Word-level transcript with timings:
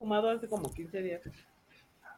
Fumado 0.00 0.30
hace 0.30 0.48
como 0.48 0.72
15 0.72 1.02
días. 1.02 1.20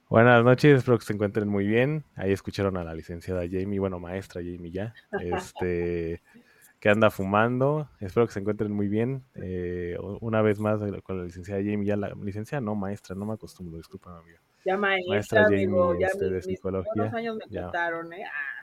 Buenas 0.09 0.45
noches, 0.45 0.79
espero 0.79 1.01
que 1.01 1.05
se 1.05 1.15
encuentren 1.15 1.49
muy 1.49 1.67
bien. 1.67 2.05
Ahí 2.15 2.31
escucharon 2.31 2.77
a 2.77 2.85
la 2.85 2.95
licenciada 2.95 3.43
Jamie, 3.51 3.81
bueno, 3.81 3.99
maestra 3.99 4.41
Jamie 4.41 4.71
ya, 4.71 4.95
este, 5.21 6.23
que 6.79 6.89
anda 6.89 7.11
fumando. 7.11 7.89
Espero 7.99 8.29
que 8.29 8.35
se 8.35 8.39
encuentren 8.39 8.71
muy 8.71 8.87
bien. 8.87 9.25
Eh, 9.35 9.97
una 10.21 10.43
vez 10.43 10.61
más 10.61 10.81
eh, 10.81 11.03
con 11.03 11.19
la 11.19 11.25
licenciada 11.25 11.61
Jamie, 11.61 11.85
ya 11.85 11.97
la 11.97 12.11
licenciada, 12.23 12.61
no 12.61 12.77
maestra, 12.77 13.17
no 13.17 13.27
me 13.27 13.33
acostumbro, 13.33 13.79
disculpa, 13.79 14.17
amigo. 14.17 14.39
Ya 14.65 14.77
maestra, 14.77 15.15
Maestra 15.15 15.43
Jamie, 15.43 15.65
amigo, 15.65 15.99
ya 15.99 16.07
este, 16.07 16.25
de 16.27 16.31
mis, 16.37 16.45
psicología, 16.45 16.93
buenos 16.95 17.15
años 17.15 17.37
me 17.37 17.45
ya. 17.51 17.63
contaron, 17.65 18.13
¿eh? 18.13 18.25
Ah. 18.25 18.62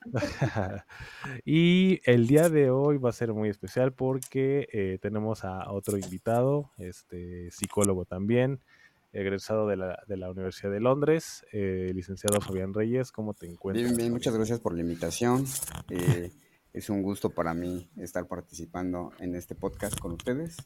y 1.44 2.00
el 2.04 2.26
día 2.26 2.48
de 2.48 2.70
hoy 2.70 2.98
va 2.98 3.10
a 3.10 3.12
ser 3.12 3.32
muy 3.32 3.48
especial 3.48 3.92
porque 3.92 4.68
eh, 4.72 4.98
tenemos 5.00 5.44
a 5.44 5.70
otro 5.70 5.98
invitado, 5.98 6.70
este 6.78 7.50
psicólogo 7.50 8.04
también, 8.04 8.60
egresado 9.12 9.66
de 9.66 9.76
la, 9.76 10.02
de 10.06 10.16
la 10.16 10.30
Universidad 10.30 10.70
de 10.70 10.80
Londres, 10.80 11.44
eh, 11.52 11.92
licenciado 11.94 12.40
Fabián 12.40 12.74
Reyes. 12.74 13.12
¿Cómo 13.12 13.34
te 13.34 13.46
encuentras? 13.46 13.84
Bien, 13.84 13.96
bien, 13.96 14.12
muchas 14.12 14.34
gracias 14.34 14.60
por 14.60 14.74
la 14.74 14.80
invitación. 14.80 15.44
Eh, 15.90 16.30
es 16.72 16.90
un 16.90 17.02
gusto 17.02 17.30
para 17.30 17.54
mí 17.54 17.90
estar 17.96 18.26
participando 18.26 19.12
en 19.18 19.34
este 19.34 19.54
podcast 19.54 19.98
con 19.98 20.12
ustedes. 20.12 20.56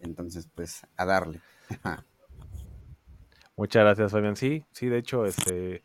Entonces, 0.00 0.48
pues, 0.54 0.86
a 0.96 1.06
darle. 1.06 1.40
Muchas 3.56 3.84
gracias, 3.84 4.10
Fabián. 4.10 4.36
Sí, 4.36 4.64
sí, 4.72 4.88
de 4.88 4.98
hecho, 4.98 5.24
este, 5.24 5.84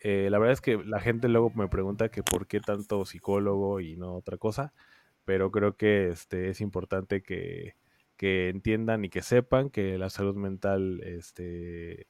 eh, 0.00 0.28
la 0.30 0.38
verdad 0.38 0.52
es 0.54 0.60
que 0.60 0.76
la 0.84 1.00
gente 1.00 1.28
luego 1.28 1.50
me 1.54 1.68
pregunta 1.68 2.10
que 2.10 2.22
por 2.22 2.46
qué 2.46 2.60
tanto 2.60 3.04
psicólogo 3.04 3.80
y 3.80 3.96
no 3.96 4.14
otra 4.14 4.36
cosa, 4.38 4.72
pero 5.24 5.50
creo 5.50 5.76
que 5.76 6.08
este, 6.08 6.48
es 6.50 6.60
importante 6.60 7.22
que, 7.22 7.74
que 8.16 8.48
entiendan 8.48 9.04
y 9.04 9.10
que 9.10 9.22
sepan 9.22 9.70
que 9.70 9.98
la 9.98 10.10
salud 10.10 10.36
mental, 10.36 11.00
este, 11.04 12.06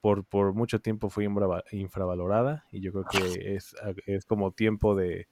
por, 0.00 0.24
por 0.24 0.54
mucho 0.54 0.80
tiempo 0.80 1.10
fue 1.10 1.24
infrava- 1.26 1.64
infravalorada 1.72 2.66
y 2.70 2.80
yo 2.80 2.92
creo 2.92 3.06
que 3.06 3.54
es, 3.56 3.76
es 4.06 4.24
como 4.26 4.52
tiempo 4.52 4.94
de, 4.96 5.28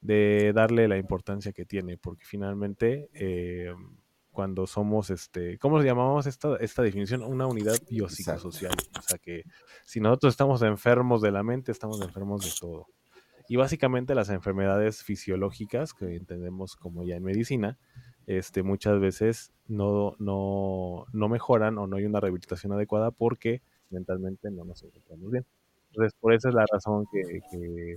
de 0.00 0.52
darle 0.54 0.88
la 0.88 0.98
importancia 0.98 1.52
que 1.52 1.64
tiene, 1.64 1.98
porque 1.98 2.24
finalmente 2.24 3.10
eh, 3.14 3.74
cuando 4.38 4.68
somos, 4.68 5.10
este, 5.10 5.58
¿cómo 5.58 5.82
llamamos 5.82 6.28
esta, 6.28 6.54
esta 6.58 6.80
definición? 6.80 7.24
Una 7.24 7.48
unidad 7.48 7.74
biopsicosocial. 7.90 8.72
O 8.96 9.02
sea 9.02 9.18
que 9.18 9.42
si 9.84 9.98
nosotros 9.98 10.32
estamos 10.32 10.62
enfermos 10.62 11.20
de 11.22 11.32
la 11.32 11.42
mente, 11.42 11.72
estamos 11.72 12.00
enfermos 12.02 12.44
de 12.44 12.52
todo. 12.60 12.86
Y 13.48 13.56
básicamente 13.56 14.14
las 14.14 14.28
enfermedades 14.30 15.02
fisiológicas 15.02 15.92
que 15.92 16.14
entendemos 16.14 16.76
como 16.76 17.02
ya 17.02 17.16
en 17.16 17.24
medicina, 17.24 17.78
este, 18.28 18.62
muchas 18.62 19.00
veces 19.00 19.50
no, 19.66 20.14
no, 20.20 21.06
no 21.12 21.28
mejoran 21.28 21.76
o 21.76 21.88
no 21.88 21.96
hay 21.96 22.04
una 22.04 22.20
rehabilitación 22.20 22.72
adecuada 22.72 23.10
porque 23.10 23.60
mentalmente 23.90 24.52
no 24.52 24.64
nos 24.64 24.84
encontramos 24.84 25.32
bien. 25.32 25.46
Entonces, 25.90 26.16
por 26.20 26.32
esa 26.32 26.50
es 26.50 26.54
la 26.54 26.64
razón 26.70 27.06
que, 27.10 27.40
que, 27.50 27.96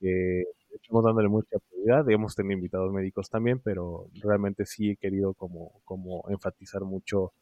que 0.00 0.42
estamos 0.80 1.04
dándole 1.04 1.28
mucha 1.28 1.58
prioridad. 1.58 2.08
Hemos 2.10 2.34
tenido 2.34 2.54
invitados 2.54 2.92
médicos 2.92 3.30
también, 3.30 3.60
pero 3.60 4.08
realmente 4.22 4.66
sí 4.66 4.90
he 4.90 4.96
querido 4.96 5.34
como, 5.34 5.80
como 5.84 6.24
enfatizar 6.28 6.82
mucho 6.82 7.32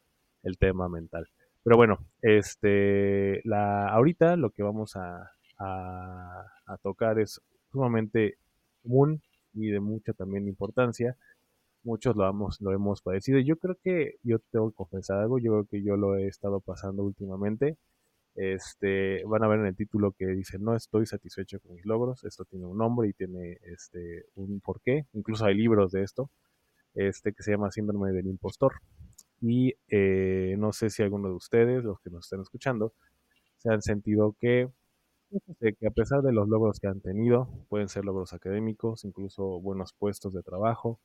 el 0.43 0.57
tema 0.57 0.89
mental. 0.89 1.27
Pero 1.63 1.77
bueno, 1.77 1.99
este, 2.21 3.41
la, 3.45 3.89
ahorita 3.89 4.35
lo 4.37 4.51
que 4.51 4.63
vamos 4.63 4.95
a, 4.95 5.31
a, 5.59 6.45
a 6.65 6.77
tocar 6.77 7.19
es 7.19 7.41
sumamente 7.71 8.37
común 8.83 9.21
y 9.53 9.69
de 9.69 9.79
mucha 9.79 10.13
también 10.13 10.47
importancia. 10.47 11.17
Muchos 11.83 12.15
lo 12.15 12.27
hemos, 12.29 12.61
lo 12.61 12.71
hemos 12.73 13.01
padecido. 13.01 13.39
Yo 13.39 13.57
creo 13.57 13.75
que 13.83 14.15
yo 14.23 14.39
tengo 14.51 14.69
que 14.71 14.75
confesar 14.75 15.19
algo, 15.19 15.39
yo 15.39 15.51
creo 15.53 15.65
que 15.65 15.83
yo 15.83 15.97
lo 15.97 16.15
he 16.17 16.27
estado 16.27 16.59
pasando 16.59 17.03
últimamente. 17.03 17.77
Este, 18.37 19.23
van 19.25 19.43
a 19.43 19.47
ver 19.47 19.59
en 19.61 19.65
el 19.65 19.75
título 19.75 20.11
que 20.11 20.27
dice 20.27 20.59
no 20.59 20.75
estoy 20.75 21.07
satisfecho 21.07 21.59
con 21.59 21.73
mis 21.73 21.85
logros. 21.85 22.23
Esto 22.23 22.45
tiene 22.45 22.67
un 22.67 22.77
nombre 22.77 23.09
y 23.09 23.13
tiene 23.13 23.57
este 23.63 24.25
un 24.35 24.61
porqué. 24.61 25.07
Incluso 25.13 25.45
hay 25.45 25.55
libros 25.55 25.91
de 25.91 26.03
esto, 26.03 26.29
este 26.95 27.33
que 27.33 27.43
se 27.43 27.51
llama 27.51 27.71
síndrome 27.71 28.11
del 28.11 28.27
impostor. 28.27 28.73
Y 29.41 29.73
eh, 29.89 30.55
no 30.59 30.71
sé 30.73 30.89
si 30.91 31.03
alguno 31.03 31.29
de 31.29 31.35
ustedes, 31.35 31.83
los 31.83 31.99
que 32.01 32.11
nos 32.11 32.25
están 32.25 32.41
escuchando, 32.41 32.93
se 33.57 33.71
han 33.71 33.81
sentido 33.81 34.35
que, 34.39 34.69
que 35.59 35.87
a 35.87 35.91
pesar 35.91 36.21
de 36.21 36.31
los 36.33 36.47
logros 36.47 36.79
que 36.79 36.87
han 36.87 37.01
tenido, 37.01 37.49
pueden 37.69 37.89
ser 37.89 38.05
logros 38.05 38.33
académicos, 38.33 39.03
incluso 39.05 39.59
buenos 39.61 39.93
puestos 39.93 40.33
de 40.33 40.43
trabajo, 40.43 40.99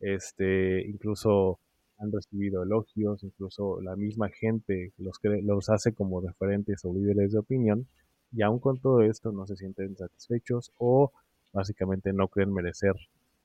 este, 0.00 0.86
incluso 0.86 1.60
han 1.98 2.12
recibido 2.12 2.62
elogios, 2.62 3.22
incluso 3.22 3.80
la 3.80 3.96
misma 3.96 4.28
gente 4.28 4.92
los, 4.98 5.18
los 5.42 5.70
hace 5.70 5.92
como 5.92 6.20
referentes 6.20 6.84
o 6.84 6.92
líderes 6.92 7.32
de 7.32 7.38
opinión, 7.38 7.86
y 8.32 8.42
aún 8.42 8.58
con 8.58 8.78
todo 8.78 9.02
esto 9.02 9.32
no 9.32 9.46
se 9.46 9.56
sienten 9.56 9.96
satisfechos 9.96 10.72
o 10.78 11.12
básicamente 11.52 12.12
no 12.12 12.28
creen 12.28 12.52
merecer 12.52 12.94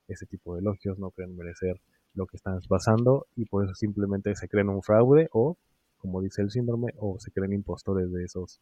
ese 0.08 0.26
tipo 0.26 0.54
de 0.54 0.60
elogios, 0.60 0.98
no 0.98 1.10
creen 1.10 1.36
merecer 1.36 1.80
lo 2.14 2.26
que 2.26 2.36
están 2.36 2.58
pasando 2.68 3.26
y 3.36 3.44
por 3.44 3.64
eso 3.64 3.74
simplemente 3.74 4.34
se 4.34 4.48
creen 4.48 4.68
un 4.68 4.82
fraude 4.82 5.28
o, 5.32 5.56
como 5.98 6.20
dice 6.20 6.42
el 6.42 6.50
síndrome, 6.50 6.92
o 6.98 7.18
se 7.20 7.30
creen 7.30 7.52
impostores 7.52 8.10
de 8.12 8.24
esos, 8.24 8.60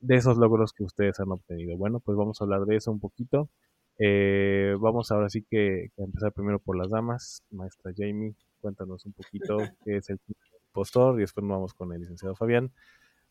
de 0.00 0.16
esos 0.16 0.36
logros 0.38 0.72
que 0.72 0.82
ustedes 0.82 1.20
han 1.20 1.30
obtenido. 1.30 1.76
Bueno, 1.76 2.00
pues 2.00 2.16
vamos 2.18 2.40
a 2.40 2.44
hablar 2.44 2.64
de 2.64 2.76
eso 2.76 2.90
un 2.90 3.00
poquito. 3.00 3.48
Eh, 3.98 4.74
vamos 4.80 5.12
ahora 5.12 5.28
sí 5.28 5.42
que, 5.42 5.90
que 5.94 6.02
empezar 6.02 6.32
primero 6.32 6.58
por 6.58 6.76
las 6.76 6.90
damas. 6.90 7.42
Maestra 7.50 7.92
Jamie, 7.96 8.34
cuéntanos 8.64 9.04
un 9.04 9.12
poquito 9.12 9.58
qué 9.84 9.98
es 9.98 10.08
el 10.08 10.18
impostor 10.68 11.18
y 11.18 11.20
después 11.20 11.44
nos 11.44 11.56
vamos 11.56 11.74
con 11.74 11.92
el 11.92 12.00
licenciado 12.00 12.34
Fabián. 12.34 12.72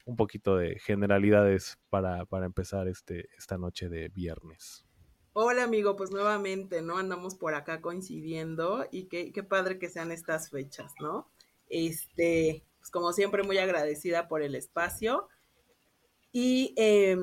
Un 0.06 0.16
poquito 0.16 0.58
de 0.58 0.78
generalidades 0.80 1.80
para, 1.90 2.26
para 2.26 2.46
empezar 2.46 2.88
este, 2.88 3.30
esta 3.36 3.58
noche 3.58 3.90
de 3.90 4.10
viernes. 4.10 4.86
Hola 5.32 5.64
amigo, 5.64 5.96
pues 5.96 6.12
nuevamente, 6.12 6.84
¿no? 6.84 7.00
Andamos 7.00 7.34
por 7.34 7.56
acá 7.56 7.82
coincidiendo 7.82 8.86
y 8.92 9.06
qué, 9.06 9.32
qué 9.32 9.42
padre 9.42 9.80
que 9.80 9.90
sean 9.90 10.12
estas 10.12 10.52
fechas, 10.52 10.94
¿no? 11.00 11.32
Este, 11.68 12.64
pues 12.78 12.92
como 12.92 13.12
siempre 13.12 13.42
muy 13.42 13.58
agradecida 13.58 14.28
por 14.28 14.44
el 14.44 14.54
espacio 14.54 15.30
y 16.32 16.76
eh, 16.78 17.18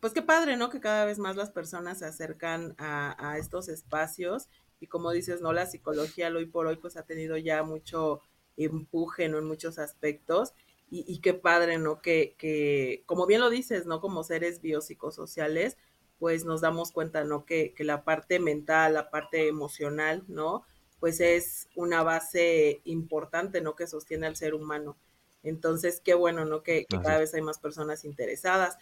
pues 0.00 0.12
qué 0.12 0.22
padre, 0.22 0.56
¿no? 0.56 0.68
Que 0.68 0.80
cada 0.80 1.04
vez 1.04 1.20
más 1.20 1.36
las 1.36 1.52
personas 1.52 2.00
se 2.00 2.06
acercan 2.06 2.74
a, 2.78 3.14
a 3.30 3.38
estos 3.38 3.68
espacios 3.68 4.48
y 4.82 4.88
como 4.88 5.12
dices, 5.12 5.40
¿no? 5.40 5.52
La 5.52 5.66
psicología 5.66 6.28
hoy 6.28 6.46
por 6.46 6.66
hoy 6.66 6.74
pues 6.74 6.96
ha 6.96 7.04
tenido 7.04 7.36
ya 7.36 7.62
mucho 7.62 8.20
empuje, 8.56 9.28
¿no? 9.28 9.38
En 9.38 9.44
muchos 9.44 9.78
aspectos 9.78 10.54
y, 10.90 11.20
qué 11.20 11.32
padre, 11.32 11.78
¿no? 11.78 12.02
Que, 12.02 12.34
que, 12.36 13.02
como 13.06 13.24
bien 13.26 13.40
lo 13.40 13.48
dices, 13.48 13.86
¿no? 13.86 14.00
Como 14.00 14.24
seres 14.24 14.60
biopsicosociales, 14.60 15.78
pues 16.18 16.44
nos 16.44 16.60
damos 16.60 16.90
cuenta, 16.92 17.24
¿no? 17.24 17.46
Que, 17.46 17.72
que 17.72 17.84
la 17.84 18.04
parte 18.04 18.40
mental, 18.40 18.94
la 18.94 19.08
parte 19.08 19.46
emocional, 19.48 20.24
¿no? 20.26 20.64
Pues 21.00 21.20
es 21.20 21.68
una 21.76 22.02
base 22.02 22.82
importante, 22.84 23.62
¿no? 23.62 23.74
Que 23.74 23.86
sostiene 23.86 24.26
al 24.26 24.36
ser 24.36 24.52
humano. 24.52 24.98
Entonces, 25.44 26.02
qué 26.04 26.12
bueno, 26.12 26.44
¿no? 26.44 26.62
Que, 26.62 26.84
que 26.86 27.00
cada 27.00 27.18
vez 27.18 27.32
hay 27.32 27.40
más 27.40 27.58
personas 27.58 28.04
interesadas. 28.04 28.76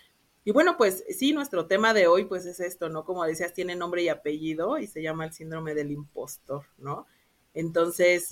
Y 0.45 0.53
bueno, 0.53 0.77
pues 0.77 1.05
sí, 1.11 1.33
nuestro 1.33 1.67
tema 1.67 1.93
de 1.93 2.07
hoy, 2.07 2.25
pues 2.25 2.47
es 2.47 2.61
esto, 2.61 2.89
¿no? 2.89 3.05
Como 3.05 3.25
decías, 3.25 3.53
tiene 3.53 3.77
nombre 3.77 4.03
y 4.03 4.09
apellido 4.09 4.79
y 4.79 4.87
se 4.87 5.03
llama 5.03 5.27
el 5.27 5.33
síndrome 5.33 5.75
del 5.75 5.91
impostor, 5.91 6.65
¿no? 6.79 7.07
Entonces, 7.53 8.29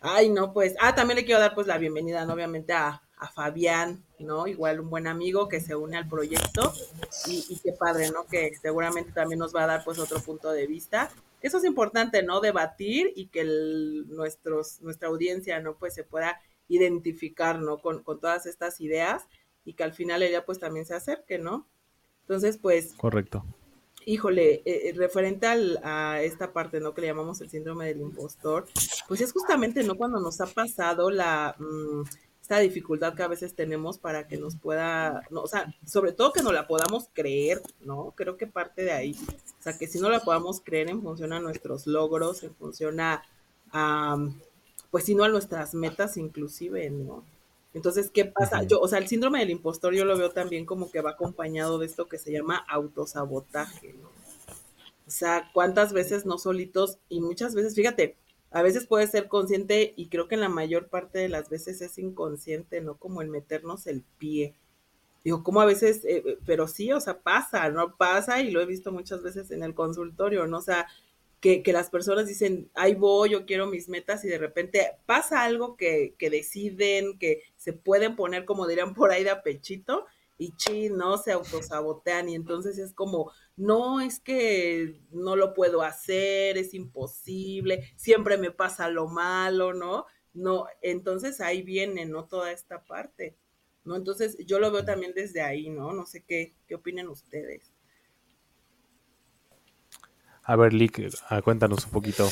Ay, 0.00 0.28
no, 0.28 0.52
pues, 0.52 0.74
ah, 0.80 0.94
también 0.94 1.16
le 1.16 1.24
quiero 1.24 1.40
dar 1.40 1.54
pues 1.54 1.66
la 1.66 1.78
bienvenida, 1.78 2.24
¿no? 2.24 2.34
obviamente, 2.34 2.72
a, 2.72 3.02
a 3.16 3.28
Fabián, 3.28 4.04
¿no? 4.18 4.46
Igual 4.46 4.80
un 4.80 4.90
buen 4.90 5.06
amigo 5.06 5.48
que 5.48 5.60
se 5.60 5.74
une 5.74 5.96
al 5.96 6.08
proyecto 6.08 6.72
y, 7.26 7.44
y, 7.48 7.58
qué 7.58 7.72
padre, 7.72 8.10
¿no? 8.10 8.26
Que 8.26 8.54
seguramente 8.60 9.12
también 9.12 9.38
nos 9.38 9.54
va 9.54 9.64
a 9.64 9.66
dar 9.66 9.84
pues 9.84 9.98
otro 9.98 10.20
punto 10.20 10.52
de 10.52 10.66
vista. 10.66 11.10
Eso 11.40 11.58
es 11.58 11.64
importante, 11.64 12.22
¿no? 12.22 12.40
Debatir 12.40 13.12
y 13.16 13.26
que 13.28 13.44
nuestros, 14.06 14.80
nuestra 14.82 15.08
audiencia, 15.08 15.60
¿no? 15.60 15.76
Pues 15.76 15.94
se 15.94 16.04
pueda 16.04 16.40
identificar, 16.68 17.58
¿no? 17.58 17.78
Con, 17.78 18.02
con 18.02 18.20
todas 18.20 18.44
estas 18.46 18.80
ideas 18.80 19.24
y 19.66 19.74
que 19.74 19.84
al 19.84 19.92
final 19.92 20.22
ella 20.22 20.46
pues 20.46 20.58
también 20.58 20.86
se 20.86 20.94
acerque, 20.94 21.38
¿no? 21.38 21.66
Entonces, 22.22 22.56
pues... 22.56 22.94
Correcto 22.94 23.44
híjole, 24.06 24.62
eh, 24.64 24.88
eh, 24.88 24.92
referente 24.96 25.46
al, 25.46 25.80
a 25.82 26.22
esta 26.22 26.52
parte, 26.52 26.80
¿no? 26.80 26.94
Que 26.94 27.02
le 27.02 27.08
llamamos 27.08 27.40
el 27.40 27.50
síndrome 27.50 27.86
del 27.86 28.00
impostor, 28.00 28.66
pues 29.08 29.20
es 29.20 29.32
justamente, 29.32 29.82
¿no? 29.82 29.96
Cuando 29.96 30.20
nos 30.20 30.40
ha 30.40 30.46
pasado 30.46 31.10
la, 31.10 31.56
mm, 31.58 32.02
esta 32.40 32.60
dificultad 32.60 33.14
que 33.14 33.24
a 33.24 33.28
veces 33.28 33.56
tenemos 33.56 33.98
para 33.98 34.28
que 34.28 34.36
nos 34.36 34.54
pueda, 34.56 35.22
no, 35.30 35.42
o 35.42 35.48
sea, 35.48 35.74
sobre 35.84 36.12
todo 36.12 36.32
que 36.32 36.42
no 36.42 36.52
la 36.52 36.68
podamos 36.68 37.10
creer, 37.12 37.60
¿no? 37.80 38.12
Creo 38.16 38.36
que 38.36 38.46
parte 38.46 38.84
de 38.84 38.92
ahí. 38.92 39.16
O 39.58 39.62
sea, 39.62 39.76
que 39.76 39.88
si 39.88 39.98
no 39.98 40.08
la 40.08 40.20
podamos 40.20 40.60
creer 40.60 40.88
en 40.88 41.02
función 41.02 41.32
a 41.32 41.40
nuestros 41.40 41.88
logros, 41.88 42.44
en 42.44 42.54
función 42.54 43.00
a, 43.00 43.24
a 43.72 44.16
pues 44.92 45.04
si 45.04 45.16
no 45.16 45.24
a 45.24 45.28
nuestras 45.28 45.74
metas 45.74 46.16
inclusive, 46.16 46.88
¿no? 46.90 47.24
Entonces, 47.76 48.10
¿qué 48.10 48.24
pasa? 48.24 48.62
Yo, 48.62 48.80
o 48.80 48.88
sea, 48.88 48.98
el 48.98 49.06
síndrome 49.06 49.40
del 49.40 49.50
impostor 49.50 49.94
yo 49.94 50.06
lo 50.06 50.16
veo 50.16 50.30
también 50.30 50.64
como 50.64 50.90
que 50.90 51.02
va 51.02 51.10
acompañado 51.10 51.78
de 51.78 51.84
esto 51.84 52.08
que 52.08 52.16
se 52.16 52.32
llama 52.32 52.64
autosabotaje, 52.70 53.92
¿no? 53.92 54.08
O 55.06 55.10
sea, 55.10 55.50
cuántas 55.52 55.92
veces 55.92 56.24
no 56.24 56.38
solitos 56.38 56.96
y 57.10 57.20
muchas 57.20 57.54
veces, 57.54 57.74
fíjate, 57.74 58.16
a 58.50 58.62
veces 58.62 58.86
puede 58.86 59.06
ser 59.08 59.28
consciente 59.28 59.92
y 59.94 60.08
creo 60.08 60.26
que 60.26 60.36
en 60.36 60.40
la 60.40 60.48
mayor 60.48 60.88
parte 60.88 61.18
de 61.18 61.28
las 61.28 61.50
veces 61.50 61.82
es 61.82 61.98
inconsciente, 61.98 62.80
¿no? 62.80 62.96
Como 62.96 63.20
el 63.20 63.28
meternos 63.28 63.86
el 63.86 64.02
pie. 64.16 64.54
Digo, 65.22 65.44
como 65.44 65.60
a 65.60 65.66
veces, 65.66 66.02
eh, 66.06 66.22
eh, 66.24 66.38
pero 66.46 66.68
sí, 66.68 66.90
o 66.92 67.00
sea, 67.02 67.18
pasa, 67.18 67.68
¿no? 67.68 67.94
Pasa 67.94 68.40
y 68.40 68.52
lo 68.52 68.62
he 68.62 68.64
visto 68.64 68.90
muchas 68.90 69.22
veces 69.22 69.50
en 69.50 69.62
el 69.62 69.74
consultorio, 69.74 70.46
¿no? 70.46 70.56
O 70.56 70.62
sea, 70.62 70.86
que, 71.40 71.62
las 71.72 71.90
personas 71.90 72.26
dicen, 72.26 72.70
ahí 72.74 72.94
voy, 72.94 73.30
yo 73.30 73.46
quiero 73.46 73.66
mis 73.66 73.88
metas 73.88 74.24
y 74.24 74.28
de 74.28 74.38
repente 74.38 74.92
pasa 75.06 75.44
algo 75.44 75.76
que, 75.76 76.14
que 76.18 76.30
deciden, 76.30 77.18
que 77.18 77.42
se 77.56 77.72
pueden 77.72 78.16
poner, 78.16 78.44
como 78.44 78.66
dirían 78.66 78.94
por 78.94 79.10
ahí, 79.10 79.22
de 79.22 79.30
apechito 79.30 80.06
y 80.38 80.52
chi, 80.56 80.90
¿no? 80.90 81.18
Se 81.18 81.32
autosabotean 81.32 82.28
y 82.28 82.34
entonces 82.34 82.78
es 82.78 82.92
como, 82.92 83.32
no, 83.56 84.00
es 84.00 84.20
que 84.20 85.00
no 85.10 85.36
lo 85.36 85.54
puedo 85.54 85.82
hacer, 85.82 86.58
es 86.58 86.74
imposible, 86.74 87.90
siempre 87.96 88.36
me 88.38 88.50
pasa 88.50 88.88
lo 88.88 89.08
malo, 89.08 89.72
¿no? 89.72 90.06
No, 90.34 90.66
entonces 90.82 91.40
ahí 91.40 91.62
viene, 91.62 92.04
¿no? 92.04 92.26
Toda 92.26 92.52
esta 92.52 92.84
parte, 92.84 93.36
¿no? 93.84 93.96
Entonces 93.96 94.36
yo 94.44 94.58
lo 94.58 94.70
veo 94.70 94.84
también 94.84 95.14
desde 95.14 95.40
ahí, 95.40 95.70
¿no? 95.70 95.92
No 95.92 96.06
sé 96.06 96.24
qué, 96.24 96.54
qué 96.66 96.74
opinan 96.74 97.08
ustedes. 97.08 97.72
A 100.48 100.54
ver, 100.54 100.72
Lick, 100.72 101.02
ah, 101.28 101.42
cuéntanos 101.42 101.86
un 101.86 101.90
poquito. 101.90 102.28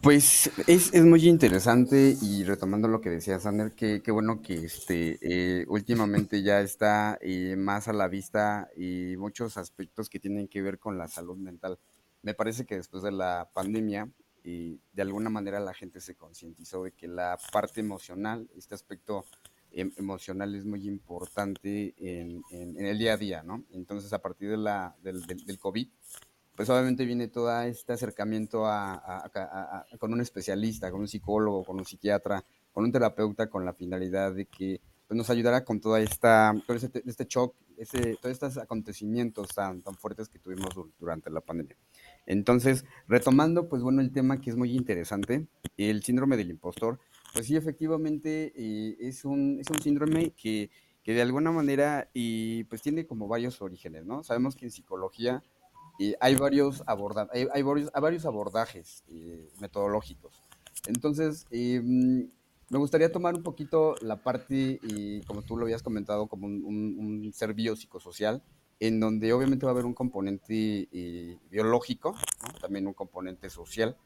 Pues 0.00 0.50
es, 0.66 0.94
muy 1.04 1.28
interesante 1.28 2.16
y 2.22 2.42
retomando 2.44 2.88
lo 2.88 3.02
que 3.02 3.10
decía 3.10 3.38
Sander, 3.38 3.72
qué 3.72 4.10
bueno 4.10 4.40
que 4.40 4.64
este 4.64 5.18
eh, 5.20 5.66
últimamente 5.68 6.42
ya 6.42 6.62
está 6.62 7.18
eh, 7.20 7.56
más 7.56 7.86
a 7.86 7.92
la 7.92 8.08
vista 8.08 8.70
y 8.74 9.14
muchos 9.18 9.58
aspectos 9.58 10.08
que 10.08 10.18
tienen 10.18 10.48
que 10.48 10.62
ver 10.62 10.78
con 10.78 10.96
la 10.96 11.06
salud 11.06 11.36
mental. 11.36 11.78
Me 12.22 12.32
parece 12.32 12.64
que 12.64 12.76
después 12.76 13.02
de 13.02 13.12
la 13.12 13.50
pandemia, 13.52 14.08
y 14.42 14.80
de 14.94 15.02
alguna 15.02 15.28
manera 15.28 15.60
la 15.60 15.74
gente 15.74 16.00
se 16.00 16.14
concientizó 16.14 16.84
de 16.84 16.92
que 16.92 17.08
la 17.08 17.38
parte 17.52 17.80
emocional, 17.80 18.48
este 18.56 18.74
aspecto 18.74 19.26
em, 19.70 19.92
emocional 19.98 20.54
es 20.54 20.64
muy 20.64 20.88
importante 20.88 21.94
en, 21.98 22.42
el 22.50 22.98
día 22.98 23.12
a 23.12 23.16
día, 23.18 23.42
¿no? 23.42 23.64
Entonces 23.70 24.14
a 24.14 24.22
partir 24.22 24.48
de 24.48 24.56
la, 24.56 24.96
del, 25.02 25.26
del 25.26 25.58
COVID, 25.58 25.88
pues 26.60 26.68
obviamente 26.68 27.06
viene 27.06 27.28
todo 27.28 27.58
este 27.62 27.94
acercamiento 27.94 28.66
con 29.98 30.12
un 30.12 30.20
especialista, 30.20 30.90
con 30.90 31.00
un 31.00 31.08
psicólogo, 31.08 31.64
con 31.64 31.78
un 31.78 31.86
psiquiatra, 31.86 32.44
con 32.70 32.84
un 32.84 32.92
terapeuta, 32.92 33.48
con 33.48 33.64
la 33.64 33.72
finalidad 33.72 34.34
de 34.34 34.44
que 34.44 34.78
pues, 35.08 35.16
nos 35.16 35.30
ayudara 35.30 35.64
con 35.64 35.80
todo 35.80 35.96
este, 35.96 36.28
este 37.06 37.24
shock, 37.26 37.54
ese, 37.78 38.14
todos 38.16 38.34
estos 38.34 38.58
acontecimientos 38.58 39.48
tan, 39.54 39.80
tan 39.80 39.94
fuertes 39.94 40.28
que 40.28 40.38
tuvimos 40.38 40.68
durante 40.98 41.30
la 41.30 41.40
pandemia. 41.40 41.78
Entonces, 42.26 42.84
retomando, 43.08 43.66
pues 43.66 43.80
bueno, 43.80 44.02
el 44.02 44.12
tema 44.12 44.38
que 44.38 44.50
es 44.50 44.56
muy 44.56 44.76
interesante, 44.76 45.46
el 45.78 46.02
síndrome 46.02 46.36
del 46.36 46.50
impostor, 46.50 47.00
pues 47.32 47.46
sí, 47.46 47.56
efectivamente 47.56 48.52
eh, 48.54 48.98
es, 49.00 49.24
un, 49.24 49.60
es 49.60 49.70
un 49.70 49.80
síndrome 49.80 50.32
que, 50.32 50.68
que 51.02 51.14
de 51.14 51.22
alguna 51.22 51.52
manera 51.52 52.10
y 52.12 52.64
pues 52.64 52.82
tiene 52.82 53.06
como 53.06 53.28
varios 53.28 53.62
orígenes, 53.62 54.04
¿no? 54.04 54.22
Sabemos 54.22 54.56
que 54.56 54.66
en 54.66 54.72
psicología 54.72 55.42
hay 56.20 56.34
varios, 56.34 56.82
aborda 56.86 57.28
hay, 57.32 57.46
hay 57.52 57.62
varios, 57.62 57.90
varios, 57.92 58.24
abordajes 58.24 59.04
eh, 59.08 59.48
metodológicos. 59.60 60.42
Entonces, 60.86 61.46
em, 61.50 62.28
me 62.70 62.78
gustaría 62.78 63.12
tomar 63.12 63.34
un 63.34 63.42
poquito 63.42 63.96
la 64.00 64.16
parte, 64.16 64.78
y 64.82 65.20
como 65.22 65.42
tú 65.42 65.56
lo 65.56 65.64
habías 65.64 65.82
comentado, 65.82 66.26
como 66.26 66.46
un, 66.46 66.64
un, 66.64 67.32
ser 67.32 67.52
biopsicosocial, 67.52 68.42
en 68.78 68.98
donde 69.00 69.32
obviamente 69.32 69.66
va 69.66 69.72
a 69.72 69.74
haber 69.74 69.84
un 69.84 69.92
componente 69.92 70.88
eh, 70.90 71.36
biológico, 71.50 72.14
también 72.60 72.86
un 72.86 72.94
componente 72.94 73.50
social, 73.50 73.96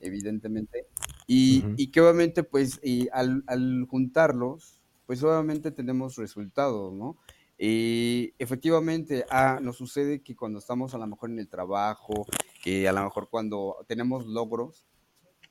evidentemente, 0.00 0.86
y, 1.26 1.64
y 1.76 1.88
que 1.88 2.00
obviamente, 2.00 2.42
pues, 2.42 2.80
al, 3.12 3.44
al, 3.46 3.86
juntarlos, 3.88 4.80
pues 5.06 5.22
obviamente 5.22 5.70
tenemos 5.70 6.16
resultados, 6.16 6.92
¿no? 6.92 7.16
Y 7.58 8.34
efectivamente, 8.38 9.24
ah, 9.30 9.60
nos 9.62 9.76
sucede 9.76 10.22
que 10.22 10.34
cuando 10.34 10.58
estamos 10.58 10.94
a 10.94 10.98
lo 10.98 11.06
mejor 11.06 11.30
en 11.30 11.38
el 11.38 11.48
trabajo, 11.48 12.26
que 12.62 12.88
a 12.88 12.92
lo 12.92 13.04
mejor 13.04 13.28
cuando 13.30 13.76
tenemos 13.86 14.26
logros, 14.26 14.84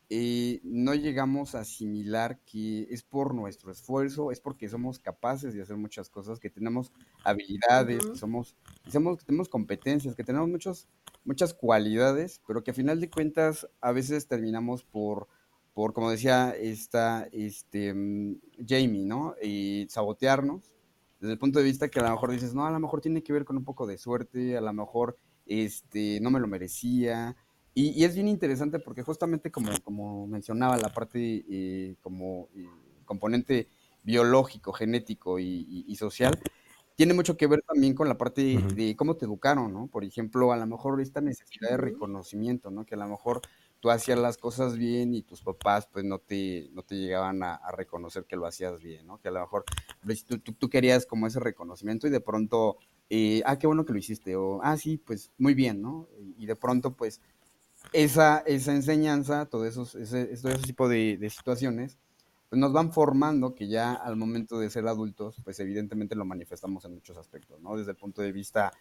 eh, 0.09 0.59
no 0.63 0.93
llegamos 0.93 1.55
a 1.55 1.61
asimilar 1.61 2.39
que 2.41 2.87
es 2.91 3.03
por 3.03 3.33
nuestro 3.33 3.71
esfuerzo, 3.71 4.31
es 4.31 4.39
porque 4.41 4.67
somos 4.67 4.99
capaces 4.99 5.53
de 5.53 5.61
hacer 5.61 5.77
muchas 5.77 6.09
cosas, 6.09 6.39
que 6.39 6.49
tenemos 6.49 6.91
habilidades, 7.23 8.05
que 8.05 8.17
somos, 8.17 8.55
que 8.83 8.91
somos, 8.91 9.17
que 9.17 9.25
tenemos 9.25 9.49
competencias, 9.49 10.15
que 10.15 10.23
tenemos 10.23 10.49
muchos, 10.49 10.87
muchas 11.23 11.53
cualidades, 11.53 12.41
pero 12.45 12.63
que 12.63 12.71
a 12.71 12.75
final 12.75 12.99
de 12.99 13.09
cuentas 13.09 13.67
a 13.81 13.91
veces 13.91 14.27
terminamos 14.27 14.83
por, 14.83 15.29
por 15.73 15.93
como 15.93 16.11
decía 16.11 16.51
esta, 16.51 17.27
este, 17.31 17.93
mm, 17.93 18.39
Jamie, 18.67 19.05
¿no? 19.05 19.35
Y 19.41 19.87
sabotearnos 19.89 20.75
desde 21.23 21.33
el 21.35 21.39
punto 21.39 21.59
de 21.59 21.63
vista 21.63 21.87
que 21.87 22.01
a 22.01 22.03
lo 22.03 22.09
mejor 22.09 22.31
dices, 22.31 22.53
no, 22.53 22.65
a 22.65 22.69
lo 22.71 22.81
mejor 22.81 22.99
tiene 22.99 23.23
que 23.23 23.31
ver 23.31 23.45
con 23.45 23.55
un 23.55 23.63
poco 23.63 23.87
de 23.87 23.97
suerte, 23.97 24.57
a 24.57 24.61
lo 24.61 24.73
mejor 24.73 25.15
este, 25.45 26.19
no 26.19 26.29
me 26.29 26.41
lo 26.41 26.47
merecía. 26.47 27.37
Y, 27.73 28.03
es 28.03 28.13
bien 28.13 28.27
interesante 28.27 28.77
porque 28.77 29.03
justamente 29.03 29.49
como, 29.49 29.71
como 29.85 30.27
mencionaba 30.27 30.75
la 30.75 30.89
parte 30.89 31.45
eh, 31.49 31.95
como 32.01 32.49
eh, 32.53 32.67
componente 33.05 33.69
biológico, 34.03 34.73
genético 34.73 35.39
y, 35.39 35.95
social, 35.95 36.37
tiene 36.97 37.13
mucho 37.13 37.37
que 37.37 37.47
ver 37.47 37.61
también 37.65 37.95
con 37.95 38.09
la 38.09 38.17
parte 38.17 38.57
de 38.75 38.93
cómo 38.97 39.15
te 39.15 39.23
educaron, 39.23 39.71
¿no? 39.71 39.87
Por 39.87 40.03
ejemplo, 40.03 40.51
a 40.51 40.57
lo 40.57 40.67
mejor 40.67 40.99
esta 40.99 41.21
necesidad 41.21 41.69
de 41.69 41.77
reconocimiento, 41.77 42.69
¿no? 42.69 42.85
Que 42.85 42.95
a 42.95 42.97
lo 42.97 43.07
mejor 43.07 43.39
tú 43.83 43.91
hacías 43.91 44.17
las 44.17 44.37
cosas 44.37 44.77
bien 44.77 45.13
y 45.13 45.23
tus 45.23 45.41
papás 45.41 45.89
pues 45.91 46.05
no 46.05 46.17
te, 46.17 46.69
no 46.71 46.83
te 46.83 46.95
llegaban 46.95 47.43
a, 47.43 47.59
reconocer 47.73 48.23
que 48.23 48.37
lo 48.37 48.45
hacías 48.45 48.81
bien, 48.81 49.05
¿no? 49.05 49.19
Que 49.19 49.27
a 49.27 49.31
lo 49.31 49.41
mejor 49.41 49.65
tú, 50.25 50.39
tú, 50.39 50.69
querías 50.69 51.05
como 51.05 51.27
ese 51.27 51.41
reconocimiento 51.41 52.07
y 52.07 52.09
de 52.09 52.21
pronto, 52.21 52.77
eh, 53.09 53.41
ah, 53.45 53.59
qué 53.59 53.67
bueno 53.67 53.83
que 53.83 53.91
lo 53.91 53.99
hiciste, 53.99 54.37
o, 54.37 54.61
ah, 54.63 54.77
sí, 54.77 54.95
pues 54.95 55.33
muy 55.37 55.53
bien, 55.53 55.81
¿no? 55.81 56.07
Y 56.37 56.45
de 56.45 56.55
pronto 56.55 56.95
pues 56.95 57.19
esa, 57.91 58.37
esa 58.45 58.73
enseñanza, 58.73 59.47
todo 59.47 59.65
esos, 59.65 59.95
ese, 59.95 60.27
todo 60.37 60.53
ese 60.53 60.63
tipo 60.63 60.87
de, 60.87 61.17
situaciones, 61.29 61.97
pues 62.47 62.61
nos 62.61 62.71
van 62.71 62.93
formando 62.93 63.53
que 63.53 63.67
ya 63.67 63.91
al 63.91 64.15
momento 64.15 64.59
de 64.59 64.69
ser 64.69 64.87
adultos, 64.87 65.41
pues 65.43 65.59
evidentemente 65.59 66.15
lo 66.15 66.23
manifestamos 66.23 66.85
en 66.85 66.93
muchos 66.93 67.17
aspectos, 67.17 67.59
¿no? 67.59 67.75
Desde 67.75 67.91
el 67.91 67.97
punto 67.97 68.21
de 68.21 68.31
vista 68.31 68.71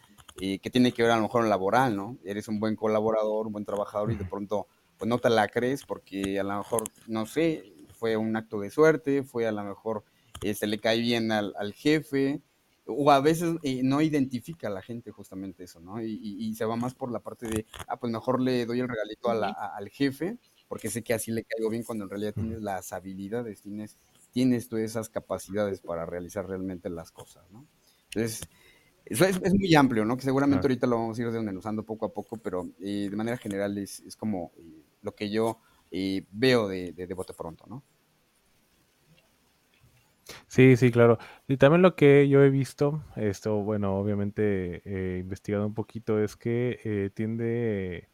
eh, 0.40 0.60
que 0.60 0.70
tiene 0.70 0.92
que 0.92 1.02
ver 1.02 1.10
a 1.10 1.16
lo 1.16 1.22
mejor 1.22 1.42
en 1.42 1.50
laboral, 1.50 1.96
¿no? 1.96 2.18
Eres 2.22 2.46
un 2.46 2.60
buen 2.60 2.76
colaborador, 2.76 3.48
un 3.48 3.52
buen 3.52 3.64
trabajador 3.64 4.12
y 4.12 4.14
de 4.14 4.26
pronto 4.26 4.68
pues 5.02 5.08
no 5.08 5.18
te 5.18 5.30
la 5.30 5.48
crees 5.48 5.84
porque 5.84 6.38
a 6.38 6.44
lo 6.44 6.58
mejor, 6.58 6.84
no 7.08 7.26
sé, 7.26 7.74
fue 7.92 8.16
un 8.16 8.36
acto 8.36 8.60
de 8.60 8.70
suerte, 8.70 9.24
fue 9.24 9.48
a 9.48 9.50
lo 9.50 9.64
mejor 9.64 10.04
eh, 10.42 10.54
se 10.54 10.68
le 10.68 10.78
cae 10.78 11.00
bien 11.00 11.32
al, 11.32 11.74
jefe, 11.74 12.40
o 12.86 13.10
a 13.10 13.18
veces 13.18 13.56
eh, 13.64 13.80
no 13.82 14.00
identifica 14.00 14.68
a 14.68 14.70
la 14.70 14.80
gente 14.80 15.10
justamente 15.10 15.64
eso, 15.64 15.80
¿no? 15.80 16.00
Y, 16.00 16.54
se 16.54 16.64
va 16.64 16.76
más 16.76 16.94
por 16.94 17.10
la 17.10 17.18
parte 17.18 17.48
de, 17.48 17.66
ah, 17.88 17.98
pues 17.98 18.12
mejor 18.12 18.40
le 18.40 18.64
doy 18.64 18.78
el 18.78 18.88
regalito 18.88 19.28
al 19.28 19.88
jefe 19.88 20.38
porque 20.68 20.88
sé 20.88 21.02
que 21.02 21.14
así 21.14 21.32
le 21.32 21.42
caigo 21.42 21.68
bien 21.68 21.82
cuando 21.82 22.04
en 22.04 22.10
realidad 22.10 22.34
tienes 22.34 22.62
las 22.62 22.92
habilidades, 22.92 23.60
tienes, 23.60 23.98
tienes 24.30 24.68
tú 24.68 24.76
esas 24.76 25.08
capacidades 25.08 25.80
para 25.80 26.06
realizar 26.06 26.46
realmente 26.46 26.90
las 26.90 27.10
cosas, 27.10 27.42
¿no? 27.50 27.66
Entonces, 28.04 28.48
eso 29.04 29.24
es, 29.24 29.52
muy 29.52 29.74
amplio, 29.74 30.04
¿no? 30.04 30.16
Que 30.16 30.22
seguramente 30.22 30.64
ahorita 30.64 30.86
lo 30.86 30.96
vamos 30.96 31.18
a 31.18 31.22
ir 31.22 31.32
desmenuzando 31.32 31.82
poco 31.84 32.06
a 32.06 32.12
poco, 32.12 32.36
pero 32.36 32.70
eh, 32.80 33.08
de 33.10 33.16
manera 33.16 33.36
general 33.36 33.76
es, 33.78 33.98
es 34.00 34.16
como 34.16 34.52
eh, 34.56 34.81
lo 35.02 35.14
que 35.14 35.30
yo 35.30 35.60
eh, 35.90 36.26
veo 36.30 36.68
de, 36.68 36.92
de, 36.92 37.14
bote 37.14 37.34
pronto, 37.34 37.64
¿no? 37.68 37.82
Sí, 40.46 40.76
sí, 40.76 40.90
claro. 40.90 41.18
Y 41.48 41.56
también 41.56 41.82
lo 41.82 41.94
que 41.96 42.28
yo 42.28 42.42
he 42.42 42.50
visto, 42.50 43.04
esto, 43.16 43.56
bueno, 43.56 43.96
obviamente 43.98 44.82
he 44.84 45.18
investigado 45.18 45.66
un 45.66 45.74
poquito, 45.74 46.18
es 46.22 46.36
que 46.36 47.10
tiende 47.14 48.08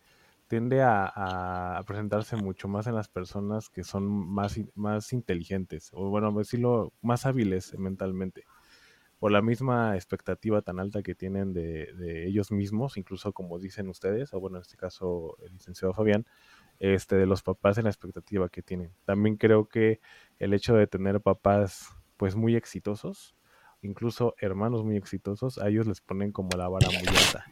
tiende 0.49 0.83
a, 0.83 1.83
presentarse 1.87 2.37
mucho 2.37 2.68
más 2.68 2.87
en 2.87 2.95
las 2.95 3.09
personas 3.09 3.68
que 3.68 3.85
son 3.85 4.07
más, 4.09 4.59
más 4.75 5.12
inteligentes, 5.12 5.90
o 5.92 6.09
bueno, 6.09 6.33
decirlo, 6.33 6.92
más 7.02 7.26
hábiles 7.26 7.78
mentalmente, 7.78 8.45
por 9.18 9.30
la 9.30 9.42
misma 9.42 9.95
expectativa 9.95 10.62
tan 10.62 10.80
alta 10.80 11.02
que 11.02 11.14
tienen 11.14 11.52
de, 11.52 12.26
ellos 12.26 12.50
mismos, 12.50 12.97
incluso 12.97 13.33
como 13.33 13.59
dicen 13.59 13.88
ustedes, 13.88 14.33
o 14.33 14.40
bueno, 14.40 14.57
en 14.57 14.62
este 14.62 14.76
caso 14.76 15.37
el 15.45 15.52
licenciado 15.52 15.92
Fabián, 15.92 16.26
este, 16.78 17.16
de 17.16 17.26
los 17.26 17.42
papás 17.42 17.78
en 17.78 17.85
la 17.85 17.90
expectativa 17.90 18.49
que 18.49 18.62
tienen. 18.62 18.92
También 19.04 19.37
creo 19.37 19.68
que 19.68 20.00
el 20.38 20.54
hecho 20.54 20.75
de 20.75 20.87
tener 20.87 21.20
papás 21.20 21.88
pues 22.16 22.37
muy 22.37 22.56
exitosos, 22.56 23.37
incluso 23.82 24.35
hermanos 24.38 24.85
muy 24.85 24.97
exitosos, 24.97 25.58
a 25.58 25.68
ellos 25.68 25.87
les 25.87 26.00
ponen 26.00 26.32
como 26.32 26.50
la 26.56 26.68
vara 26.68 26.88
muy 26.88 27.08
alta, 27.08 27.44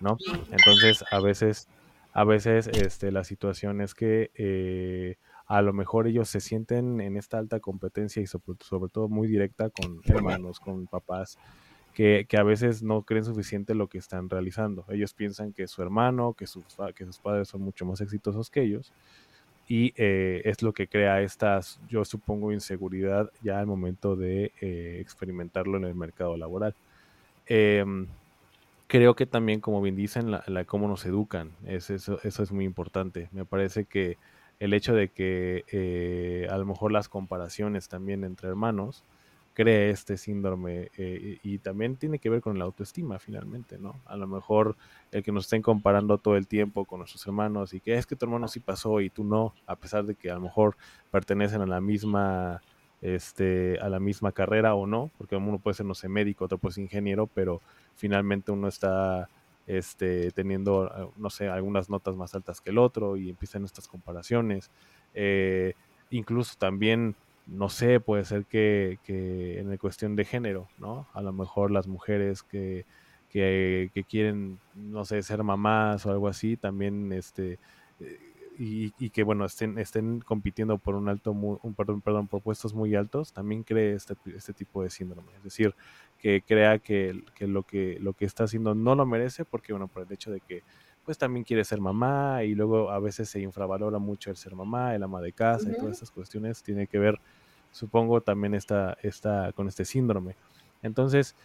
¿no? 0.00 0.16
Entonces, 0.50 1.04
a 1.10 1.20
veces 1.20 1.68
a 2.12 2.24
veces 2.24 2.66
este, 2.68 3.10
la 3.10 3.24
situación 3.24 3.80
es 3.80 3.94
que 3.94 4.30
eh, 4.34 5.16
a 5.46 5.62
lo 5.62 5.72
mejor 5.72 6.06
ellos 6.06 6.28
se 6.28 6.40
sienten 6.40 7.00
en 7.00 7.16
esta 7.16 7.38
alta 7.38 7.58
competencia 7.58 8.22
y 8.22 8.26
sobre, 8.26 8.88
todo 8.90 9.08
muy 9.08 9.28
directa 9.28 9.70
con 9.70 10.00
hermanos, 10.04 10.60
con 10.60 10.86
papás, 10.86 11.38
que, 11.92 12.26
a 12.36 12.42
veces 12.42 12.82
no 12.82 13.02
creen 13.02 13.24
suficiente 13.24 13.74
lo 13.74 13.88
que 13.88 13.98
están 13.98 14.28
realizando. 14.28 14.84
Ellos 14.88 15.14
piensan 15.14 15.52
que 15.52 15.68
su 15.68 15.82
hermano, 15.82 16.34
que 16.34 16.46
sus, 16.46 16.64
padres 17.22 17.48
son 17.48 17.62
mucho 17.62 17.84
más 17.84 18.00
exitosos 18.00 18.50
que 18.50 18.62
ellos 18.62 18.92
y 19.68 19.92
eh, 19.96 20.42
es 20.44 20.62
lo 20.62 20.72
que 20.72 20.88
crea 20.88 21.22
estas, 21.22 21.80
yo 21.88 22.04
supongo, 22.04 22.52
inseguridad 22.52 23.30
ya 23.42 23.60
al 23.60 23.66
momento 23.66 24.16
de 24.16 24.52
eh, 24.60 24.98
experimentarlo 25.00 25.76
en 25.76 25.84
el 25.84 25.94
mercado 25.94 26.36
laboral. 26.36 26.74
Em, 27.46 28.06
creo 28.88 29.14
que 29.14 29.26
también, 29.26 29.60
como 29.60 29.80
bien 29.80 29.96
dicen, 29.96 30.30
la, 30.30 30.64
cómo 30.66 30.88
nos 30.88 31.06
educan, 31.06 31.52
es, 31.66 31.90
eso, 31.90 32.18
eso 32.24 32.42
es 32.42 32.52
muy 32.52 32.64
importante. 32.64 33.28
Me 33.32 33.44
parece 33.44 33.84
que 33.84 34.18
el 34.60 34.74
hecho 34.74 34.94
de 34.94 35.08
que 35.08 35.64
eh, 35.72 36.46
a 36.50 36.56
lo 36.58 36.66
mejor 36.66 36.92
las 36.92 37.08
comparaciones 37.08 37.88
también 37.88 38.24
entre 38.24 38.48
hermanos 38.48 39.04
cree 39.54 39.90
este 39.90 40.16
síndrome 40.16 40.90
eh, 40.96 41.38
y 41.42 41.58
también 41.58 41.96
tiene 41.96 42.18
que 42.18 42.30
ver 42.30 42.40
con 42.40 42.58
la 42.58 42.64
autoestima 42.64 43.18
finalmente, 43.18 43.78
¿no? 43.78 44.00
A 44.06 44.16
lo 44.16 44.26
mejor 44.26 44.76
el 45.10 45.22
que 45.22 45.32
nos 45.32 45.44
estén 45.44 45.62
comparando 45.62 46.18
todo 46.18 46.36
el 46.36 46.46
tiempo 46.46 46.84
con 46.84 47.00
nuestros 47.00 47.26
hermanos 47.26 47.74
y 47.74 47.80
que 47.80 47.94
es 47.94 48.06
que 48.06 48.16
tu 48.16 48.24
hermano 48.24 48.48
sí 48.48 48.60
pasó 48.60 49.00
y 49.00 49.10
tú 49.10 49.24
no, 49.24 49.54
a 49.66 49.76
pesar 49.76 50.04
de 50.04 50.14
que 50.14 50.30
a 50.30 50.34
lo 50.34 50.40
mejor 50.40 50.76
pertenecen 51.10 51.60
a 51.60 51.66
la 51.66 51.80
misma 51.80 52.62
este, 53.02 53.78
a 53.80 53.88
la 53.88 53.98
misma 53.98 54.32
carrera 54.32 54.74
o 54.74 54.86
no, 54.86 55.10
porque 55.18 55.36
uno 55.36 55.58
puede 55.58 55.74
ser, 55.74 55.86
no 55.86 55.94
sé, 55.94 56.08
médico, 56.08 56.44
otro 56.44 56.58
puede 56.58 56.74
ser 56.74 56.84
ingeniero, 56.84 57.26
pero 57.26 57.60
finalmente 57.96 58.52
uno 58.52 58.68
está 58.68 59.28
este, 59.66 60.30
teniendo, 60.30 60.86
eh, 60.86 61.08
no 61.16 61.28
sé, 61.28 61.48
algunas 61.48 61.90
notas 61.90 62.16
más 62.16 62.34
altas 62.34 62.60
que 62.60 62.70
el 62.70 62.78
otro 62.78 63.16
y 63.16 63.28
empiezan 63.28 63.64
estas 63.64 63.88
comparaciones. 63.88 64.70
Eh, 65.14 65.74
incluso 66.10 66.54
también, 66.58 67.16
no 67.46 67.68
sé, 67.68 68.00
puede 68.00 68.24
ser 68.24 68.44
que, 68.46 68.98
que, 69.04 69.58
en 69.60 69.70
la 69.70 69.78
cuestión 69.78 70.16
de 70.16 70.24
género, 70.24 70.68
¿no? 70.78 71.06
A 71.12 71.22
lo 71.22 71.32
mejor 71.32 71.70
las 71.70 71.86
mujeres 71.86 72.42
que, 72.42 72.84
que, 73.28 73.90
que 73.94 74.04
quieren, 74.04 74.58
no 74.74 75.04
sé, 75.04 75.22
ser 75.22 75.42
mamás 75.42 76.06
o 76.06 76.10
algo 76.10 76.28
así, 76.28 76.56
también 76.56 77.12
este, 77.12 77.58
eh, 78.00 78.32
y, 78.58 79.10
que 79.10 79.22
bueno 79.22 79.44
estén 79.44 79.78
estén 79.78 80.20
compitiendo 80.20 80.78
por 80.78 80.94
un 80.94 81.08
alto 81.08 81.32
un 81.32 81.74
perdón 81.74 82.00
perdón 82.00 82.28
por 82.28 82.42
puestos 82.42 82.74
muy 82.74 82.94
altos 82.94 83.32
también 83.32 83.62
cree 83.62 83.94
este, 83.94 84.14
este 84.36 84.52
tipo 84.52 84.82
de 84.82 84.90
síndrome 84.90 85.32
es 85.36 85.42
decir 85.42 85.74
que 86.18 86.42
crea 86.46 86.78
que, 86.78 87.24
lo 87.40 87.62
que 87.62 87.98
lo 88.00 88.12
que 88.12 88.24
está 88.24 88.44
haciendo 88.44 88.74
no 88.74 88.94
lo 88.94 89.06
merece 89.06 89.44
porque 89.44 89.72
bueno 89.72 89.88
por 89.88 90.04
el 90.06 90.12
hecho 90.12 90.30
de 90.30 90.40
que 90.40 90.62
pues 91.04 91.18
también 91.18 91.44
quiere 91.44 91.64
ser 91.64 91.80
mamá 91.80 92.44
y 92.44 92.54
luego 92.54 92.90
a 92.90 92.98
veces 92.98 93.28
se 93.28 93.40
infravalora 93.40 93.98
mucho 93.98 94.30
el 94.30 94.36
ser 94.36 94.54
mamá 94.54 94.94
el 94.94 95.02
ama 95.02 95.20
de 95.20 95.32
casa 95.32 95.70
y 95.70 95.76
todas 95.76 95.96
esas 95.96 96.10
cuestiones 96.10 96.62
tiene 96.62 96.86
que 96.86 96.98
ver 96.98 97.20
supongo 97.70 98.20
también 98.20 98.54
esta, 98.54 98.96
esta 99.02 99.52
con 99.52 99.68
este 99.68 99.84
síndrome 99.84 100.36
entonces 100.82 101.36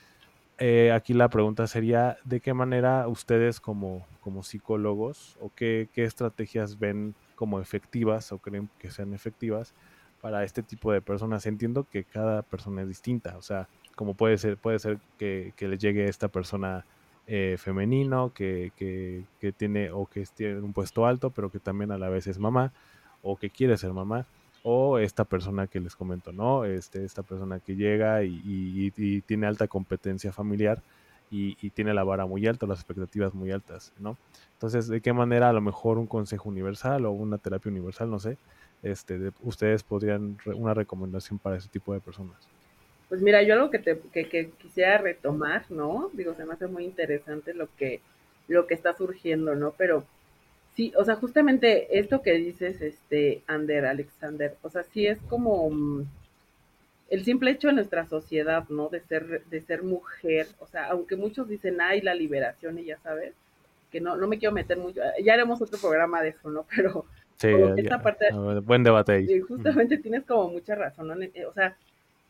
eh, 0.60 0.92
aquí 0.92 1.14
la 1.14 1.30
pregunta 1.30 1.68
sería, 1.68 2.18
¿de 2.24 2.42
qué 2.42 2.54
manera 2.54 3.08
ustedes 3.08 3.60
como, 3.60 4.08
como 4.22 4.42
psicólogos 4.42 5.38
o 5.40 5.52
qué, 5.54 5.88
estrategias 5.96 6.80
ven 6.80 7.14
como 7.36 7.60
efectivas 7.60 8.32
o 8.32 8.40
creen 8.40 8.68
que 8.80 8.90
sean 8.90 9.14
efectivas 9.14 9.76
para 10.20 10.44
este 10.44 10.64
tipo 10.64 10.92
de 10.92 11.02
personas? 11.02 11.46
Entiendo 11.46 11.84
que 11.84 12.04
cada 12.04 12.42
persona 12.42 12.82
es 12.82 12.88
distinta, 12.88 13.38
o 13.38 13.44
sea, 13.44 13.68
como 13.96 14.16
puede 14.16 14.38
ser, 14.40 14.58
puede 14.58 14.80
ser 14.80 15.00
que, 15.20 15.54
que 15.56 15.68
le 15.68 15.78
llegue 15.78 16.06
esta 16.06 16.28
persona 16.28 16.86
eh, 17.28 17.58
femenino 17.60 18.32
que, 18.34 18.72
que, 18.76 19.24
que, 19.40 19.52
tiene 19.52 19.92
o 19.92 20.06
que 20.06 20.26
tiene 20.34 20.60
un 20.62 20.74
puesto 20.74 21.06
alto, 21.06 21.30
pero 21.30 21.50
que 21.50 21.60
también 21.60 21.92
a 21.92 21.98
la 21.98 22.10
vez 22.10 22.26
es 22.28 22.40
mamá 22.40 22.72
o 23.22 23.36
que 23.36 23.50
quiere 23.50 23.78
ser 23.78 23.94
mamá 23.94 24.26
o 24.64 24.98
esta 25.00 25.24
persona 25.24 25.68
que 25.68 25.80
les 25.80 25.96
comento, 25.96 26.32
¿no? 26.32 26.66
Este, 26.66 27.06
esta 27.06 27.24
persona 27.24 27.60
que 27.60 27.76
llega 27.76 28.24
y, 28.24 28.92
tiene 29.26 29.48
alta 29.48 29.68
competencia 29.68 30.32
familiar 30.34 30.82
y, 31.32 31.56
tiene 31.72 31.94
la 31.94 32.04
vara 32.04 32.26
muy 32.26 32.46
alta, 32.48 32.66
las 32.66 32.80
expectativas 32.80 33.34
muy 33.34 33.52
altas, 33.52 33.94
¿no? 34.00 34.18
Entonces, 34.54 34.88
¿de 34.88 35.00
qué 35.02 35.14
manera 35.14 35.50
a 35.50 35.54
lo 35.54 35.62
mejor 35.62 35.98
un 35.98 36.08
consejo 36.08 36.50
universal 36.50 37.06
o 37.06 37.12
una 37.12 37.38
terapia 37.38 37.72
universal, 37.72 38.10
no 38.10 38.20
sé, 38.20 38.38
este, 38.84 39.32
ustedes 39.42 39.84
podrían, 39.84 40.38
una 40.54 40.74
recomendación 40.74 41.40
para 41.40 41.58
ese 41.58 41.70
tipo 41.70 41.94
de 41.94 42.02
personas? 42.02 42.38
Pues 43.10 43.22
mira, 43.22 43.42
yo 43.44 43.54
algo 43.54 43.72
que, 43.72 43.80
te, 43.80 44.00
que, 44.12 44.52
quisiera 44.58 44.98
retomar, 44.98 45.66
¿no? 45.70 46.10
Digo, 46.14 46.34
se 46.36 46.46
me 46.46 46.54
hace 46.54 46.68
muy 46.68 46.84
interesante 46.84 47.54
lo 47.54 47.70
que, 47.76 48.02
lo 48.48 48.68
que 48.68 48.74
está 48.74 48.96
surgiendo, 48.96 49.56
¿no? 49.56 49.74
Pero 49.78 50.06
Sí, 50.78 50.94
o 50.96 51.04
sea, 51.04 51.16
justamente 51.16 51.98
esto 51.98 52.22
que 52.22 52.34
dices, 52.34 52.82
este, 52.82 53.42
Ander, 53.48 53.88
Alexander, 53.88 54.56
o 54.62 54.70
sea, 54.70 54.84
sí 54.84 55.08
es 55.08 55.18
como 55.24 55.68
mm, 55.72 56.06
el 57.10 57.26
simple 57.26 57.50
hecho 57.50 57.70
de 57.70 57.74
nuestra 57.74 58.06
sociedad, 58.06 58.70
¿no? 58.70 58.88
De 58.88 59.00
ser, 59.00 59.44
de 59.46 59.62
ser 59.62 59.82
mujer, 59.82 60.46
o 60.60 60.68
sea, 60.68 60.86
aunque 60.92 61.16
muchos 61.16 61.50
dicen, 61.50 61.82
ay, 61.82 62.02
la 62.02 62.14
liberación 62.14 62.78
y 62.78 62.86
ya 62.86 63.00
sabes, 63.00 63.34
que 63.92 64.00
no, 64.00 64.18
no 64.18 64.28
me 64.28 64.38
quiero 64.38 64.54
meter 64.54 64.78
mucho, 64.78 65.02
ya 65.24 65.34
haremos 65.34 65.60
otro 65.64 65.80
programa 65.80 66.22
de 66.22 66.30
eso, 66.30 66.48
¿no? 66.52 66.68
Pero 66.76 67.06
sí, 67.38 67.48
esta 67.78 68.04
parte, 68.04 68.28
buen 68.64 68.84
debate 68.84 69.14
ahí. 69.14 69.40
Justamente 69.40 69.98
tienes 69.98 70.26
como 70.26 70.50
mucha 70.50 70.76
razón, 70.76 71.08
¿no? 71.08 71.16
O 71.50 71.54
sea, 71.54 71.76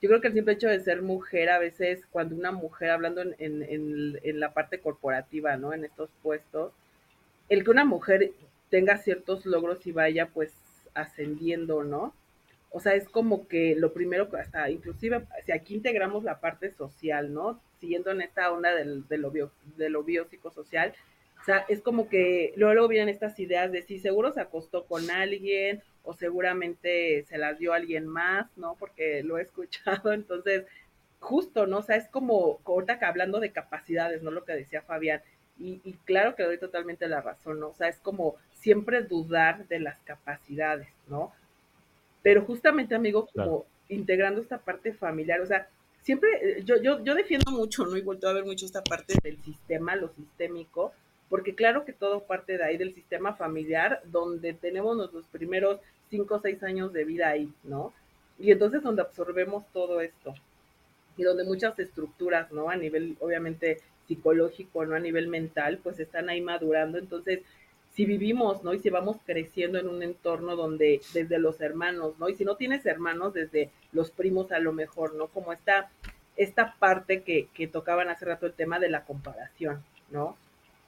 yo 0.02 0.10
creo 0.10 0.22
que 0.22 0.28
el 0.28 0.34
simple 0.34 0.54
hecho 0.54 0.68
de 0.68 0.80
ser 0.80 1.02
mujer, 1.02 1.50
a 1.50 1.60
veces, 1.60 2.06
cuando 2.12 2.36
una 2.36 2.52
mujer, 2.52 2.92
hablando 2.92 3.22
en, 3.22 3.36
en, 3.40 4.20
en 4.22 4.40
la 4.40 4.54
parte 4.54 4.80
corporativa, 4.80 5.58
¿no? 5.58 5.74
En 5.74 5.86
estos 5.86 6.10
puestos, 6.22 6.74
el 7.50 7.64
que 7.64 7.72
una 7.72 7.86
mujer 7.86 8.32
tenga 8.70 8.98
ciertos 8.98 9.46
logros 9.46 9.88
y 9.88 9.92
vaya 9.92 10.28
pues 10.28 10.54
ascendiendo, 10.94 11.84
¿no? 11.84 12.14
O 12.70 12.80
sea, 12.80 12.94
es 12.94 13.08
como 13.08 13.48
que 13.48 13.76
lo 13.76 13.94
primero 13.94 14.30
hasta, 14.38 14.70
inclusive, 14.70 15.26
si 15.46 15.52
aquí 15.52 15.76
integramos 15.76 16.24
la 16.24 16.40
parte 16.40 16.72
social, 16.72 17.34
¿no? 17.34 17.62
Siguiendo 17.80 18.12
en 18.12 18.22
esta 18.22 18.52
onda 18.52 18.76
del, 18.76 19.08
de, 19.08 19.18
lo 19.18 19.32
bio, 19.32 19.52
de 19.78 19.90
lo 19.90 20.04
biopsicosocial, 20.04 20.94
o 21.42 21.44
sea, 21.46 21.66
es 21.70 21.82
como 21.82 22.10
que 22.10 22.54
luego, 22.58 22.88
vienen 22.88 23.10
estas 23.10 23.40
ideas 23.40 23.72
de 23.72 23.82
si 23.82 24.00
seguro 24.00 24.34
se 24.34 24.42
acostó 24.42 24.86
con 24.86 25.10
alguien 25.10 25.82
o 26.08 26.14
seguramente 26.14 27.26
se 27.28 27.38
las 27.38 27.60
dio 27.60 27.74
alguien 27.74 28.08
más, 28.08 28.48
¿no? 28.56 28.78
Porque 28.80 29.24
lo 29.24 29.38
he 29.38 29.42
escuchado, 29.42 30.14
entonces, 30.14 30.66
justo, 31.20 31.68
¿no? 31.68 31.80
O 31.80 31.82
sea, 31.82 31.98
es 31.98 32.08
como, 32.08 32.62
ahorita 32.66 32.98
que 32.98 33.06
hablando 33.06 33.42
de 33.42 33.52
capacidades, 33.52 34.24
¿no? 34.24 34.32
Lo 34.32 34.46
que 34.46 34.54
decía 34.54 34.82
Fabián, 34.82 35.22
y, 35.60 35.94
claro 36.06 36.36
que 36.36 36.44
le 36.44 36.50
doy 36.50 36.60
totalmente 36.60 37.08
la 37.08 37.20
razón, 37.20 37.60
¿no? 37.60 37.70
O 37.70 37.76
sea, 37.76 37.88
es 37.88 37.98
como 37.98 38.36
siempre 38.54 39.02
dudar 39.02 39.68
de 39.68 39.80
las 39.80 40.00
capacidades, 40.04 40.88
¿no? 41.08 41.34
Pero 42.22 42.46
justamente, 42.46 42.96
amigo, 42.96 43.28
como 43.34 43.66
integrando 43.90 44.40
esta 44.40 44.60
parte 44.60 44.94
familiar, 44.94 45.42
o 45.42 45.48
sea, 45.48 45.68
siempre, 46.04 46.30
eh, 46.42 46.64
yo, 46.64 46.82
yo, 46.82 47.04
yo 47.04 47.16
defiendo 47.16 47.52
mucho, 47.52 47.86
¿no? 47.86 47.98
Y 47.98 48.02
vuelto 48.02 48.30
a 48.30 48.34
ver 48.34 48.46
mucho 48.46 48.66
esta 48.66 48.84
parte 48.84 49.16
del 49.24 49.42
sistema, 49.42 49.96
lo 49.96 50.10
sistémico, 50.10 50.94
porque 51.30 51.56
claro 51.56 51.86
que 51.86 51.94
todo 51.94 52.24
parte 52.24 52.58
de 52.58 52.64
ahí 52.64 52.78
del 52.78 52.94
sistema 52.94 53.34
familiar, 53.36 54.02
donde 54.06 54.54
tenemos 54.54 54.96
nuestros 54.96 55.26
primeros 55.28 55.80
cinco 56.10 56.36
o 56.36 56.40
seis 56.40 56.64
años 56.64 56.94
de 56.94 57.04
vida 57.04 57.30
ahí, 57.30 57.52
¿no? 57.64 57.94
Y 58.40 58.52
entonces 58.52 58.84
donde 58.84 59.02
absorbemos 59.02 59.66
todo 59.74 60.00
esto 60.00 60.34
y 61.18 61.24
donde 61.24 61.44
muchas 61.44 61.78
estructuras, 61.80 62.52
¿no? 62.52 62.70
A 62.70 62.76
nivel, 62.76 63.18
obviamente, 63.20 63.80
psicológico, 64.08 64.86
¿no? 64.86 64.96
A 64.96 65.00
nivel 65.00 65.28
mental, 65.28 65.80
pues 65.82 66.00
están 66.00 66.30
ahí 66.30 66.42
madurando. 66.42 66.98
Entonces, 66.98 67.42
si 67.94 68.06
vivimos, 68.06 68.64
¿no? 68.64 68.74
Y 68.74 68.80
si 68.80 68.90
vamos 68.90 69.18
creciendo 69.26 69.80
en 69.80 69.90
un 69.90 70.04
entorno 70.04 70.56
donde 70.56 71.02
desde 71.14 71.40
los 71.40 71.60
hermanos, 71.60 72.14
¿no? 72.20 72.30
Y 72.30 72.36
si 72.36 72.46
no 72.46 72.56
tienes 72.56 72.86
hermanos, 72.86 73.34
desde 73.34 73.72
los 73.92 74.12
primos 74.12 74.52
a 74.52 74.60
lo 74.60 74.72
mejor, 74.72 75.16
¿no? 75.16 75.28
Como 75.28 75.52
esta, 75.52 75.90
esta 76.38 76.76
parte 76.78 77.24
que, 77.24 77.48
que 77.54 77.68
tocaban 77.68 78.10
hace 78.10 78.26
rato 78.26 78.46
el 78.46 78.54
tema 78.54 78.80
de 78.80 78.90
la 78.90 79.04
comparación, 79.04 79.84
¿no? 80.12 80.38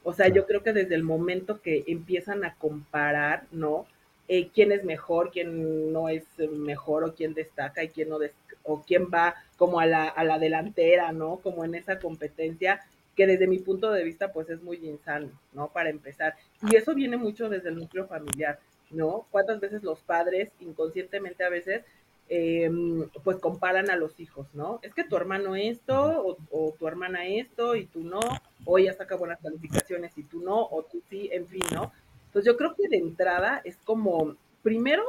O 0.03 0.13
sea, 0.13 0.27
yo 0.29 0.45
creo 0.45 0.63
que 0.63 0.73
desde 0.73 0.95
el 0.95 1.03
momento 1.03 1.61
que 1.61 1.83
empiezan 1.87 2.43
a 2.43 2.55
comparar, 2.55 3.45
¿no? 3.51 3.85
Eh, 4.27 4.49
quién 4.53 4.71
es 4.71 4.83
mejor, 4.83 5.31
quién 5.31 5.91
no 5.91 6.07
es 6.07 6.23
mejor 6.51 7.03
o 7.03 7.15
quién 7.15 7.33
destaca 7.33 7.83
y 7.83 7.89
quién 7.89 8.09
no 8.09 8.19
o 8.63 8.83
quién 8.83 9.07
va 9.13 9.35
como 9.57 9.79
a 9.79 9.85
la, 9.85 10.07
a 10.07 10.23
la 10.23 10.37
delantera, 10.37 11.11
¿no? 11.11 11.37
Como 11.37 11.65
en 11.65 11.75
esa 11.75 11.99
competencia 11.99 12.81
que 13.15 13.27
desde 13.27 13.47
mi 13.47 13.59
punto 13.59 13.91
de 13.91 14.03
vista 14.03 14.31
pues 14.31 14.49
es 14.49 14.61
muy 14.61 14.77
insano, 14.77 15.29
¿no? 15.51 15.67
Para 15.73 15.89
empezar. 15.89 16.35
Y 16.69 16.75
eso 16.75 16.93
viene 16.93 17.17
mucho 17.17 17.49
desde 17.49 17.69
el 17.69 17.75
núcleo 17.75 18.07
familiar, 18.07 18.59
¿no? 18.91 19.25
¿Cuántas 19.31 19.59
veces 19.59 19.83
los 19.83 19.99
padres 19.99 20.51
inconscientemente 20.59 21.43
a 21.43 21.49
veces 21.49 21.83
em, 22.29 23.09
pues 23.23 23.37
comparan 23.37 23.89
a 23.89 23.95
los 23.95 24.19
hijos, 24.19 24.47
¿no? 24.53 24.79
Es 24.81 24.93
que 24.93 25.03
tu 25.03 25.17
hermano 25.17 25.55
esto 25.55 26.37
o, 26.51 26.75
tu 26.77 26.87
hermana 26.87 27.25
esto 27.25 27.75
y 27.75 27.85
tú 27.85 28.03
no, 28.03 28.19
o 28.65 28.77
ella 28.77 28.93
saca 28.93 29.15
buenas 29.15 29.39
calificaciones 29.41 30.17
y 30.17 30.23
tú 30.23 30.41
no, 30.41 30.61
o 30.61 30.83
tú 30.83 31.01
sí, 31.09 31.29
en 31.31 31.47
fin, 31.47 31.63
¿no? 31.73 31.91
Entonces 32.27 32.45
yo 32.45 32.57
creo 32.57 32.75
que 32.75 32.87
de 32.87 32.97
entrada 32.97 33.61
es 33.63 33.77
como, 33.77 34.35
primero, 34.63 35.03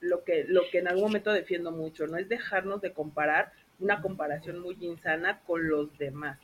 lo 0.00 0.24
que, 0.24 0.44
lo 0.44 0.62
que 0.70 0.78
en 0.78 0.88
algún 0.88 1.04
momento 1.04 1.32
defiendo 1.32 1.72
mucho, 1.72 2.06
¿no? 2.06 2.16
Es 2.16 2.28
dejarnos 2.28 2.80
de 2.80 2.92
comparar 2.92 3.52
una 3.78 4.02
comparación 4.02 4.60
muy 4.60 4.76
insana 4.80 5.40
con 5.46 5.68
los 5.68 5.96
demás 5.98 6.38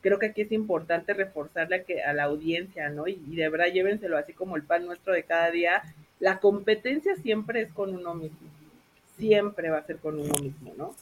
creo 0.00 0.18
que 0.18 0.26
aquí 0.26 0.42
es 0.42 0.52
importante 0.52 1.14
reforzarle 1.14 1.76
a, 1.76 1.84
que, 1.84 2.02
a 2.02 2.12
la 2.12 2.24
audiencia, 2.24 2.88
¿no? 2.88 3.06
Y, 3.06 3.16
de 3.16 3.48
verdad 3.48 3.72
llévenselo 3.72 4.16
así 4.16 4.32
como 4.32 4.56
el 4.56 4.62
pan 4.62 4.86
nuestro 4.86 5.12
de 5.12 5.24
cada 5.24 5.50
día. 5.50 5.82
La 6.18 6.38
competencia 6.38 7.14
siempre 7.16 7.62
es 7.62 7.72
con 7.72 7.94
uno 7.94 8.14
mismo, 8.14 8.48
siempre 9.20 9.70
va 9.70 9.78
a 9.78 9.86
ser 9.86 9.98
con 9.98 10.18
uno 10.18 10.34
mismo, 10.42 10.72
¿no? 10.76 10.94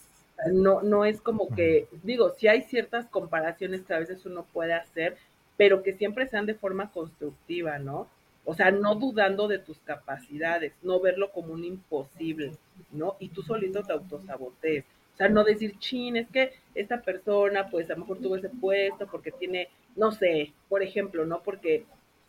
No, 0.52 0.82
no 0.82 1.04
es 1.04 1.20
como 1.20 1.48
que, 1.48 1.88
digo, 2.02 2.30
si 2.30 2.46
hay 2.46 2.62
ciertas 2.62 3.06
comparaciones 3.06 3.82
que 3.82 3.94
a 3.94 3.98
veces 3.98 4.24
uno 4.26 4.44
puede 4.52 4.74
hacer, 4.74 5.16
pero 5.56 5.82
que 5.82 5.94
siempre 5.94 6.28
sean 6.28 6.46
de 6.46 6.54
forma 6.54 6.90
constructiva, 6.92 7.78
¿no? 7.78 8.06
O 8.44 8.54
sea, 8.54 8.70
no 8.70 8.94
dudando 8.94 9.48
de 9.48 9.58
tus 9.58 9.78
capacidades, 9.80 10.72
no 10.82 11.00
verlo 11.00 11.32
como 11.32 11.52
un 11.52 11.64
imposible, 11.64 12.52
¿no? 12.92 13.16
Y 13.18 13.28
tú 13.28 13.42
solito 13.42 13.82
te 13.82 13.92
autosabotees. 13.92 14.84
O 15.14 15.16
sea, 15.18 15.28
no 15.28 15.42
decir, 15.42 15.78
chin, 15.78 16.16
es 16.16 16.28
que 16.28 16.52
esta 16.74 17.02
persona, 17.02 17.68
pues 17.68 17.90
a 17.90 17.94
lo 17.94 18.00
mejor 18.00 18.18
tuvo 18.18 18.36
ese 18.36 18.48
puesto 18.48 19.06
porque 19.08 19.32
tiene, 19.32 19.68
no 19.96 20.12
sé, 20.12 20.52
por 20.68 20.82
ejemplo, 20.82 21.26
¿no? 21.26 21.42
Porque 21.42 21.84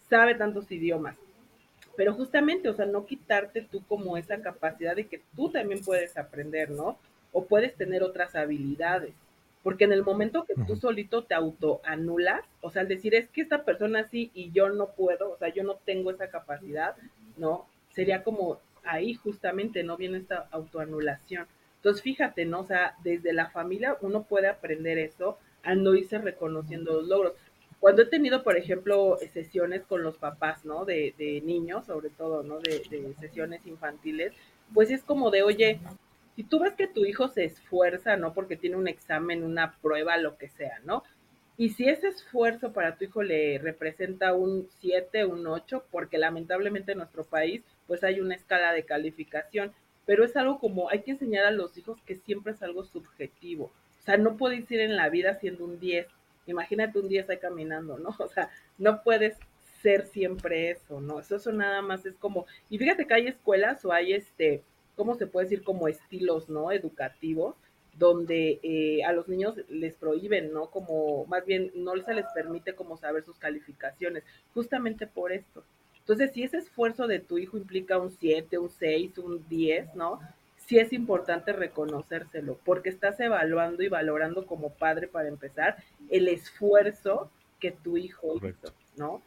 sabe 0.10 0.34
tantos 0.36 0.72
idiomas. 0.72 1.16
Pero 2.00 2.14
justamente, 2.14 2.70
o 2.70 2.74
sea, 2.74 2.86
no 2.86 3.06
quitarte 3.06 3.62
tú 3.62 3.84
como 3.86 4.16
esa 4.16 4.42
capacidad 4.42 4.96
de 4.96 5.08
que 5.08 5.22
tú 5.36 5.50
también 5.50 5.84
puedes 5.84 6.16
aprender, 6.16 6.72
¿no? 6.72 6.98
O 7.34 7.44
puedes 7.44 7.76
tener 7.76 8.04
otras 8.04 8.36
habilidades. 8.36 9.14
Porque 9.64 9.84
en 9.84 9.92
el 9.92 10.06
momento 10.06 10.46
que 10.46 10.54
tú 10.66 10.78
solito 10.78 11.26
te 11.26 11.36
autoanulas, 11.36 12.46
o 12.62 12.72
sea, 12.72 12.84
al 12.84 12.88
decir 12.88 13.16
es 13.16 13.28
que 13.28 13.42
esta 13.42 13.66
persona 13.66 14.08
sí 14.08 14.32
y 14.34 14.50
yo 14.52 14.70
no 14.70 14.92
puedo, 14.92 15.30
o 15.30 15.38
sea, 15.38 15.50
yo 15.50 15.64
no 15.64 15.76
tengo 15.76 16.10
esa 16.10 16.30
capacidad, 16.30 16.96
¿no? 17.36 17.66
Sería 17.90 18.24
como 18.24 18.60
ahí 18.86 19.16
justamente 19.16 19.84
no 19.84 19.98
viene 19.98 20.20
esta 20.20 20.48
autoanulación. 20.52 21.48
Entonces, 21.76 22.02
fíjate, 22.02 22.46
¿no? 22.46 22.62
O 22.62 22.66
sea, 22.66 22.96
desde 23.04 23.34
la 23.34 23.50
familia 23.50 23.98
uno 24.00 24.24
puede 24.24 24.48
aprender 24.48 24.98
eso 25.00 25.38
al 25.64 25.84
no 25.84 25.94
irse 25.96 26.18
reconociendo 26.18 26.94
los 26.94 27.10
logros. 27.10 27.34
Cuando 27.80 28.02
he 28.02 28.06
tenido, 28.06 28.44
por 28.44 28.58
ejemplo, 28.58 29.18
sesiones 29.32 29.84
con 29.86 30.04
los 30.04 30.18
papás, 30.18 30.66
¿no? 30.66 30.86
De, 30.86 31.14
de 31.18 31.42
niños, 31.42 31.86
sobre 31.86 32.10
todo, 32.10 32.44
¿no? 32.44 32.60
De, 32.60 32.82
de, 32.90 33.14
sesiones 33.20 33.66
infantiles, 33.66 34.34
pues 34.74 34.92
es 34.92 35.04
como 35.04 35.32
de, 35.32 35.44
oye, 35.44 35.80
si 36.36 36.44
tú 36.44 36.60
ves 36.60 36.74
que 36.74 36.88
tu 36.88 37.06
hijo 37.06 37.30
se 37.30 37.46
esfuerza, 37.46 38.18
¿no? 38.18 38.34
Porque 38.34 38.58
tiene 38.58 38.76
un 38.76 38.88
examen, 38.88 39.44
una 39.44 39.78
prueba, 39.82 40.18
lo 40.18 40.38
que 40.38 40.50
sea, 40.50 40.80
¿no? 40.84 41.04
Y 41.58 41.70
si 41.70 41.90
ese 41.90 42.08
esfuerzo 42.08 42.72
para 42.72 42.96
tu 42.96 43.06
hijo 43.06 43.24
le 43.24 43.58
representa 43.60 44.34
un 44.34 44.68
7, 44.80 45.26
un 45.26 45.48
8, 45.48 45.86
porque 45.92 46.18
lamentablemente 46.18 46.94
en 46.94 47.00
nuestro 47.00 47.26
país, 47.26 47.64
pues 47.88 48.04
hay 48.04 48.20
una 48.20 48.36
escala 48.36 48.72
de 48.74 48.86
calificación 48.86 49.74
pero 50.10 50.26
es 50.26 50.36
algo 50.36 50.58
como 50.58 50.90
hay 50.90 51.04
que 51.04 51.12
enseñar 51.12 51.46
a 51.46 51.52
los 51.52 51.78
hijos 51.78 52.02
que 52.02 52.16
siempre 52.16 52.54
es 52.54 52.64
algo 52.64 52.84
subjetivo. 52.84 53.66
O 53.66 54.02
sea, 54.02 54.18
no 54.18 54.38
puedes 54.38 54.72
ir 54.72 54.80
en 54.80 54.96
la 54.96 55.08
vida 55.08 55.36
siendo 55.36 55.66
un 55.66 55.80
10. 55.80 56.08
Imagínate 56.50 57.00
un 57.00 57.08
10 57.08 57.30
ahí 57.30 57.38
caminando, 57.38 57.98
¿no? 57.98 58.10
O 58.20 58.28
sea, 58.28 58.50
no 58.78 59.04
puedes 59.04 59.38
ser 59.82 60.06
siempre 60.08 60.72
eso, 60.72 61.00
¿no? 61.00 61.20
Eso, 61.20 61.38
eso 61.38 61.52
nada 61.52 61.82
más 61.82 62.06
es 62.06 62.16
como, 62.18 62.46
y 62.70 62.78
fíjate 62.78 63.08
que 63.08 63.14
hay 63.14 63.28
escuelas 63.28 63.84
o 63.86 63.92
hay 63.94 64.14
este, 64.14 64.62
¿cómo 64.96 65.16
se 65.16 65.28
puede 65.28 65.46
decir? 65.46 65.64
Como 65.64 65.88
estilos, 65.88 66.50
¿no? 66.50 66.72
Educativos, 66.72 67.56
donde 67.98 68.60
eh, 68.64 69.04
a 69.04 69.14
los 69.14 69.28
niños 69.28 69.56
les 69.70 69.96
prohíben, 69.96 70.54
¿no? 70.54 70.70
Como, 70.70 71.26
más 71.26 71.46
bien, 71.46 71.72
no 71.76 71.96
se 72.02 72.14
les 72.14 72.26
permite 72.34 72.74
como 72.74 72.98
saber 72.98 73.24
sus 73.24 73.38
calificaciones, 73.38 74.24
justamente 74.54 75.08
por 75.08 75.32
esto. 75.32 75.64
Entonces, 76.00 76.32
si 76.34 76.44
ese 76.44 76.58
esfuerzo 76.58 77.08
de 77.08 77.20
tu 77.20 77.38
hijo 77.38 77.58
implica 77.58 78.00
un 78.00 78.10
7, 78.10 78.58
un 78.58 78.70
6, 78.70 79.18
un 79.20 79.48
10, 79.48 79.96
¿no? 79.96 80.20
Sí 80.70 80.78
es 80.78 80.94
importante 80.94 81.52
reconocérselo, 81.52 82.60
porque 82.64 82.90
estás 82.90 83.20
evaluando 83.20 83.82
y 83.82 83.88
valorando 83.88 84.46
como 84.46 84.70
padre, 84.70 85.08
para 85.08 85.28
empezar, 85.28 85.78
el 86.12 86.28
esfuerzo 86.28 87.32
que 87.60 87.72
tu 87.72 87.98
hijo 87.98 88.36
hizo, 88.38 88.72
¿no? 88.96 89.24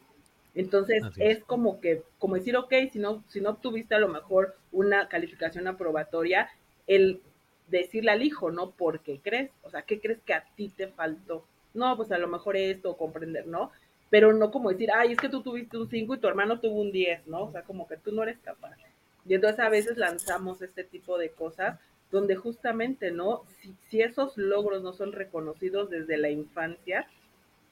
Entonces 0.55 1.03
es. 1.17 1.43
como 1.43 1.81
que, 1.81 2.01
como 2.17 2.35
decir, 2.35 2.55
ok, 2.55 2.73
si 2.93 2.99
no, 2.99 3.25
si 3.27 3.41
no 3.41 3.49
obtuviste 3.49 3.93
a 3.93 3.99
lo 3.99 4.07
mejor 4.07 4.55
una 4.71 5.09
calificación 5.09 5.67
aprobatoria, 5.67 6.47
el 6.87 7.21
decirle 7.67 8.11
al 8.11 8.23
hijo, 8.23 8.49
¿no? 8.49 8.71
¿Por 8.71 9.01
qué 9.01 9.19
crees? 9.21 9.51
O 9.63 9.69
sea, 9.69 9.81
¿qué 9.81 9.99
crees 9.99 10.21
que 10.21 10.33
a 10.33 10.45
ti 10.55 10.69
te 10.69 10.87
faltó? 10.87 11.45
No, 11.73 11.97
pues 11.97 12.13
a 12.13 12.17
lo 12.19 12.29
mejor 12.29 12.55
esto, 12.55 12.95
comprender, 12.95 13.47
¿no? 13.47 13.69
pero 14.13 14.31
no 14.31 14.51
como 14.51 14.69
decir, 14.69 14.91
ay, 14.93 15.13
es 15.13 15.17
que 15.17 15.27
tú 15.27 15.41
tuviste 15.41 15.75
un 15.75 15.89
5 15.89 16.13
y 16.13 16.19
tu 16.19 16.27
hermano 16.27 16.59
tuvo 16.59 16.79
un 16.79 16.91
10, 16.91 17.25
¿no? 17.25 17.45
O 17.45 17.51
sea, 17.51 17.63
como 17.63 17.87
que 17.87 17.97
tú 17.97 18.11
no 18.11 18.21
eres 18.21 18.37
capaz. 18.43 18.77
Y 19.25 19.35
entonces 19.35 19.59
a 19.59 19.69
veces 19.69 19.97
lanzamos 19.97 20.61
este 20.61 20.83
tipo 20.83 21.17
de 21.17 21.29
cosas 21.31 21.79
donde 22.11 22.35
justamente, 22.35 23.11
¿no? 23.11 23.43
Si, 23.89 24.01
esos 24.01 24.37
logros 24.37 24.83
no 24.83 24.93
son 24.93 25.13
reconocidos 25.13 25.89
desde 25.89 26.17
la 26.17 26.29
infancia, 26.29 27.07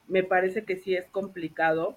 me 0.08 0.24
parece 0.24 0.64
que 0.64 0.76
sí 0.76 0.96
es 0.96 1.06
complicado 1.06 1.96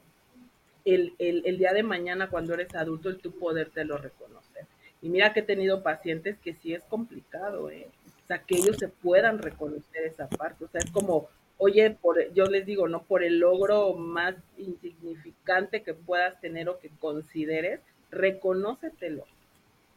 el, 0.86 1.16
el, 1.18 1.58
día 1.58 1.74
de 1.74 1.82
mañana 1.82 2.30
cuando 2.30 2.54
eres 2.54 2.76
adulto 2.76 3.10
el 3.10 3.18
tu 3.18 3.32
lo 3.32 3.98
reconocer. 3.98 4.68
Y 5.02 5.10
mira 5.10 5.34
que 5.34 5.40
he 5.40 5.44
tenido 5.44 5.82
pacientes 5.82 6.38
que 6.38 6.54
sí 6.54 6.74
es 6.74 6.84
complicado, 6.84 7.72
¿eh? 7.72 7.88
O 8.24 8.28
sea, 8.28 8.40
que 8.40 8.56
ellos 8.58 8.78
se 8.78 8.88
puedan 8.88 9.40
reconocer 9.40 10.04
esa 10.04 10.28
parte. 10.28 10.66
O 10.66 10.68
sea, 10.68 10.82
es 10.84 10.92
como, 10.92 11.30
oye, 11.58 11.92
por, 11.92 12.32
yo 12.34 12.46
les 12.46 12.66
digo, 12.66 12.88
no 12.88 13.04
por 13.04 13.24
el 13.24 13.40
logro 13.40 13.94
más 13.94 14.36
insignificante 14.58 15.84
que 15.84 15.94
puedas 15.94 16.40
tener 16.42 16.70
o 16.70 16.80
que 16.80 16.90
consideres, 17.00 17.82
reconócetelo, 18.12 19.26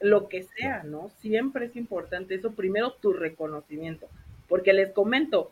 lo 0.01 0.29
que 0.29 0.45
sea, 0.45 0.83
¿no? 0.85 1.11
Siempre 1.21 1.67
es 1.67 1.77
importante 1.77 2.35
eso, 2.35 2.53
primero 2.53 2.93
tu 2.93 3.13
reconocimiento, 3.13 4.09
porque 4.49 4.73
les 4.73 4.91
comento, 4.91 5.51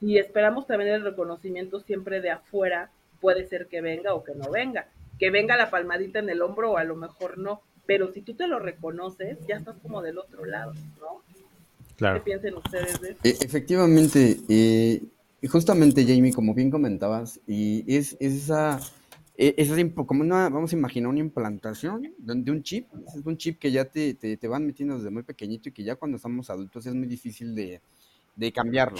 si 0.00 0.18
esperamos 0.18 0.66
también 0.66 0.90
el 0.90 1.04
reconocimiento 1.04 1.80
siempre 1.80 2.20
de 2.20 2.30
afuera, 2.30 2.90
puede 3.20 3.46
ser 3.46 3.66
que 3.66 3.80
venga 3.80 4.14
o 4.14 4.22
que 4.22 4.34
no 4.34 4.50
venga, 4.50 4.88
que 5.18 5.30
venga 5.30 5.56
la 5.56 5.70
palmadita 5.70 6.20
en 6.20 6.30
el 6.30 6.42
hombro 6.42 6.72
o 6.72 6.76
a 6.76 6.84
lo 6.84 6.94
mejor 6.94 7.38
no, 7.38 7.62
pero 7.86 8.12
si 8.12 8.22
tú 8.22 8.34
te 8.34 8.46
lo 8.46 8.58
reconoces, 8.58 9.38
ya 9.46 9.56
estás 9.56 9.76
como 9.82 10.02
del 10.02 10.18
otro 10.18 10.44
lado, 10.44 10.74
¿no? 11.00 11.22
Claro. 11.96 12.18
¿Qué 12.18 12.24
piensen 12.26 12.54
ustedes 12.54 13.00
de 13.00 13.10
eso? 13.10 13.20
E, 13.24 13.30
efectivamente, 13.44 14.36
eh, 14.48 15.02
justamente, 15.48 16.04
Jamie, 16.06 16.32
como 16.32 16.54
bien 16.54 16.70
comentabas, 16.70 17.40
y 17.46 17.84
es, 17.96 18.16
esa, 18.20 18.78
e, 19.38 19.54
es, 19.56 19.70
como 19.94 20.22
una, 20.22 20.48
vamos 20.48 20.72
a 20.72 20.76
imaginar 20.76 21.08
una 21.08 21.20
implantación 21.20 22.12
de 22.18 22.50
un 22.50 22.62
chip, 22.62 22.88
es 23.06 23.24
un 23.24 23.36
chip 23.36 23.58
que 23.58 23.70
ya 23.70 23.84
te, 23.84 24.14
te, 24.14 24.48
van 24.48 24.66
metiendo 24.66 24.96
desde 24.96 25.10
muy 25.10 25.22
pequeñito 25.22 25.68
y 25.68 25.72
que 25.72 25.84
ya 25.84 25.96
cuando 25.96 26.16
estamos 26.16 26.50
adultos 26.50 26.84
es 26.86 26.94
muy 26.94 27.06
difícil 27.06 27.54
de, 27.54 27.80
de 28.36 28.52
cambiarlo, 28.52 28.98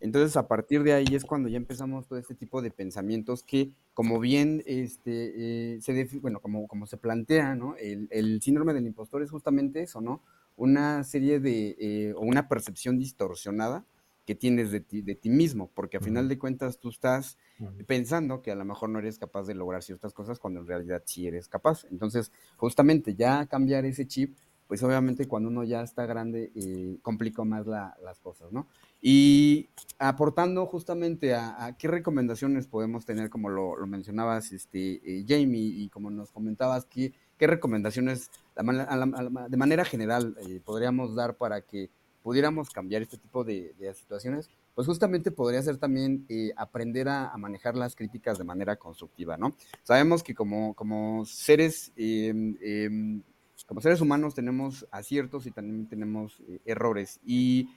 Entonces, 0.00 0.36
a 0.36 0.48
partir 0.48 0.82
de 0.82 0.94
ahí 0.94 1.06
es 1.12 1.24
cuando 1.24 1.48
ya 1.48 1.58
empezamos 1.58 2.08
todo 2.08 2.18
este 2.18 2.34
tipo 2.34 2.62
de 2.62 2.70
pensamientos 2.70 3.42
que, 3.42 3.70
como 3.94 4.18
bien 4.18 4.62
este, 4.66 5.74
eh, 5.76 5.78
se, 5.82 6.08
bueno, 6.20 6.40
como, 6.40 6.66
como 6.66 6.86
se 6.86 6.96
plantea, 6.96 7.54
¿no? 7.54 7.76
El, 7.76 8.08
el 8.10 8.40
síndrome 8.42 8.74
del 8.74 8.86
impostor 8.86 9.22
es 9.22 9.30
justamente 9.30 9.82
eso, 9.82 10.00
¿no? 10.00 10.22
una 10.56 11.04
serie 11.04 11.38
de, 11.38 11.76
eh, 11.78 12.14
o 12.16 12.20
una 12.20 12.48
percepción 12.48 12.98
distorsionada 12.98 13.84
que 14.26 14.34
tienes 14.34 14.72
de 14.72 14.80
ti, 14.80 15.02
de 15.02 15.14
ti 15.14 15.30
mismo, 15.30 15.70
porque 15.72 15.98
a 15.98 16.00
final 16.00 16.28
de 16.28 16.36
cuentas 16.36 16.78
tú 16.78 16.88
estás 16.88 17.38
pensando 17.86 18.42
que 18.42 18.50
a 18.50 18.56
lo 18.56 18.64
mejor 18.64 18.90
no 18.90 18.98
eres 18.98 19.18
capaz 19.18 19.46
de 19.46 19.54
lograr 19.54 19.84
ciertas 19.84 20.12
cosas 20.12 20.40
cuando 20.40 20.60
en 20.60 20.66
realidad 20.66 21.02
sí 21.06 21.28
eres 21.28 21.48
capaz. 21.48 21.84
Entonces, 21.92 22.32
justamente 22.56 23.14
ya 23.14 23.46
cambiar 23.46 23.84
ese 23.84 24.06
chip, 24.08 24.36
pues 24.66 24.82
obviamente 24.82 25.28
cuando 25.28 25.48
uno 25.48 25.62
ya 25.62 25.80
está 25.82 26.06
grande, 26.06 26.50
eh, 26.56 26.98
complica 27.02 27.44
más 27.44 27.66
las 27.66 28.18
cosas, 28.18 28.50
¿no? 28.50 28.66
Y 29.00 29.68
aportando 30.00 30.66
justamente 30.66 31.34
a, 31.34 31.76
qué 31.78 31.86
recomendaciones 31.86 32.66
podemos 32.66 33.06
tener, 33.06 33.30
como 33.30 33.48
lo, 33.48 33.76
mencionabas, 33.86 34.50
este, 34.50 35.00
eh, 35.04 35.24
Jamie, 35.26 35.60
y 35.60 35.88
como 35.88 36.10
nos 36.10 36.32
comentabas, 36.32 36.84
qué, 36.86 37.12
qué 37.38 37.46
recomendaciones 37.46 38.30
de 38.56 39.56
manera 39.56 39.84
general 39.84 40.36
eh, 40.48 40.60
podríamos 40.64 41.14
dar 41.14 41.36
para 41.36 41.60
que 41.60 41.90
pudiéramos 42.26 42.70
cambiar 42.70 43.02
este 43.02 43.18
tipo 43.18 43.44
de, 43.44 43.72
situaciones, 43.94 44.50
pues 44.74 44.88
justamente 44.88 45.30
podría 45.30 45.62
ser 45.62 45.76
también 45.76 46.26
eh, 46.28 46.50
aprender 46.56 47.08
a, 47.08 47.32
manejar 47.36 47.76
las 47.76 47.94
críticas 47.94 48.36
de 48.36 48.42
manera 48.42 48.74
constructiva, 48.74 49.36
¿no? 49.36 49.54
Sabemos 49.84 50.24
que 50.24 50.34
como, 50.34 50.74
como 50.74 51.24
seres, 51.24 51.92
em, 51.94 53.22
como 53.64 53.80
seres 53.80 54.00
humanos 54.00 54.34
tenemos 54.34 54.88
aciertos 54.90 55.46
y 55.46 55.52
también 55.52 55.86
tenemos 55.88 56.42
eh, 56.48 56.58
errores 56.64 57.20
y, 57.24 57.68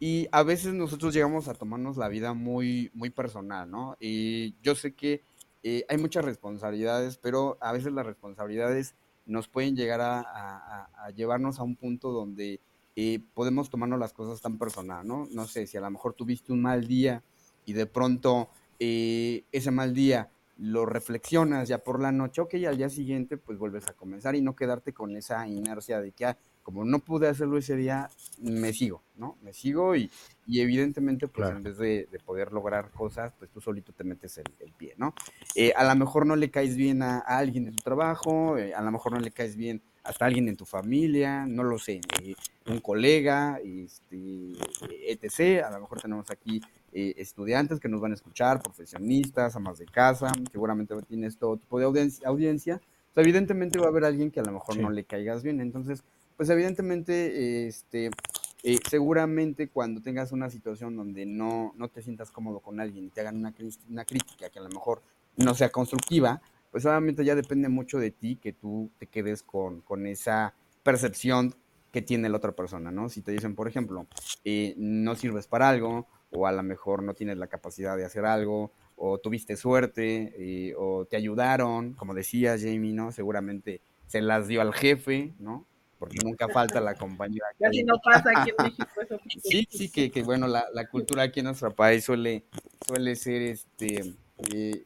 y, 0.00 0.26
a 0.32 0.42
veces 0.42 0.74
nosotros 0.74 1.14
llegamos 1.14 1.46
a 1.46 1.54
tomarnos 1.54 1.96
la 1.96 2.08
vida 2.08 2.34
muy, 2.34 2.90
muy 2.94 3.10
personal, 3.10 3.70
¿no? 3.70 3.96
Y 4.00 4.56
yo 4.60 4.74
sé 4.74 4.94
que 4.94 5.22
eh, 5.62 5.84
hay 5.88 5.98
muchas 5.98 6.24
responsabilidades, 6.24 7.16
pero 7.16 7.58
a 7.60 7.70
veces 7.70 7.92
las 7.92 8.06
responsabilidades 8.06 8.96
nos 9.24 9.46
pueden 9.46 9.76
llegar 9.76 10.00
a, 10.00 10.88
a 10.96 11.10
llevarnos 11.12 11.60
a 11.60 11.62
un 11.62 11.76
punto 11.76 12.10
donde 12.10 12.58
eh, 12.96 13.20
podemos 13.34 13.70
tomarnos 13.70 13.98
las 13.98 14.12
cosas 14.12 14.40
tan 14.40 14.58
personal, 14.58 15.06
¿no? 15.06 15.26
No 15.32 15.46
sé, 15.46 15.66
si 15.66 15.76
a 15.76 15.80
lo 15.80 15.90
mejor 15.90 16.14
tuviste 16.14 16.52
un 16.52 16.62
mal 16.62 16.86
día 16.86 17.22
y 17.66 17.72
de 17.72 17.86
pronto 17.86 18.48
eh, 18.78 19.44
ese 19.50 19.70
mal 19.70 19.92
día 19.94 20.30
lo 20.58 20.86
reflexionas 20.86 21.68
ya 21.68 21.78
por 21.78 22.00
la 22.00 22.12
noche, 22.12 22.40
ok, 22.40 22.54
al 22.68 22.76
día 22.76 22.88
siguiente 22.88 23.36
pues 23.36 23.58
vuelves 23.58 23.88
a 23.88 23.94
comenzar 23.94 24.36
y 24.36 24.42
no 24.42 24.54
quedarte 24.54 24.92
con 24.92 25.16
esa 25.16 25.48
inercia 25.48 26.00
de 26.00 26.12
que, 26.12 26.26
ah, 26.26 26.38
como 26.62 26.84
no 26.84 27.00
pude 27.00 27.26
hacerlo 27.26 27.58
ese 27.58 27.74
día, 27.74 28.08
me 28.40 28.72
sigo, 28.72 29.02
¿no? 29.16 29.36
Me 29.42 29.52
sigo 29.52 29.96
y, 29.96 30.08
y 30.46 30.60
evidentemente 30.60 31.26
pues 31.26 31.50
en 31.50 31.62
vez 31.64 31.76
de, 31.76 32.08
poder 32.24 32.52
lograr 32.52 32.92
cosas, 32.92 33.32
pues 33.36 33.50
tú 33.50 33.60
solito 33.60 33.92
te 33.92 34.04
metes 34.04 34.38
el, 34.38 34.72
pie, 34.78 34.94
¿no? 34.96 35.14
Eh, 35.56 35.72
a 35.74 35.82
lo 35.82 35.94
mejor 35.96 36.24
no 36.24 36.36
le 36.36 36.52
caes 36.52 36.76
bien 36.76 37.02
a, 37.02 37.18
alguien 37.18 37.64
de 37.64 37.72
tu 37.72 37.82
trabajo, 37.82 38.54
a 38.54 38.82
lo 38.82 38.90
mejor 38.92 39.12
no 39.12 39.18
le 39.18 39.32
caes 39.32 39.56
bien 39.56 39.82
hasta 40.04 40.26
alguien 40.26 40.48
en 40.48 40.56
tu 40.56 40.66
familia, 40.66 41.46
no 41.46 41.64
lo 41.64 41.78
sé, 41.78 42.00
eh, 42.22 42.34
un 42.66 42.80
colega, 42.80 43.58
este, 43.64 44.52
etc. 45.08 45.64
A 45.64 45.70
lo 45.70 45.80
mejor 45.80 46.00
tenemos 46.00 46.30
aquí 46.30 46.60
eh, 46.92 47.14
estudiantes 47.16 47.80
que 47.80 47.88
nos 47.88 48.00
van 48.00 48.12
a 48.12 48.14
escuchar, 48.14 48.62
profesionistas, 48.62 49.56
amas 49.56 49.78
de 49.78 49.86
casa, 49.86 50.30
seguramente 50.52 50.94
tienes 51.08 51.38
todo 51.38 51.56
tipo 51.56 51.78
de 51.78 51.86
audiencia. 51.86 52.28
audiencia. 52.28 52.80
evidentemente 53.16 53.78
va 53.78 53.86
a 53.86 53.88
haber 53.88 54.04
alguien 54.04 54.30
que 54.30 54.40
a 54.40 54.44
lo 54.44 54.52
mejor 54.52 54.76
no 54.76 54.90
le 54.90 55.04
caigas 55.04 55.42
bien. 55.42 55.60
Entonces, 55.60 56.04
pues 56.36 56.50
evidentemente, 56.50 57.66
este, 57.66 58.10
eh, 58.62 58.78
seguramente 58.88 59.68
cuando 59.68 60.02
tengas 60.02 60.32
una 60.32 60.50
situación 60.50 60.96
donde 60.96 61.26
no, 61.26 61.72
no 61.76 61.88
te 61.88 62.02
sientas 62.02 62.30
cómodo 62.30 62.60
con 62.60 62.78
alguien 62.78 63.06
y 63.06 63.08
te 63.08 63.22
hagan 63.22 63.36
una, 63.36 63.54
una 63.88 64.04
crítica 64.04 64.50
que 64.50 64.58
a 64.58 64.62
lo 64.62 64.68
mejor 64.68 65.02
no 65.36 65.54
sea 65.54 65.70
constructiva, 65.70 66.40
pues 66.74 66.86
obviamente 66.86 67.24
ya 67.24 67.36
depende 67.36 67.68
mucho 67.68 68.00
de 68.00 68.10
ti 68.10 68.34
que 68.34 68.52
tú 68.52 68.90
te 68.98 69.06
quedes 69.06 69.44
con, 69.44 69.80
con 69.82 70.08
esa 70.08 70.54
percepción 70.82 71.54
que 71.92 72.02
tiene 72.02 72.28
la 72.28 72.38
otra 72.38 72.50
persona, 72.50 72.90
¿no? 72.90 73.08
Si 73.08 73.22
te 73.22 73.30
dicen, 73.30 73.54
por 73.54 73.68
ejemplo, 73.68 74.08
eh, 74.44 74.74
no 74.76 75.14
sirves 75.14 75.46
para 75.46 75.68
algo, 75.68 76.08
o 76.32 76.48
a 76.48 76.50
lo 76.50 76.64
mejor 76.64 77.04
no 77.04 77.14
tienes 77.14 77.38
la 77.38 77.46
capacidad 77.46 77.96
de 77.96 78.04
hacer 78.04 78.24
algo, 78.26 78.72
o 78.96 79.18
tuviste 79.18 79.56
suerte, 79.56 80.34
eh, 80.36 80.74
o 80.76 81.04
te 81.04 81.16
ayudaron, 81.16 81.92
como 81.92 82.12
decía 82.12 82.56
Jamie, 82.58 82.92
¿no? 82.92 83.12
Seguramente 83.12 83.80
se 84.08 84.20
las 84.20 84.48
dio 84.48 84.60
al 84.60 84.74
jefe, 84.74 85.32
¿no? 85.38 85.64
Porque 86.00 86.18
nunca 86.24 86.48
falta 86.48 86.80
la 86.80 86.96
compañera. 86.96 87.46
Casi 87.56 87.84
no 87.84 88.00
pasa 88.02 88.30
aquí 88.34 88.50
en 88.50 88.64
México 88.64 88.88
eso. 89.00 89.20
Sí, 89.44 89.68
sí, 89.70 89.92
que, 89.92 90.10
que 90.10 90.24
bueno, 90.24 90.48
la, 90.48 90.66
la, 90.74 90.88
cultura 90.88 91.22
aquí 91.22 91.38
en 91.38 91.46
nuestro 91.46 91.72
país 91.72 92.02
suele, 92.02 92.42
suele 92.84 93.14
ser 93.14 93.42
este 93.42 94.12
eh, 94.52 94.84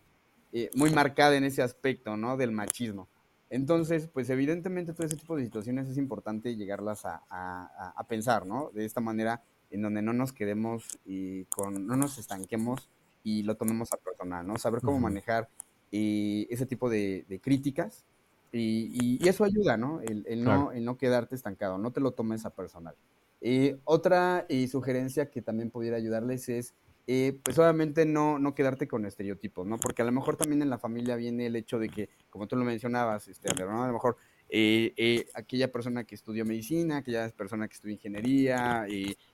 eh, 0.52 0.70
muy 0.74 0.90
marcada 0.90 1.36
en 1.36 1.44
ese 1.44 1.62
aspecto, 1.62 2.16
¿no? 2.16 2.36
Del 2.36 2.52
machismo. 2.52 3.08
Entonces, 3.50 4.08
pues 4.12 4.30
evidentemente 4.30 4.92
todo 4.92 5.06
ese 5.06 5.16
tipo 5.16 5.36
de 5.36 5.44
situaciones 5.44 5.88
es 5.88 5.96
importante 5.96 6.56
llegarlas 6.56 7.02
a, 7.04 8.06
pensar, 8.08 8.46
¿no? 8.46 8.70
De 8.74 8.84
esta 8.84 9.00
manera 9.00 9.42
en 9.70 9.82
donde 9.82 10.02
no 10.02 10.12
nos 10.12 10.32
quedemos 10.32 10.98
y 11.04 11.44
con, 11.44 11.86
no 11.86 11.96
nos 11.96 12.18
estanquemos 12.18 12.88
y 13.22 13.42
lo 13.42 13.56
tomemos 13.56 13.92
a 13.92 13.98
personal, 13.98 14.46
¿no? 14.46 14.56
Saber 14.56 14.80
cómo 14.80 14.98
manejar 15.00 15.48
eh, 15.92 16.46
ese 16.50 16.66
tipo 16.66 16.88
de, 16.88 17.40
críticas 17.42 18.04
y, 18.52 19.26
eso 19.26 19.44
ayuda, 19.44 19.76
¿no? 19.76 20.00
El, 20.00 20.44
¿no? 20.44 20.72
el, 20.72 20.84
no 20.84 20.96
quedarte 20.96 21.34
estancado, 21.34 21.78
no 21.78 21.90
te 21.90 22.00
lo 22.00 22.12
tomes 22.12 22.46
a 22.46 22.50
personal. 22.50 22.94
Eh, 23.40 23.78
otra 23.84 24.46
sugerencia 24.70 25.30
que 25.30 25.42
también 25.42 25.70
pudiera 25.70 25.96
ayudarles 25.96 26.48
es 26.48 26.74
eh, 27.10 27.40
pues 27.42 27.58
obviamente 27.58 28.04
no, 28.04 28.38
no 28.38 28.54
quedarte 28.54 28.86
con 28.86 29.06
estereotipos, 29.06 29.66
¿no? 29.66 29.78
Porque 29.78 30.02
a 30.02 30.04
lo 30.04 30.12
mejor 30.12 30.36
también 30.36 30.60
en 30.60 30.68
la 30.68 30.76
familia 30.76 31.16
viene 31.16 31.46
el 31.46 31.56
hecho 31.56 31.78
de 31.78 31.88
que, 31.88 32.10
como 32.28 32.46
tú 32.46 32.54
lo 32.54 32.66
mencionabas, 32.66 33.28
este, 33.28 33.50
a 33.50 33.54
lo 33.54 33.92
mejor 33.94 34.18
eh, 34.50 34.92
eh, 34.94 35.26
aquella 35.32 35.72
persona 35.72 36.04
que 36.04 36.14
estudió 36.14 36.44
medicina, 36.44 36.98
aquella 36.98 37.30
persona 37.30 37.66
que 37.66 37.72
estudió 37.72 37.94
ingeniería, 37.94 38.86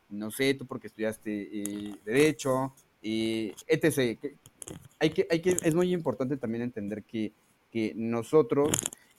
no 0.09 0.31
sé, 0.31 0.55
tú 0.55 0.67
porque 0.67 0.87
estudiaste 0.87 1.99
derecho, 2.05 2.75
etc. 3.03 4.21
hay 5.01 5.11
que, 5.11 5.27
hay 5.29 5.41
que, 5.41 5.57
es 5.61 5.75
muy 5.75 5.93
importante 5.93 6.37
también 6.37 6.63
entender 6.63 7.03
que, 7.03 7.33
que 7.73 7.93
nosotros 7.97 8.71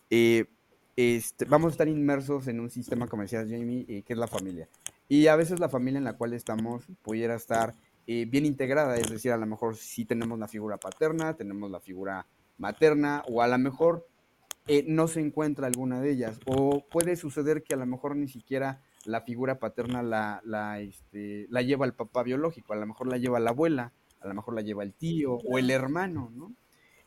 este, 0.09 1.43
vamos 1.43 1.67
a 1.67 1.71
estar 1.71 1.89
inmersos 1.89 2.47
en 2.47 2.61
un 2.61 2.69
sistema, 2.69 3.05
como 3.07 3.23
decía 3.23 3.41
Jamie, 3.41 3.85
que 3.85 4.13
es 4.13 4.17
la 4.17 4.27
familia. 4.27 4.69
Y 5.09 5.27
a 5.27 5.35
veces 5.35 5.59
la 5.59 5.67
familia 5.67 5.97
en 5.97 6.05
la 6.05 6.13
cual 6.13 6.33
estamos 6.33 6.85
pudiera 7.03 7.35
estar 7.35 7.75
eh, 8.07 8.25
bien 8.25 8.45
integrada, 8.45 8.95
es 8.97 9.09
decir, 9.09 9.31
a 9.31 9.37
lo 9.37 9.47
mejor 9.47 9.75
sí 9.75 10.05
tenemos 10.05 10.37
la 10.37 10.47
figura 10.47 10.77
paterna, 10.77 11.35
tenemos 11.35 11.71
la 11.71 11.79
figura 11.79 12.27
materna, 12.57 13.23
o 13.27 13.41
a 13.41 13.47
lo 13.47 13.57
mejor 13.57 14.07
eh, 14.67 14.85
no 14.87 15.07
se 15.07 15.21
encuentra 15.21 15.65
alguna 15.65 15.99
de 16.01 16.11
ellas, 16.11 16.39
o 16.45 16.85
puede 16.87 17.15
suceder 17.15 17.63
que 17.63 17.73
a 17.73 17.77
lo 17.77 17.85
mejor 17.87 18.15
ni 18.15 18.27
siquiera 18.27 18.81
la 19.05 19.21
figura 19.21 19.57
paterna 19.57 20.03
la, 20.03 20.41
la, 20.45 20.79
este, 20.81 21.47
la 21.49 21.63
lleva 21.63 21.87
el 21.87 21.93
papá 21.93 22.21
biológico, 22.21 22.73
a 22.73 22.75
lo 22.75 22.85
mejor 22.85 23.07
la 23.07 23.17
lleva 23.17 23.39
la 23.39 23.49
abuela, 23.49 23.91
a 24.19 24.27
lo 24.27 24.35
mejor 24.35 24.53
la 24.53 24.61
lleva 24.61 24.83
el 24.83 24.93
tío 24.93 25.33
o 25.33 25.57
el 25.57 25.71
hermano, 25.71 26.31
¿no? 26.33 26.53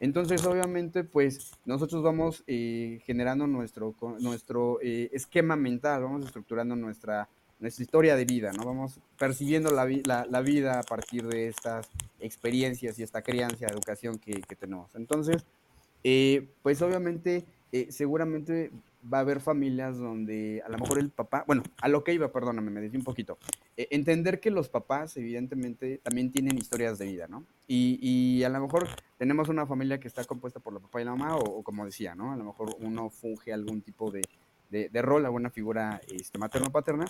Entonces, 0.00 0.46
obviamente, 0.46 1.02
pues 1.02 1.52
nosotros 1.64 2.04
vamos 2.04 2.44
eh, 2.46 3.00
generando 3.04 3.48
nuestro, 3.48 3.96
nuestro 4.20 4.78
esquema 4.80 5.56
mental, 5.56 6.04
vamos 6.04 6.24
estructurando 6.24 6.76
nuestra 6.76 7.28
nuestra 7.60 7.82
historia 7.82 8.16
de 8.16 8.24
vida, 8.24 8.52
¿no? 8.52 8.64
Vamos 8.64 9.00
percibiendo 9.18 9.70
la, 9.70 9.86
la, 10.28 10.40
vida 10.40 10.80
a 10.80 10.82
partir 10.82 11.26
de 11.26 11.48
estas 11.48 11.88
experiencias 12.20 12.98
y 12.98 13.02
esta 13.02 13.22
crianza, 13.22 13.66
educación 13.66 14.18
que, 14.18 14.40
tenemos. 14.58 14.94
Entonces, 14.94 15.44
eh, 16.04 16.48
pues 16.62 16.80
obviamente, 16.82 17.44
eh, 17.72 17.88
seguramente 17.90 18.70
va 19.12 19.18
a 19.18 19.20
haber 19.20 19.40
familias 19.40 19.98
donde 19.98 20.62
a 20.64 20.68
lo 20.68 20.78
mejor 20.78 20.98
el 20.98 21.10
papá, 21.10 21.44
bueno, 21.46 21.62
a 21.80 21.88
lo 21.88 22.02
que 22.02 22.12
iba, 22.12 22.32
perdóname, 22.32 22.70
me 22.70 22.80
decía 22.80 22.98
un 22.98 23.04
poquito, 23.04 23.38
eh, 23.76 23.88
entender 23.90 24.40
que 24.40 24.50
los 24.50 24.68
papás 24.68 25.16
evidentemente 25.16 25.98
también 25.98 26.32
tienen 26.32 26.58
historias 26.58 26.98
de 26.98 27.06
vida, 27.06 27.26
¿no? 27.28 27.44
Y, 27.66 27.98
y, 28.02 28.44
a 28.44 28.48
lo 28.48 28.60
mejor 28.60 28.88
tenemos 29.18 29.48
una 29.48 29.66
familia 29.66 30.00
que 30.00 30.08
está 30.08 30.24
compuesta 30.24 30.60
por 30.60 30.72
la 30.72 30.80
papá 30.80 31.00
y 31.00 31.04
la 31.04 31.14
mamá, 31.14 31.36
o, 31.36 31.62
como 31.62 31.84
decía, 31.84 32.14
¿no? 32.14 32.32
A 32.32 32.36
lo 32.36 32.44
mejor 32.44 32.76
uno 32.80 33.10
funge 33.10 33.52
algún 33.52 33.82
tipo 33.82 34.10
de, 34.10 34.22
de, 34.70 34.88
de 34.88 35.02
rol, 35.02 35.24
alguna 35.24 35.50
figura 35.50 36.00
este, 36.08 36.38
materno-paterna, 36.38 37.06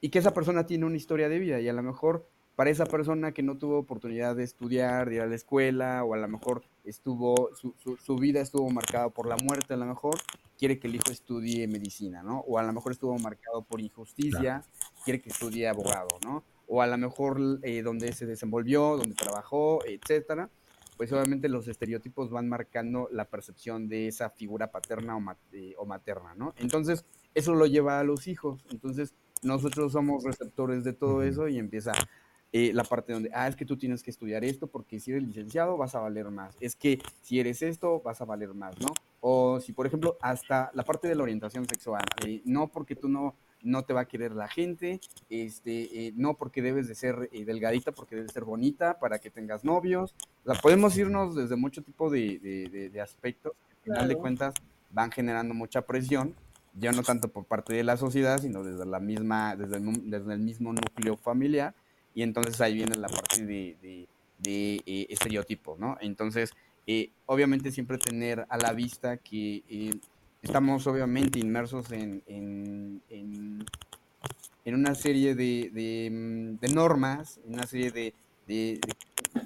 y 0.00 0.08
que 0.08 0.18
esa 0.18 0.32
persona 0.32 0.66
tiene 0.66 0.86
una 0.86 0.96
historia 0.96 1.28
de 1.28 1.38
vida 1.38 1.60
y 1.60 1.68
a 1.68 1.72
lo 1.72 1.82
mejor 1.82 2.26
para 2.60 2.68
esa 2.68 2.84
persona 2.84 3.32
que 3.32 3.42
no 3.42 3.56
tuvo 3.56 3.78
oportunidad 3.78 4.36
de 4.36 4.44
estudiar, 4.44 5.08
de 5.08 5.14
ir 5.14 5.20
a 5.22 5.26
la 5.26 5.34
escuela, 5.34 6.04
o 6.04 6.12
a 6.12 6.18
lo 6.18 6.28
mejor 6.28 6.62
estuvo, 6.84 7.48
su, 7.54 7.74
su, 7.96 8.16
vida 8.16 8.42
estuvo 8.42 8.68
marcada 8.68 9.08
por 9.08 9.26
la 9.26 9.36
muerte, 9.36 9.72
a 9.72 9.78
lo 9.78 9.86
mejor 9.86 10.18
quiere 10.58 10.78
que 10.78 10.88
el 10.88 10.96
hijo 10.96 11.10
estudie 11.10 11.66
medicina, 11.68 12.22
¿no? 12.22 12.40
O 12.40 12.58
a 12.58 12.62
lo 12.62 12.72
mejor 12.74 12.92
estuvo 12.92 13.18
marcado 13.18 13.62
por 13.62 13.80
injusticia, 13.80 14.62
quiere 15.06 15.22
que 15.22 15.30
estudie 15.30 15.68
abogado, 15.68 16.08
¿no? 16.22 16.44
O 16.66 16.82
a 16.82 16.86
lo 16.86 16.98
mejor 16.98 17.60
eh, 17.62 17.80
donde 17.80 18.12
se 18.12 18.26
desenvolvió, 18.26 18.98
donde 18.98 19.14
trabajó, 19.14 19.82
etcétera, 19.86 20.50
pues 20.98 21.10
obviamente 21.12 21.48
los 21.48 21.66
estereotipos 21.66 22.28
van 22.28 22.46
marcando 22.46 23.08
la 23.10 23.24
percepción 23.24 23.88
de 23.88 24.08
esa 24.08 24.28
figura 24.28 24.70
paterna 24.70 25.16
o, 25.16 25.22
eh, 25.52 25.72
o 25.78 25.86
materna, 25.86 26.34
¿no? 26.34 26.52
Entonces, 26.58 27.06
eso 27.34 27.54
lo 27.54 27.64
lleva 27.64 28.00
a 28.00 28.04
los 28.04 28.28
hijos. 28.28 28.62
Entonces, 28.70 29.14
nosotros 29.42 29.92
somos 29.92 30.24
receptores 30.24 30.84
de 30.84 30.92
todo 30.92 31.22
eso 31.22 31.48
y 31.48 31.58
empieza 31.58 31.92
eh, 32.52 32.72
la 32.74 32.84
parte 32.84 33.12
donde, 33.12 33.30
ah, 33.32 33.48
es 33.48 33.56
que 33.56 33.64
tú 33.64 33.76
tienes 33.76 34.02
que 34.02 34.10
estudiar 34.10 34.44
esto 34.44 34.66
porque 34.66 34.98
si 34.98 35.12
eres 35.12 35.22
licenciado 35.22 35.76
vas 35.76 35.94
a 35.94 36.00
valer 36.00 36.30
más. 36.30 36.56
Es 36.60 36.74
que 36.74 37.00
si 37.22 37.40
eres 37.40 37.62
esto 37.62 38.00
vas 38.00 38.20
a 38.20 38.24
valer 38.24 38.54
más, 38.54 38.78
¿no? 38.80 38.88
O 39.20 39.60
si, 39.60 39.72
por 39.72 39.86
ejemplo, 39.86 40.16
hasta 40.20 40.70
la 40.74 40.84
parte 40.84 41.08
de 41.08 41.14
la 41.14 41.22
orientación 41.22 41.66
sexual, 41.68 42.04
eh, 42.26 42.42
no 42.44 42.68
porque 42.68 42.96
tú 42.96 43.08
no 43.08 43.34
no 43.62 43.84
te 43.84 43.92
va 43.92 44.02
a 44.02 44.04
querer 44.06 44.32
la 44.32 44.48
gente, 44.48 45.00
este, 45.28 46.06
eh, 46.06 46.12
no 46.16 46.34
porque 46.34 46.62
debes 46.62 46.88
de 46.88 46.94
ser 46.94 47.28
eh, 47.32 47.44
delgadita, 47.44 47.92
porque 47.92 48.16
debes 48.16 48.32
ser 48.32 48.44
bonita 48.44 48.98
para 48.98 49.18
que 49.18 49.30
tengas 49.30 49.64
novios. 49.64 50.14
O 50.44 50.52
sea, 50.52 50.60
podemos 50.60 50.96
irnos 50.96 51.34
desde 51.34 51.56
mucho 51.56 51.82
tipo 51.82 52.10
de, 52.10 52.90
aspectos, 53.02 53.52
al 53.70 53.82
final 53.82 54.08
de 54.08 54.16
cuentas 54.16 54.54
van 54.90 55.10
generando 55.12 55.54
mucha 55.54 55.82
presión, 55.82 56.34
ya 56.74 56.92
no 56.92 57.02
tanto 57.02 57.28
por 57.28 57.44
parte 57.44 57.74
de 57.74 57.84
la 57.84 57.96
sociedad, 57.96 58.40
sino 58.40 58.62
desde 58.62 58.86
la 58.86 59.00
misma, 59.00 59.56
desde 59.56 59.76
el, 59.76 60.10
desde 60.10 60.34
el 60.34 60.40
mismo 60.40 60.72
núcleo 60.72 61.16
familiar, 61.16 61.74
y 62.14 62.22
entonces 62.22 62.60
ahí 62.60 62.74
viene 62.74 62.96
la 62.96 63.08
parte 63.08 63.44
de, 63.44 64.06
de 64.38 65.06
estereotipos, 65.08 65.78
¿no? 65.78 65.96
Entonces, 66.00 66.52
obviamente 67.26 67.70
siempre 67.70 67.98
tener 67.98 68.46
a 68.48 68.56
la 68.56 68.72
vista 68.72 69.16
que 69.16 69.62
estamos 70.42 70.86
obviamente 70.86 71.38
inmersos 71.38 71.90
en, 71.92 72.22
en, 72.26 73.02
en, 73.10 74.74
una 74.74 74.94
serie 74.94 75.34
de, 75.34 75.70
de, 76.60 76.68
normas, 76.68 77.40
en 77.46 77.54
una 77.54 77.66
serie 77.66 77.90
de, 77.90 78.14
de, 78.46 78.80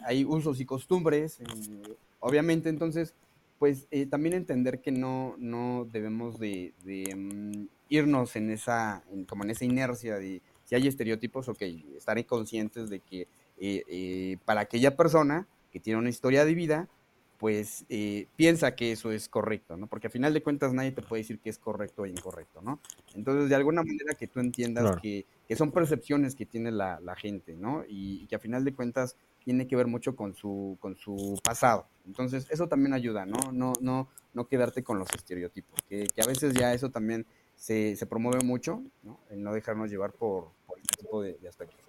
hay 0.04 0.24
usos 0.24 0.60
y 0.60 0.66
costumbres, 0.66 1.40
eh, 1.40 1.96
obviamente 2.20 2.68
entonces, 2.68 3.14
pues 3.58 3.86
eh, 3.90 4.06
también 4.06 4.34
entender 4.34 4.80
que 4.80 4.92
no, 4.92 5.36
no 5.38 5.86
debemos 5.90 6.38
de, 6.38 6.72
mm, 6.84 7.66
irnos 7.88 8.36
en 8.36 8.50
esa, 8.50 9.02
como 9.28 9.44
en 9.44 9.50
esa 9.50 9.64
inercia 9.64 10.16
de 10.16 10.42
si 10.64 10.74
hay 10.74 10.88
estereotipos, 10.88 11.48
ok, 11.48 11.62
estaré 11.96 12.24
conscientes 12.24 12.88
de 12.90 13.00
que 13.00 13.28
eh, 13.58 14.38
para 14.44 14.62
aquella 14.62 14.96
persona 14.96 15.46
que 15.70 15.80
tiene 15.80 15.98
una 15.98 16.08
historia 16.08 16.44
de 16.44 16.54
vida, 16.54 16.88
pues 17.38 17.84
eh, 17.88 18.26
piensa 18.36 18.74
que 18.74 18.92
eso 18.92 19.12
es 19.12 19.28
correcto, 19.28 19.76
¿no? 19.76 19.86
Porque 19.86 20.06
a 20.06 20.10
final 20.10 20.32
de 20.32 20.42
cuentas 20.42 20.72
nadie 20.72 20.92
te 20.92 21.02
puede 21.02 21.22
decir 21.22 21.40
que 21.40 21.50
es 21.50 21.58
correcto 21.58 22.02
o 22.02 22.06
incorrecto, 22.06 22.62
¿no? 22.62 22.80
Entonces, 23.14 23.48
de 23.48 23.54
alguna 23.54 23.82
manera 23.82 24.14
que 24.14 24.26
tú 24.26 24.40
entiendas 24.40 24.96
que, 25.02 25.26
son 25.56 25.70
percepciones 25.70 26.34
que 26.34 26.46
tiene 26.46 26.72
la, 26.72 27.16
gente, 27.16 27.54
¿no? 27.54 27.84
Y, 27.86 28.26
que 28.28 28.36
a 28.36 28.38
final 28.38 28.64
de 28.64 28.72
cuentas 28.72 29.16
tiene 29.44 29.66
que 29.66 29.76
ver 29.76 29.86
mucho 29.86 30.16
con 30.16 30.34
su, 30.34 30.76
con 30.80 30.96
su 30.96 31.38
pasado. 31.42 31.86
Entonces, 32.06 32.46
eso 32.50 32.68
también 32.68 32.94
ayuda, 32.94 33.26
¿no? 33.26 33.52
No, 33.52 33.72
no, 33.80 34.08
no 34.32 34.48
quedarte 34.48 34.82
con 34.82 34.98
los 34.98 35.08
estereotipos, 35.14 35.80
que, 35.88 36.06
a 36.22 36.26
veces 36.26 36.54
ya 36.54 36.74
eso 36.74 36.90
también 36.90 37.26
se, 37.54 37.96
promueve 38.08 38.44
mucho, 38.44 38.82
¿no? 39.02 39.20
El 39.30 39.42
no 39.42 39.52
dejarnos 39.52 39.90
llevar 39.90 40.12
por, 40.12 40.50
este 40.76 41.02
tipo 41.02 41.22
de 41.22 41.38
aspectos. 41.48 41.84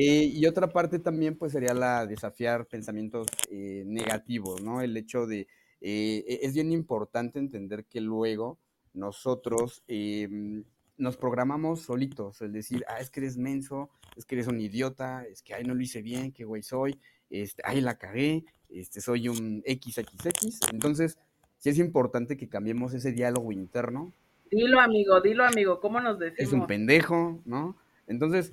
Eh, 0.00 0.30
y 0.32 0.46
otra 0.46 0.68
parte 0.68 1.00
también 1.00 1.36
pues 1.36 1.50
sería 1.50 1.74
la 1.74 2.06
desafiar 2.06 2.66
pensamientos 2.66 3.26
eh, 3.50 3.82
negativos, 3.84 4.62
¿no? 4.62 4.80
El 4.80 4.96
hecho 4.96 5.26
de, 5.26 5.40
eh, 5.80 6.24
e, 6.24 6.38
es 6.42 6.54
bien 6.54 6.70
importante 6.70 7.40
entender 7.40 7.84
que 7.84 8.00
luego 8.00 8.58
nosotros 8.94 9.82
em, 9.88 10.62
nos 10.98 11.16
programamos 11.16 11.82
solitos, 11.82 12.42
el 12.42 12.52
decir, 12.52 12.84
ah, 12.88 13.00
es 13.00 13.10
que 13.10 13.20
eres 13.20 13.36
menso, 13.36 13.90
es 14.16 14.26
que 14.26 14.34
eres 14.34 14.48
un 14.48 14.60
idiota, 14.60 15.24
es 15.24 15.42
que, 15.42 15.54
ay, 15.54 15.64
no 15.64 15.74
lo 15.74 15.80
hice 15.80 16.02
bien, 16.02 16.32
qué 16.32 16.44
güey 16.44 16.62
soy, 16.62 17.00
este, 17.30 17.62
ay, 17.64 17.80
la 17.80 17.98
cagué, 17.98 18.44
este, 18.68 19.00
soy 19.00 19.28
un 19.28 19.62
XXX. 19.66 20.60
Entonces, 20.72 21.18
sí 21.58 21.70
es 21.70 21.78
importante 21.78 22.36
que 22.36 22.48
cambiemos 22.48 22.92
ese 22.94 23.12
diálogo 23.12 23.52
interno. 23.52 24.12
Dilo, 24.50 24.80
amigo, 24.80 25.20
dilo, 25.20 25.44
amigo, 25.44 25.80
¿cómo 25.80 26.00
nos 26.00 26.18
decimos? 26.18 26.40
Es 26.40 26.52
un 26.52 26.66
pendejo, 26.66 27.40
¿no? 27.44 27.76
Entonces, 28.06 28.52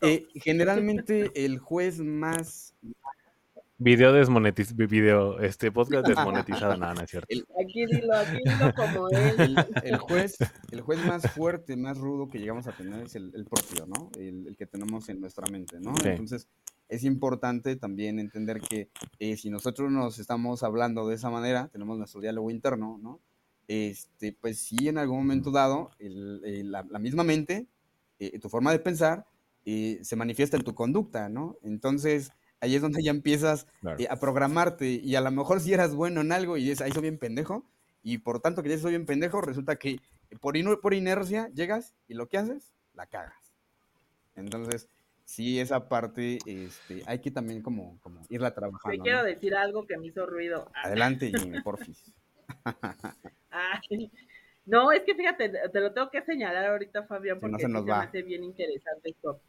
eh, 0.00 0.26
generalmente 0.34 1.30
el 1.34 1.58
juez 1.58 2.00
más 2.00 2.74
Video 3.82 4.12
desmonetizado, 4.12 4.86
video, 4.86 5.40
este 5.40 5.72
podcast 5.72 6.06
desmonetizado, 6.06 6.76
nada, 6.76 6.92
no 6.92 7.00
es 7.00 7.10
cierto. 7.10 7.34
aquí 7.58 7.86
dilo, 7.86 8.14
aquí 8.14 8.36
dilo 8.44 8.74
como 8.74 9.08
él. 9.08 9.56
El, 9.82 9.96
juez, 9.96 10.36
el 10.70 10.82
juez 10.82 11.02
más 11.06 11.22
fuerte, 11.32 11.78
más 11.78 11.96
rudo 11.96 12.28
que 12.28 12.38
llegamos 12.38 12.66
a 12.66 12.72
tener 12.72 13.06
es 13.06 13.14
el, 13.14 13.32
propio, 13.48 13.86
¿no? 13.86 14.10
El, 14.18 14.54
que 14.58 14.66
tenemos 14.66 15.08
en 15.08 15.22
nuestra 15.22 15.46
mente, 15.50 15.80
¿no? 15.80 15.94
Entonces, 16.04 16.46
es 16.90 17.04
importante 17.04 17.74
también 17.76 18.18
entender 18.18 18.60
que 18.60 18.90
eh, 19.18 19.38
si 19.38 19.48
nosotros 19.48 19.90
nos 19.90 20.18
estamos 20.18 20.62
hablando 20.62 21.08
de 21.08 21.14
esa 21.14 21.30
manera, 21.30 21.68
tenemos 21.68 21.96
nuestro 21.96 22.20
diálogo 22.20 22.50
interno, 22.50 23.00
¿no? 23.02 23.18
Este, 23.66 24.36
pues 24.38 24.58
sí, 24.58 24.88
en 24.88 24.98
algún 24.98 25.20
momento 25.20 25.50
dado, 25.50 25.90
la, 25.98 26.82
misma 26.98 27.24
mente, 27.24 27.66
eh, 28.18 28.38
tu 28.40 28.50
forma 28.50 28.72
de 28.72 28.78
pensar, 28.80 29.24
se 29.64 30.16
manifiesta 30.16 30.58
en 30.58 30.64
tu 30.64 30.74
conducta, 30.74 31.30
¿no? 31.30 31.56
Entonces, 31.62 32.30
ahí 32.60 32.74
es 32.74 32.82
donde 32.82 33.02
ya 33.02 33.10
empiezas 33.10 33.66
eh, 33.98 34.06
a 34.08 34.16
programarte 34.16 34.86
y 34.86 35.14
a 35.16 35.20
lo 35.20 35.30
mejor 35.30 35.60
si 35.60 35.72
eras 35.72 35.94
bueno 35.94 36.20
en 36.20 36.32
algo 36.32 36.56
y 36.56 36.62
dices, 36.62 36.82
ahí 36.82 36.92
soy 36.92 37.02
bien 37.02 37.18
pendejo, 37.18 37.64
y 38.02 38.18
por 38.18 38.40
tanto 38.40 38.62
que 38.62 38.68
ya 38.68 38.78
soy 38.78 38.92
bien 38.92 39.06
pendejo, 39.06 39.40
resulta 39.40 39.76
que 39.76 40.00
por, 40.40 40.80
por 40.80 40.94
inercia 40.94 41.48
llegas 41.54 41.94
y 42.08 42.14
lo 42.14 42.28
que 42.28 42.38
haces, 42.38 42.72
la 42.94 43.06
cagas. 43.06 43.52
Entonces, 44.36 44.88
sí, 45.24 45.60
esa 45.60 45.88
parte 45.88 46.38
este, 46.46 47.02
hay 47.06 47.18
que 47.18 47.30
también 47.30 47.62
como, 47.62 47.98
como 48.00 48.20
irla 48.30 48.54
trabajando. 48.54 48.96
Te 48.96 49.02
quiero 49.02 49.24
decir 49.24 49.54
algo 49.54 49.86
que 49.86 49.98
me 49.98 50.06
hizo 50.06 50.26
ruido. 50.26 50.70
Adelante, 50.74 51.32
Jimmy, 51.36 51.60
porfis. 51.64 52.12
no, 54.64 54.92
es 54.92 55.02
que 55.02 55.14
fíjate, 55.14 55.50
te 55.72 55.80
lo 55.80 55.92
tengo 55.92 56.10
que 56.10 56.22
señalar 56.22 56.66
ahorita, 56.66 57.04
Fabián, 57.04 57.40
porque 57.40 57.66
me 57.68 57.92
hace 57.92 58.22
bien 58.22 58.44
interesante 58.44 59.10
esto 59.10 59.40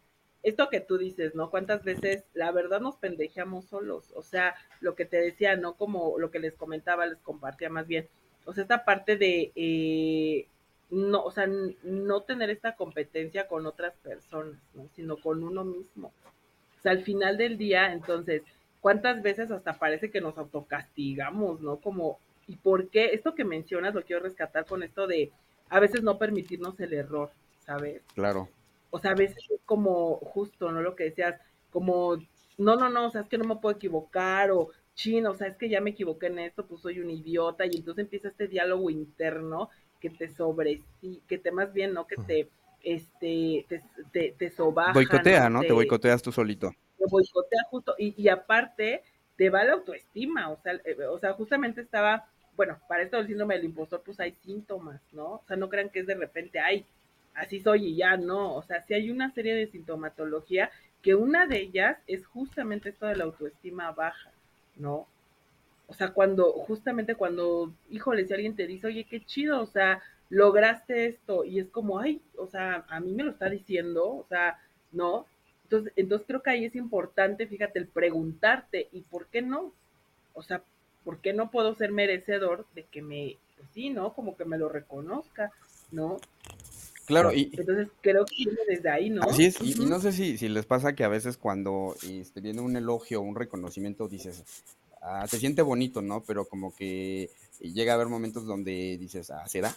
esto 0.43 0.69
que 0.69 0.79
tú 0.81 0.97
dices, 0.97 1.35
¿no? 1.35 1.49
¿Cuántas 1.49 1.83
veces 1.83 2.23
la 2.33 2.51
verdad 2.51 2.81
nos 2.81 2.95
pendejeamos 2.95 3.65
solos? 3.65 4.11
O 4.15 4.23
sea, 4.23 4.55
lo 4.79 4.95
que 4.95 5.05
te 5.05 5.17
decía, 5.17 5.55
¿no? 5.55 5.73
Como 5.73 6.17
lo 6.17 6.31
que 6.31 6.39
les 6.39 6.55
comentaba, 6.55 7.05
les 7.05 7.19
compartía 7.19 7.69
más 7.69 7.87
bien. 7.87 8.07
O 8.45 8.53
sea, 8.53 8.63
esta 8.63 8.83
parte 8.83 9.17
de, 9.17 9.51
eh, 9.55 10.47
no, 10.89 11.23
o 11.23 11.31
sea, 11.31 11.47
no 11.83 12.21
tener 12.21 12.49
esta 12.49 12.75
competencia 12.75 13.47
con 13.47 13.67
otras 13.67 13.93
personas, 13.97 14.59
¿no? 14.73 14.87
Sino 14.95 15.17
con 15.17 15.43
uno 15.43 15.63
mismo. 15.63 16.11
O 16.79 16.81
sea, 16.81 16.93
al 16.93 17.03
final 17.03 17.37
del 17.37 17.57
día, 17.59 17.93
entonces, 17.93 18.41
¿cuántas 18.79 19.21
veces 19.21 19.51
hasta 19.51 19.73
parece 19.73 20.09
que 20.09 20.21
nos 20.21 20.39
autocastigamos, 20.39 21.61
¿no? 21.61 21.77
Como, 21.77 22.19
¿y 22.47 22.55
por 22.55 22.89
qué? 22.89 23.13
Esto 23.13 23.35
que 23.35 23.45
mencionas 23.45 23.93
lo 23.93 24.03
quiero 24.03 24.23
rescatar 24.23 24.65
con 24.65 24.81
esto 24.81 25.05
de 25.05 25.31
a 25.69 25.79
veces 25.79 26.01
no 26.01 26.17
permitirnos 26.17 26.79
el 26.79 26.93
error, 26.93 27.29
¿sabes? 27.59 28.01
Claro 28.15 28.49
o 28.91 28.99
sea, 28.99 29.11
a 29.11 29.15
veces 29.15 29.37
es 29.49 29.61
como 29.65 30.17
justo, 30.17 30.71
¿no? 30.71 30.81
Lo 30.81 30.95
que 30.95 31.05
decías, 31.05 31.39
como, 31.71 32.17
no, 32.57 32.75
no, 32.75 32.89
no, 32.89 33.07
o 33.07 33.09
sea, 33.09 33.21
es 33.21 33.27
que 33.27 33.37
no 33.37 33.45
me 33.45 33.55
puedo 33.55 33.75
equivocar, 33.75 34.51
o 34.51 34.69
chino, 34.93 35.31
o 35.31 35.33
sea, 35.33 35.47
es 35.47 35.57
que 35.57 35.69
ya 35.69 35.81
me 35.81 35.91
equivoqué 35.91 36.27
en 36.27 36.39
esto, 36.39 36.67
pues 36.67 36.81
soy 36.81 36.99
un 36.99 37.09
idiota, 37.09 37.65
y 37.65 37.77
entonces 37.77 38.03
empieza 38.03 38.27
este 38.27 38.47
diálogo 38.47 38.89
interno 38.89 39.69
que 39.99 40.09
te 40.09 40.29
sobre, 40.29 40.81
que 41.27 41.37
te 41.37 41.51
más 41.51 41.73
bien, 41.73 41.93
¿no? 41.93 42.05
Que 42.05 42.17
te, 42.17 42.49
este, 42.83 43.65
te, 43.69 43.81
te, 44.11 44.35
te 44.37 44.49
sobaja. 44.51 44.93
Boicotea, 44.93 45.49
¿no? 45.49 45.61
Te, 45.61 45.71
boicoteas 45.71 46.21
tú 46.21 46.31
solito. 46.31 46.71
Te 46.97 47.05
boicotea 47.09 47.63
justo, 47.69 47.95
y, 47.97 48.21
y 48.21 48.27
aparte, 48.27 49.03
te 49.37 49.49
va 49.49 49.63
la 49.63 49.73
autoestima, 49.73 50.49
o 50.49 50.57
sea, 50.61 50.73
eh, 50.83 51.05
o 51.09 51.17
sea, 51.17 51.33
justamente 51.33 51.81
estaba, 51.81 52.27
bueno, 52.55 52.77
para 52.89 53.03
esto 53.03 53.17
del 53.17 53.27
síndrome 53.27 53.55
del 53.55 53.65
impostor, 53.65 54.03
pues 54.05 54.19
hay 54.19 54.33
síntomas, 54.33 55.01
¿no? 55.13 55.35
O 55.35 55.43
sea, 55.47 55.55
no 55.55 55.69
crean 55.69 55.89
que 55.89 56.01
es 56.01 56.07
de 56.07 56.15
repente, 56.15 56.59
ay, 56.59 56.85
así 57.33 57.59
soy 57.59 57.87
y 57.87 57.95
ya 57.95 58.17
no, 58.17 58.55
o 58.55 58.63
sea, 58.63 58.81
sí 58.81 58.93
hay 58.93 59.09
una 59.09 59.31
serie 59.31 59.55
de 59.55 59.67
sintomatología 59.67 60.69
que 61.01 61.15
una 61.15 61.47
de 61.47 61.59
ellas 61.59 61.97
es 62.07 62.25
justamente 62.25 62.89
esto 62.89 63.07
de 63.07 63.15
la 63.15 63.23
autoestima 63.23 63.91
baja, 63.91 64.31
¿no? 64.75 65.07
O 65.87 65.93
sea, 65.93 66.13
cuando, 66.13 66.53
justamente 66.53 67.15
cuando, 67.15 67.73
híjole, 67.89 68.25
si 68.25 68.33
alguien 68.33 68.55
te 68.55 68.67
dice, 68.67 68.87
oye, 68.87 69.05
qué 69.09 69.25
chido, 69.25 69.61
o 69.61 69.65
sea, 69.65 70.01
lograste 70.29 71.07
esto, 71.07 71.43
y 71.43 71.59
es 71.59 71.69
como, 71.69 71.99
ay, 71.99 72.21
o 72.37 72.47
sea, 72.47 72.85
a 72.87 72.99
mí 72.99 73.11
me 73.11 73.23
lo 73.23 73.31
está 73.31 73.49
diciendo, 73.49 74.05
o 74.05 74.25
sea, 74.29 74.57
¿no? 74.91 75.25
Entonces, 75.63 75.91
entonces 75.95 76.27
creo 76.27 76.41
que 76.41 76.49
ahí 76.51 76.65
es 76.65 76.75
importante, 76.75 77.47
fíjate, 77.47 77.79
el 77.79 77.87
preguntarte, 77.87 78.87
¿y 78.91 79.01
por 79.01 79.27
qué 79.27 79.41
no? 79.41 79.73
O 80.33 80.43
sea, 80.43 80.63
¿por 81.03 81.19
qué 81.19 81.33
no 81.33 81.51
puedo 81.51 81.75
ser 81.75 81.91
merecedor 81.91 82.65
de 82.75 82.83
que 82.83 83.01
me, 83.01 83.37
pues 83.57 83.69
sí, 83.73 83.89
¿no? 83.89 84.13
Como 84.13 84.37
que 84.37 84.45
me 84.45 84.57
lo 84.57 84.69
reconozca, 84.69 85.51
¿no? 85.91 86.19
Claro, 87.11 87.33
y 87.33 87.51
entonces 87.57 87.89
creo 87.99 88.25
que 88.25 88.35
viene 88.37 88.59
desde 88.67 88.89
ahí, 88.89 89.09
¿no? 89.09 89.23
Así 89.23 89.45
es, 89.45 89.61
y, 89.61 89.75
no 89.85 89.99
sé 89.99 90.13
si, 90.13 90.37
si 90.37 90.47
les 90.47 90.65
pasa 90.65 90.93
que 90.93 91.03
a 91.03 91.09
veces 91.09 91.35
cuando 91.35 91.95
este, 92.09 92.39
viene 92.39 92.61
un 92.61 92.75
elogio 92.77 93.19
o 93.19 93.23
un 93.23 93.35
reconocimiento 93.35 94.07
dices, 94.07 94.43
ah, 95.01 95.25
te 95.29 95.37
siente 95.37 95.61
bonito, 95.61 96.01
¿no? 96.01 96.23
Pero 96.23 96.45
como 96.45 96.73
que 96.73 97.29
llega 97.59 97.91
a 97.91 97.95
haber 97.95 98.07
momentos 98.07 98.45
donde 98.45 98.97
dices, 98.97 99.29
ah, 99.29 99.45
¿será? 99.47 99.75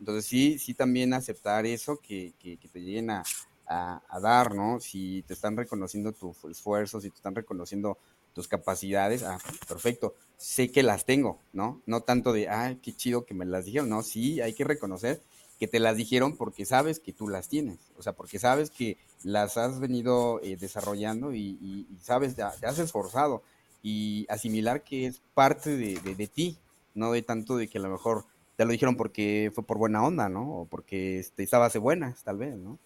Entonces 0.00 0.24
sí, 0.24 0.58
sí 0.58 0.74
también 0.74 1.14
aceptar 1.14 1.64
eso, 1.64 2.00
que, 2.00 2.32
que, 2.40 2.56
te 2.56 2.80
lleguen 2.80 3.10
a, 3.10 3.22
a, 3.66 4.20
dar, 4.20 4.54
¿no? 4.54 4.80
Si 4.80 5.22
te 5.28 5.34
están 5.34 5.56
reconociendo 5.56 6.12
tu 6.12 6.34
esfuerzo, 6.50 7.00
si 7.00 7.10
te 7.10 7.16
están 7.16 7.36
reconociendo 7.36 7.98
tus 8.32 8.48
capacidades, 8.48 9.22
ah, 9.22 9.38
perfecto, 9.68 10.16
sé 10.36 10.72
que 10.72 10.82
las 10.82 11.04
tengo, 11.04 11.38
¿no? 11.52 11.80
No 11.86 12.00
tanto 12.00 12.32
de, 12.32 12.48
ah, 12.48 12.76
qué 12.82 12.92
chido 12.92 13.24
que 13.24 13.34
me 13.34 13.44
las 13.44 13.66
dijeron, 13.66 13.88
no, 13.88 14.02
sí, 14.02 14.40
hay 14.40 14.54
que 14.54 14.64
reconocer 14.64 15.20
que 15.64 15.68
te 15.68 15.80
las 15.80 15.96
dijeron 15.96 16.36
porque 16.36 16.66
sabes 16.66 17.00
que 17.00 17.14
tú 17.14 17.26
las 17.26 17.48
tienes, 17.48 17.78
o 17.96 18.02
sea, 18.02 18.12
porque 18.12 18.38
sabes 18.38 18.68
que 18.68 18.98
las 19.22 19.56
has 19.56 19.80
venido 19.80 20.38
eh, 20.42 20.58
desarrollando 20.60 21.32
y, 21.32 21.86
sabes, 22.02 22.36
te, 22.36 22.42
has 22.42 22.78
esforzado 22.78 23.42
y 23.82 24.26
asimilar 24.28 24.82
que 24.82 25.06
es 25.06 25.22
parte 25.32 25.74
de, 25.74 26.26
ti, 26.26 26.58
no 26.94 27.12
de 27.12 27.22
tanto 27.22 27.56
de 27.56 27.66
que 27.66 27.78
a 27.78 27.80
lo 27.80 27.88
mejor 27.88 28.26
te 28.56 28.66
lo 28.66 28.72
dijeron 28.72 28.94
porque 28.94 29.50
fue 29.54 29.64
por 29.64 29.78
buena 29.78 30.04
onda, 30.04 30.28
¿no? 30.28 30.52
O 30.54 30.64
porque 30.66 31.18
este, 31.20 31.42
estabas 31.42 31.72
de 31.72 31.78
buenas, 31.78 32.22
tal 32.24 32.36
vez, 32.36 32.54
¿no? 32.54 32.78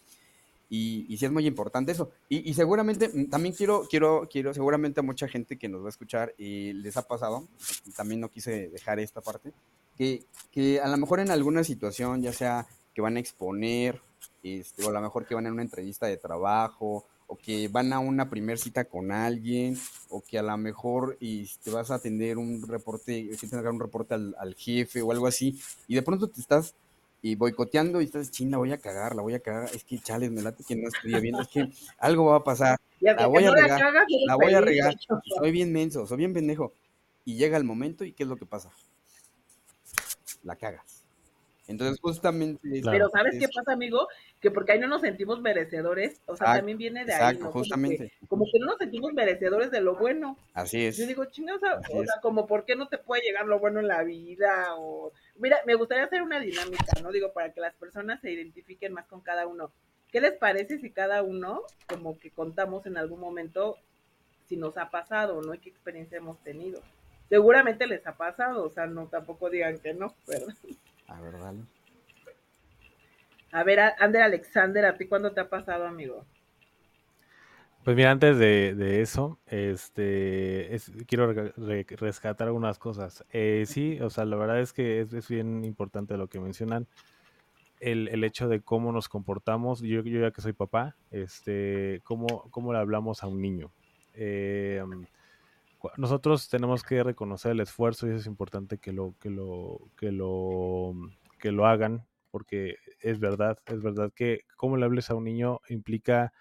Y, 0.70 1.04
y 1.08 1.16
sí 1.16 1.24
es 1.24 1.32
muy 1.32 1.48
importante 1.48 1.90
eso. 1.90 2.12
Y, 2.28 2.48
y, 2.48 2.54
seguramente, 2.54 3.08
mm, 3.08 3.28
también 3.28 3.56
quiero, 3.56 3.88
quiero, 3.90 4.28
quiero, 4.30 4.54
seguramente 4.54 5.00
a 5.00 5.02
mucha 5.02 5.26
gente 5.26 5.58
que 5.58 5.68
nos 5.68 5.82
va 5.82 5.86
a 5.86 5.90
escuchar 5.90 6.32
y 6.38 6.74
les 6.74 6.96
ha 6.96 7.08
pasado, 7.08 7.48
también 7.96 8.20
no 8.20 8.30
quise 8.30 8.68
dejar 8.68 9.00
esta 9.00 9.20
parte, 9.20 9.52
que, 9.98 10.22
que 10.52 10.80
a 10.80 10.88
lo 10.88 10.96
mejor 10.96 11.20
en 11.20 11.30
alguna 11.30 11.64
situación, 11.64 12.22
ya 12.22 12.32
sea 12.32 12.66
que 12.94 13.02
van 13.02 13.16
a 13.16 13.20
exponer, 13.20 14.00
este, 14.42 14.84
o 14.84 14.90
a 14.90 14.92
lo 14.92 15.00
mejor 15.00 15.26
que 15.26 15.34
van 15.34 15.46
a 15.46 15.52
una 15.52 15.62
entrevista 15.62 16.06
de 16.06 16.16
trabajo, 16.16 17.04
o 17.26 17.36
que 17.36 17.68
van 17.68 17.92
a 17.92 17.98
una 17.98 18.30
primer 18.30 18.58
cita 18.58 18.84
con 18.84 19.12
alguien, 19.12 19.76
o 20.08 20.22
que 20.22 20.38
a 20.38 20.42
lo 20.42 20.56
mejor 20.56 21.16
y 21.20 21.44
te 21.44 21.50
este, 21.50 21.70
vas 21.70 21.90
a 21.90 21.96
atender 21.96 22.38
un 22.38 22.66
reporte, 22.66 23.28
un 23.70 23.80
reporte 23.80 24.14
al, 24.14 24.34
al, 24.38 24.54
jefe 24.54 25.02
o 25.02 25.12
algo 25.12 25.26
así, 25.26 25.60
y 25.86 25.94
de 25.94 26.02
pronto 26.02 26.28
te 26.28 26.40
estás 26.40 26.74
y 27.20 27.34
boicoteando 27.34 28.00
y 28.00 28.04
estás, 28.04 28.30
ching, 28.30 28.50
la 28.50 28.58
voy 28.58 28.72
a 28.72 28.78
cagar, 28.78 29.14
la 29.14 29.22
voy 29.22 29.34
a 29.34 29.40
cagar, 29.40 29.68
es 29.74 29.84
que 29.84 29.98
chales, 29.98 30.30
me 30.30 30.40
late 30.40 30.64
que 30.66 30.76
no 30.76 30.88
estoy 30.88 31.20
bien, 31.20 31.34
es 31.34 31.48
que 31.48 31.68
algo 31.98 32.26
va 32.26 32.36
a 32.36 32.44
pasar, 32.44 32.78
la 33.00 33.26
voy 33.26 33.44
a 33.44 33.50
regar, 33.50 33.80
la, 34.26 34.36
voy 34.36 34.54
a 34.54 34.60
regar, 34.60 34.94
soy 35.36 35.50
bien 35.50 35.72
menso, 35.72 36.06
soy 36.06 36.18
bien 36.18 36.32
pendejo, 36.32 36.72
y 37.24 37.34
llega 37.34 37.56
el 37.58 37.64
momento 37.64 38.04
y 38.04 38.12
¿qué 38.12 38.22
es 38.22 38.28
lo 38.28 38.36
que 38.36 38.46
pasa? 38.46 38.70
La 40.48 40.56
cagas. 40.56 41.04
Entonces, 41.66 42.00
justamente. 42.00 42.66
Pero 42.82 43.10
¿sabes 43.10 43.38
qué 43.38 43.46
pasa, 43.54 43.72
amigo? 43.72 44.08
Que 44.40 44.50
porque 44.50 44.72
ahí 44.72 44.78
no 44.80 44.88
nos 44.88 45.02
sentimos 45.02 45.42
merecedores, 45.42 46.22
o 46.24 46.34
sea, 46.34 46.54
también 46.54 46.78
viene 46.78 47.04
de 47.04 47.12
ahí. 47.12 47.34
Exacto, 47.34 47.52
justamente. 47.52 48.10
Como 48.28 48.46
que, 48.50 48.58
no 48.58 48.64
nos 48.64 48.78
sentimos 48.78 49.12
merecedores 49.12 49.70
de 49.70 49.82
lo 49.82 49.94
bueno. 49.94 50.38
Así 50.54 50.86
es. 50.86 50.96
Yo 50.96 51.06
digo, 51.06 51.26
chingados, 51.26 51.60
o 51.92 52.02
sea, 52.02 52.14
como, 52.22 52.46
¿por 52.46 52.64
qué 52.64 52.74
no 52.76 52.88
te 52.88 52.96
puede 52.96 53.20
llegar 53.20 53.44
lo 53.44 53.58
bueno 53.58 53.80
en 53.80 53.88
la 53.88 54.02
vida? 54.02 54.74
O. 54.78 55.12
Mira, 55.36 55.58
me 55.66 55.74
gustaría 55.74 56.04
hacer 56.04 56.22
una 56.22 56.40
dinámica, 56.40 57.02
¿no? 57.02 57.12
Digo, 57.12 57.34
para 57.34 57.52
que 57.52 57.60
las 57.60 57.74
personas 57.74 58.22
se 58.22 58.32
identifiquen 58.32 58.94
más 58.94 59.06
con 59.06 59.20
cada 59.20 59.46
uno. 59.46 59.70
¿Qué 60.10 60.22
les 60.22 60.32
parece 60.32 60.78
si 60.78 60.90
cada 60.90 61.22
uno, 61.22 61.64
como 61.86 62.18
que 62.18 62.30
contamos 62.30 62.86
en 62.86 62.96
algún 62.96 63.20
momento, 63.20 63.76
si 64.46 64.56
nos 64.56 64.78
ha 64.78 64.88
pasado, 64.88 65.42
¿no? 65.42 65.52
Y 65.52 65.58
qué 65.58 65.68
experiencia 65.68 66.16
hemos 66.16 66.42
tenido? 66.42 66.80
Seguramente 67.28 67.86
les 67.86 68.06
ha 68.06 68.16
pasado, 68.16 68.64
o 68.64 68.70
sea, 68.70 68.86
no 68.86 69.06
tampoco 69.06 69.50
digan 69.50 69.78
que 69.78 69.92
no, 69.92 70.14
¿verdad? 70.26 70.54
A 71.08 71.20
ver, 71.20 71.38
dale. 71.38 71.60
A 73.52 73.62
ver, 73.64 73.80
Ander 73.98 74.22
Alexander, 74.22 74.84
¿a 74.84 74.96
ti 74.96 75.06
cuándo 75.06 75.32
te 75.32 75.40
ha 75.40 75.48
pasado, 75.48 75.86
amigo? 75.86 76.24
Pues 77.84 77.96
mira, 77.96 78.10
antes 78.10 78.38
de, 78.38 79.00
eso, 79.00 79.38
este, 79.46 80.76
quiero 81.06 81.32
rescatar 81.32 82.48
algunas 82.48 82.78
cosas. 82.78 83.24
Eh, 83.32 83.64
sí, 83.66 83.98
o 84.00 84.10
sea, 84.10 84.26
la 84.26 84.36
verdad 84.36 84.60
es 84.60 84.74
que 84.74 85.00
es, 85.00 85.28
bien 85.28 85.64
importante 85.64 86.16
lo 86.18 86.28
que 86.28 86.40
mencionan. 86.40 86.86
El, 87.80 88.24
hecho 88.24 88.48
de 88.48 88.60
cómo 88.60 88.92
nos 88.92 89.08
comportamos, 89.08 89.80
yo, 89.80 90.02
yo 90.02 90.20
ya 90.20 90.32
que 90.32 90.42
soy 90.42 90.52
papá, 90.52 90.96
este, 91.10 92.02
cómo, 92.04 92.50
cómo 92.50 92.72
le 92.72 92.78
hablamos 92.78 93.22
a 93.22 93.26
un 93.26 93.40
niño. 93.40 93.70
Eh, 94.14 94.82
nosotros 95.96 96.48
tenemos 96.48 96.82
que 96.82 97.02
reconocer 97.02 97.52
el 97.52 97.60
esfuerzo 97.60 98.06
y 98.06 98.10
eso 98.10 98.18
es 98.20 98.26
importante 98.26 98.78
que 98.78 98.92
lo, 98.92 99.14
que 99.20 99.30
lo, 99.30 99.90
que 99.96 100.12
lo, 100.12 100.94
que 101.38 101.52
lo 101.52 101.66
hagan, 101.66 102.06
porque 102.30 102.76
es 103.00 103.18
verdad, 103.20 103.58
es 103.66 103.82
verdad 103.82 104.12
que 104.14 104.42
cómo 104.56 104.76
le 104.76 104.84
hables 104.84 105.10
a 105.10 105.14
un 105.14 105.24
niño 105.24 105.60
implica 105.68 106.32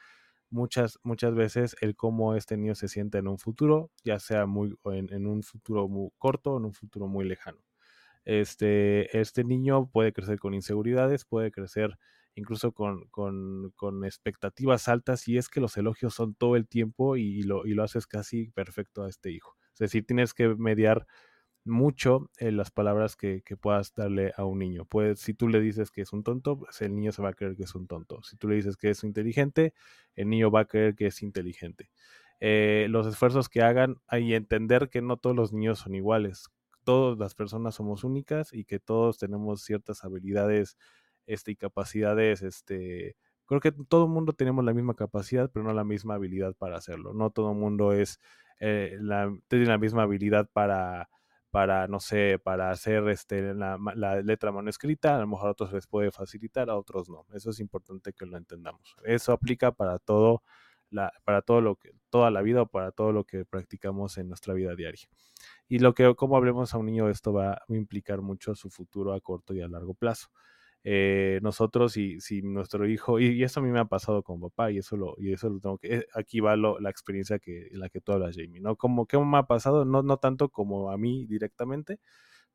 muchas, 0.50 1.00
muchas 1.04 1.36
veces 1.36 1.76
el 1.82 1.96
cómo 1.96 2.36
este 2.36 2.58
niño 2.58 2.76
se 2.76 2.88
siente 2.88 3.18
en 3.20 3.28
un 3.28 3.38
futuro, 3.38 3.92
ya 4.04 4.20
sea 4.20 4.46
muy, 4.46 4.76
en, 4.86 5.14
en 5.14 5.28
un 5.28 5.44
futuro 5.44 5.88
muy 5.88 6.10
corto 6.18 6.54
o 6.54 6.58
en 6.58 6.66
un 6.66 6.74
futuro 6.74 7.08
muy 7.08 7.26
lejano. 7.26 7.60
Este, 8.26 9.18
este 9.18 9.44
niño 9.44 9.90
puede 9.90 10.12
crecer 10.14 10.40
con 10.40 10.54
inseguridades, 10.54 11.26
puede 11.26 11.52
crecer 11.52 11.98
incluso 12.38 12.72
con, 12.72 13.06
con, 13.08 13.72
con, 13.76 14.06
expectativas 14.06 14.88
altas 14.88 15.28
y 15.28 15.38
es 15.38 15.50
que 15.50 15.60
los 15.60 15.76
elogios 15.76 16.14
son 16.14 16.36
todo 16.36 16.56
el 16.56 16.68
tiempo 16.68 17.18
y, 17.18 17.42
lo, 17.42 17.66
y 17.66 17.74
lo 17.74 17.84
haces 17.84 18.06
casi 18.06 18.52
perfecto 18.52 19.04
a 19.04 19.10
este 19.10 19.32
hijo. 19.32 19.58
Es 19.74 19.80
decir, 19.80 20.06
tienes 20.06 20.34
que 20.34 20.48
mediar 20.56 21.08
mucho 21.66 22.30
en 22.38 22.56
las 22.56 22.72
palabras 22.72 23.16
que, 23.16 23.42
que, 23.44 23.58
puedas 23.58 23.94
darle 23.94 24.34
a 24.38 24.46
un 24.46 24.60
niño. 24.60 24.86
Pues 24.86 25.20
si 25.20 25.34
tú 25.34 25.50
le 25.50 25.60
dices 25.60 25.92
que 25.92 26.02
es 26.02 26.14
un 26.14 26.24
tonto, 26.24 26.60
pues 26.60 26.82
el 26.82 26.96
niño 26.96 27.12
se 27.12 27.22
va 27.22 27.30
a 27.30 27.34
creer 27.34 27.56
que 27.56 27.64
es 27.64 27.76
un 27.76 27.88
tonto. 27.88 28.22
Si 28.24 28.38
tú 28.38 28.48
le 28.48 28.56
dices 28.56 28.78
que 28.78 28.92
es 28.92 29.04
inteligente, 29.04 29.74
el 30.16 30.30
niño 30.30 30.52
va 30.52 30.62
a 30.62 30.66
creer 30.66 30.96
que 30.96 31.08
es 31.08 31.22
inteligente. 31.24 31.90
Eh, 32.40 32.86
los 32.90 33.08
esfuerzos 33.08 33.50
que 33.50 33.64
hagan 33.64 33.98
y 34.12 34.36
entender 34.36 34.90
que 34.90 35.02
no 35.02 35.18
todos 35.18 35.36
los 35.36 35.54
niños 35.54 35.80
son 35.80 35.96
iguales. 35.96 36.50
Todas 36.84 37.18
las 37.18 37.34
personas 37.34 37.76
somos 37.76 38.04
únicas 38.04 38.54
y 38.54 38.64
que 38.64 38.80
todos 38.80 39.18
tenemos 39.18 39.64
ciertas 39.64 40.04
habilidades 40.06 40.78
este, 41.28 41.52
y 41.52 41.56
capacidades, 41.56 42.42
este, 42.42 43.16
creo 43.46 43.62
que 43.62 43.72
todo 43.72 44.06
el 44.06 44.12
mundo 44.12 44.34
tenemos 44.34 44.66
la 44.66 44.74
misma 44.74 44.96
capacidad, 44.96 45.50
pero 45.52 45.64
no 45.66 45.74
la 45.74 45.84
misma 45.84 46.16
habilidad 46.16 46.56
para 46.56 46.78
hacerlo. 46.78 47.14
No 47.14 47.30
todo 47.30 47.52
el 47.52 47.58
mundo 47.58 47.94
es, 47.94 48.20
eh, 48.60 48.98
la, 49.00 49.32
tiene 49.48 49.66
la 49.66 49.78
misma 49.78 50.04
habilidad 50.04 50.50
para, 50.52 51.10
para, 51.52 51.88
no 51.88 52.00
sé, 52.00 52.40
para 52.44 52.72
hacer 52.72 53.08
este, 53.10 53.54
la, 53.54 53.78
la, 53.96 54.22
letra 54.22 54.52
manuscrita, 54.52 55.16
a 55.16 55.20
lo 55.20 55.28
mejor 55.28 55.48
a 55.48 55.52
otros 55.52 55.74
les 55.74 55.88
puede 55.88 56.12
facilitar, 56.12 56.70
a 56.70 56.78
otros 56.78 57.10
no. 57.10 57.26
Eso 57.34 57.50
es 57.52 57.60
importante 57.60 58.14
que 58.14 58.26
lo 58.26 58.38
entendamos. 58.38 58.96
Eso 59.04 59.32
aplica 59.32 59.72
para 59.72 59.98
todo, 60.00 60.44
la, 60.90 61.12
para 61.24 61.42
todo 61.42 61.62
lo 61.62 61.76
que, 61.76 61.92
toda 62.10 62.32
la 62.32 62.42
vida 62.42 62.64
o 62.64 62.68
para 62.68 62.92
todo 62.92 63.12
lo 63.12 63.24
que 63.24 63.46
practicamos 63.46 64.18
en 64.18 64.28
nuestra 64.30 64.54
vida 64.54 64.76
diaria. 64.76 65.08
Y 65.68 65.80
lo 65.80 65.94
que, 65.94 66.16
como 66.16 66.38
hablemos 66.38 66.74
a 66.74 66.78
un 66.78 66.88
niño, 66.88 67.10
esto 67.10 67.34
va 67.34 67.54
a 67.54 67.64
implicar 67.70 68.22
mucho 68.22 68.56
su 68.56 68.70
futuro 68.70 69.14
a 69.14 69.22
corto 69.22 69.54
y 69.54 69.62
a 69.62 69.68
largo 69.68 69.94
plazo. 69.94 70.30
Eh, 70.90 71.40
nosotros 71.42 71.98
y 71.98 72.22
si 72.22 72.42
nuestro 72.42 72.88
hijo, 72.88 73.20
y, 73.20 73.44
eso 73.44 73.60
a 73.60 73.64
mí 73.64 73.70
me 73.70 73.80
ha 73.80 73.86
pasado 73.86 74.24
con 74.24 74.40
papá, 74.40 74.72
y 74.72 74.78
eso 74.78 74.96
lo, 74.96 75.16
y 75.18 75.34
eso 75.34 75.50
lo 75.50 75.60
tengo 75.60 75.78
que, 75.78 75.96
eh, 75.98 76.08
aquí 76.14 76.40
va 76.40 76.56
la 76.56 76.90
experiencia 76.90 77.40
que, 77.40 77.68
en 77.68 77.82
la 77.82 77.90
que 77.90 78.00
tú 78.00 78.14
hablas, 78.14 78.38
Jamie, 78.38 78.62
¿no? 78.62 78.78
Como 78.78 79.06
que 79.06 79.18
me 79.18 79.38
ha 79.38 79.44
pasado, 79.44 79.84
no, 79.84 80.02
no 80.02 80.16
tanto 80.16 80.48
como 80.48 80.90
a 80.90 80.98
mí 80.98 81.26
directamente, 81.26 82.00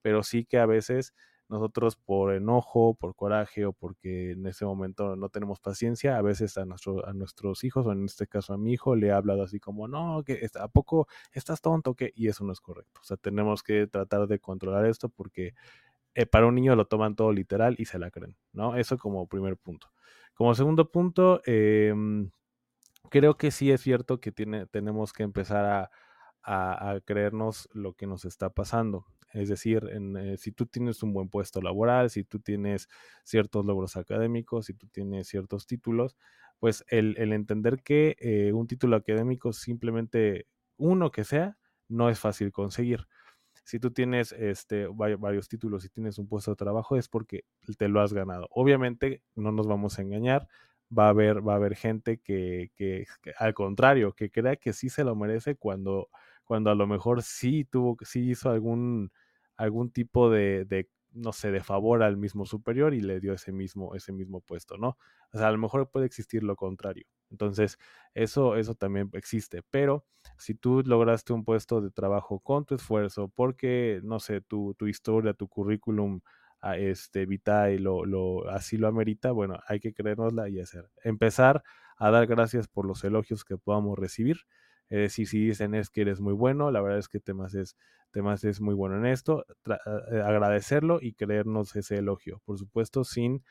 pero 0.01 0.23
sí 0.23 0.47
que 0.47 0.59
a 0.59 0.65
veces 0.65 1.15
nosotros 1.51 1.97
por 1.97 2.33
enojo, 2.35 2.95
por 2.95 3.15
coraje 3.15 3.67
o 3.67 3.75
porque 3.75 4.31
en 4.33 4.47
ese 4.47 4.65
momento 4.65 5.15
no 5.15 5.29
tenemos 5.29 5.61
paciencia, 5.61 6.17
a 6.17 6.23
veces 6.23 6.57
a, 6.57 6.65
nuestro, 6.65 7.07
a 7.07 7.13
nuestros 7.13 7.65
hijos, 7.65 7.87
o 7.87 7.93
en 7.93 8.07
este 8.07 8.27
caso 8.27 8.55
a 8.55 8.59
mi 8.59 8.73
hijo, 8.73 8.97
le 8.97 9.09
he 9.09 9.13
hablado 9.13 9.43
así 9.43 9.61
como, 9.61 9.89
no, 9.89 10.23
que 10.25 10.49
¿a 10.59 10.69
poco 10.69 11.07
estás 11.33 11.61
tonto? 11.61 11.95
que 11.95 12.13
Y 12.17 12.29
eso 12.29 12.45
no 12.45 12.53
es 12.55 12.61
correcto. 12.61 13.01
O 13.03 13.05
sea, 13.05 13.19
tenemos 13.19 13.63
que 13.63 13.87
tratar 13.89 14.27
de 14.27 14.39
controlar 14.39 14.87
esto 14.87 15.11
porque 15.11 15.53
eh, 16.15 16.27
para 16.27 16.47
un 16.47 16.55
niño 16.55 16.77
lo 16.77 16.87
toman 16.87 17.17
todo 17.17 17.33
literal 17.33 17.77
y 17.79 17.87
se 17.87 17.99
la 17.99 18.11
creen, 18.11 18.37
¿no? 18.53 18.77
Eso 18.77 18.99
como 18.99 19.27
primer 19.29 19.57
punto. 19.57 19.93
Como 20.35 20.55
segundo 20.55 20.91
punto, 20.91 21.41
em, 21.47 22.31
creo 23.11 23.37
que 23.37 23.51
sí 23.51 23.71
es 23.71 23.81
cierto 23.83 24.21
que 24.21 24.33
tiene, 24.33 24.67
tenemos 24.67 25.13
que 25.13 25.23
empezar 25.23 25.65
a, 25.65 25.91
creernos 27.05 27.69
lo 27.73 27.95
que 27.95 28.07
nos 28.09 28.25
está 28.25 28.51
pasando. 28.51 29.07
Es 29.33 29.49
decir, 29.49 29.89
eh, 29.93 30.37
si 30.39 30.51
tú 30.53 30.67
tienes 30.67 31.03
un 31.05 31.13
buen 31.13 31.29
puesto 31.29 31.63
laboral, 31.63 32.11
si 32.11 32.25
tú 32.25 32.41
tienes 32.41 32.89
ciertos 33.25 33.65
logros 33.65 33.97
académicos, 33.97 34.67
si 34.67 34.75
tú 34.75 34.89
tienes 34.89 35.29
ciertos 35.29 35.67
títulos, 35.67 36.17
pues 36.59 36.85
el, 36.89 37.17
entender 37.33 37.83
que 37.83 38.17
eh, 38.21 38.53
un 38.53 38.67
título 38.67 38.97
académico 38.97 39.53
simplemente 39.53 40.47
uno 40.77 41.13
que 41.13 41.25
sea, 41.25 41.59
no 41.89 42.09
es 42.09 42.19
fácil 42.19 42.51
conseguir 42.53 43.07
si 43.65 43.79
tú 43.79 43.93
tienes 43.93 44.33
este, 44.33 44.87
varios 44.89 45.49
títulos 45.49 45.85
y 45.85 45.89
tienes 45.89 46.19
un 46.19 46.29
puesto 46.29 46.51
de 46.53 46.57
trabajo 46.57 46.97
es 46.97 47.09
porque 47.09 47.45
te 47.79 47.89
lo 47.89 48.01
has 48.01 48.13
ganado. 48.13 48.49
Obviamente, 48.51 49.23
no 49.35 49.53
nos 49.53 49.67
vamos 49.67 49.99
a 49.99 50.03
engañar, 50.03 50.49
va 50.97 51.07
a 51.07 51.11
haber, 51.11 51.47
va 51.47 51.55
a 51.55 51.57
haber 51.57 51.77
gente 51.77 52.19
que, 52.19 52.71
que, 52.75 53.07
al 53.39 53.55
contrario, 53.55 54.13
que 54.13 54.31
crea 54.31 54.57
que 54.57 54.73
sí 54.73 54.89
se 54.89 55.05
lo 55.05 55.15
merece 55.15 55.57
cuando, 55.57 56.09
cuando 56.45 56.71
a 56.71 56.75
lo 56.75 56.87
mejor 56.87 57.23
sí 57.23 57.65
tuvo, 57.65 57.97
sí 58.03 58.31
hizo 58.31 58.51
algún, 58.51 59.13
algún 59.57 59.91
tipo 59.91 60.31
de, 60.31 60.65
de 60.65 60.89
no 61.15 61.33
sé, 61.33 61.51
de 61.51 61.63
favor 61.63 62.03
al 62.03 62.17
mismo 62.17 62.47
superior 62.47 62.95
y 62.95 63.01
le 63.01 63.21
dio 63.21 63.33
ese 63.35 63.53
mismo, 63.53 63.95
ese 63.95 64.13
mismo 64.13 64.41
puesto, 64.41 64.77
¿no? 64.79 64.97
O 65.33 65.39
sea, 65.39 65.49
a 65.49 65.53
lo 65.53 65.59
mejor 65.59 65.91
puede 65.91 66.07
existir 66.07 66.43
lo 66.43 66.57
contrario. 66.57 67.07
Entonces, 67.31 67.79
eso, 68.15 68.57
eso 68.57 68.75
también 68.75 69.11
existe. 69.15 69.63
Pero 69.71 70.05
si 70.39 70.55
tú 70.55 70.83
lograste 70.85 71.33
un 71.33 71.45
puesto 71.45 71.81
de 71.81 71.91
trabajo 71.91 72.41
con 72.41 72.65
tu 72.65 72.75
esfuerzo, 72.75 73.29
porque, 73.35 74.01
no 74.05 74.21
sé, 74.21 74.41
tu, 74.41 74.75
tu 74.75 74.87
historia, 74.87 75.35
tu 75.35 75.49
currículum, 75.49 76.21
a 76.61 76.71
ah, 76.71 76.79
este, 76.79 77.27
lo, 77.81 78.05
lo, 78.05 78.49
así 78.49 78.77
lo 78.77 78.87
amerita, 78.87 79.33
bueno, 79.33 79.59
hay 79.67 79.81
que 79.81 79.93
creérnosla 79.93 80.49
y 80.49 80.61
hacer. 80.61 80.91
Empezar 81.03 81.63
a 81.97 82.11
dar 82.11 82.27
gracias 82.27 82.69
por 82.69 82.87
los 82.87 83.03
elogios 83.03 83.45
que 83.45 83.57
podamos 83.59 83.99
recibir. 83.99 84.39
Es 84.89 84.99
decir, 84.99 85.27
si 85.27 85.39
dicen 85.47 85.75
es 85.75 85.91
que 85.91 86.03
eres 86.03 86.21
muy 86.21 86.35
bueno, 86.35 86.71
la 86.71 86.81
verdad 86.81 86.99
es 86.99 87.09
que 87.09 87.19
temas 87.19 87.55
es, 87.55 87.77
temas 88.13 88.45
es 88.45 88.61
muy 88.61 88.75
bueno 88.75 88.97
en 88.97 89.07
esto, 89.07 89.45
eh, 89.67 90.21
agradecerlo 90.25 90.99
y 91.01 91.15
creernos 91.15 91.75
ese 91.77 91.97
elogio. 91.99 92.41
Por 92.45 92.59
supuesto, 92.59 93.05
sin 93.05 93.43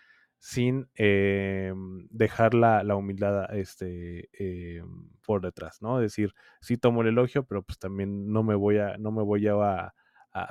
sin 0.41 0.89
eh, 0.95 1.72
dejar 2.09 2.55
la, 2.55 2.84
la, 2.84 2.95
humildad 2.95 3.53
este, 3.55 4.28
eh, 4.34 4.84
por 5.24 5.39
detrás, 5.41 5.84
¿no? 5.84 5.99
Decir, 5.99 6.34
sí 6.62 6.78
tomo 6.78 7.03
el 7.03 7.09
elogio, 7.09 7.45
pero 7.45 7.62
pues 7.62 7.78
también 7.78 8.32
no 8.34 8.41
me 8.41 8.55
voy 8.55 8.80
a, 8.80 8.97
no 8.97 9.12
me 9.12 9.22
voy 9.22 9.47
a, 9.47 9.93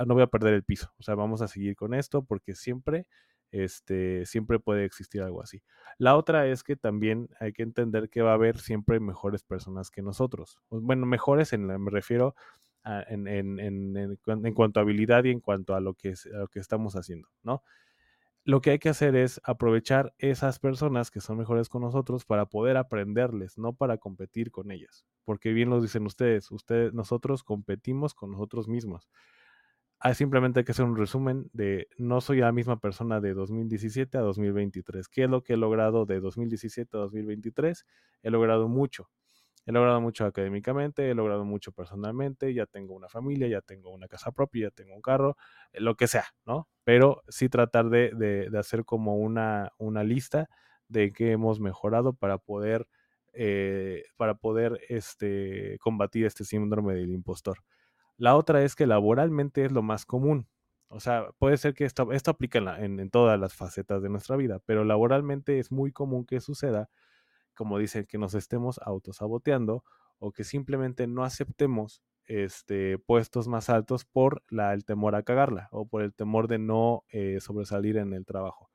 no 0.06 0.14
voy 0.14 0.22
a 0.22 0.28
perder 0.28 0.54
el 0.54 0.62
piso, 0.62 0.92
o 0.96 1.02
sea, 1.02 1.16
vamos 1.16 1.42
a 1.42 1.48
seguir 1.48 1.74
con 1.74 1.92
esto 1.92 2.22
porque 2.22 2.54
siempre, 2.54 3.08
este, 3.50 4.26
siempre 4.26 4.60
puede 4.60 4.84
existir 4.84 5.22
algo 5.22 5.42
así. 5.42 5.60
La 5.98 6.16
otra 6.16 6.46
es 6.46 6.62
que 6.62 6.76
también 6.76 7.28
hay 7.40 7.52
que 7.52 7.64
entender 7.64 8.10
que 8.10 8.22
va 8.22 8.30
a 8.30 8.34
haber 8.34 8.58
siempre 8.58 9.00
mejores 9.00 9.42
personas 9.42 9.90
que 9.90 10.02
nosotros. 10.02 10.60
Bueno, 10.70 11.04
mejores 11.04 11.52
en, 11.52 11.66
me 11.66 11.90
refiero 11.90 12.36
en, 12.84 13.28
en, 13.28 13.58
en, 13.60 14.54
cuanto 14.54 14.80
a 14.80 14.82
habilidad 14.82 15.24
y 15.24 15.30
en 15.30 15.40
cuanto 15.40 15.74
a 15.74 15.80
lo 15.80 15.94
que, 15.94 16.14
lo 16.32 16.48
que 16.48 16.60
estamos 16.60 16.96
haciendo, 16.96 17.28
¿no? 17.42 17.62
lo 18.44 18.60
que 18.60 18.70
hay 18.70 18.78
que 18.78 18.88
hacer 18.88 19.16
es 19.16 19.40
aprovechar 19.44 20.14
esas 20.18 20.58
personas 20.58 21.10
que 21.10 21.20
son 21.20 21.38
mejores 21.38 21.68
con 21.68 21.82
nosotros 21.82 22.24
para 22.24 22.46
poder 22.46 22.76
aprenderles, 22.76 23.58
no 23.58 23.74
para 23.74 23.98
competir 23.98 24.50
con 24.50 24.70
ellas. 24.70 25.04
Porque 25.24 25.52
bien 25.52 25.70
lo 25.70 25.80
dicen 25.80 26.06
ustedes, 26.06 26.50
ustedes, 26.50 26.94
nosotros 26.94 27.44
competimos 27.44 28.14
con 28.14 28.32
nosotros 28.32 28.66
mismos. 28.66 29.08
Ah, 29.98 30.14
simplemente 30.14 30.60
hay 30.60 30.64
que 30.64 30.72
hacer 30.72 30.86
un 30.86 30.96
resumen 30.96 31.50
de 31.52 31.88
no 31.98 32.22
soy 32.22 32.38
la 32.38 32.52
misma 32.52 32.80
persona 32.80 33.20
de 33.20 33.34
2017 33.34 34.16
a 34.16 34.22
2023. 34.22 35.08
¿Qué 35.08 35.24
es 35.24 35.30
lo 35.30 35.42
que 35.42 35.52
he 35.52 35.56
logrado 35.58 36.06
de 36.06 36.20
2017 36.20 36.96
a 36.96 37.00
2023? 37.00 37.84
He 38.22 38.30
logrado 38.30 38.68
mucho. 38.68 39.10
He 39.66 39.72
logrado 39.72 40.00
mucho 40.00 40.24
académicamente, 40.24 41.10
he 41.10 41.14
logrado 41.14 41.44
mucho 41.44 41.72
personalmente, 41.72 42.54
ya 42.54 42.66
tengo 42.66 42.94
una 42.94 43.08
familia, 43.08 43.46
ya 43.46 43.60
tengo 43.60 43.90
una 43.90 44.08
casa 44.08 44.32
propia, 44.32 44.68
ya 44.68 44.70
tengo 44.70 44.94
un 44.94 45.02
carro, 45.02 45.36
eh, 45.72 45.80
lo 45.80 45.96
que 45.96 46.06
sea, 46.06 46.24
¿no? 46.46 46.68
Pero 46.84 47.22
sí 47.28 47.48
tratar 47.48 47.90
de, 47.90 48.50
hacer 48.58 48.84
como 48.84 49.16
una, 49.16 49.70
lista 50.02 50.48
de 50.88 51.12
qué 51.12 51.32
hemos 51.32 51.60
mejorado 51.60 52.14
para 52.14 52.38
poder, 52.38 52.88
eh, 53.34 54.04
para 54.16 54.34
poder 54.34 54.80
este, 54.88 55.78
combatir 55.80 56.26
este 56.26 56.44
síndrome 56.44 56.94
del 56.94 57.10
impostor. 57.10 57.58
La 58.16 58.36
otra 58.36 58.62
es 58.62 58.74
que 58.74 58.86
laboralmente 58.86 59.64
es 59.64 59.72
lo 59.72 59.82
más 59.82 60.06
común. 60.06 60.48
O 60.88 61.00
sea, 61.00 61.28
puede 61.38 61.56
ser 61.56 61.74
que 61.74 61.84
esto, 61.84 62.10
esto 62.12 62.32
aplica 62.32 62.58
en 62.80 63.10
todas 63.10 63.38
las 63.38 63.54
facetas 63.54 64.02
de 64.02 64.08
nuestra 64.08 64.36
vida, 64.36 64.60
pero 64.66 64.84
laboralmente 64.84 65.58
es 65.58 65.70
muy 65.70 65.92
común 65.92 66.26
que 66.26 66.40
suceda 66.40 66.90
como 67.60 67.76
dicen, 67.76 68.06
que 68.06 68.16
nos 68.16 68.32
estemos 68.32 68.80
autosaboteando 68.82 69.84
o 70.18 70.32
que 70.32 70.44
simplemente 70.44 71.06
no 71.06 71.24
aceptemos 71.24 72.02
este, 72.24 72.96
puestos 72.96 73.48
más 73.48 73.68
altos 73.68 74.06
por 74.06 74.42
la, 74.48 74.72
el 74.72 74.86
temor 74.86 75.14
a 75.14 75.24
cagarla 75.24 75.68
o 75.70 75.86
por 75.86 76.00
el 76.00 76.14
temor 76.14 76.48
de 76.48 76.58
no 76.58 77.04
eh, 77.10 77.36
sobresalir 77.42 77.98
en 77.98 78.14
el 78.14 78.24
trabajo. 78.24 78.70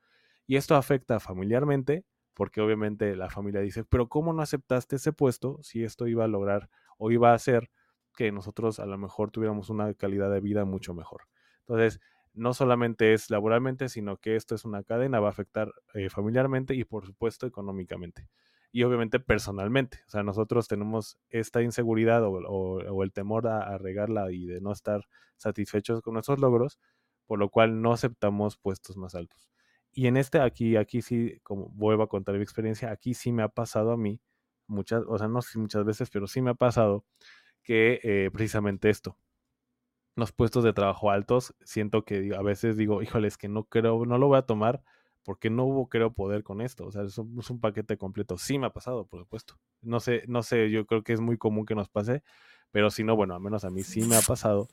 Y 0.46 0.58
esto 0.58 0.76
afecta 0.76 1.20
familiarmente, 1.20 2.06
porque 2.36 2.62
obviamente 2.62 3.16
la 3.16 3.32
familia 3.32 3.62
dice, 3.62 3.84
pero 3.86 4.08
¿cómo 4.08 4.34
no 4.34 4.44
aceptaste 4.44 4.98
ese 4.98 5.14
puesto 5.14 5.58
si 5.64 5.84
esto 5.84 6.06
iba 6.06 6.24
a 6.24 6.28
lograr 6.28 6.70
o 7.00 7.10
iba 7.10 7.32
a 7.32 7.34
hacer 7.34 7.72
que 8.16 8.32
nosotros 8.32 8.80
a 8.80 8.86
lo 8.86 9.00
mejor 9.00 9.32
tuviéramos 9.32 9.72
una 9.72 9.96
calidad 9.96 10.30
de 10.30 10.42
vida 10.42 10.64
mucho 10.64 10.94
mejor? 10.94 11.24
Entonces, 11.62 12.00
no 12.36 12.54
solamente 12.54 13.16
es 13.16 13.32
laboralmente, 13.32 13.90
sino 13.90 14.18
que 14.18 14.36
esto 14.36 14.54
es 14.54 14.64
una 14.64 14.84
cadena, 14.84 15.20
va 15.20 15.30
a 15.30 15.32
afectar 15.32 15.74
eh, 15.96 16.12
familiarmente 16.12 16.76
y 16.76 16.84
por 16.84 17.08
supuesto 17.08 17.48
económicamente 17.48 18.30
y 18.76 18.84
obviamente 18.84 19.22
personalmente. 19.22 20.02
O 20.06 20.10
sea, 20.10 20.24
nosotros 20.24 20.68
tenemos 20.68 21.18
esta 21.30 21.62
inseguridad 21.62 22.24
o, 22.26 23.04
el 23.04 23.14
temor 23.14 23.48
a, 23.48 23.78
regarla 23.78 24.34
y 24.34 24.46
de 24.48 24.60
no 24.60 24.74
estar 24.74 25.08
satisfechos 25.38 26.02
con 26.02 26.16
nuestros 26.16 26.40
logros, 26.40 26.78
por 27.26 27.40
lo 27.40 27.48
cual 27.50 27.82
no 27.82 27.94
aceptamos 27.94 28.58
puestos 28.58 28.98
más 28.98 29.16
altos. 29.16 29.50
Y 29.94 30.08
en 30.08 30.18
este 30.18 30.42
aquí, 30.42 30.76
aquí 30.76 31.02
sí, 31.02 31.40
como 31.42 31.70
vuelvo 31.70 32.04
a 32.04 32.10
contar 32.10 32.36
mi 32.36 32.42
experiencia, 32.42 32.92
aquí 32.92 33.14
sí 33.14 33.32
me 33.32 33.44
ha 33.44 33.48
pasado 33.48 33.94
a 33.94 33.98
mí, 33.98 34.20
muchas, 34.68 35.04
o 35.08 35.18
sea, 35.18 35.30
no 35.30 35.42
sé 35.42 35.58
muchas 35.58 35.86
veces, 35.86 36.10
pero 36.10 36.28
sí 36.28 36.42
me 36.42 36.50
ha 36.50 36.56
pasado 36.56 37.06
que 37.64 38.02
eh, 38.04 38.30
precisamente 38.34 38.90
esto, 38.90 39.18
los 40.18 40.34
puestos 40.34 40.66
de 40.66 40.74
trabajo 40.74 41.12
altos, 41.12 41.56
siento 41.64 42.04
que 42.04 42.36
a 42.38 42.42
veces 42.42 42.76
digo, 42.76 43.02
híjole, 43.02 43.30
es 43.30 43.38
que 43.38 43.48
no 43.48 43.64
creo, 43.64 44.06
no 44.06 44.18
lo 44.18 44.28
voy 44.28 44.38
a 44.38 44.42
tomar 44.42 44.84
porque 45.26 45.50
no 45.50 45.66
hubo, 45.66 45.90
creo, 45.90 46.14
poder 46.14 46.44
con 46.44 46.62
esto. 46.62 46.86
O 46.86 46.92
sea, 46.92 47.02
es 47.04 47.18
un, 47.18 47.60
paquete 47.60 47.98
completo. 47.98 48.38
Sí 48.38 48.60
me 48.60 48.68
ha 48.68 48.70
pasado, 48.70 49.06
por 49.06 49.20
supuesto. 49.20 49.56
No 49.82 50.00
sé, 50.00 50.24
no 50.28 50.44
sé, 50.44 50.70
yo 50.70 50.86
creo 50.86 51.04
que 51.04 51.14
es 51.14 51.20
muy 51.20 51.38
común 51.38 51.66
que 51.66 51.76
nos 51.76 51.90
pase, 51.90 52.24
pero 52.72 52.92
si 52.92 53.04
no, 53.04 53.16
bueno, 53.16 53.34
al 53.34 53.42
menos 53.42 53.66
a 53.66 53.72
mí 53.72 53.84
sí 53.84 54.02
me 54.04 54.16
ha 54.16 54.22
pasado. 54.22 54.70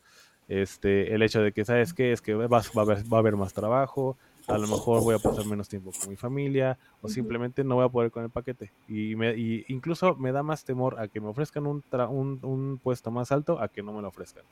Este, 0.48 1.14
el 1.14 1.22
hecho 1.22 1.40
de 1.40 1.52
que, 1.52 1.64
¿sabes 1.64 1.94
qué? 1.94 2.12
Es 2.12 2.20
que 2.20 2.34
va, 2.34 2.58
a 2.58 2.80
haber, 2.80 3.12
va 3.12 3.16
a 3.16 3.20
haber 3.20 3.36
más 3.36 3.54
trabajo, 3.54 4.18
a 4.48 4.58
lo 4.58 4.66
mejor 4.66 5.02
voy 5.02 5.14
a 5.14 5.18
pasar 5.18 5.46
menos 5.46 5.68
tiempo 5.68 5.92
con 5.98 6.10
mi 6.10 6.16
familia, 6.16 6.78
o 7.00 7.08
simplemente 7.08 7.64
no 7.64 7.76
voy 7.76 7.84
a 7.84 7.88
poder 7.88 8.10
con 8.10 8.24
el 8.24 8.30
paquete. 8.30 8.72
Y, 8.88 9.14
me, 9.14 9.36
y 9.36 9.64
incluso 9.68 10.14
me 10.16 10.32
da 10.32 10.42
más 10.42 10.64
temor 10.64 10.98
a 10.98 11.08
que 11.08 11.20
me 11.20 11.28
ofrezcan 11.28 11.66
un, 11.66 11.82
un, 11.92 12.38
un, 12.42 12.80
puesto 12.82 13.10
más 13.10 13.32
alto 13.32 13.60
a 13.60 13.68
que 13.68 13.82
no 13.82 13.92
me 13.92 14.02
lo 14.02 14.08
ofrezcan. 14.08 14.44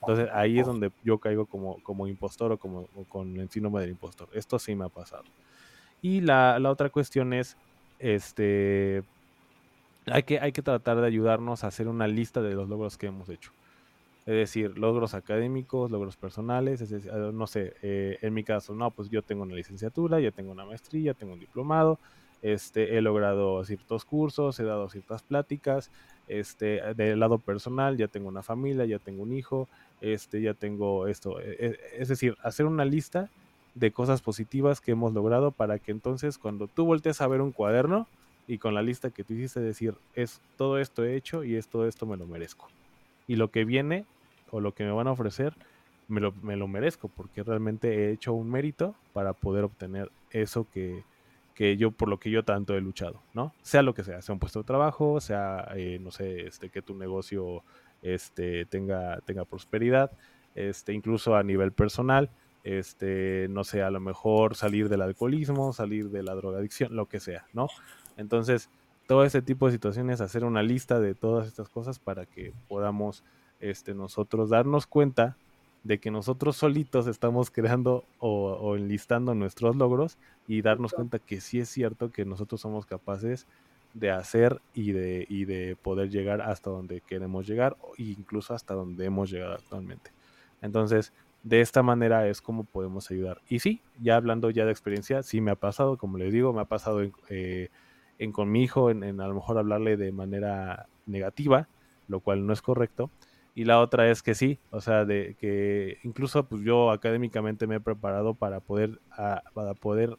Entonces 0.00 0.28
ahí 0.32 0.58
es 0.58 0.66
donde 0.66 0.90
yo 1.02 1.18
caigo 1.18 1.46
como, 1.46 1.82
como 1.82 2.06
impostor 2.06 2.52
o 2.52 2.58
como 2.58 2.86
con 3.08 3.38
el 3.38 3.50
síndrome 3.50 3.80
del 3.80 3.90
impostor. 3.90 4.28
Esto 4.32 4.58
sí 4.58 4.74
me 4.74 4.86
ha 4.86 4.88
pasado. 4.88 5.24
Y 6.00 6.20
la, 6.20 6.58
otra 6.66 6.90
cuestión 6.90 7.32
es, 7.32 7.56
este, 7.98 9.02
hay 10.06 10.22
que, 10.22 10.40
hay 10.40 10.52
que 10.52 10.62
tratar 10.62 11.00
de 11.00 11.06
ayudarnos 11.06 11.64
a 11.64 11.68
hacer 11.68 11.88
una 11.88 12.06
lista 12.06 12.42
de 12.42 12.54
los 12.54 12.68
logros 12.68 12.98
que 12.98 13.06
hemos 13.06 13.28
hecho. 13.28 13.52
Es 14.26 14.34
decir, 14.34 14.78
logros 14.78 15.12
académicos, 15.12 15.90
logros 15.90 16.16
personales, 16.16 16.82
ah, 17.12 17.30
no 17.32 17.46
sé, 17.46 17.74
eh, 17.82 18.18
en 18.22 18.32
mi 18.32 18.42
caso, 18.42 18.74
no, 18.74 18.90
pues 18.90 19.10
yo 19.10 19.20
tengo 19.20 19.42
una 19.42 19.54
licenciatura, 19.54 20.18
ya 20.18 20.30
tengo 20.30 20.50
una 20.50 20.64
maestría, 20.64 21.12
tengo 21.12 21.34
un 21.34 21.40
diplomado, 21.40 21.98
este, 22.40 22.96
he 22.96 23.02
logrado 23.02 23.62
ciertos 23.64 24.06
cursos, 24.06 24.58
he 24.60 24.64
dado 24.64 24.88
ciertas 24.88 25.22
pláticas, 25.22 25.90
este, 26.26 26.80
del 26.94 27.20
lado 27.20 27.38
personal, 27.38 27.98
ya 27.98 28.08
tengo 28.08 28.28
una 28.28 28.42
familia, 28.42 28.86
ya 28.86 28.98
tengo 28.98 29.22
un 29.22 29.32
hijo, 29.32 29.68
este, 30.00 30.40
ya 30.40 30.54
tengo 30.54 31.06
esto. 31.06 31.38
E, 31.40 31.56
e, 31.58 31.78
es 31.98 32.08
decir, 32.08 32.36
hacer 32.42 32.64
una 32.64 32.86
lista 32.86 33.28
de 33.74 33.90
cosas 33.90 34.22
positivas 34.22 34.80
que 34.80 34.92
hemos 34.92 35.12
logrado 35.12 35.50
para 35.50 35.78
que 35.78 35.90
entonces 35.90 36.38
cuando 36.38 36.66
tú 36.66 36.86
voltees 36.86 37.20
a 37.20 37.26
ver 37.26 37.40
un 37.40 37.52
cuaderno 37.52 38.06
y 38.46 38.58
con 38.58 38.74
la 38.74 38.82
lista 38.82 39.10
que 39.10 39.24
tú 39.24 39.34
hiciste 39.34 39.60
decir, 39.60 39.94
es 40.14 40.40
todo 40.56 40.78
esto 40.78 41.04
he 41.04 41.16
hecho 41.16 41.44
y 41.44 41.56
es 41.56 41.68
todo 41.68 41.86
esto 41.86 42.06
me 42.06 42.16
lo 42.16 42.26
merezco. 42.26 42.68
Y 43.26 43.36
lo 43.36 43.48
que 43.50 43.64
viene 43.64 44.04
o 44.54 44.60
lo 44.60 44.72
que 44.72 44.84
me 44.84 44.92
van 44.92 45.08
a 45.08 45.12
ofrecer, 45.12 45.52
me 46.06 46.20
lo, 46.20 46.32
me 46.42 46.54
lo 46.54 46.68
merezco 46.68 47.08
porque 47.08 47.42
realmente 47.42 47.92
he 47.92 48.12
hecho 48.12 48.32
un 48.32 48.48
mérito 48.48 48.94
para 49.12 49.32
poder 49.32 49.64
obtener 49.64 50.12
eso 50.30 50.68
que, 50.72 51.02
que 51.56 51.76
yo 51.76 51.90
por 51.90 52.08
lo 52.08 52.20
que 52.20 52.30
yo 52.30 52.44
tanto 52.44 52.76
he 52.76 52.80
luchado, 52.80 53.20
¿no? 53.32 53.52
Sea 53.62 53.82
lo 53.82 53.94
que 53.94 54.04
sea, 54.04 54.22
sea 54.22 54.32
un 54.32 54.38
puesto 54.38 54.60
de 54.60 54.64
trabajo, 54.64 55.20
sea, 55.20 55.66
eh, 55.74 55.98
no 56.00 56.12
sé, 56.12 56.46
este, 56.46 56.68
que 56.68 56.82
tu 56.82 56.94
negocio 56.94 57.64
este, 58.00 58.64
tenga, 58.66 59.18
tenga 59.22 59.44
prosperidad, 59.44 60.12
este, 60.54 60.92
incluso 60.92 61.34
a 61.34 61.42
nivel 61.42 61.72
personal, 61.72 62.30
este, 62.62 63.48
no 63.50 63.64
sé, 63.64 63.82
a 63.82 63.90
lo 63.90 63.98
mejor 63.98 64.54
salir 64.54 64.88
del 64.88 65.02
alcoholismo, 65.02 65.72
salir 65.72 66.10
de 66.10 66.22
la 66.22 66.34
drogadicción, 66.36 66.94
lo 66.94 67.06
que 67.06 67.18
sea, 67.18 67.44
¿no? 67.52 67.66
Entonces, 68.16 68.70
todo 69.08 69.24
ese 69.24 69.42
tipo 69.42 69.66
de 69.66 69.72
situaciones, 69.72 70.20
hacer 70.20 70.44
una 70.44 70.62
lista 70.62 71.00
de 71.00 71.16
todas 71.16 71.48
estas 71.48 71.68
cosas 71.68 71.98
para 71.98 72.24
que 72.24 72.52
podamos 72.68 73.24
este, 73.60 73.94
nosotros 73.94 74.50
darnos 74.50 74.86
cuenta 74.86 75.36
de 75.82 75.98
que 75.98 76.10
nosotros 76.10 76.56
solitos 76.56 77.06
estamos 77.06 77.50
creando 77.50 78.04
o, 78.18 78.74
enlistando 78.76 79.34
nuestros 79.34 79.76
logros 79.76 80.16
y 80.48 80.62
darnos 80.62 80.94
cuenta 80.94 81.18
que 81.18 81.40
sí 81.40 81.60
es 81.60 81.68
cierto 81.68 82.10
que 82.10 82.24
nosotros 82.24 82.60
somos 82.60 82.86
capaces 82.86 83.46
de 83.92 84.10
hacer 84.10 84.60
y 84.74 84.92
de, 84.92 85.26
y 85.28 85.44
de 85.44 85.76
poder 85.80 86.10
llegar 86.10 86.40
hasta 86.40 86.70
donde 86.70 87.00
queremos 87.02 87.46
llegar 87.46 87.76
e 87.98 88.04
incluso 88.04 88.54
hasta 88.54 88.74
donde 88.74 89.04
hemos 89.04 89.30
llegado 89.30 89.54
actualmente. 89.54 90.10
Entonces, 90.62 91.12
de 91.44 91.60
esta 91.60 91.82
manera 91.82 92.26
es 92.26 92.40
como 92.40 92.64
podemos 92.64 93.10
ayudar. 93.10 93.40
Y 93.48 93.60
sí, 93.60 93.82
ya 94.00 94.16
hablando 94.16 94.50
ya 94.50 94.64
de 94.64 94.72
experiencia, 94.72 95.22
sí 95.22 95.42
me 95.42 95.50
ha 95.50 95.56
pasado, 95.56 95.98
como 95.98 96.16
les 96.16 96.32
digo, 96.32 96.52
me 96.54 96.62
ha 96.62 96.64
pasado 96.64 97.02
en, 97.02 97.12
eh, 97.28 97.68
con 98.32 98.50
mi 98.50 98.62
hijo, 98.62 98.90
en, 98.90 99.20
a 99.20 99.28
lo 99.28 99.34
mejor 99.34 99.58
hablarle 99.58 99.98
de 99.98 100.10
manera 100.10 100.86
negativa, 101.06 101.68
lo 102.08 102.20
cual 102.20 102.46
no 102.46 102.54
es 102.54 102.62
correcto. 102.62 103.10
Y 103.54 103.64
la 103.64 103.80
otra 103.80 104.10
es 104.10 104.22
que 104.22 104.34
sí, 104.34 104.58
o 104.70 104.80
sea, 104.80 105.04
de 105.04 105.36
que 105.38 105.98
incluso 106.02 106.44
pues 106.46 106.62
yo 106.62 106.90
académicamente 106.90 107.66
me 107.66 107.76
he 107.76 107.80
preparado 107.80 108.34
para 108.34 108.60
poder, 108.60 108.98
para 109.54 109.74
poder 109.74 110.18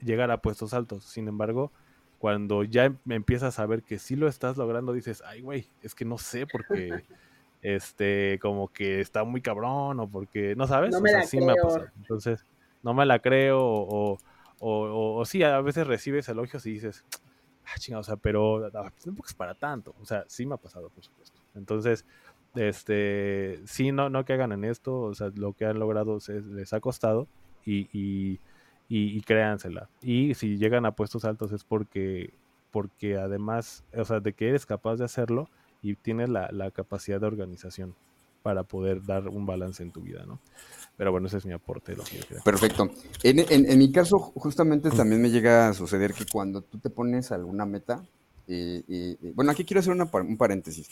llegar 0.00 0.30
a 0.30 0.40
puestos 0.40 0.72
altos. 0.72 1.04
Sin 1.04 1.26
embargo, 1.26 1.72
cuando 2.18 2.62
ya 2.62 2.94
me 3.04 3.16
empiezas 3.16 3.58
a 3.58 3.66
ver 3.66 3.82
que 3.82 3.98
sí 3.98 4.14
lo 4.14 4.28
estás 4.28 4.56
logrando, 4.56 4.92
dices, 4.92 5.22
ay, 5.26 5.40
güey, 5.40 5.66
es 5.82 5.94
que 5.94 6.04
no 6.04 6.16
sé 6.16 6.46
por 6.46 6.64
qué 6.66 7.02
este, 7.62 8.38
como 8.40 8.68
que 8.68 9.00
está 9.00 9.24
muy 9.24 9.40
cabrón 9.40 9.98
o 9.98 10.08
porque, 10.08 10.54
¿no 10.54 10.68
sabes? 10.68 10.92
No 10.92 11.00
me 11.00 11.10
la 11.10 11.26
creo. 11.26 11.88
Entonces, 11.96 12.46
no 12.82 12.94
me 12.94 13.04
la 13.04 13.18
creo 13.18 13.60
o, 13.60 14.18
o, 14.60 15.16
o, 15.16 15.24
sí, 15.24 15.42
a 15.42 15.60
veces 15.60 15.86
recibes 15.88 16.28
elogios 16.28 16.64
y 16.66 16.72
dices, 16.72 17.04
ah, 17.64 17.78
chingada, 17.78 18.00
o 18.00 18.04
sea, 18.04 18.16
pero 18.16 18.70
tampoco 18.70 19.26
es 19.26 19.34
para 19.34 19.54
tanto. 19.54 19.94
O 20.00 20.04
sea, 20.04 20.24
sí 20.28 20.46
me 20.46 20.54
ha 20.54 20.58
pasado, 20.58 20.88
por 20.90 21.02
supuesto. 21.02 21.40
Entonces, 21.56 22.04
este, 22.56 23.60
sí, 23.66 23.92
no, 23.92 24.10
no 24.10 24.24
que 24.24 24.32
hagan 24.32 24.52
en 24.52 24.64
esto, 24.64 25.00
o 25.00 25.14
sea, 25.14 25.30
lo 25.34 25.52
que 25.52 25.66
han 25.66 25.78
logrado 25.78 26.18
les 26.28 26.72
ha 26.72 26.80
costado 26.80 27.28
y, 27.64 27.88
y, 27.92 28.40
y, 28.88 29.16
y 29.16 29.20
créansela. 29.22 29.88
Y 30.02 30.34
si 30.34 30.58
llegan 30.58 30.86
a 30.86 30.92
puestos 30.92 31.24
altos 31.24 31.52
es 31.52 31.64
porque, 31.64 32.34
porque 32.70 33.16
además, 33.16 33.84
o 33.96 34.04
sea, 34.04 34.20
de 34.20 34.32
que 34.32 34.48
eres 34.48 34.66
capaz 34.66 34.96
de 34.96 35.04
hacerlo, 35.04 35.48
y 35.82 35.94
tienes 35.94 36.28
la, 36.28 36.70
capacidad 36.72 37.20
de 37.20 37.26
organización 37.26 37.94
para 38.42 38.62
poder 38.62 39.04
dar 39.04 39.28
un 39.28 39.46
balance 39.46 39.82
en 39.82 39.90
tu 39.90 40.00
vida, 40.00 40.24
¿no? 40.26 40.40
Pero 40.96 41.12
bueno, 41.12 41.26
ese 41.26 41.38
es 41.38 41.46
mi 41.46 41.52
aporte. 41.52 41.96
Lo 41.96 42.04
que 42.04 42.20
Perfecto. 42.44 42.90
En, 43.22 43.40
en, 43.48 43.78
mi 43.78 43.90
caso, 43.92 44.18
justamente 44.18 44.90
también 44.90 45.20
me 45.20 45.30
llega 45.30 45.68
a 45.68 45.74
suceder 45.74 46.14
que 46.14 46.24
cuando 46.26 46.62
tú 46.62 46.78
te 46.78 46.90
pones 46.90 47.32
alguna 47.32 47.66
meta, 47.66 48.02
eh, 48.48 48.82
eh, 48.88 49.16
eh, 49.20 49.32
bueno, 49.34 49.50
aquí 49.50 49.64
quiero 49.64 49.80
hacer 49.80 49.92
un 49.92 50.36
paréntesis. 50.36 50.88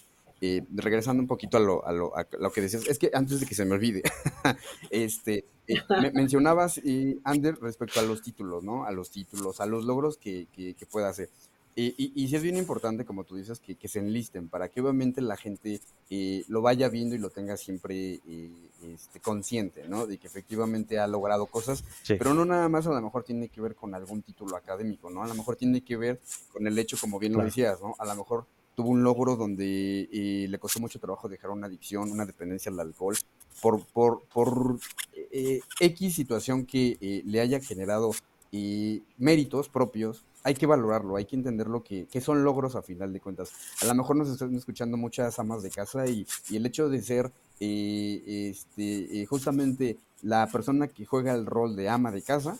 Regresando 0.74 1.22
un 1.22 1.26
poquito 1.26 1.56
a 1.56 1.60
lo, 1.60 1.86
a, 1.86 1.92
lo, 1.92 2.16
a 2.16 2.26
lo, 2.38 2.52
que 2.52 2.60
decías, 2.60 2.86
es 2.86 2.98
que 2.98 3.10
antes 3.12 3.40
de 3.40 3.46
que 3.46 3.54
se 3.54 3.64
me 3.64 3.74
olvide, 3.74 4.02
este, 4.90 5.44
mencionabas, 6.12 6.80
Ander, 7.24 7.56
respecto 7.60 8.00
a 8.00 8.02
los 8.02 8.22
títulos, 8.22 8.64
¿no? 8.64 8.84
A 8.84 8.92
los 8.92 9.10
títulos, 9.10 9.60
a 9.60 9.66
los 9.66 9.84
logros 9.84 10.18
que, 10.18 10.46
que, 10.54 10.74
que 10.74 10.86
pueda 10.86 11.08
hacer. 11.08 11.30
Y, 11.76 12.12
y, 12.14 12.28
sí 12.28 12.36
es 12.36 12.42
bien 12.42 12.56
importante, 12.56 13.04
como 13.04 13.24
tú 13.24 13.34
dices, 13.34 13.58
que, 13.58 13.74
que 13.74 13.88
se 13.88 13.98
enlisten 13.98 14.48
para 14.48 14.68
que 14.68 14.80
obviamente 14.80 15.20
la 15.20 15.36
gente 15.36 15.80
eh, 16.08 16.44
lo 16.46 16.62
vaya 16.62 16.88
viendo 16.88 17.16
y 17.16 17.18
lo 17.18 17.30
tenga 17.30 17.56
siempre 17.56 18.20
eh, 18.28 18.70
este, 18.84 19.18
consciente, 19.18 19.88
¿no? 19.88 20.06
De 20.06 20.18
que 20.18 20.28
efectivamente 20.28 21.00
ha 21.00 21.08
logrado 21.08 21.46
cosas, 21.46 21.82
pero 22.06 22.32
no 22.32 22.44
nada 22.44 22.68
más 22.68 22.86
a 22.86 22.90
lo 22.90 23.00
mejor 23.00 23.24
tiene 23.24 23.48
que 23.48 23.60
ver 23.60 23.74
con 23.74 23.92
algún 23.92 24.22
título 24.22 24.56
académico, 24.56 25.10
¿no? 25.10 25.24
A 25.24 25.26
lo 25.26 25.34
mejor 25.34 25.56
tiene 25.56 25.80
que 25.80 25.96
ver 25.96 26.20
con 26.52 26.64
el 26.64 26.78
hecho, 26.78 26.96
como 26.96 27.18
bien 27.18 27.32
lo 27.32 27.42
decías, 27.42 27.80
¿no? 27.80 27.96
A 27.98 28.06
lo 28.06 28.14
mejor 28.14 28.46
tuvo 28.74 28.90
un 28.90 29.02
logro 29.02 29.36
donde 29.36 30.08
eh, 30.12 30.46
le 30.48 30.58
costó 30.58 30.80
mucho 30.80 30.98
trabajo 30.98 31.28
dejar 31.28 31.50
una 31.50 31.66
adicción, 31.66 32.10
una 32.10 32.26
dependencia 32.26 32.70
al 32.70 32.80
alcohol, 32.80 33.16
por, 33.60 33.84
por, 33.86 34.22
por 34.32 34.78
X 35.80 36.14
situación 36.14 36.66
que 36.66 37.22
le 37.24 37.40
haya 37.40 37.60
generado 37.60 38.12
méritos 39.18 39.68
propios 39.68 40.24
hay 40.44 40.54
que 40.54 40.66
valorarlo, 40.66 41.16
hay 41.16 41.24
que 41.24 41.36
entender 41.36 41.66
lo 41.66 41.82
que, 41.82 42.06
son 42.20 42.44
logros 42.44 42.76
a 42.76 42.82
final 42.82 43.12
de 43.12 43.20
cuentas. 43.20 43.50
A 43.80 43.86
lo 43.86 43.94
mejor 43.94 44.14
nos 44.14 44.28
están 44.28 44.54
escuchando 44.54 44.98
muchas 44.98 45.38
amas 45.38 45.62
de 45.62 45.70
casa 45.70 46.06
y, 46.06 46.26
el 46.52 46.66
hecho 46.66 46.90
de 46.90 47.02
ser 47.02 47.32
eh, 47.60 48.50
este, 48.50 49.22
eh, 49.22 49.26
justamente 49.26 49.96
la 50.20 50.46
persona 50.46 50.86
que 50.86 51.06
juega 51.06 51.34
el 51.34 51.46
rol 51.46 51.74
de 51.74 51.88
ama 51.88 52.12
de 52.12 52.20
casa, 52.20 52.58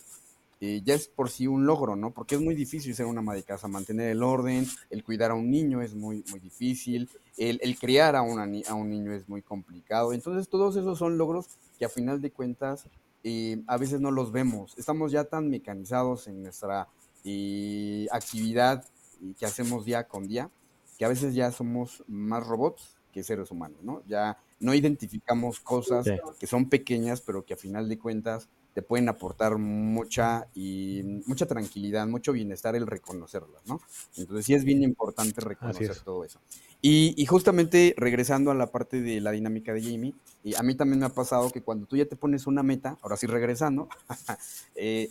eh, 0.61 0.81
ya 0.83 0.93
es 0.93 1.07
por 1.07 1.29
sí 1.29 1.47
un 1.47 1.65
logro, 1.65 1.95
¿no? 1.95 2.11
Porque 2.11 2.35
es 2.35 2.41
muy 2.41 2.55
difícil 2.55 2.95
ser 2.95 3.05
una 3.05 3.19
ama 3.19 3.33
de 3.33 3.43
casa, 3.43 3.67
mantener 3.67 4.09
el 4.09 4.23
orden, 4.23 4.65
el 4.89 5.03
cuidar 5.03 5.31
a 5.31 5.35
un 5.35 5.49
niño 5.49 5.81
es 5.81 5.95
muy, 5.95 6.23
muy 6.29 6.39
difícil, 6.39 7.09
el, 7.37 7.77
criar 7.77 8.15
a, 8.15 8.21
una, 8.21 8.47
a 8.67 8.73
un 8.73 8.89
niño 8.89 9.13
es 9.13 9.27
muy 9.27 9.41
complicado. 9.41 10.13
Entonces 10.13 10.47
todos 10.49 10.75
esos 10.75 10.97
son 10.97 11.17
logros 11.17 11.47
que 11.77 11.85
a 11.85 11.89
final 11.89 12.21
de 12.21 12.31
cuentas 12.31 12.87
a 13.67 13.77
veces 13.77 13.99
no 14.01 14.11
los 14.11 14.31
vemos. 14.31 14.77
Estamos 14.77 15.11
ya 15.11 15.23
tan 15.23 15.49
mecanizados 15.49 16.27
en 16.27 16.43
nuestra 16.43 16.87
y 17.23 18.07
actividad 18.11 18.85
que 19.39 19.45
hacemos 19.45 19.83
día 19.83 20.07
con 20.07 20.27
día, 20.27 20.51
que 20.97 21.05
a 21.05 21.07
veces 21.07 21.33
ya 21.33 21.51
somos 21.51 22.03
más 22.07 22.45
robots 22.45 22.97
que 23.11 23.23
seres 23.23 23.49
humanos, 23.49 23.79
¿no? 23.81 24.03
Ya 24.07 24.37
no 24.59 24.73
identificamos 24.73 25.59
cosas 25.59 26.05
que 26.39 26.47
son 26.47 26.69
pequeñas, 26.69 27.21
pero 27.21 27.43
que 27.43 27.55
a 27.55 27.57
final 27.57 27.89
de 27.89 27.97
cuentas 27.97 28.47
te 28.75 28.81
pueden 28.81 29.07
aportar 29.07 29.57
mucha 29.57 30.47
y 30.53 31.01
mucha 31.25 31.45
tranquilidad, 31.45 32.05
mucho 32.07 32.33
bienestar 32.33 32.75
el 32.75 32.85
reconocerlas, 32.85 33.65
¿no? 33.65 33.79
Entonces 34.17 34.45
sí 34.45 34.53
es 34.53 34.65
bien 34.65 34.83
importante 34.83 35.39
reconocer 35.39 35.95
todo 36.01 36.25
eso. 36.25 36.41
Y, 36.81 37.25
justamente 37.25 37.95
regresando 37.97 38.51
a 38.51 38.53
la 38.53 38.67
parte 38.67 39.01
de 39.01 39.21
la 39.21 39.31
dinámica 39.31 39.73
de 39.73 39.81
Jamie, 39.81 40.13
y 40.43 40.55
a 40.55 40.61
mí 40.61 40.75
también 40.75 40.99
me 40.99 41.05
ha 41.05 41.09
pasado 41.09 41.49
que 41.51 41.61
cuando 41.61 41.85
tú 41.85 41.95
ya 41.95 42.05
te 42.05 42.17
pones 42.17 42.47
una 42.47 42.63
meta, 42.63 42.97
ahora 43.01 43.15
sí 43.15 43.27
regresando, 43.27 43.87
eh, 44.75 45.09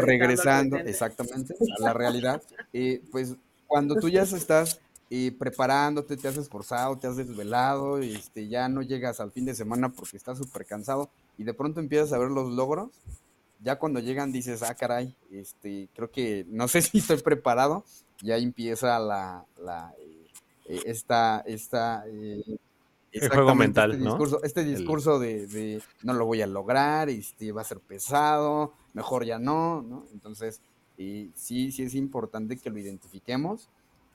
regresando, 0.00 0.76
exactamente 0.76 1.54
a 1.78 1.82
la 1.84 1.92
realidad, 1.94 2.42
eh, 2.72 3.00
pues 3.12 3.36
cuando 3.68 3.94
tú 3.94 4.08
ya 4.08 4.22
estás 4.22 4.80
eh, 5.08 5.32
preparándote, 5.38 6.16
te 6.16 6.26
has 6.26 6.36
esforzado, 6.36 6.98
te 6.98 7.06
has 7.06 7.16
desvelado, 7.16 7.98
este, 7.98 8.48
ya 8.48 8.68
no 8.68 8.82
llegas 8.82 9.20
al 9.20 9.30
fin 9.30 9.44
de 9.44 9.54
semana 9.54 9.88
porque 9.88 10.16
estás 10.16 10.38
súper 10.38 10.66
cansado 10.66 11.10
y 11.40 11.44
de 11.44 11.54
pronto 11.54 11.80
empiezas 11.80 12.12
a 12.12 12.18
ver 12.18 12.30
los 12.30 12.52
logros, 12.52 12.90
ya 13.60 13.78
cuando 13.78 13.98
llegan 13.98 14.30
dices, 14.30 14.62
ah, 14.62 14.74
caray, 14.74 15.16
este, 15.30 15.88
creo 15.94 16.10
que 16.10 16.44
no 16.50 16.68
sé 16.68 16.82
si 16.82 16.98
estoy 16.98 17.16
preparado, 17.16 17.82
ya 18.20 18.36
empieza 18.36 18.98
la, 18.98 19.46
la 19.58 19.94
eh, 20.66 20.82
esta, 20.84 21.42
esta 21.46 22.04
el 22.04 22.58
juego 23.30 23.54
mental, 23.54 23.92
este 23.92 24.04
Discurso, 24.04 24.42
este 24.42 24.64
discurso 24.64 25.18
de, 25.18 25.82
no 26.02 26.12
lo 26.12 26.26
voy 26.26 26.42
a 26.42 26.46
lograr, 26.46 27.08
este, 27.08 27.52
va 27.52 27.62
a 27.62 27.64
ser 27.64 27.80
pesado, 27.80 28.74
mejor 28.92 29.24
ya 29.24 29.38
no, 29.38 29.80
¿no? 29.80 30.04
Entonces, 30.12 30.60
sí, 30.98 31.32
sí 31.34 31.82
es 31.82 31.94
importante 31.94 32.58
que 32.58 32.68
lo 32.68 32.78
identifiquemos 32.78 33.70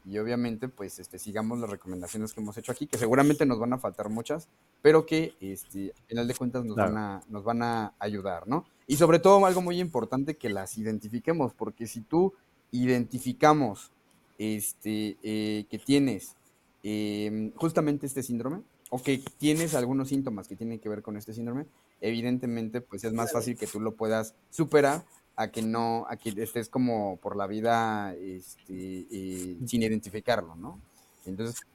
y 0.05 0.17
obviamente 0.19 0.67
pues 0.69 0.99
este, 0.99 1.17
sigamos 1.17 1.59
las 1.59 1.69
recomendaciones 1.69 2.33
que 2.33 2.41
hemos 2.41 2.57
hecho 2.57 2.71
aquí, 2.71 2.87
que 2.87 2.97
seguramente 2.97 3.45
nos 3.45 3.59
van 3.59 3.73
a 3.73 3.79
faltar 3.79 4.09
muchas, 4.09 4.47
pero 4.81 5.05
que 5.05 5.33
este, 5.41 5.93
al 5.97 6.05
final 6.05 6.27
de 6.27 6.35
cuentas 6.35 6.63
nos, 6.63 6.75
van 6.75 6.97
a, 6.97 7.21
nos 7.27 7.43
van 7.43 7.63
a 7.63 7.93
ayudar, 7.99 8.47
¿no? 8.47 8.65
Y 8.87 8.97
sobre 8.97 9.19
todo 9.19 9.43
algo 9.45 9.61
muy 9.61 9.79
importante 9.79 10.37
que 10.37 10.49
las 10.49 10.77
identifiquemos, 10.77 11.53
porque 11.53 11.87
si 11.87 12.01
tú 12.01 12.33
identificamos 12.71 13.91
este, 14.37 15.17
eh, 15.23 15.65
que 15.69 15.79
tienes 15.79 16.35
em, 16.83 17.51
justamente 17.53 18.05
este 18.05 18.21
síndrome, 18.21 18.61
o 18.91 19.01
que 19.01 19.23
tienes 19.39 19.73
algunos 19.73 20.09
síntomas 20.09 20.47
que 20.47 20.55
tienen 20.55 20.79
que 20.79 20.87
ver 20.87 21.01
con 21.01 21.17
este 21.17 21.33
síndrome, 21.33 21.65
evidentemente 21.99 22.81
pues 22.81 23.03
es 23.03 23.13
más 23.13 23.31
fácil 23.31 23.57
que 23.57 23.65
tú 23.65 23.79
lo 23.79 23.95
puedas 23.95 24.35
superar 24.51 25.03
a 25.35 25.49
que 25.49 25.61
no, 25.61 26.05
a 26.09 26.17
que 26.17 26.29
estés 26.41 26.69
como 26.69 27.17
por 27.17 27.35
la 27.35 27.47
vida 27.47 28.13
este, 28.15 29.07
eh, 29.11 29.57
sin 29.65 29.83
identificarlo, 29.83 30.55
¿no? 30.55 30.79
Entonces, 31.25 31.65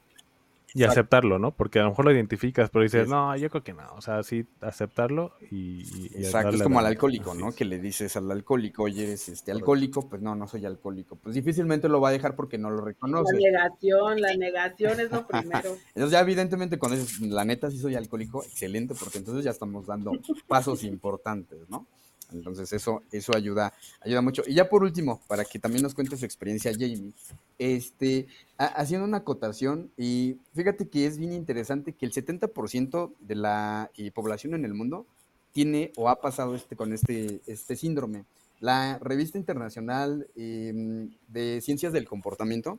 y 0.74 0.84
aceptarlo, 0.84 1.38
¿no? 1.38 1.50
Porque 1.50 1.80
a 1.80 1.82
lo 1.82 1.90
mejor 1.90 2.04
lo 2.04 2.12
identificas, 2.12 2.70
pero 2.70 2.84
dices, 2.84 3.08
no, 3.08 3.36
yo 3.36 3.50
creo 3.50 3.64
que 3.64 3.72
no. 3.72 3.82
O 3.94 4.00
sea, 4.00 4.22
sí, 4.22 4.46
aceptarlo 4.61 5.32
y. 5.50 5.82
Exacto, 6.14 6.54
es 6.54 6.62
como 6.62 6.78
al 6.78 6.86
alcohólico, 6.86 7.34
¿no? 7.34 7.52
Que 7.52 7.64
le 7.64 7.78
dices 7.78 8.16
al 8.16 8.30
alcohólico, 8.30 8.84
oye, 8.84 9.04
eres 9.04 9.28
este 9.28 9.50
alcohólico, 9.50 10.08
pues 10.08 10.22
no, 10.22 10.34
no 10.34 10.46
soy 10.46 10.66
alcohólico. 10.66 11.16
Pues 11.16 11.34
difícilmente 11.34 11.88
lo 11.88 12.00
va 12.00 12.11
a 12.11 12.12
dejar 12.12 12.36
porque 12.36 12.58
no 12.58 12.70
lo 12.70 12.82
reconoce. 12.82 13.34
La 13.34 13.50
negación, 13.50 14.20
la 14.20 14.36
negación 14.36 15.00
es 15.00 15.11
lo 15.11 15.26
primero. 15.26 15.76
entonces, 15.94 16.12
ya 16.12 16.20
evidentemente, 16.20 16.78
cuando 16.78 16.98
dices, 16.98 17.20
la 17.20 17.44
neta, 17.44 17.70
sí 17.70 17.78
soy 17.78 17.96
alcohólico, 17.96 18.44
excelente, 18.44 18.94
porque 18.94 19.18
entonces 19.18 19.44
ya 19.44 19.50
estamos 19.50 19.86
dando 19.86 20.12
pasos 20.46 20.84
importantes, 20.84 21.68
¿no? 21.68 21.86
Entonces 22.33 22.72
eso, 22.72 23.03
eso 23.12 23.35
ayuda, 23.35 23.72
ayuda 24.01 24.22
mucho. 24.22 24.43
Y 24.47 24.55
ya 24.55 24.68
por 24.68 24.83
último, 24.83 25.20
para 25.26 25.45
que 25.45 25.59
también 25.59 25.83
nos 25.83 25.95
cuente 25.95 26.16
su 26.16 26.24
experiencia, 26.24 26.72
Jamie, 26.72 27.12
este, 27.59 28.26
haciendo 28.57 29.07
una 29.07 29.18
acotación, 29.18 29.91
y 29.97 30.37
fíjate 30.55 30.89
que 30.89 31.07
es 31.07 31.18
bien 31.18 31.33
interesante 31.33 31.93
que 31.93 32.07
el 32.07 32.12
70% 32.12 33.12
de 33.20 33.35
la 33.35 33.91
eh, 33.97 34.11
población 34.11 34.55
en 34.55 34.64
el 34.64 34.74
mundo 34.74 35.07
tiene 35.53 35.93
o 35.97 36.09
ha 36.09 36.20
pasado 36.20 36.55
este, 36.55 36.76
con 36.76 36.93
este, 36.93 37.41
este 37.47 37.76
síndrome. 37.76 38.24
La 38.61 38.99
revista 38.99 39.39
internacional 39.39 40.26
em, 40.37 41.11
de 41.28 41.61
ciencias 41.62 41.93
del 41.93 42.07
comportamiento 42.07 42.78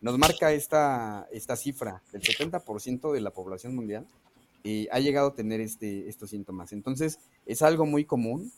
nos 0.00 0.18
marca 0.18 0.52
esta, 0.52 1.26
esta 1.32 1.56
cifra, 1.56 2.02
del 2.12 2.22
70% 2.22 3.12
de 3.12 3.20
la 3.20 3.30
población 3.30 3.74
mundial 3.74 4.06
eh, 4.64 4.86
ha 4.92 5.00
llegado 5.00 5.28
a 5.28 5.34
tener 5.34 5.60
este, 5.60 6.08
estos 6.08 6.30
síntomas. 6.30 6.72
Entonces, 6.72 7.18
es 7.46 7.62
algo 7.62 7.84
muy 7.84 8.04
común 8.04 8.52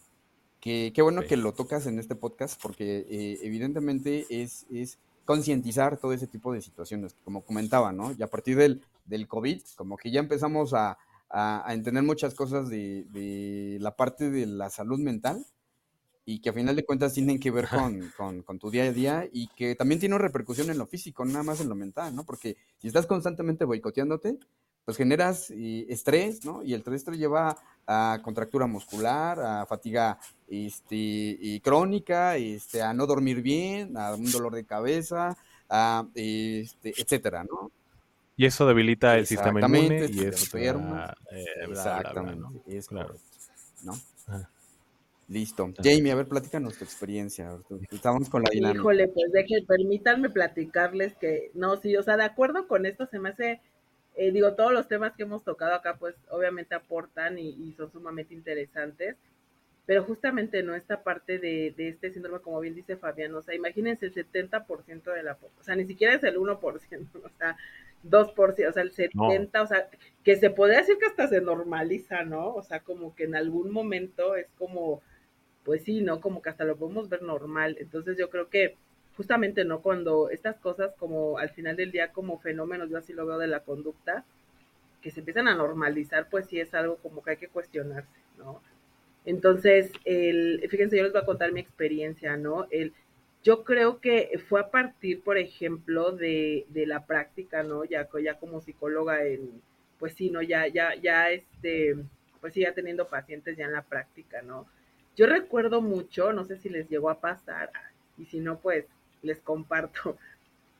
qué 0.64 1.02
bueno 1.02 1.22
que 1.22 1.36
lo 1.36 1.52
tocas 1.52 1.86
en 1.86 1.98
este 1.98 2.14
podcast 2.14 2.60
porque 2.62 3.06
eh, 3.10 3.38
evidentemente 3.42 4.24
es, 4.30 4.64
es 4.70 4.98
concientizar 5.26 5.98
todo 5.98 6.14
ese 6.14 6.26
tipo 6.26 6.54
de 6.54 6.62
situaciones, 6.62 7.14
como 7.22 7.42
comentaba, 7.42 7.92
¿no? 7.92 8.12
Y 8.18 8.22
a 8.22 8.28
partir 8.28 8.56
del, 8.56 8.82
del 9.04 9.28
COVID, 9.28 9.60
como 9.76 9.98
que 9.98 10.10
ya 10.10 10.20
empezamos 10.20 10.72
a, 10.72 10.96
a, 11.28 11.66
entender 11.74 12.02
muchas 12.02 12.34
cosas 12.34 12.70
de, 12.70 13.04
de, 13.10 13.76
la 13.80 13.94
parte 13.94 14.30
de 14.30 14.46
la 14.46 14.70
salud 14.70 14.98
mental 14.98 15.44
y 16.24 16.40
que 16.40 16.48
a 16.48 16.54
final 16.54 16.76
de 16.76 16.86
cuentas 16.86 17.12
tienen 17.12 17.38
que 17.38 17.50
ver 17.50 17.68
con, 17.68 18.10
con, 18.16 18.42
con, 18.42 18.58
tu 18.58 18.70
día 18.70 18.84
a 18.84 18.92
día 18.92 19.28
y 19.30 19.48
que 19.48 19.74
también 19.74 20.00
tiene 20.00 20.14
una 20.14 20.24
repercusión 20.24 20.70
en 20.70 20.78
lo 20.78 20.86
físico, 20.86 21.26
nada 21.26 21.42
más 21.42 21.60
en 21.60 21.68
lo 21.68 21.74
mental, 21.74 22.16
¿no? 22.16 22.24
Porque 22.24 22.56
si 22.78 22.88
estás 22.88 23.06
constantemente 23.06 23.66
boicoteándote, 23.66 24.38
pues 24.84 24.96
generas 24.96 25.50
eh, 25.50 25.86
estrés, 25.88 26.44
¿no? 26.44 26.62
Y 26.62 26.74
el 26.74 26.80
estrés 26.80 27.04
te 27.04 27.12
lleva 27.12 27.56
a 27.86 28.20
contractura 28.22 28.66
muscular, 28.66 29.40
a 29.40 29.66
fatiga 29.66 30.18
este, 30.48 31.60
crónica, 31.62 32.36
este, 32.36 32.82
a 32.82 32.92
no 32.92 33.06
dormir 33.06 33.42
bien, 33.42 33.96
a 33.96 34.14
un 34.14 34.30
dolor 34.30 34.54
de 34.54 34.64
cabeza, 34.64 35.36
a, 35.68 36.06
este, 36.14 36.94
etcétera, 36.96 37.44
¿no? 37.44 37.70
Y 38.36 38.46
eso 38.46 38.66
debilita 38.66 39.16
el 39.16 39.26
sistema 39.26 39.60
inmune 39.60 40.08
y 40.10 40.24
eso 40.24 40.58
eh, 40.58 40.66
Exactamente, 41.68 42.44
es 42.66 42.88
claro. 42.88 43.14
¿no? 43.84 43.92
Ah. 44.26 44.48
Listo. 45.28 45.72
Jamie, 45.82 46.12
a 46.12 46.16
ver, 46.16 46.26
platícanos 46.26 46.76
tu 46.76 46.84
experiencia. 46.84 47.56
Estamos 47.90 48.28
con 48.28 48.42
la 48.42 48.50
dinámica. 48.50 48.80
Híjole, 48.80 49.08
pues 49.08 49.32
deje, 49.32 49.64
permítanme 49.66 50.28
platicarles 50.30 51.14
que, 51.16 51.50
no, 51.54 51.76
sí, 51.76 51.96
o 51.96 52.02
sea, 52.02 52.16
de 52.16 52.24
acuerdo 52.24 52.68
con 52.68 52.84
esto 52.84 53.06
se 53.06 53.18
me 53.18 53.30
hace 53.30 53.62
eh, 54.14 54.30
digo, 54.30 54.54
todos 54.54 54.72
los 54.72 54.86
temas 54.88 55.14
que 55.14 55.24
hemos 55.24 55.42
tocado 55.42 55.74
acá, 55.74 55.96
pues 55.96 56.14
obviamente 56.30 56.74
aportan 56.74 57.38
y, 57.38 57.72
son 57.72 57.90
sumamente 57.90 58.34
interesantes, 58.34 59.16
pero 59.86 60.04
justamente 60.04 60.62
no 60.62 60.74
esta 60.74 61.02
parte 61.02 61.38
de, 61.38 61.74
este 61.76 62.10
síndrome, 62.10 62.40
como 62.40 62.60
bien 62.60 62.74
dice 62.74 62.96
Fabián, 62.96 63.34
o 63.34 63.42
sea, 63.42 63.54
imagínense 63.54 64.06
el 64.06 64.14
70% 64.14 65.12
de 65.12 65.22
la, 65.22 65.36
o 65.58 65.62
sea, 65.62 65.74
ni 65.74 65.84
siquiera 65.84 66.14
es 66.14 66.22
el 66.22 66.36
1%, 66.36 66.60
o 67.24 67.28
sea, 67.38 67.56
2%, 68.04 68.68
o 68.68 68.72
sea, 68.72 68.82
el 68.82 68.92
70%, 68.92 69.62
o 69.62 69.66
sea, 69.66 69.88
que 70.22 70.36
se 70.36 70.50
podría 70.50 70.78
decir 70.78 70.96
que 70.98 71.06
hasta 71.06 71.26
se 71.26 71.40
normaliza, 71.40 72.22
¿no? 72.24 72.54
O 72.54 72.62
sea, 72.62 72.80
como 72.80 73.14
que 73.14 73.24
en 73.24 73.34
algún 73.34 73.72
momento 73.72 74.36
es 74.36 74.46
como, 74.58 75.02
pues 75.64 75.82
sí, 75.82 76.02
¿no? 76.02 76.20
Como 76.20 76.40
que 76.40 76.50
hasta 76.50 76.64
lo 76.64 76.76
podemos 76.76 77.08
ver 77.08 77.22
normal. 77.22 77.76
Entonces 77.80 78.16
yo 78.16 78.30
creo 78.30 78.48
que 78.48 78.76
justamente, 79.16 79.64
¿no? 79.64 79.80
Cuando 79.80 80.30
estas 80.30 80.56
cosas 80.56 80.94
como 80.98 81.38
al 81.38 81.50
final 81.50 81.76
del 81.76 81.92
día 81.92 82.12
como 82.12 82.38
fenómenos, 82.38 82.90
yo 82.90 82.98
así 82.98 83.12
lo 83.12 83.26
veo 83.26 83.38
de 83.38 83.46
la 83.46 83.60
conducta, 83.60 84.24
que 85.00 85.10
se 85.10 85.20
empiezan 85.20 85.48
a 85.48 85.54
normalizar, 85.54 86.28
pues 86.30 86.46
sí 86.46 86.58
es 86.58 86.74
algo 86.74 86.96
como 86.96 87.22
que 87.22 87.32
hay 87.32 87.36
que 87.36 87.48
cuestionarse, 87.48 88.18
¿no? 88.38 88.62
Entonces, 89.26 89.92
el, 90.04 90.66
fíjense, 90.68 90.96
yo 90.96 91.02
les 91.02 91.12
voy 91.12 91.22
a 91.22 91.26
contar 91.26 91.52
mi 91.52 91.60
experiencia, 91.60 92.36
¿no? 92.36 92.66
El, 92.70 92.92
yo 93.42 93.64
creo 93.64 94.00
que 94.00 94.40
fue 94.48 94.60
a 94.60 94.70
partir, 94.70 95.22
por 95.22 95.38
ejemplo, 95.38 96.12
de, 96.12 96.66
de 96.70 96.86
la 96.86 97.06
práctica, 97.06 97.62
¿no? 97.62 97.84
Ya, 97.84 98.08
ya 98.22 98.38
como 98.38 98.60
psicóloga, 98.60 99.24
en, 99.24 99.62
pues 99.98 100.14
sí, 100.14 100.30
¿no? 100.30 100.42
Ya, 100.42 100.66
ya, 100.68 100.94
ya, 100.94 101.30
este, 101.30 101.96
pues 102.40 102.54
sí, 102.54 102.60
ya 102.60 102.74
teniendo 102.74 103.08
pacientes 103.08 103.56
ya 103.56 103.66
en 103.66 103.72
la 103.72 103.82
práctica, 103.82 104.42
¿no? 104.42 104.66
Yo 105.16 105.26
recuerdo 105.26 105.80
mucho, 105.80 106.32
no 106.32 106.44
sé 106.44 106.56
si 106.56 106.68
les 106.68 106.88
llegó 106.88 107.10
a 107.10 107.20
pasar, 107.20 107.70
y 108.18 108.24
si 108.26 108.40
no, 108.40 108.58
pues 108.58 108.86
les 109.24 109.40
comparto, 109.40 110.16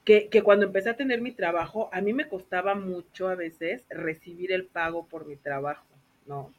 que, 0.05 0.28
que, 0.28 0.42
cuando 0.42 0.66
empecé 0.66 0.90
a 0.90 0.97
tener 0.97 1.20
mi 1.20 1.32
trabajo, 1.32 1.88
a 1.92 2.01
mí 2.01 2.12
me 2.12 2.28
costaba 2.28 2.74
mucho 2.74 3.28
a 3.28 3.34
veces 3.34 3.84
recibir 3.88 4.53
el 4.53 4.66
pago 4.66 5.07
por 5.07 5.26
mi 5.26 5.36
trabajo, 5.36 5.86
¿no? 6.26 6.53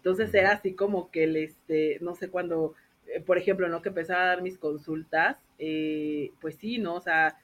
Entonces 0.00 0.32
era 0.32 0.52
así 0.52 0.72
como 0.72 1.10
que 1.10 1.24
el, 1.24 1.36
este, 1.36 1.98
no 2.00 2.14
sé, 2.14 2.30
cuando, 2.30 2.74
eh, 3.06 3.20
por 3.20 3.36
ejemplo, 3.36 3.68
¿no? 3.68 3.82
Que 3.82 3.90
empezaba 3.90 4.22
a 4.22 4.26
dar 4.26 4.42
mis 4.42 4.56
consultas, 4.56 5.36
eh, 5.58 6.30
pues 6.40 6.56
sí, 6.56 6.78
¿no? 6.78 6.94
O 6.94 7.00
sea, 7.00 7.38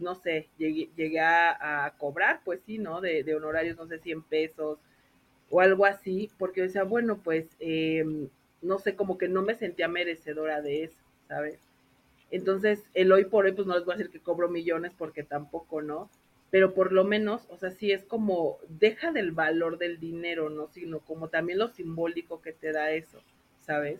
no 0.00 0.14
sé, 0.16 0.48
llegué, 0.58 1.20
a, 1.20 1.94
cobrar, 1.98 2.40
pues 2.44 2.60
sí, 2.66 2.78
¿no? 2.78 3.00
De, 3.00 3.34
honorarios, 3.34 3.76
no 3.76 3.86
sé, 3.86 3.98
100 3.98 4.22
pesos 4.22 4.78
o 5.50 5.60
algo 5.60 5.86
así, 5.86 6.30
porque 6.38 6.62
decía, 6.62 6.84
bueno, 6.84 7.18
pues, 7.22 7.48
em, 7.60 8.28
no 8.62 8.78
sé, 8.78 8.96
como 8.96 9.18
que 9.18 9.28
no 9.28 9.42
me 9.42 9.54
sentía 9.54 9.88
merecedora 9.88 10.60
de 10.62 10.84
eso, 10.84 11.02
¿sabes? 11.28 11.58
Entonces, 12.34 12.84
el 12.94 13.12
hoy 13.12 13.24
por 13.24 13.44
hoy, 13.44 13.52
pues 13.52 13.66
no 13.66 13.74
les 13.74 13.84
voy 13.84 13.94
a 13.94 13.98
decir 13.98 14.12
que 14.12 14.20
cobro 14.20 14.48
millones 14.48 14.92
porque 14.96 15.22
tampoco, 15.22 15.82
¿no? 15.82 16.10
pero 16.54 16.72
por 16.72 16.92
lo 16.92 17.02
menos, 17.02 17.42
o 17.48 17.56
sea, 17.56 17.72
sí 17.72 17.90
es 17.90 18.04
como, 18.04 18.58
deja 18.68 19.10
del 19.10 19.32
valor 19.32 19.76
del 19.76 19.98
dinero, 19.98 20.50
¿no? 20.50 20.68
Sino 20.68 21.00
como 21.00 21.26
también 21.26 21.58
lo 21.58 21.66
simbólico 21.66 22.40
que 22.42 22.52
te 22.52 22.70
da 22.70 22.92
eso, 22.92 23.20
¿sabes? 23.58 23.98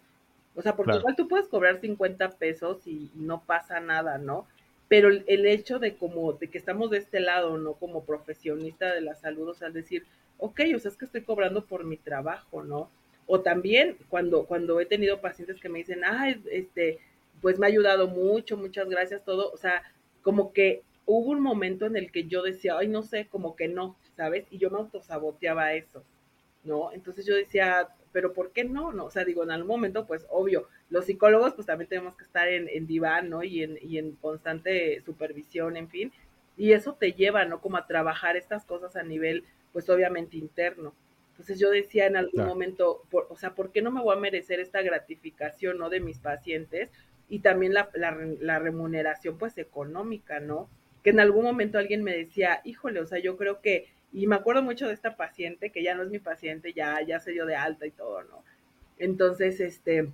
O 0.54 0.62
sea, 0.62 0.76
porque 0.76 0.98
igual 0.98 1.16
tú 1.16 1.26
puedes 1.26 1.48
cobrar 1.48 1.80
50 1.80 2.30
pesos 2.38 2.86
y, 2.86 3.10
no 3.16 3.42
pasa 3.44 3.80
nada, 3.80 4.18
¿no? 4.18 4.46
Pero 4.86 5.08
el, 5.08 5.46
hecho 5.46 5.80
de 5.80 5.96
como, 5.96 6.34
de 6.34 6.46
que 6.48 6.58
estamos 6.58 6.92
de 6.92 6.98
este 6.98 7.18
lado, 7.18 7.58
¿no? 7.58 7.72
Como 7.72 8.04
profesionista 8.04 8.94
de 8.94 9.00
la 9.00 9.16
salud, 9.16 9.48
o 9.48 9.54
sea, 9.54 9.70
decir, 9.70 10.06
ok, 10.38 10.60
o 10.76 10.78
sea, 10.78 10.92
es 10.92 10.96
que 10.96 11.06
estoy 11.06 11.22
cobrando 11.22 11.64
por 11.66 11.82
mi 11.82 11.96
trabajo, 11.96 12.62
¿no? 12.62 12.88
O 13.26 13.40
también 13.40 13.96
cuando, 14.08 14.46
cuando 14.46 14.80
he 14.80 14.86
tenido 14.86 15.20
pacientes 15.20 15.60
que 15.60 15.68
me 15.68 15.80
dicen, 15.80 16.04
ah, 16.04 16.32
este, 16.52 17.00
pues 17.40 17.58
me 17.58 17.66
ha 17.66 17.68
ayudado 17.68 18.08
mucho, 18.08 18.56
muchas 18.56 18.88
gracias, 18.88 19.24
todo, 19.24 19.50
o 19.50 19.56
sea, 19.56 19.82
como 20.22 20.52
que 20.52 20.82
hubo 21.06 21.30
un 21.30 21.40
momento 21.40 21.86
en 21.86 21.96
el 21.96 22.10
que 22.10 22.24
yo 22.24 22.42
decía, 22.42 22.78
ay, 22.78 22.88
no 22.88 23.02
sé, 23.02 23.26
como 23.28 23.56
que 23.56 23.68
no, 23.68 23.96
¿sabes? 24.16 24.46
Y 24.50 24.58
yo 24.58 24.70
me 24.70 24.78
autosaboteaba 24.78 25.74
eso, 25.74 26.02
¿no? 26.64 26.92
Entonces 26.92 27.26
yo 27.26 27.34
decía, 27.34 27.88
pero 28.12 28.32
¿por 28.32 28.52
qué 28.52 28.64
no? 28.64 28.92
no? 28.92 29.06
O 29.06 29.10
sea, 29.10 29.24
digo, 29.24 29.42
en 29.42 29.50
algún 29.50 29.68
momento, 29.68 30.06
pues 30.06 30.26
obvio, 30.30 30.68
los 30.88 31.04
psicólogos 31.06 31.54
pues 31.54 31.66
también 31.66 31.88
tenemos 31.88 32.16
que 32.16 32.24
estar 32.24 32.48
en, 32.48 32.68
en 32.68 32.86
diván, 32.86 33.28
¿no? 33.28 33.42
Y 33.42 33.62
en, 33.62 33.78
y 33.82 33.98
en 33.98 34.12
constante 34.12 35.02
supervisión, 35.02 35.76
en 35.76 35.88
fin. 35.88 36.12
Y 36.56 36.72
eso 36.72 36.94
te 36.94 37.12
lleva, 37.12 37.44
¿no? 37.44 37.60
Como 37.60 37.76
a 37.76 37.86
trabajar 37.86 38.36
estas 38.36 38.64
cosas 38.64 38.96
a 38.96 39.02
nivel, 39.02 39.44
pues 39.72 39.90
obviamente 39.90 40.36
interno. 40.36 40.94
Entonces 41.32 41.58
yo 41.58 41.70
decía 41.70 42.06
en 42.06 42.16
algún 42.16 42.46
momento, 42.46 43.02
o 43.10 43.36
sea, 43.36 43.56
¿por 43.56 43.72
qué 43.72 43.82
no 43.82 43.90
me 43.90 44.00
voy 44.00 44.16
a 44.16 44.20
merecer 44.20 44.60
esta 44.60 44.82
gratificación, 44.82 45.78
¿no? 45.78 45.90
De 45.90 45.98
mis 45.98 46.20
pacientes 46.20 46.92
y 47.28 47.40
también 47.40 47.74
la, 47.74 48.58
remuneración, 48.58 49.38
pues 49.38 49.58
económica, 49.58 50.40
¿no? 50.40 50.68
que 51.04 51.10
en 51.10 51.20
algún 51.20 51.44
momento 51.44 51.78
alguien 51.78 52.02
me 52.02 52.16
decía, 52.16 52.62
híjole, 52.64 52.98
o 53.00 53.06
sea, 53.06 53.18
yo 53.18 53.36
creo 53.36 53.60
que, 53.60 53.88
y 54.10 54.26
me 54.26 54.36
acuerdo 54.36 54.62
mucho 54.62 54.88
de 54.88 54.94
esta 54.94 55.16
paciente, 55.16 55.70
que 55.70 55.82
ya 55.82 55.94
no 55.94 56.02
es 56.02 56.08
mi 56.08 56.18
paciente, 56.18 56.72
ya, 56.72 57.02
ya 57.02 57.20
se 57.20 57.32
dio 57.32 57.44
de 57.44 57.56
alta 57.56 57.86
y 57.86 57.90
todo, 57.90 58.22
¿no? 58.22 58.42
Entonces, 58.98 59.60
este, 59.60 60.10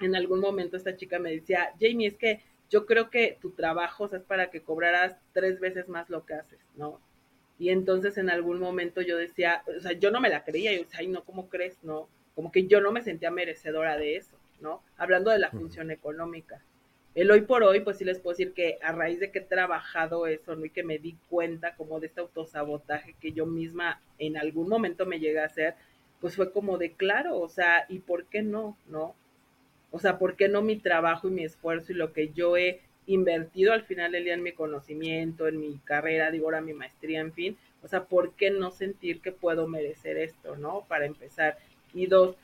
en 0.00 0.14
algún 0.14 0.40
momento 0.40 0.76
esta 0.76 0.94
chica 0.94 1.18
me 1.18 1.30
decía, 1.30 1.72
Jamie, 1.80 2.08
es 2.08 2.16
que 2.16 2.42
yo 2.68 2.84
creo 2.84 3.08
que 3.08 3.38
tu 3.40 3.52
trabajo 3.52 4.04
o 4.04 4.08
sea, 4.08 4.18
es 4.18 4.24
para 4.24 4.50
que 4.50 4.60
cobraras 4.60 5.16
tres 5.32 5.58
veces 5.58 5.88
más 5.88 6.10
lo 6.10 6.26
que 6.26 6.34
haces, 6.34 6.60
¿no? 6.76 7.00
Y 7.58 7.70
entonces 7.70 8.18
en 8.18 8.28
algún 8.28 8.58
momento 8.58 9.00
yo 9.00 9.16
decía, 9.16 9.62
o 9.74 9.80
sea, 9.80 9.92
yo 9.92 10.10
no 10.10 10.20
me 10.20 10.28
la 10.28 10.44
creía, 10.44 10.72
yo 10.72 10.82
decía, 10.82 11.00
ay, 11.00 11.06
no, 11.06 11.24
¿cómo 11.24 11.48
crees? 11.48 11.82
No, 11.82 12.08
como 12.34 12.52
que 12.52 12.66
yo 12.66 12.82
no 12.82 12.92
me 12.92 13.02
sentía 13.02 13.30
merecedora 13.30 13.96
de 13.96 14.16
eso, 14.16 14.36
¿no? 14.64 14.82
Hablando 14.98 15.30
de 15.30 15.38
la 15.38 15.50
función 15.52 15.92
económica 15.92 16.60
el 17.14 17.30
hoy 17.30 17.42
por 17.42 17.62
hoy, 17.62 17.80
pues 17.80 17.98
sí 17.98 18.04
les 18.04 18.18
puedo 18.18 18.36
decir 18.36 18.52
que 18.54 18.78
a 18.82 18.90
raíz 18.90 19.20
de 19.20 19.30
que 19.30 19.38
he 19.38 19.42
trabajado 19.42 20.26
eso, 20.26 20.56
¿no? 20.56 20.64
Y 20.64 20.70
que 20.70 20.82
me 20.82 20.98
di 20.98 21.14
cuenta 21.28 21.76
como 21.76 22.00
de 22.00 22.08
este 22.08 22.20
autosabotaje 22.20 23.14
que 23.20 23.32
yo 23.32 23.46
misma 23.46 24.00
en 24.18 24.36
algún 24.36 24.68
momento 24.68 25.06
me 25.06 25.20
llegué 25.20 25.38
a 25.38 25.46
hacer, 25.46 25.74
pues 26.20 26.34
fue 26.34 26.50
como 26.50 26.76
de 26.76 26.92
claro, 26.92 27.38
o 27.38 27.48
sea, 27.48 27.86
¿y 27.88 28.00
por 28.00 28.24
qué 28.26 28.42
no? 28.42 28.76
¿No? 28.88 29.14
O 29.92 30.00
sea, 30.00 30.18
¿por 30.18 30.34
qué 30.34 30.48
no 30.48 30.60
mi 30.62 30.76
trabajo 30.76 31.28
y 31.28 31.30
mi 31.30 31.44
esfuerzo 31.44 31.92
y 31.92 31.96
lo 31.96 32.12
que 32.12 32.30
yo 32.30 32.56
he 32.56 32.80
invertido 33.06 33.72
al 33.72 33.84
final 33.84 34.10
del 34.10 34.24
día 34.24 34.34
en 34.34 34.42
mi 34.42 34.52
conocimiento, 34.52 35.46
en 35.46 35.60
mi 35.60 35.78
carrera, 35.84 36.32
digo 36.32 36.46
ahora 36.46 36.62
mi 36.62 36.72
maestría, 36.72 37.20
en 37.20 37.32
fin? 37.32 37.56
O 37.84 37.88
sea, 37.88 38.04
¿por 38.06 38.32
qué 38.32 38.50
no 38.50 38.72
sentir 38.72 39.20
que 39.20 39.30
puedo 39.30 39.68
merecer 39.68 40.16
esto, 40.16 40.56
¿no? 40.56 40.84
Para 40.88 41.06
empezar. 41.06 41.58
Y 41.92 42.06
dos, 42.06 42.34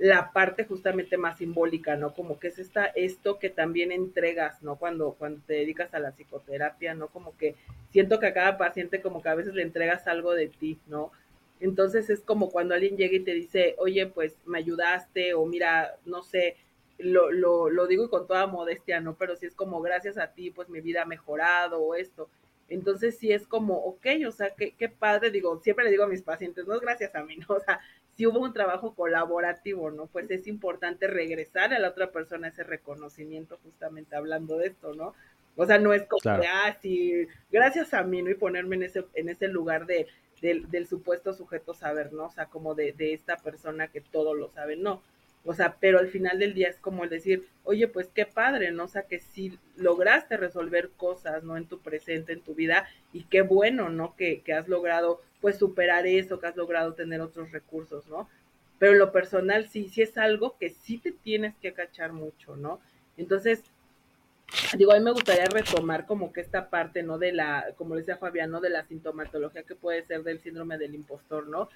la 0.00 0.32
parte 0.32 0.64
justamente 0.64 1.18
más 1.18 1.36
simbólica, 1.36 1.94
¿no? 1.94 2.14
Como 2.14 2.38
que 2.40 2.48
es 2.48 2.58
esta, 2.58 2.86
esto 2.86 3.38
que 3.38 3.50
también 3.50 3.92
entregas, 3.92 4.62
¿no? 4.62 4.76
Cuando, 4.76 5.12
cuando 5.12 5.42
te 5.46 5.52
dedicas 5.52 5.92
a 5.92 5.98
la 5.98 6.12
psicoterapia, 6.12 6.94
¿no? 6.94 7.08
Como 7.08 7.36
que 7.36 7.54
siento 7.90 8.18
que 8.18 8.28
a 8.28 8.32
cada 8.32 8.56
paciente 8.56 9.02
como 9.02 9.20
que 9.20 9.28
a 9.28 9.34
veces 9.34 9.52
le 9.52 9.60
entregas 9.60 10.06
algo 10.06 10.32
de 10.32 10.48
ti, 10.48 10.78
¿no? 10.86 11.12
Entonces 11.60 12.08
es 12.08 12.20
como 12.20 12.48
cuando 12.50 12.74
alguien 12.74 12.96
llega 12.96 13.14
y 13.14 13.20
te 13.20 13.34
dice, 13.34 13.74
oye, 13.76 14.06
pues 14.06 14.38
me 14.46 14.56
ayudaste, 14.56 15.34
o 15.34 15.44
mira, 15.44 15.96
no 16.06 16.22
sé, 16.22 16.56
lo, 16.96 17.30
lo, 17.30 17.68
lo 17.68 17.86
digo 17.86 18.08
con 18.08 18.26
toda 18.26 18.46
modestia, 18.46 19.02
¿no? 19.02 19.16
Pero 19.16 19.36
si 19.36 19.44
es 19.44 19.54
como 19.54 19.82
gracias 19.82 20.16
a 20.16 20.28
ti, 20.28 20.50
pues 20.50 20.70
mi 20.70 20.80
vida 20.80 21.02
ha 21.02 21.06
mejorado 21.06 21.78
o 21.78 21.94
esto. 21.94 22.30
Entonces 22.70 23.18
sí 23.18 23.32
es 23.32 23.46
como, 23.46 23.74
ok, 23.74 24.06
o 24.26 24.32
sea, 24.32 24.54
qué, 24.56 24.72
qué 24.78 24.88
padre, 24.88 25.30
digo, 25.30 25.60
siempre 25.60 25.84
le 25.84 25.90
digo 25.90 26.04
a 26.04 26.08
mis 26.08 26.22
pacientes, 26.22 26.66
no 26.66 26.74
es 26.74 26.80
gracias 26.80 27.14
a 27.14 27.22
mí, 27.22 27.36
¿no? 27.48 27.56
O 27.56 27.60
sea, 27.60 27.80
si 28.20 28.26
hubo 28.26 28.40
un 28.40 28.52
trabajo 28.52 28.94
colaborativo, 28.94 29.90
¿no? 29.90 30.04
Pues 30.04 30.30
es 30.30 30.46
importante 30.46 31.06
regresar 31.06 31.72
a 31.72 31.78
la 31.78 31.88
otra 31.88 32.10
persona 32.10 32.48
ese 32.48 32.64
reconocimiento, 32.64 33.58
justamente 33.62 34.14
hablando 34.14 34.58
de 34.58 34.66
esto, 34.66 34.92
¿no? 34.92 35.14
O 35.56 35.64
sea, 35.64 35.78
no 35.78 35.94
es 35.94 36.02
como 36.02 36.20
ah, 36.26 36.76
sí, 36.82 37.26
gracias 37.50 37.94
a 37.94 38.02
mí, 38.02 38.20
¿no? 38.20 38.28
Y 38.28 38.34
ponerme 38.34 38.76
en 38.76 38.82
ese, 38.82 39.06
en 39.14 39.30
ese 39.30 39.48
lugar 39.48 39.86
de, 39.86 40.06
del 40.42 40.86
supuesto 40.86 41.32
sujeto 41.32 41.72
saber, 41.72 42.12
¿no? 42.12 42.26
O 42.26 42.30
sea, 42.30 42.44
como 42.44 42.74
de, 42.74 42.92
de 42.92 43.14
esta 43.14 43.38
persona 43.38 43.88
que 43.88 44.02
todo 44.02 44.34
lo 44.34 44.50
sabe, 44.50 44.76
no. 44.76 45.00
O 45.46 45.54
sea, 45.54 45.78
pero 45.80 45.98
al 45.98 46.08
final 46.08 46.38
del 46.38 46.52
día 46.52 46.68
es 46.68 46.78
como 46.78 47.04
el 47.04 47.08
decir, 47.08 47.48
oye, 47.64 47.88
pues 47.88 48.08
qué 48.08 48.26
padre, 48.26 48.70
¿no? 48.70 48.84
O 48.84 48.88
sea, 48.88 49.04
que 49.04 49.20
si 49.20 49.58
lograste 49.76 50.36
resolver 50.36 50.90
cosas, 50.90 51.42
¿no? 51.42 51.56
En 51.56 51.64
tu 51.64 51.80
presente, 51.80 52.34
en 52.34 52.42
tu 52.42 52.54
vida, 52.54 52.86
y 53.14 53.24
qué 53.24 53.40
bueno, 53.40 53.88
¿no? 53.88 54.14
Que, 54.14 54.42
que 54.42 54.52
has 54.52 54.68
logrado, 54.68 55.22
pues, 55.40 55.58
superar 55.58 56.06
eso, 56.06 56.40
que 56.40 56.46
has 56.46 56.56
logrado 56.56 56.94
tener 56.94 57.20
otros 57.20 57.50
recursos, 57.52 58.06
¿no? 58.08 58.28
Pero 58.78 58.92
en 58.92 58.98
lo 58.98 59.12
personal, 59.12 59.68
sí, 59.68 59.88
sí 59.88 60.02
es 60.02 60.16
algo 60.16 60.56
que 60.58 60.70
sí 60.70 60.98
te 60.98 61.12
tienes 61.12 61.54
que 61.56 61.72
cachar 61.72 62.12
mucho, 62.12 62.56
¿no? 62.56 62.80
Entonces, 63.16 63.62
digo, 64.76 64.92
a 64.92 64.98
mí 64.98 65.04
me 65.04 65.12
gustaría 65.12 65.44
retomar 65.46 66.06
como 66.06 66.32
que 66.32 66.40
esta 66.40 66.70
parte, 66.70 67.02
¿no? 67.02 67.18
De 67.18 67.32
la, 67.32 67.66
como 67.76 67.96
decía 67.96 68.16
Fabián, 68.16 68.50
¿no? 68.50 68.60
De 68.60 68.70
la 68.70 68.84
sintomatología 68.84 69.64
que 69.64 69.74
puede 69.74 70.02
ser 70.02 70.22
del 70.22 70.40
síndrome 70.40 70.78
del 70.78 70.94
impostor, 70.94 71.46
¿no? 71.48 71.68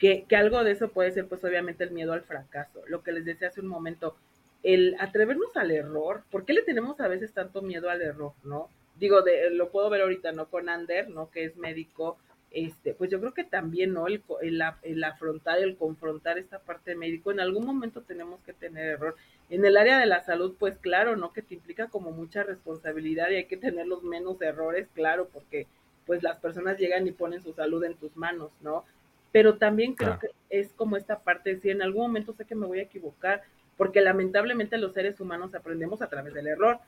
que, 0.00 0.26
algo 0.34 0.64
de 0.64 0.72
eso 0.72 0.88
puede 0.88 1.12
ser 1.12 1.28
pues 1.28 1.44
obviamente 1.44 1.84
el 1.84 1.90
miedo 1.92 2.14
al 2.14 2.22
fracaso, 2.22 2.82
lo 2.88 3.02
que 3.02 3.12
les 3.12 3.26
decía 3.26 3.48
hace 3.48 3.60
un 3.60 3.68
momento, 3.68 4.16
el 4.62 4.96
atrevernos 4.98 5.56
al 5.56 5.70
error, 5.70 6.22
¿por 6.30 6.44
qué 6.44 6.54
le 6.54 6.62
tenemos 6.62 7.00
a 7.00 7.08
veces 7.08 7.32
tanto 7.32 7.62
miedo 7.62 7.90
al 7.90 8.00
error, 8.00 8.32
no? 8.42 8.68
Digo, 8.96 9.22
de, 9.22 9.50
lo 9.50 9.70
puedo 9.70 9.88
ver 9.90 10.00
ahorita, 10.00 10.32
¿no? 10.32 10.48
Con 10.48 10.68
Ander, 10.68 11.08
¿no? 11.08 11.30
Que 11.30 11.44
es 11.44 11.56
médico, 11.56 12.18
este, 12.50 12.94
pues 12.94 13.10
yo 13.10 13.20
creo 13.20 13.34
que 13.34 13.44
también, 13.44 13.92
¿no? 13.92 14.06
El, 14.06 14.22
el, 14.42 14.62
el 14.82 15.04
afrontar, 15.04 15.58
el 15.58 15.76
confrontar 15.76 16.38
esta 16.38 16.58
parte 16.58 16.94
médico, 16.94 17.30
en 17.30 17.40
algún 17.40 17.64
momento 17.64 18.02
tenemos 18.02 18.40
que 18.42 18.52
tener 18.52 18.86
error. 18.86 19.16
En 19.48 19.64
el 19.64 19.76
área 19.76 19.98
de 19.98 20.06
la 20.06 20.20
salud, 20.20 20.54
pues 20.58 20.78
claro, 20.78 21.16
¿no? 21.16 21.32
Que 21.32 21.42
te 21.42 21.54
implica 21.54 21.88
como 21.88 22.10
mucha 22.12 22.42
responsabilidad 22.42 23.30
y 23.30 23.36
hay 23.36 23.44
que 23.46 23.56
tener 23.56 23.86
los 23.86 24.02
menos 24.02 24.40
errores, 24.42 24.88
claro, 24.94 25.28
porque 25.32 25.66
pues 26.06 26.22
las 26.22 26.38
personas 26.38 26.78
llegan 26.78 27.06
y 27.06 27.12
ponen 27.12 27.42
su 27.42 27.52
salud 27.52 27.84
en 27.84 27.94
tus 27.94 28.16
manos, 28.16 28.50
¿no? 28.60 28.84
pero 29.32 29.58
también 29.58 29.94
creo 29.94 30.18
que 30.18 30.28
es 30.48 30.72
como 30.72 30.96
esta 30.96 31.20
parte 31.20 31.54
de 31.54 31.60
si 31.60 31.70
en 31.70 31.82
algún 31.82 32.02
momento 32.02 32.32
sé 32.32 32.44
que 32.44 32.54
me 32.54 32.66
voy 32.66 32.80
a 32.80 32.84
equivocar, 32.84 33.42
porque 33.76 34.00
lamentablemente 34.00 34.76
los 34.76 34.92
seres 34.92 35.20
humanos 35.20 35.54
aprendemos 35.54 36.02
a 36.02 36.08
través 36.08 36.34
del 36.34 36.48
error. 36.48 36.78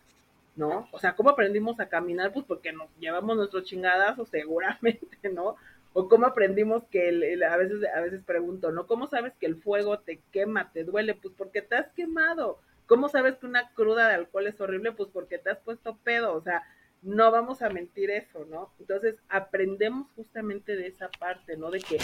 ¿No? 0.56 0.88
O 0.92 0.98
sea, 0.98 1.14
¿cómo 1.14 1.30
aprendimos 1.30 1.80
a 1.80 1.88
caminar? 1.88 2.32
Pues 2.32 2.44
porque 2.46 2.72
nos 2.72 2.88
llevamos 2.98 3.36
nuestros 3.36 3.64
chingadazos 3.64 4.28
seguramente, 4.28 5.28
¿no? 5.32 5.56
O 5.94 6.08
cómo 6.08 6.26
aprendimos 6.26 6.84
que 6.84 7.08
el, 7.08 7.42
a 7.42 7.56
veces 7.56 7.78
a 7.94 8.00
veces 8.00 8.22
pregunto, 8.22 8.72
¿no? 8.72 8.86
¿Cómo 8.86 9.06
sabes 9.06 9.34
que 9.38 9.46
el 9.46 9.56
fuego 9.56 9.98
te 9.98 10.20
quema, 10.30 10.72
te 10.72 10.84
duele? 10.84 11.14
Pues 11.14 11.34
porque 11.36 11.62
te 11.62 11.76
has 11.76 11.90
quemado. 11.92 12.60
¿Cómo 12.86 13.08
sabes 13.08 13.36
que 13.36 13.46
una 13.46 13.70
cruda 13.74 14.08
de 14.08 14.14
alcohol 14.14 14.46
es 14.46 14.60
horrible? 14.60 14.92
Pues 14.92 15.08
porque 15.12 15.38
te 15.38 15.50
has 15.50 15.58
puesto 15.58 15.96
pedo, 15.98 16.34
o 16.34 16.40
sea, 16.42 16.62
no 17.02 17.30
vamos 17.30 17.62
a 17.62 17.68
mentir 17.68 18.10
eso, 18.10 18.44
¿no? 18.46 18.72
Entonces, 18.78 19.16
aprendemos 19.28 20.08
justamente 20.14 20.76
de 20.76 20.86
esa 20.86 21.08
parte, 21.08 21.56
¿no? 21.56 21.70
De 21.70 21.80
que 21.80 21.98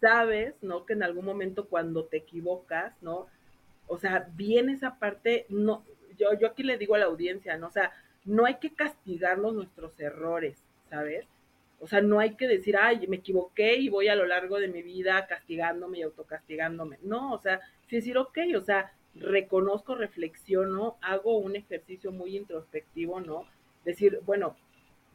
sabes, 0.00 0.54
¿no? 0.62 0.84
Que 0.84 0.92
en 0.92 1.02
algún 1.02 1.24
momento 1.24 1.68
cuando 1.68 2.04
te 2.04 2.18
equivocas, 2.18 2.94
¿no? 3.02 3.26
O 3.86 3.98
sea, 3.98 4.28
viene 4.34 4.72
esa 4.72 4.98
parte, 4.98 5.46
no, 5.48 5.84
yo, 6.16 6.32
yo 6.38 6.48
aquí 6.48 6.62
le 6.62 6.78
digo 6.78 6.94
a 6.94 6.98
la 6.98 7.06
audiencia, 7.06 7.56
¿no? 7.56 7.68
O 7.68 7.70
sea, 7.70 7.92
no 8.24 8.46
hay 8.46 8.56
que 8.56 8.74
castigarnos 8.74 9.54
nuestros 9.54 9.98
errores, 10.00 10.62
¿sabes? 10.88 11.26
O 11.80 11.86
sea, 11.86 12.00
no 12.00 12.18
hay 12.18 12.34
que 12.36 12.48
decir, 12.48 12.76
ay, 12.78 13.06
me 13.08 13.16
equivoqué 13.16 13.76
y 13.76 13.88
voy 13.90 14.08
a 14.08 14.14
lo 14.14 14.24
largo 14.24 14.58
de 14.58 14.68
mi 14.68 14.82
vida 14.82 15.26
castigándome 15.26 15.98
y 15.98 16.02
autocastigándome. 16.02 16.98
No, 17.02 17.32
o 17.32 17.38
sea, 17.38 17.60
sí 17.88 17.96
decir, 17.96 18.16
ok, 18.16 18.38
o 18.56 18.62
sea, 18.62 18.92
reconozco, 19.14 19.94
reflexiono, 19.94 20.96
hago 21.02 21.36
un 21.38 21.56
ejercicio 21.56 22.10
muy 22.10 22.36
introspectivo, 22.36 23.20
¿no? 23.20 23.44
Decir, 23.84 24.20
bueno, 24.24 24.56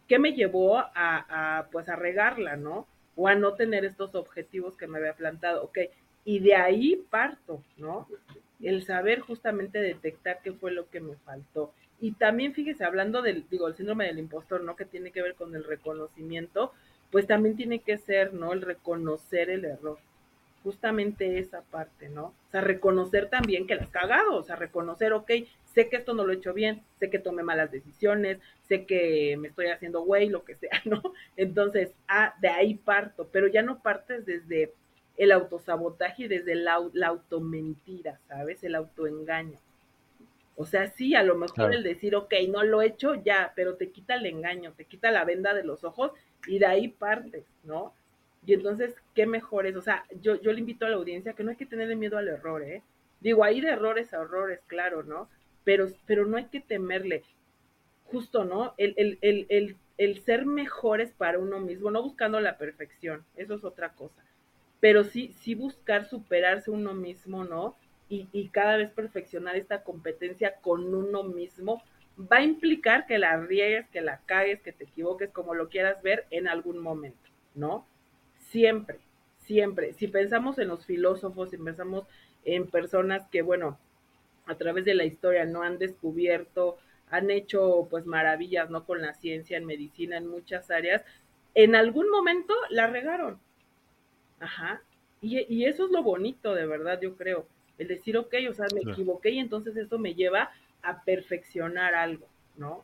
¿qué 0.08 0.20
me 0.20 0.34
llevó 0.34 0.78
a, 0.78 0.92
a, 0.94 1.70
pues 1.72 1.90
a 1.90 1.96
regarla, 1.96 2.56
¿no? 2.56 2.88
O 3.16 3.28
a 3.28 3.36
no 3.36 3.56
tener 3.56 3.84
estos 3.84 4.16
objetivos 4.16 4.78
que 4.78 4.88
me 4.88 5.00
había 5.00 5.14
plantado, 5.16 5.64
ok. 5.64 5.80
Y 6.24 6.40
de 6.40 6.56
ahí 6.56 6.98
parto, 7.10 7.64
¿no? 7.78 8.08
El 8.62 8.84
saber 8.84 9.20
justamente 9.22 9.80
detectar 9.80 10.42
qué 10.44 10.52
fue 10.52 10.72
lo 10.72 10.90
que 10.90 11.00
me 11.00 11.16
faltó. 11.18 11.74
Y 12.02 12.14
también, 12.14 12.54
fíjese, 12.54 12.84
hablando 12.84 13.22
del, 13.22 13.46
digo, 13.50 13.68
el 13.68 13.76
síndrome 13.76 14.06
del 14.06 14.20
impostor, 14.20 14.62
¿no? 14.62 14.76
Que 14.76 14.86
tiene 14.86 15.12
que 15.12 15.22
ver 15.22 15.36
con 15.36 15.56
el 15.56 15.64
reconocimiento, 15.64 16.74
pues 17.12 17.28
también 17.28 17.56
tiene 17.56 17.80
que 17.80 17.98
ser, 17.98 18.34
¿no? 18.34 18.54
El 18.54 18.62
reconocer 18.62 19.50
el 19.50 19.66
error. 19.66 19.98
Justamente 20.64 21.40
esa 21.40 21.62
parte, 21.62 22.10
¿no? 22.10 22.26
O 22.26 22.52
sea, 22.52 22.62
reconocer 22.62 23.30
también 23.30 23.66
que 23.66 23.76
las 23.76 23.86
has 23.86 23.92
cagado, 23.92 24.36
o 24.36 24.44
sea, 24.44 24.56
reconocer, 24.56 25.14
ok, 25.14 25.32
sé 25.74 25.90
que 25.90 25.98
esto 25.98 26.14
no 26.14 26.26
lo 26.26 26.34
he 26.34 26.36
hecho 26.36 26.54
bien, 26.54 26.84
sé 27.00 27.10
que 27.10 27.20
tomé 27.20 27.44
malas 27.44 27.72
decisiones, 27.72 28.40
sé 28.68 28.86
que 28.86 29.38
me 29.38 29.48
estoy 29.48 29.68
haciendo 29.68 30.02
güey, 30.02 30.30
lo 30.30 30.44
que 30.44 30.56
sea, 30.56 30.82
¿no? 30.86 31.02
Entonces, 31.38 31.92
ah, 32.08 32.36
de 32.42 32.50
ahí 32.50 32.76
parto, 32.76 33.30
pero 33.32 33.48
ya 33.48 33.62
no 33.62 33.82
partes 33.82 34.26
desde 34.26 34.74
el 35.20 35.32
autosabotaje 35.32 36.24
y 36.24 36.28
desde 36.28 36.56
la, 36.56 36.80
la 36.94 37.08
automentira, 37.10 38.20
¿sabes? 38.28 38.64
El 38.64 38.74
autoengaño 38.74 39.60
o 40.62 40.66
sea, 40.66 40.88
sí, 40.88 41.16
a 41.16 41.24
lo 41.24 41.36
mejor 41.36 41.74
el 41.74 41.84
decir, 41.84 42.18
ok, 42.18 42.34
no 42.50 42.64
lo 42.64 42.82
he 42.82 42.88
hecho, 42.88 43.16
ya, 43.16 43.54
pero 43.56 43.76
te 43.78 43.92
quita 43.92 44.16
el 44.16 44.26
engaño, 44.26 44.74
te 44.74 44.84
quita 44.84 45.10
la 45.10 45.24
venda 45.24 45.54
de 45.54 45.64
los 45.64 45.86
ojos 45.86 46.12
y 46.48 46.60
de 46.60 46.66
ahí 46.66 46.90
partes, 46.90 47.46
¿no? 47.64 47.94
Y 48.46 48.56
entonces, 48.56 48.94
¿qué 49.16 49.26
mejor 49.26 49.68
es? 49.68 49.78
O 49.78 49.82
sea, 49.82 50.04
yo, 50.22 50.36
yo 50.42 50.52
le 50.52 50.60
invito 50.60 50.86
a 50.86 50.90
la 50.90 50.98
audiencia 50.98 51.32
que 51.32 51.46
no 51.46 51.52
hay 51.52 51.56
que 51.56 51.66
tenerle 51.66 51.96
miedo 51.96 52.18
al 52.18 52.28
error, 52.28 52.62
¿eh? 52.62 52.84
Digo, 53.22 53.46
hay 53.46 53.62
de 53.62 53.70
errores 53.70 54.14
a 54.14 54.18
errores, 54.22 54.60
claro, 54.68 55.02
¿no? 55.04 55.30
Pero, 55.64 55.88
pero 56.06 56.26
no 56.26 56.36
hay 56.36 56.48
que 56.48 56.60
temerle. 56.60 57.24
Justo, 58.12 58.44
¿no? 58.44 58.74
El, 58.76 58.96
el, 58.98 59.18
el, 59.22 59.46
el, 59.48 59.78
el 59.98 60.20
ser 60.24 60.46
mejores 60.46 61.14
para 61.14 61.40
uno 61.40 61.62
mismo, 61.62 61.90
no 61.90 62.04
buscando 62.04 62.42
la 62.42 62.58
perfección, 62.58 63.24
eso 63.38 63.54
es 63.56 63.64
otra 63.64 63.94
cosa. 63.94 64.22
Pero 64.80 65.04
sí, 65.04 65.34
sí 65.40 65.56
buscar 65.56 66.06
superarse 66.06 66.72
uno 66.72 66.94
mismo, 66.94 67.44
¿no? 67.44 67.76
y, 68.10 68.50
cada 68.50 68.78
vez 68.78 68.90
perfeccionar 68.90 69.56
esta 69.56 69.84
competencia 69.84 70.56
con 70.62 70.94
uno 70.94 71.24
mismo 71.24 71.84
va 72.20 72.38
a 72.38 72.44
implicar 72.44 73.06
que 73.06 73.20
la 73.20 73.38
riegues, 73.38 73.88
que 73.90 74.02
la 74.02 74.20
cagues, 74.26 74.62
que 74.62 74.74
te 74.74 74.86
equivoques, 74.86 75.30
como 75.30 75.54
lo 75.54 75.70
quieras 75.70 76.02
ver 76.02 76.26
en 76.32 76.48
algún 76.48 76.80
momento, 76.80 77.30
¿no? 77.54 77.86
Siempre, 78.40 79.00
siempre. 79.38 79.94
Si 79.94 80.08
pensamos 80.08 80.58
en 80.58 80.70
los 80.70 80.86
filósofos, 80.86 81.52
si 81.52 81.58
pensamos 81.58 82.06
en 82.44 82.68
personas 82.68 83.28
que, 83.30 83.44
bueno, 83.44 83.78
a 84.48 84.56
través 84.56 84.86
de 84.86 84.96
la 84.96 85.06
historia 85.06 85.46
no 85.46 85.62
han 85.62 85.78
descubierto, 85.78 86.78
han 87.12 87.30
hecho 87.30 87.88
pues 87.90 88.06
maravillas, 88.08 88.72
¿no? 88.72 88.86
Con 88.86 89.02
la 89.02 89.14
ciencia, 89.14 89.58
en 89.58 89.66
medicina, 89.66 90.18
en 90.18 90.28
muchas 90.28 90.72
áreas, 90.72 91.04
en 91.54 91.76
algún 91.76 92.10
momento 92.10 92.54
la 92.70 92.88
regaron. 92.88 93.40
Ajá. 94.40 94.82
Y, 95.22 95.46
y 95.54 95.66
eso 95.66 95.86
es 95.86 95.92
lo 95.92 96.04
bonito, 96.04 96.56
de 96.56 96.66
verdad, 96.66 97.00
yo 97.02 97.16
creo 97.16 97.46
el 97.80 97.88
decir, 97.88 98.18
ok, 98.18 98.36
o 98.50 98.54
sea, 98.54 98.68
me 98.74 98.92
equivoqué 98.92 99.32
y 99.32 99.40
entonces 99.40 99.76
eso 99.78 99.98
me 99.98 100.14
lleva 100.14 100.52
a 100.84 101.02
perfeccionar 101.04 101.96
algo, 101.96 102.28
¿no? 102.58 102.84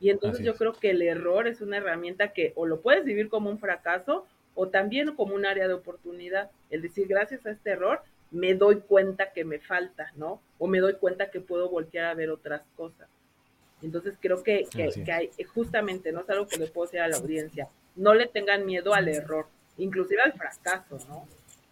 Y 0.00 0.10
entonces 0.10 0.44
yo 0.44 0.54
creo 0.54 0.72
que 0.72 0.90
el 0.90 1.02
error 1.02 1.48
es 1.48 1.60
una 1.60 1.78
herramienta 1.78 2.32
que 2.32 2.52
o 2.54 2.64
lo 2.66 2.80
puedes 2.80 3.04
vivir 3.04 3.28
como 3.28 3.50
un 3.50 3.58
fracaso 3.58 4.26
o 4.54 4.68
también 4.68 5.14
como 5.14 5.34
un 5.34 5.46
área 5.46 5.68
de 5.68 5.74
oportunidad. 5.74 6.50
El 6.70 6.82
decir, 6.82 7.08
gracias 7.08 7.44
a 7.44 7.50
este 7.50 7.70
error, 7.70 8.02
me 8.30 8.54
doy 8.54 8.76
cuenta 8.80 9.32
que 9.32 9.44
me 9.44 9.58
falta, 9.58 10.12
¿no? 10.16 10.40
O 10.58 10.68
me 10.68 10.78
doy 10.78 10.94
cuenta 10.94 11.30
que 11.30 11.40
puedo 11.40 11.68
voltear 11.68 12.06
a 12.06 12.14
ver 12.14 12.30
otras 12.30 12.62
cosas. 12.76 13.08
Entonces 13.82 14.16
creo 14.20 14.42
que, 14.42 14.66
que, 14.70 15.12
hay, 15.12 15.30
justamente, 15.54 16.12
no 16.12 16.20
es 16.20 16.30
algo 16.30 16.46
que 16.46 16.58
le 16.58 16.66
puedo 16.66 16.86
decir 16.86 17.00
a 17.00 17.08
la 17.08 17.16
audiencia, 17.16 17.68
no 17.94 18.14
le 18.14 18.26
tengan 18.26 18.64
miedo 18.64 18.94
al 18.94 19.08
error, 19.08 19.46
inclusive 19.78 20.22
al 20.22 20.32
fracaso, 20.32 20.98
¿no? 21.08 21.26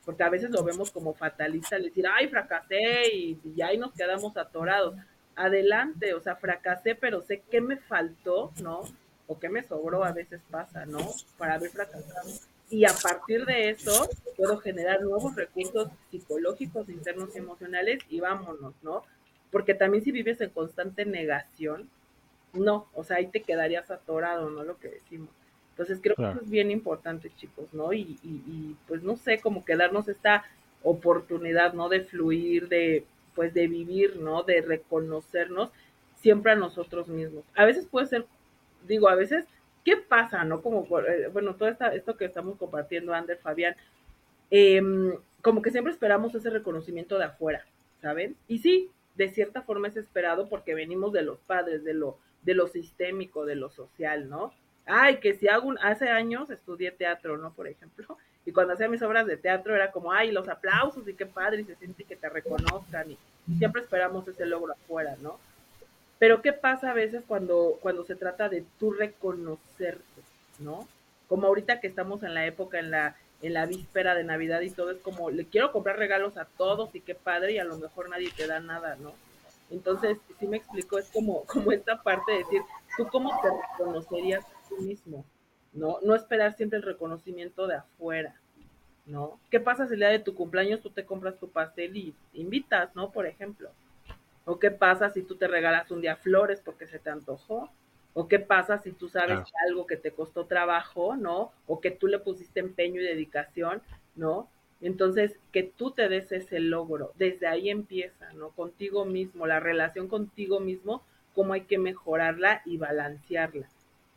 porque 0.05 0.23
a 0.23 0.29
veces 0.29 0.51
lo 0.51 0.63
vemos 0.63 0.91
como 0.91 1.15
fatalista, 1.15 1.79
decir, 1.79 2.07
ay, 2.07 2.29
fracasé 2.29 3.15
y, 3.15 3.39
ya 3.57 3.69
ahí 3.69 3.79
nos 3.79 3.93
quedamos 3.93 4.37
atorados. 4.37 4.95
Adelante, 5.37 6.15
o 6.15 6.21
sea, 6.21 6.37
fracasé, 6.37 6.95
pero 6.95 7.23
sé 7.23 7.43
qué 7.51 7.61
me 7.61 7.77
faltó, 7.77 8.53
¿no? 8.63 8.83
O 9.27 9.39
qué 9.39 9.49
me 9.49 9.63
sobró, 9.63 10.05
a 10.05 10.13
veces 10.13 10.41
pasa, 10.51 10.85
¿no? 10.87 11.01
Para 11.39 11.55
haber 11.55 11.71
fracasado. 11.71 12.31
Y 12.71 12.85
a 12.85 12.93
partir 13.03 13.45
de 13.45 13.71
eso 13.71 14.09
puedo 14.37 14.59
generar 14.59 15.03
nuevos 15.03 15.35
recursos 15.35 15.89
psicológicos, 16.11 16.89
internos 16.89 17.35
y 17.35 17.39
emocionales 17.39 18.01
y 18.09 18.21
vámonos, 18.21 18.75
¿no? 18.83 19.03
Porque 19.51 19.75
también 19.75 20.05
si 20.05 20.13
vives 20.13 20.41
en 20.41 20.51
constante 20.51 21.05
negación, 21.05 21.89
no, 22.53 22.89
o 22.95 23.03
sea, 23.03 23.17
ahí 23.17 23.27
te 23.27 23.43
quedarías 23.43 23.91
atorado, 23.91 24.51
¿no? 24.51 24.63
Lo 24.63 24.79
que 24.79 24.89
decimos. 24.89 25.31
Entonces 25.75 25.99
creo 26.01 26.15
que 26.15 26.23
eso 26.23 26.41
es 26.41 26.51
bien 26.51 26.71
importante, 26.71 27.33
chicos, 27.35 27.67
¿no? 27.73 27.93
Y, 27.93 28.17
y, 28.23 28.77
pues 28.87 29.03
no 29.03 29.17
sé, 29.17 29.41
como 29.41 29.65
que 29.65 29.75
darnos 29.75 30.07
esta 30.07 30.45
oportunidad, 30.85 31.73
¿no? 31.73 31.89
De 31.89 32.01
fluir, 32.01 32.69
de 32.69 33.05
pues 33.35 33.53
de 33.55 33.67
vivir, 33.67 34.15
¿no? 34.21 34.45
De 34.45 34.61
reconocernos 34.61 35.73
siempre 36.15 36.53
a 36.53 36.57
nosotros 36.57 37.09
mismos. 37.09 37.45
A 37.57 37.65
veces 37.65 37.87
puede 37.87 38.07
ser, 38.07 38.25
digo, 38.87 39.09
a 39.09 39.17
veces, 39.17 39.47
¿qué 39.85 39.97
pasa, 39.97 40.45
no? 40.45 40.63
Como, 40.63 40.87
eh, 41.01 41.29
bueno, 41.33 41.57
todo 41.57 41.69
esta, 41.69 41.93
esto 41.93 42.17
que 42.17 42.27
estamos 42.27 42.57
compartiendo, 42.57 43.13
Ander, 43.13 43.39
Fabián, 43.39 43.75
em, 44.51 45.13
como 45.43 45.61
que 45.61 45.73
siempre 45.73 45.93
esperamos 45.93 46.37
ese 46.37 46.51
reconocimiento 46.51 47.19
de 47.19 47.25
afuera, 47.25 47.65
¿saben? 48.01 48.37
Y 48.47 48.59
sí, 48.59 48.93
de 49.17 49.29
cierta 49.29 49.63
forma 49.63 49.89
es 49.89 49.97
esperado 49.97 50.49
porque 50.49 50.77
venimos 50.77 51.13
de 51.13 51.23
los 51.23 51.41
padres, 51.41 51.83
de 51.83 51.95
lo, 51.95 52.19
de 52.43 52.55
lo 52.55 52.69
sistémico, 52.69 53.45
de 53.45 53.57
lo 53.57 53.71
social, 53.71 54.29
¿no? 54.29 54.53
Ay, 54.87 55.19
que 55.19 55.35
si 55.35 55.49
hago 55.49 55.69
un, 55.69 55.79
hace 55.79 56.09
años 56.09 56.51
estudié 56.51 56.91
teatro, 56.91 57.39
¿no? 57.39 57.53
Por 57.53 57.69
ejemplo, 57.69 58.19
y 58.47 58.53
cuando 58.53 58.75
hacía 58.75 58.89
mis 58.89 59.03
obras 59.03 59.27
de 59.27 59.37
teatro 59.37 59.75
era 59.75 59.91
como, 59.91 60.13
ay, 60.13 60.31
los 60.31 60.49
aplausos 60.49 61.09
y 61.09 61.15
qué 61.15 61.27
padre, 61.27 61.63
y 61.63 61.65
se 61.65 61.77
siente 61.77 62.05
que 62.05 62.17
te 62.17 62.29
reconozcan, 62.29 63.11
y, 63.11 63.19
siempre 63.59 63.83
esperamos 63.83 64.27
ese 64.27 64.47
logro 64.47 64.73
afuera, 64.73 65.17
¿no? 65.21 65.39
Pero 66.19 66.41
¿qué 66.41 66.53
pasa 66.55 66.91
a 66.91 66.95
veces 66.95 67.25
cuando, 67.27 67.79
cuando 67.83 68.05
se 68.05 68.17
trata 68.17 68.49
de 68.49 68.65
tú 68.79 68.93
reconocerte, 68.93 70.23
¿no? 70.59 70.87
Como 71.29 71.47
ahorita 71.47 71.81
que 71.81 71.87
estamos 71.87 72.23
en 72.23 72.35
la 72.35 72.47
época, 72.47 72.79
en 72.79 72.91
la, 72.91 73.17
en 73.43 73.53
la 73.53 73.67
víspera 73.67 74.15
de 74.15 74.25
Navidad 74.25 74.61
y 74.63 74.71
todo, 74.71 74.91
es 74.91 74.99
como, 74.99 75.31
le 75.31 75.47
quiero 75.47 75.73
comprar 75.73 75.99
regalos 75.99 76.37
a 76.37 76.47
todos 76.47 76.95
y 76.95 77.01
qué 77.01 77.15
padre, 77.15 77.53
y 77.53 77.59
a 77.59 77.65
lo 77.65 77.77
mejor 77.77 78.09
nadie 78.09 78.31
te 78.35 78.47
da 78.47 78.61
nada, 78.61 78.97
¿no? 78.97 79.15
Entonces, 79.71 80.19
si 80.39 80.47
me 80.47 80.59
explico, 80.59 80.99
es 80.99 81.11
como, 81.11 81.45
como 81.45 81.73
esta 81.73 82.03
parte 82.03 82.33
de 82.33 82.39
decir, 82.39 82.63
¿tú 82.97 83.07
cómo 83.09 83.31
te 83.41 83.49
reconocerías 83.51 84.45
tú 84.69 84.77
mismo? 84.79 85.25
¿No? 85.73 85.99
No 86.03 86.15
esperar 86.15 86.55
siempre 86.55 86.79
el 86.79 86.85
reconocimiento 86.85 87.67
de 87.67 87.77
afuera, 87.77 88.41
¿no? 89.07 89.41
¿Qué 89.51 89.59
pasa 89.59 89.87
si 89.87 89.95
el 89.95 90.01
día 90.01 90.09
de 90.09 90.21
tu 90.21 90.35
cumpleaños 90.35 90.81
tú 90.81 90.91
te 90.91 91.05
compras 91.05 91.39
tu 91.39 91.49
pastel 91.49 91.97
y 91.97 92.15
invitas, 92.33 92.95
¿no? 92.95 93.11
Por 93.11 93.27
ejemplo. 93.27 93.71
¿O 94.45 94.59
qué 94.59 94.71
pasa 94.71 95.11
si 95.11 95.23
tú 95.23 95.37
te 95.37 95.49
regalas 95.49 95.91
un 95.91 96.01
día 96.01 96.17
flores 96.17 96.61
porque 96.61 96.87
se 96.87 96.99
te 96.99 97.11
antojó? 97.11 97.71
¿O 98.13 98.29
qué 98.29 98.39
pasa 98.39 98.79
si 98.79 98.93
tú 98.93 99.09
sabes 99.09 99.41
que 99.41 99.53
algo 99.67 99.87
que 99.87 99.97
te 99.97 100.13
costó 100.13 100.47
trabajo, 100.47 101.17
¿no? 101.17 101.51
O 101.67 101.81
que 101.81 101.91
tú 101.91 102.07
le 102.07 102.21
pusiste 102.21 102.61
empeño 102.61 103.01
y 103.01 103.05
dedicación, 103.05 103.83
¿no? 104.15 104.49
Entonces, 104.85 105.41
que 105.51 105.65
tú 105.65 105.91
te 105.91 106.09
des 106.09 106.31
ese 106.31 106.61
logro, 106.61 107.13
desde 107.17 107.49
ahí 107.49 107.71
empieza, 107.71 108.33
¿no? 108.35 108.51
Contigo 108.51 109.05
mismo, 109.05 109.47
la 109.47 109.59
relación 109.59 110.07
contigo 110.07 110.61
mismo, 110.61 111.03
cómo 111.35 111.55
hay 111.55 111.63
que 111.63 111.79
mejorarla 111.79 112.63
y 112.65 112.77
balancearla. 112.77 113.69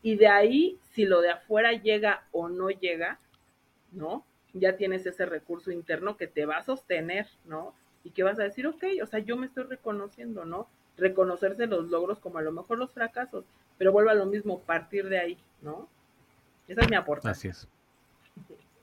Y 0.03 0.18
de 0.18 0.28
ahí, 0.28 0.78
si 0.91 1.05
lo 1.05 1.22
de 1.22 1.32
afuera 1.32 1.72
llega 1.74 2.28
o 2.32 2.49
no 2.49 2.70
llega, 2.70 3.20
¿no? 3.91 4.24
Ya 4.53 4.78
tienes 4.78 5.05
ese 5.05 5.26
recurso 5.26 5.72
interno 5.72 6.18
que 6.18 6.28
te 6.28 6.45
va 6.45 6.57
a 6.57 6.63
sostener, 6.63 7.28
¿no? 7.45 7.74
Y 8.03 8.11
que 8.11 8.24
vas 8.24 8.39
a 8.39 8.43
decir, 8.43 8.68
ok, 8.68 8.84
o 9.01 9.07
sea, 9.07 9.20
yo 9.20 9.36
me 9.38 9.47
estoy 9.47 9.63
reconociendo, 9.63 10.45
¿no? 10.45 10.68
reconocerse 10.97 11.68
los 11.68 11.89
logros 11.89 12.20
como 12.20 12.39
a 12.39 12.41
lo 12.41 12.51
mejor 12.51 12.80
los 12.80 12.91
fracasos, 12.91 13.45
pero 13.78 13.91
vuelve 13.91 14.11
a 14.11 14.15
lo 14.15 14.26
mismo, 14.26 14.59
partir 14.61 15.07
de 15.07 15.20
ahí, 15.20 15.38
¿no? 15.61 15.88
Esa 16.68 16.82
es 16.82 16.89
mi 16.89 16.95
aportación. 16.95 17.51
Así 17.51 17.68
es. 17.68 17.68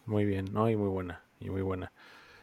Muy 0.07 0.25
bien, 0.25 0.47
¿no? 0.53 0.71
Y 0.71 0.77
muy 0.77 0.89
buena, 0.89 1.23
y 1.45 1.51
muy 1.51 1.63
buena. 1.63 1.93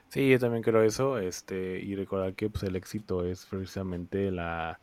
Sí, 0.10 0.30
yo 0.30 0.40
también 0.40 0.62
creo 0.62 0.84
eso, 0.84 1.18
este, 1.20 1.80
y 1.80 1.96
recordar 1.96 2.34
que 2.34 2.50
pues, 2.50 2.64
el 2.64 2.76
éxito 2.76 3.26
es 3.26 3.46
precisamente 3.46 4.30
la, 4.30 4.80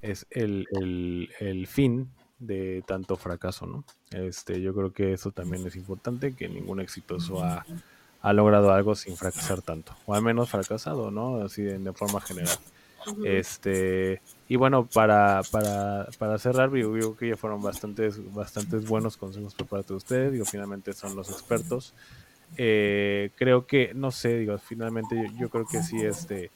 es 0.00 0.26
el, 0.30 0.66
el, 0.72 1.30
el 1.40 1.66
fin 1.66 2.08
de 2.40 2.82
tanto 2.86 3.16
fracaso, 3.16 3.66
¿no? 3.66 3.84
Este, 4.10 4.60
yo 4.60 4.74
creo 4.74 4.92
que 4.92 5.12
eso 5.12 5.30
también 5.30 5.64
es 5.66 5.76
importante, 5.76 6.34
que 6.34 6.48
ningún 6.48 6.80
exitoso 6.80 7.44
ha, 7.44 7.64
ha 8.20 8.32
logrado 8.32 8.72
algo 8.72 8.96
sin 8.96 9.16
fracasar 9.16 9.62
tanto, 9.62 9.94
o 10.06 10.14
al 10.14 10.22
menos 10.22 10.50
fracasado, 10.50 11.12
¿no? 11.12 11.36
Así 11.42 11.62
de, 11.62 11.78
de 11.78 11.92
forma 11.92 12.20
general. 12.20 12.58
Este, 13.24 14.20
y 14.48 14.56
bueno, 14.56 14.86
para, 14.86 15.42
para, 15.50 16.08
para 16.18 16.38
cerrar, 16.38 16.70
digo, 16.70 16.94
digo, 16.94 17.16
que 17.16 17.28
ya 17.28 17.36
fueron 17.36 17.62
bastantes, 17.62 18.20
bastantes 18.32 18.88
buenos 18.88 19.16
consejos 19.16 19.54
por 19.54 19.66
parte 19.66 19.88
de 19.92 19.96
ustedes, 19.96 20.32
digo, 20.32 20.44
finalmente 20.44 20.92
son 20.92 21.14
los 21.14 21.30
expertos. 21.30 21.94
Eh, 22.56 23.30
creo 23.36 23.66
que, 23.66 23.92
no 23.94 24.10
sé, 24.10 24.38
digo, 24.38 24.58
finalmente 24.58 25.30
yo, 25.38 25.48
creo 25.48 25.66
que 25.66 25.82
sí, 25.82 26.02
este, 26.02 26.50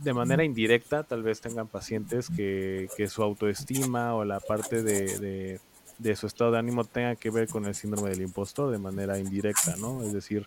de 0.00 0.12
manera 0.12 0.44
indirecta, 0.44 1.02
tal 1.02 1.22
vez 1.22 1.40
tengan 1.40 1.66
pacientes 1.66 2.28
que, 2.34 2.88
que 2.96 3.08
su 3.08 3.22
autoestima 3.22 4.14
o 4.14 4.24
la 4.24 4.40
parte 4.40 4.82
de, 4.82 5.18
de, 5.18 5.60
de, 5.98 6.16
su 6.16 6.26
estado 6.26 6.52
de 6.52 6.58
ánimo 6.58 6.84
tenga 6.84 7.16
que 7.16 7.30
ver 7.30 7.48
con 7.48 7.64
el 7.66 7.74
síndrome 7.74 8.10
del 8.10 8.22
impostor 8.22 8.70
de 8.70 8.78
manera 8.78 9.18
indirecta, 9.18 9.76
¿no? 9.76 10.02
Es 10.02 10.12
decir, 10.12 10.46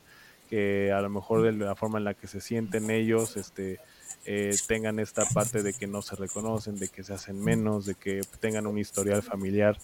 que 0.49 0.91
a 0.91 1.01
lo 1.01 1.09
mejor 1.09 1.41
de 1.41 1.51
la 1.51 1.75
forma 1.75 1.97
en 1.97 2.05
la 2.05 2.13
que 2.13 2.27
se 2.27 2.39
sienten 2.39 2.89
ellos, 2.89 3.35
este, 3.35 3.79
eh, 4.25 4.55
tengan 4.67 4.99
esta 4.99 5.25
parte 5.25 5.63
de 5.63 5.73
que 5.73 5.87
no 5.87 6.01
se 6.01 6.15
reconocen, 6.15 6.77
de 6.77 6.87
que 6.87 7.03
se 7.03 7.13
hacen 7.13 7.39
menos, 7.39 7.85
de 7.85 7.95
que 7.95 8.21
tengan 8.39 8.67
un 8.67 8.77
historial 8.77 9.21
familiar 9.21 9.77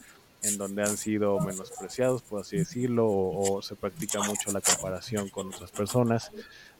en 0.44 0.58
donde 0.58 0.84
han 0.84 0.98
sido 0.98 1.40
menospreciados, 1.40 2.22
por 2.22 2.42
así 2.42 2.58
decirlo, 2.58 3.08
o, 3.08 3.58
o 3.58 3.62
se 3.62 3.76
practica 3.76 4.22
mucho 4.22 4.52
la 4.52 4.62
comparación 4.62 5.30
con 5.30 5.48
otras 5.48 5.72
personas. 5.72 6.32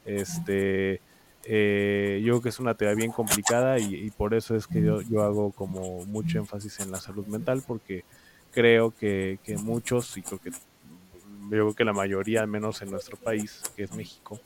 Este, 0.06 1.02
eh, 1.46 2.22
yo 2.24 2.34
creo 2.34 2.42
que 2.42 2.50
es 2.50 2.60
una 2.60 2.76
tarea 2.76 2.94
bien 2.94 3.12
complicada 3.12 3.78
y, 3.78 3.96
y 3.96 4.12
por 4.12 4.34
eso 4.34 4.56
es 4.56 4.66
que 4.66 4.82
yo, 4.82 5.02
yo, 5.02 5.24
hago 5.24 5.52
como 5.52 6.06
mucho 6.06 6.40
énfasis 6.40 6.80
en 6.80 6.92
la 6.92 7.00
salud 7.00 7.26
mental, 7.28 7.64
porque 7.66 8.06
creo 8.52 8.92
que, 8.92 9.40
que 9.44 9.58
muchos, 9.58 10.16
y 10.18 10.22
creo 10.22 10.40
que 10.40 10.52
yo 10.52 11.50
creo 11.50 11.74
que 11.74 11.84
la 11.84 11.94
mayoría, 11.94 12.42
al 12.42 12.48
menos 12.48 12.82
en 12.82 12.92
nuestro 12.92 13.18
país, 13.18 13.62
que 13.76 13.84
es 13.84 13.94
México, 13.94 14.40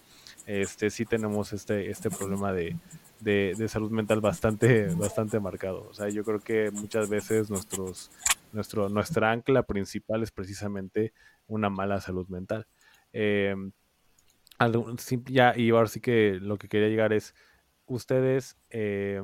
este 0.47 0.89
sí 0.89 1.05
tenemos 1.05 1.53
este, 1.53 1.91
este 1.91 2.09
problema 2.09 2.51
de, 2.51 2.75
de, 3.19 3.53
de, 3.55 3.67
salud 3.67 3.91
mental 3.91 4.19
bastante, 4.19 4.87
bastante 4.95 5.39
marcado. 5.39 5.87
O 5.89 5.93
sea, 5.93 6.09
yo 6.09 6.23
creo 6.23 6.39
que 6.39 6.71
muchas 6.71 7.09
veces 7.09 7.49
nuestros, 7.49 8.09
nuestro, 8.51 8.89
nuestra 8.89 9.31
ancla 9.31 9.63
principal 9.63 10.23
es 10.23 10.31
precisamente 10.31 11.13
una 11.47 11.69
mala 11.69 12.01
salud 12.01 12.27
mental. 12.27 12.67
Eh, 13.13 13.55
ya, 15.25 15.53
y 15.55 15.69
ahora 15.69 15.87
sí 15.87 15.99
que 15.99 16.39
lo 16.41 16.57
que 16.57 16.67
quería 16.67 16.89
llegar 16.89 17.13
es, 17.13 17.35
ustedes, 17.85 18.57
eh, 18.69 19.21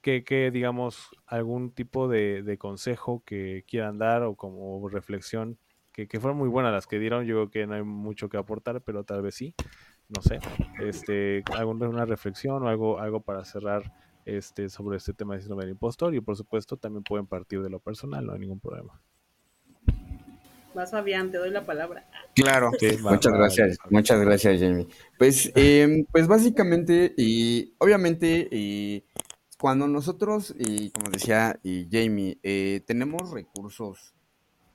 ¿qué, 0.00 0.24
qué, 0.24 0.50
digamos, 0.50 1.10
algún 1.26 1.72
tipo 1.72 2.08
de, 2.08 2.42
de, 2.42 2.58
consejo 2.58 3.22
que 3.24 3.64
quieran 3.66 3.98
dar 3.98 4.22
o 4.22 4.34
como 4.34 4.88
reflexión, 4.88 5.58
que, 5.92 6.08
que 6.08 6.20
fueron 6.20 6.38
muy 6.38 6.48
buenas 6.48 6.72
las 6.72 6.86
que 6.86 6.98
dieron, 6.98 7.24
yo 7.24 7.34
creo 7.34 7.50
que 7.50 7.66
no 7.66 7.74
hay 7.74 7.82
mucho 7.82 8.28
que 8.28 8.36
aportar, 8.36 8.82
pero 8.82 9.04
tal 9.04 9.22
vez 9.22 9.34
sí, 9.34 9.54
no 10.08 10.22
sé, 10.22 10.38
este, 10.80 11.44
alguna 11.54 12.04
reflexión 12.04 12.62
o 12.62 12.68
algo, 12.68 12.98
algo 12.98 13.20
para 13.20 13.44
cerrar 13.44 13.92
este, 14.36 14.68
sobre 14.68 14.96
este 14.96 15.12
tema 15.12 15.34
de 15.34 15.40
síndrome 15.40 15.64
del 15.64 15.72
impostor 15.72 16.14
y 16.14 16.20
por 16.20 16.36
supuesto 16.36 16.76
también 16.76 17.02
pueden 17.02 17.26
partir 17.26 17.62
de 17.62 17.70
lo 17.70 17.80
personal, 17.80 18.26
no 18.26 18.32
hay 18.32 18.40
ningún 18.40 18.60
problema. 18.60 19.00
Vas 20.74 20.90
Fabián, 20.90 21.32
te 21.32 21.38
doy 21.38 21.50
la 21.50 21.64
palabra. 21.64 22.06
Claro, 22.34 22.70
va, 22.70 23.10
muchas 23.12 23.32
va, 23.32 23.38
gracias, 23.38 23.78
va. 23.78 23.86
muchas 23.90 24.20
gracias 24.20 24.60
Jamie. 24.60 24.86
Pues, 25.18 25.50
eh, 25.54 26.04
pues 26.12 26.28
básicamente 26.28 27.14
y 27.16 27.74
obviamente 27.78 28.48
y 28.50 29.04
cuando 29.58 29.88
nosotros, 29.88 30.54
y 30.56 30.90
como 30.90 31.10
decía 31.10 31.58
y 31.64 31.88
Jamie, 31.90 32.38
eh, 32.42 32.80
tenemos 32.86 33.32
recursos 33.32 34.14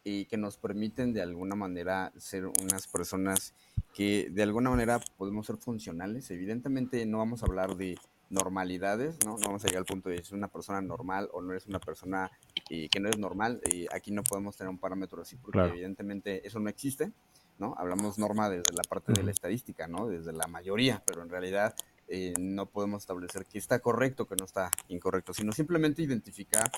y 0.04 0.26
que 0.26 0.36
nos 0.36 0.58
permiten 0.58 1.14
de 1.14 1.22
alguna 1.22 1.56
manera 1.56 2.12
ser 2.18 2.47
unas 2.47 2.88
personas 2.88 3.54
que 3.93 4.28
de 4.30 4.43
alguna 4.43 4.70
manera 4.70 4.99
podemos 5.18 5.45
ser 5.47 5.58
funcionales. 5.58 6.30
Evidentemente 6.32 7.06
no 7.06 7.20
vamos 7.20 7.43
a 7.43 7.45
hablar 7.45 7.78
de 7.78 7.95
normalidades, 8.34 9.23
¿no? 9.23 9.38
No 9.38 9.45
vamos 9.45 9.63
a 9.63 9.67
llegar 9.67 9.81
al 9.81 9.86
punto 9.86 10.09
de 10.09 10.17
si 10.17 10.23
es 10.23 10.31
una 10.31 10.47
persona 10.47 10.81
normal 10.81 11.29
o 11.31 11.41
no 11.41 11.51
eres 11.51 11.67
una 11.67 11.79
persona 11.79 12.31
eh, 12.69 12.89
que 12.89 12.99
no 12.99 13.09
es 13.09 13.17
normal. 13.17 13.61
Eh, 13.71 13.86
aquí 13.93 14.11
no 14.11 14.23
podemos 14.23 14.57
tener 14.57 14.69
un 14.69 14.79
parámetro 14.79 15.21
así 15.21 15.38
porque 15.38 15.59
claro. 15.59 15.73
evidentemente 15.73 16.45
eso 16.45 16.59
no 16.59 16.69
existe, 16.69 17.11
¿no? 17.59 17.75
Hablamos 17.77 18.17
norma 18.17 18.49
desde 18.49 18.73
la 18.73 18.84
parte 18.84 19.13
de 19.13 19.23
la 19.23 19.31
estadística, 19.31 19.88
¿no? 19.88 20.07
Desde 20.07 20.34
la 20.34 20.47
mayoría, 20.47 21.01
pero 21.05 21.21
en 21.21 21.29
realidad 21.29 21.75
eh, 22.07 22.34
no 22.39 22.65
podemos 22.65 23.03
establecer 23.03 23.45
que 23.45 23.57
está 23.57 23.79
correcto, 23.79 24.27
que 24.27 24.36
no 24.36 24.45
está 24.45 24.69
incorrecto, 24.89 25.34
sino 25.34 25.51
simplemente 25.51 26.01
identificar 26.01 26.69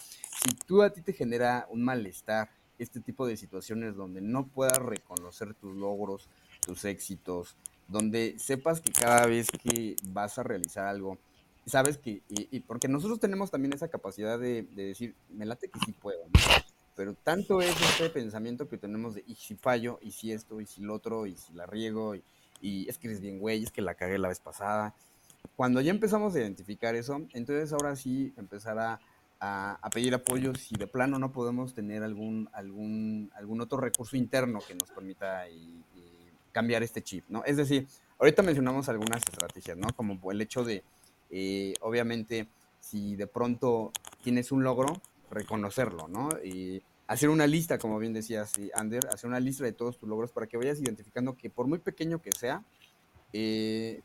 si 0.43 0.53
tú 0.67 0.83
a 0.83 0.91
ti 0.91 1.01
te 1.01 1.13
genera 1.13 1.67
un 1.69 1.83
malestar 1.83 2.49
este 2.77 2.99
tipo 2.99 3.25
de 3.25 3.37
situaciones 3.37 3.95
donde 3.95 4.21
no 4.21 4.47
puedas 4.47 4.77
reconocer 4.77 5.53
tus 5.53 5.75
logros, 5.75 6.29
tus 6.65 6.85
éxitos, 6.85 7.55
donde 7.87 8.37
sepas 8.37 8.81
que 8.81 8.91
cada 8.91 9.25
vez 9.25 9.47
que 9.63 9.95
vas 10.03 10.37
a 10.37 10.43
realizar 10.43 10.85
algo, 10.85 11.17
sabes 11.66 11.97
que, 11.97 12.22
y, 12.30 12.47
y 12.51 12.59
porque 12.61 12.88
nosotros 12.88 13.20
tenemos 13.20 13.51
también 13.51 13.74
esa 13.74 13.88
capacidad 13.88 14.39
de, 14.39 14.63
de, 14.63 14.88
decir, 14.88 15.16
me 15.30 15.45
late 15.45 15.70
que 15.70 15.80
sí 15.86 15.91
puedo, 15.91 16.22
pero 16.95 17.13
tanto 17.13 17.61
es 17.61 17.76
este 17.82 18.09
pensamiento 18.09 18.68
que 18.68 18.78
tenemos 18.78 19.16
de, 19.16 19.24
y 19.28 19.36
si 19.36 19.55
fallo, 19.55 19.99
y 20.01 20.11
si 20.11 20.32
esto, 20.32 20.61
y 20.61 20.66
si 20.66 20.82
lo 20.82 20.93
otro, 20.93 21.26
y 21.26 21.36
si 21.38 21.53
la 21.53 21.66
riego, 21.66 22.16
y, 22.16 22.24
y 22.61 22.89
es 22.89 22.97
que 22.97 23.07
eres 23.07 23.22
bien 23.22 23.39
güey, 23.39 23.63
es 23.63 23.72
que 23.72 23.82
la 23.82 23.95
cagué 23.95 24.18
la 24.18 24.30
vez 24.30 24.39
pasada. 24.39 24.93
Cuando 25.55 25.82
ya 25.82 25.91
empezamos 25.91 26.36
a 26.36 26.39
identificar 26.39 26.95
eso, 26.95 27.22
entonces 27.34 27.72
ahora 27.72 27.95
sí 27.95 28.34
empezar 28.38 28.80
a 28.80 28.99
a, 29.39 29.89
pedir 29.93 30.13
apoyo 30.13 30.53
si 30.55 30.76
de 30.76 30.88
plano 30.88 31.20
no 31.20 31.32
podemos 31.32 31.74
tener 31.74 32.03
algún, 32.03 32.49
algún, 32.53 33.32
algún 33.36 33.61
otro 33.61 33.78
recurso 33.78 34.18
interno 34.18 34.59
que 34.68 34.76
nos 34.76 34.89
permita 34.91 35.47
y 35.49 35.84
cambiar 36.51 36.84
este 36.84 37.01
chip, 37.01 37.26
¿no? 37.28 37.43
Es 37.43 37.57
decir, 37.57 37.86
ahorita 38.18 38.41
mencionamos 38.41 38.88
algunas 38.88 39.22
estrategias, 39.22 39.78
¿no? 39.78 39.88
Como 39.95 40.32
el 40.32 40.41
hecho 40.41 40.63
de, 40.63 40.84
eh, 41.30 41.73
obviamente, 41.82 42.47
si 42.80 43.15
de 43.15 43.28
pronto 43.28 43.91
tienes 44.23 44.51
un 44.51 44.63
logro, 44.63 45.01
reconocerlo, 45.30 46.07
¿no? 46.07 46.30
Y 46.43 46.82
hacer 47.07 47.30
una 47.30 47.47
lista, 47.47 47.78
como 47.78 47.99
bien 47.99 48.13
decías, 48.13 48.53
Ander, 48.73 49.07
hacer 49.11 49.28
una 49.30 49.39
lista 49.39 49.63
de 49.63 49.73
todos 49.73 49.97
tus 49.97 50.09
logros 50.09 50.32
para 50.32 50.47
que 50.47 50.57
vayas 50.57 50.80
identificando 50.80 51.36
que 51.36 51.49
por 51.49 51.67
muy 51.67 51.80
pequeño 51.80 52.21
que 52.21 52.32
sea, 52.32 52.63
eh, 53.34 54.01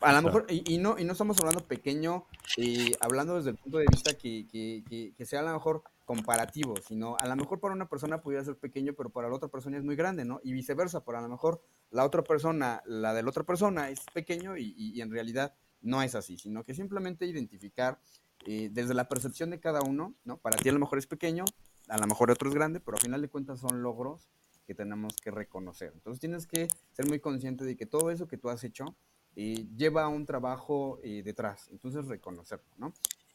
a 0.00 0.12
lo 0.12 0.22
mejor, 0.22 0.46
y, 0.48 0.74
y, 0.74 0.78
no, 0.78 0.98
y 0.98 1.04
no 1.04 1.12
estamos 1.12 1.38
hablando 1.38 1.64
pequeño, 1.64 2.26
eh, 2.56 2.92
hablando 3.00 3.36
desde 3.36 3.50
el 3.50 3.56
punto 3.56 3.78
de 3.78 3.86
vista 3.88 4.14
que, 4.14 4.46
que, 4.48 4.82
que, 4.88 5.14
que, 5.16 5.26
sea 5.26 5.40
a 5.40 5.44
lo 5.44 5.52
mejor 5.52 5.82
comparativo, 6.04 6.74
sino 6.86 7.16
a 7.18 7.26
lo 7.26 7.36
mejor 7.36 7.60
para 7.60 7.74
una 7.74 7.88
persona 7.88 8.20
pudiera 8.20 8.44
ser 8.44 8.56
pequeño, 8.56 8.94
pero 8.94 9.10
para 9.10 9.28
la 9.28 9.36
otra 9.36 9.48
persona 9.48 9.76
es 9.76 9.84
muy 9.84 9.96
grande, 9.96 10.24
¿no? 10.24 10.40
Y 10.42 10.52
viceversa, 10.52 11.04
para 11.04 11.20
a 11.20 11.22
lo 11.22 11.28
mejor 11.28 11.62
la 11.90 12.04
otra 12.04 12.22
persona, 12.22 12.82
la 12.84 13.14
de 13.14 13.22
la 13.22 13.30
otra 13.30 13.44
persona 13.44 13.90
es 13.90 14.00
pequeño 14.12 14.56
y, 14.56 14.74
y 14.76 15.00
en 15.00 15.10
realidad 15.10 15.54
no 15.80 16.02
es 16.02 16.14
así, 16.14 16.38
sino 16.38 16.64
que 16.64 16.74
simplemente 16.74 17.26
identificar 17.26 18.00
eh, 18.46 18.70
desde 18.72 18.94
la 18.94 19.08
percepción 19.08 19.50
de 19.50 19.60
cada 19.60 19.82
uno, 19.82 20.14
¿no? 20.24 20.38
Para 20.38 20.56
ti 20.56 20.68
a 20.68 20.72
lo 20.72 20.78
mejor 20.78 20.98
es 20.98 21.06
pequeño, 21.06 21.44
a 21.88 21.98
lo 21.98 22.06
mejor 22.06 22.30
otro 22.30 22.48
es 22.48 22.54
grande, 22.54 22.80
pero 22.80 22.96
a 22.96 23.00
final 23.00 23.22
de 23.22 23.28
cuentas 23.28 23.60
son 23.60 23.82
logros 23.82 24.28
que 24.66 24.74
tenemos 24.74 25.16
que 25.16 25.30
reconocer. 25.30 25.92
Entonces 25.94 26.20
tienes 26.20 26.46
que 26.46 26.68
ser 26.92 27.06
muy 27.06 27.20
consciente 27.20 27.64
de 27.64 27.76
que 27.76 27.86
todo 27.86 28.10
eso 28.10 28.26
que 28.26 28.36
tú 28.36 28.50
has 28.50 28.64
hecho, 28.64 28.96
eh, 29.36 29.66
lleva 29.76 30.08
un 30.08 30.26
trabajo 30.26 30.98
eh, 31.02 31.22
detrás, 31.22 31.68
entonces 31.70 32.06
reconocerlo, 32.06 32.66
¿no? 32.78 32.92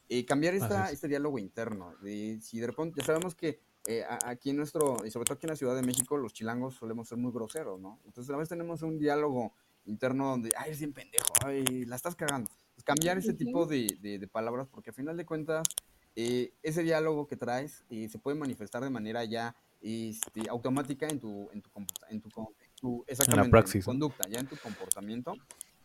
Eh, 0.08 0.26
cambiar 0.26 0.54
esta, 0.54 0.90
este 0.90 1.08
diálogo 1.08 1.38
interno, 1.38 1.94
de, 2.02 2.38
si 2.42 2.60
de 2.60 2.66
repente, 2.66 3.00
ya 3.00 3.06
sabemos 3.06 3.34
que 3.34 3.60
eh, 3.86 4.04
aquí 4.24 4.50
en 4.50 4.56
nuestro, 4.56 5.04
y 5.06 5.10
sobre 5.10 5.24
todo 5.24 5.34
aquí 5.34 5.46
en 5.46 5.50
la 5.50 5.56
Ciudad 5.56 5.74
de 5.74 5.82
México, 5.82 6.16
los 6.16 6.32
chilangos 6.32 6.74
solemos 6.74 7.08
ser 7.08 7.18
muy 7.18 7.32
groseros, 7.32 7.80
¿no? 7.80 7.98
Entonces 8.04 8.32
a 8.32 8.36
veces 8.36 8.50
tenemos 8.50 8.82
un 8.82 8.98
diálogo 8.98 9.54
interno 9.84 10.28
donde, 10.28 10.50
ay, 10.56 10.70
es 10.72 10.78
bien 10.78 10.92
pendejo, 10.92 11.32
ay, 11.44 11.84
la 11.84 11.96
estás 11.96 12.14
cagando. 12.14 12.50
Pues 12.74 12.84
cambiar 12.84 13.18
ese 13.18 13.34
tipo 13.34 13.66
de, 13.66 13.98
de, 14.00 14.18
de, 14.18 14.28
palabras, 14.28 14.68
porque 14.68 14.90
al 14.90 14.94
final 14.94 15.16
de 15.16 15.26
cuentas, 15.26 15.66
eh, 16.16 16.52
ese 16.62 16.82
diálogo 16.82 17.26
que 17.26 17.36
traes 17.36 17.84
se 17.88 18.18
puede 18.18 18.36
manifestar 18.36 18.82
de 18.82 18.90
manera 18.90 19.24
ya 19.24 19.54
este, 19.80 20.48
automática 20.48 21.08
en 21.08 21.18
tu, 21.18 21.50
en 21.52 21.62
tu, 21.62 21.70
en 22.08 22.20
tu, 22.20 22.28
en 22.28 22.74
tu, 22.80 23.04
exactamente, 23.06 23.46
en 23.46 23.50
la 23.50 23.50
praxis, 23.50 23.74
en 23.74 23.80
tu 23.80 23.86
conducta, 23.86 24.28
ya 24.28 24.40
en 24.40 24.46
tu 24.46 24.56
comportamiento 24.56 25.34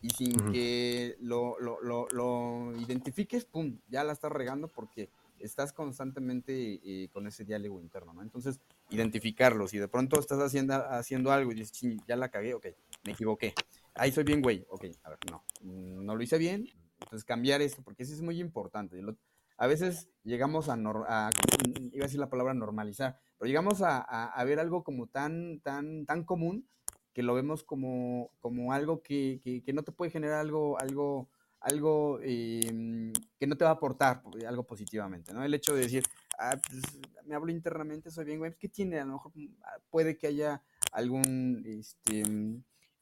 y 0.00 0.10
sin 0.10 0.40
uh 0.40 0.44
-huh. 0.44 0.52
que 0.52 1.16
lo, 1.20 1.58
lo, 1.58 1.80
lo, 1.82 2.06
lo, 2.12 2.76
identifiques, 2.76 3.44
pum, 3.44 3.78
ya 3.88 4.04
la 4.04 4.12
estás 4.12 4.30
regando 4.30 4.68
porque 4.68 5.08
estás 5.40 5.72
constantemente 5.72 6.80
eh, 6.84 7.08
con 7.12 7.26
ese 7.26 7.44
diálogo 7.44 7.80
interno, 7.80 8.12
¿no? 8.12 8.22
Entonces, 8.22 8.60
identificarlo. 8.90 9.68
Si 9.68 9.78
de 9.78 9.88
pronto 9.88 10.18
estás 10.18 10.38
haciendo, 10.40 10.74
haciendo 10.74 11.32
algo 11.32 11.52
y 11.52 11.56
dices, 11.56 11.96
ya 12.06 12.16
la 12.16 12.28
cagué, 12.28 12.54
ok, 12.54 12.66
me 13.04 13.12
equivoqué. 13.12 13.54
Ahí 13.98 14.12
soy 14.12 14.24
bien, 14.24 14.40
güey, 14.40 14.64
ok, 14.70 14.84
a 15.02 15.10
ver, 15.10 15.18
no, 15.30 15.44
no 15.62 16.16
lo 16.16 16.22
hice 16.22 16.38
bien. 16.38 16.68
Entonces, 17.00 17.24
cambiar 17.24 17.62
esto, 17.62 17.82
porque 17.82 18.02
eso 18.02 18.12
es 18.12 18.22
muy 18.22 18.40
importante. 18.40 19.00
a 19.56 19.66
veces 19.66 20.08
llegamos 20.24 20.68
a, 20.68 20.74
a 20.74 21.30
iba 21.92 22.04
a 22.04 22.06
decir 22.06 22.20
la 22.20 22.30
palabra 22.30 22.54
normalizar, 22.54 23.18
pero 23.38 23.48
llegamos 23.48 23.82
a, 23.82 24.44
ver 24.44 24.60
algo 24.60 24.84
como 24.84 25.06
tan, 25.06 25.60
tan, 25.60 26.06
tan 26.06 26.24
común 26.24 26.68
que 27.12 27.22
lo 27.22 27.34
vemos 27.34 27.64
como, 27.64 28.30
como 28.40 28.72
algo 28.72 29.02
que, 29.02 29.40
que, 29.42 29.72
no 29.72 29.82
te 29.82 29.92
puede 29.92 30.10
generar 30.10 30.38
algo, 30.38 30.78
algo, 30.78 31.28
algo 31.60 32.20
eh, 32.22 33.12
que 33.38 33.46
no 33.46 33.56
te 33.56 33.64
va 33.64 33.70
a 33.70 33.74
aportar 33.74 34.22
algo 34.46 34.64
positivamente, 34.64 35.32
¿no? 35.32 35.42
El 35.42 35.54
hecho 35.54 35.74
de 35.74 35.82
decir, 35.82 36.04
ah, 36.38 36.56
pues, 36.68 36.82
me 37.26 37.34
hablo 37.34 37.50
internamente, 37.50 38.10
soy 38.10 38.24
bien, 38.24 38.38
güey, 38.38 38.54
¿qué 38.58 38.68
tiene? 38.68 39.00
A 39.00 39.04
lo 39.04 39.14
mejor 39.14 39.32
mm, 39.34 39.56
ah, 39.64 39.78
puede 39.90 40.16
que 40.16 40.28
haya 40.28 40.62
algún 40.92 41.64
este, 41.66 42.22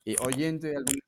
eh, 0.07 0.17
oyente, 0.25 0.77
algún... 0.77 0.99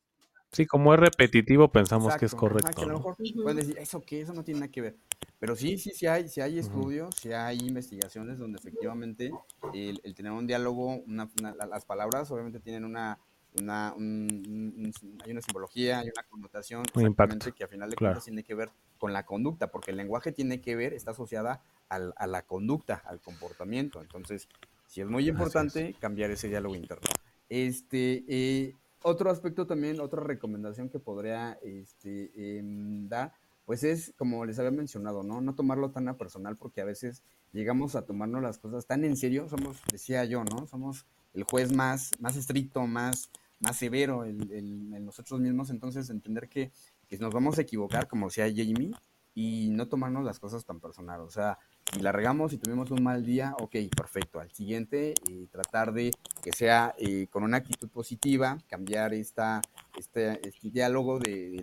Sí, 0.50 0.66
como 0.66 0.94
es 0.94 1.00
repetitivo, 1.00 1.68
pensamos 1.70 2.16
que 2.16 2.24
es 2.24 2.34
correcto. 2.34 2.82
a 2.82 2.86
lo 2.86 2.98
mejor 2.98 3.16
pueden 3.16 3.56
decir, 3.56 3.78
eso 3.78 4.00
que 4.00 4.22
eso 4.22 4.32
no 4.32 4.44
tiene 4.44 4.60
nada 4.60 4.72
que 4.72 4.80
ver. 4.80 4.96
Pero 5.38 5.54
sí, 5.54 5.78
sí, 5.78 5.90
sí 5.94 6.06
hay, 6.06 6.28
sí 6.28 6.40
hay 6.40 6.58
estudios, 6.58 7.14
sí 7.16 7.32
hay 7.32 7.58
investigaciones 7.58 8.38
donde 8.38 8.58
efectivamente 8.58 9.30
el, 9.74 10.00
tener 10.14 10.32
un 10.32 10.46
diálogo, 10.46 11.04
las 11.06 11.84
palabras 11.84 12.30
obviamente 12.30 12.60
tienen 12.60 12.84
una, 12.84 13.18
una 13.60 13.90
hay 13.92 15.30
una 15.30 15.42
simbología, 15.42 16.00
hay 16.00 16.08
una 16.08 16.22
connotación 16.28 16.82
exactamente 16.82 17.52
que 17.52 17.64
a 17.64 17.68
final 17.68 17.90
de 17.90 17.96
cuentas 17.96 18.24
tiene 18.24 18.42
que 18.42 18.54
ver 18.54 18.70
con 18.98 19.12
la 19.12 19.24
conducta, 19.24 19.70
porque 19.70 19.92
el 19.92 19.96
lenguaje 19.96 20.32
tiene 20.32 20.60
que 20.60 20.74
ver, 20.76 20.92
está 20.92 21.12
asociada 21.12 21.62
al, 21.88 22.14
a 22.16 22.26
la 22.26 22.42
conducta, 22.42 23.02
al 23.06 23.20
comportamiento. 23.20 24.00
Entonces, 24.00 24.48
sí 24.86 25.02
es 25.02 25.06
muy 25.06 25.28
importante 25.28 25.94
cambiar 26.00 26.30
ese 26.30 26.48
diálogo 26.48 26.74
interno. 26.74 27.08
Este, 27.48 28.24
eh, 28.28 28.74
otro 29.02 29.30
aspecto 29.30 29.66
también, 29.66 30.00
otra 30.00 30.22
recomendación 30.22 30.88
que 30.88 30.98
podría 30.98 31.58
este, 31.62 32.58
em, 32.58 33.08
dar 33.08 33.32
pues 33.68 33.84
es, 33.84 34.14
como 34.16 34.46
les 34.46 34.58
había 34.58 34.70
mencionado, 34.70 35.22
¿no? 35.22 35.42
No 35.42 35.54
tomarlo 35.54 35.90
tan 35.90 36.08
a 36.08 36.16
personal 36.16 36.56
porque 36.56 36.80
a 36.80 36.86
veces 36.86 37.22
llegamos 37.52 37.96
a 37.96 38.06
tomarnos 38.06 38.40
las 38.40 38.56
cosas 38.56 38.86
tan 38.86 39.04
en 39.04 39.14
serio, 39.14 39.46
somos, 39.46 39.82
decía 39.92 40.24
yo, 40.24 40.42
¿no? 40.42 40.66
Somos 40.66 41.04
el 41.34 41.42
juez 41.42 41.70
más, 41.70 42.12
más 42.18 42.34
estricto, 42.36 42.86
más, 42.86 43.28
más 43.60 43.76
severo 43.76 44.24
en 44.24 45.04
nosotros 45.04 45.40
mismos, 45.40 45.68
entonces 45.68 46.08
entender 46.08 46.48
que, 46.48 46.72
nos 47.20 47.34
vamos 47.34 47.58
a 47.58 47.60
equivocar, 47.60 48.08
como 48.08 48.28
decía 48.28 48.46
Jamie, 48.48 48.92
y 49.34 49.68
no 49.68 49.86
tomarnos 49.86 50.24
las 50.24 50.38
cosas 50.38 50.64
tan 50.64 50.80
personal, 50.80 51.20
o 51.20 51.28
sea, 51.28 51.58
si 51.92 52.00
la 52.00 52.12
regamos 52.12 52.52
y 52.52 52.58
tuvimos 52.58 52.90
un 52.90 53.02
mal 53.02 53.24
día, 53.24 53.54
ok, 53.58 53.76
perfecto, 53.96 54.40
al 54.40 54.50
siguiente 54.52 55.14
y 55.28 55.46
tratar 55.46 55.92
de 55.92 56.10
que 56.42 56.52
sea 56.52 56.94
eh, 56.98 57.26
con 57.30 57.42
una 57.42 57.58
actitud 57.58 57.88
positiva, 57.88 58.58
cambiar 58.68 59.14
esta, 59.14 59.62
este, 59.98 60.46
este 60.46 60.70
diálogo 60.70 61.18
de, 61.18 61.50
de, 61.50 61.62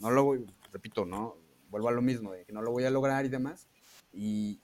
no 0.00 0.10
lo 0.10 0.34
repito, 0.72 1.04
¿no? 1.04 1.44
vuelvo 1.74 1.88
a 1.88 1.92
lo 1.92 2.02
mismo, 2.02 2.30
de 2.30 2.44
que 2.44 2.52
no 2.52 2.62
lo 2.62 2.70
voy 2.70 2.84
a 2.84 2.90
lograr 2.90 3.24
y 3.24 3.28
demás. 3.28 3.66
Y, 4.12 4.60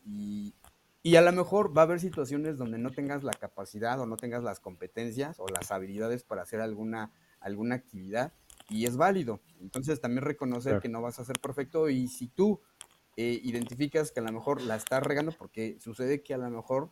y, 1.03 1.17
a 1.17 1.23
lo 1.23 1.33
mejor 1.33 1.77
va 1.77 1.83
a 1.83 1.85
haber 1.85 1.99
situaciones 1.99 2.57
donde 2.57 2.79
no 2.79 2.93
tengas 2.93 3.25
la 3.25 3.33
capacidad 3.33 3.99
o 3.99 4.07
no 4.07 4.17
tengas 4.17 4.45
las 4.45 4.61
competencias 4.61 5.41
o 5.41 5.49
las 5.49 5.73
habilidades 5.73 6.23
para 6.23 6.43
hacer 6.43 6.61
alguna, 6.61 7.11
alguna 7.41 7.75
actividad 7.75 8.33
y 8.69 8.87
es 8.87 8.97
válido. 8.97 9.41
Entonces 9.61 10.01
también 10.01 10.25
reconocer 10.25 10.81
que 10.81 10.89
no 10.89 11.03
vas 11.03 11.19
a 11.19 11.25
ser 11.25 11.41
perfecto 11.41 11.89
y 11.89 12.07
si 12.07 12.29
tú 12.29 12.61
eh, 13.21 13.39
identificas 13.45 14.13
que 14.13 14.21
a 14.21 14.23
lo 14.23 14.33
mejor 14.33 14.63
la 14.63 14.77
estás 14.77 15.03
regando, 15.03 15.31
porque 15.33 15.77
sucede 15.79 16.23
que 16.23 16.33
a 16.33 16.39
lo 16.39 16.49
mejor 16.49 16.89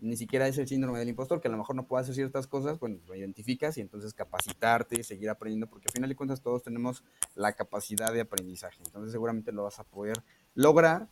ni 0.00 0.16
siquiera 0.16 0.48
es 0.48 0.58
el 0.58 0.66
síndrome 0.66 0.98
del 0.98 1.08
impostor, 1.08 1.40
que 1.40 1.46
a 1.46 1.50
lo 1.52 1.58
mejor 1.58 1.76
no 1.76 1.86
puedo 1.86 2.02
hacer 2.02 2.16
ciertas 2.16 2.48
cosas, 2.48 2.80
bueno, 2.80 2.98
lo 3.06 3.14
identificas 3.14 3.78
y 3.78 3.80
entonces 3.80 4.12
capacitarte, 4.12 5.04
seguir 5.04 5.30
aprendiendo, 5.30 5.68
porque 5.68 5.86
al 5.86 5.92
final 5.92 6.08
de 6.08 6.16
cuentas 6.16 6.42
todos 6.42 6.64
tenemos 6.64 7.04
la 7.36 7.52
capacidad 7.52 8.12
de 8.12 8.22
aprendizaje, 8.22 8.82
entonces 8.84 9.12
seguramente 9.12 9.52
lo 9.52 9.62
vas 9.62 9.78
a 9.78 9.84
poder 9.84 10.16
lograr 10.56 11.08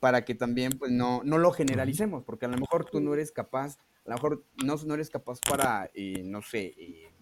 para 0.00 0.24
que 0.24 0.34
también 0.34 0.72
pues 0.76 0.90
no, 0.90 1.22
no 1.22 1.38
lo 1.38 1.52
generalicemos, 1.52 2.24
porque 2.24 2.46
a 2.46 2.48
lo 2.48 2.58
mejor 2.58 2.86
tú 2.86 3.00
no 3.00 3.14
eres 3.14 3.30
capaz, 3.30 3.78
a 4.06 4.10
lo 4.10 4.14
mejor 4.16 4.44
no, 4.64 4.74
no 4.74 4.94
eres 4.94 5.08
capaz 5.08 5.38
para, 5.48 5.88
eh, 5.94 6.24
no 6.24 6.42
sé, 6.42 6.74
eh, 6.76 7.14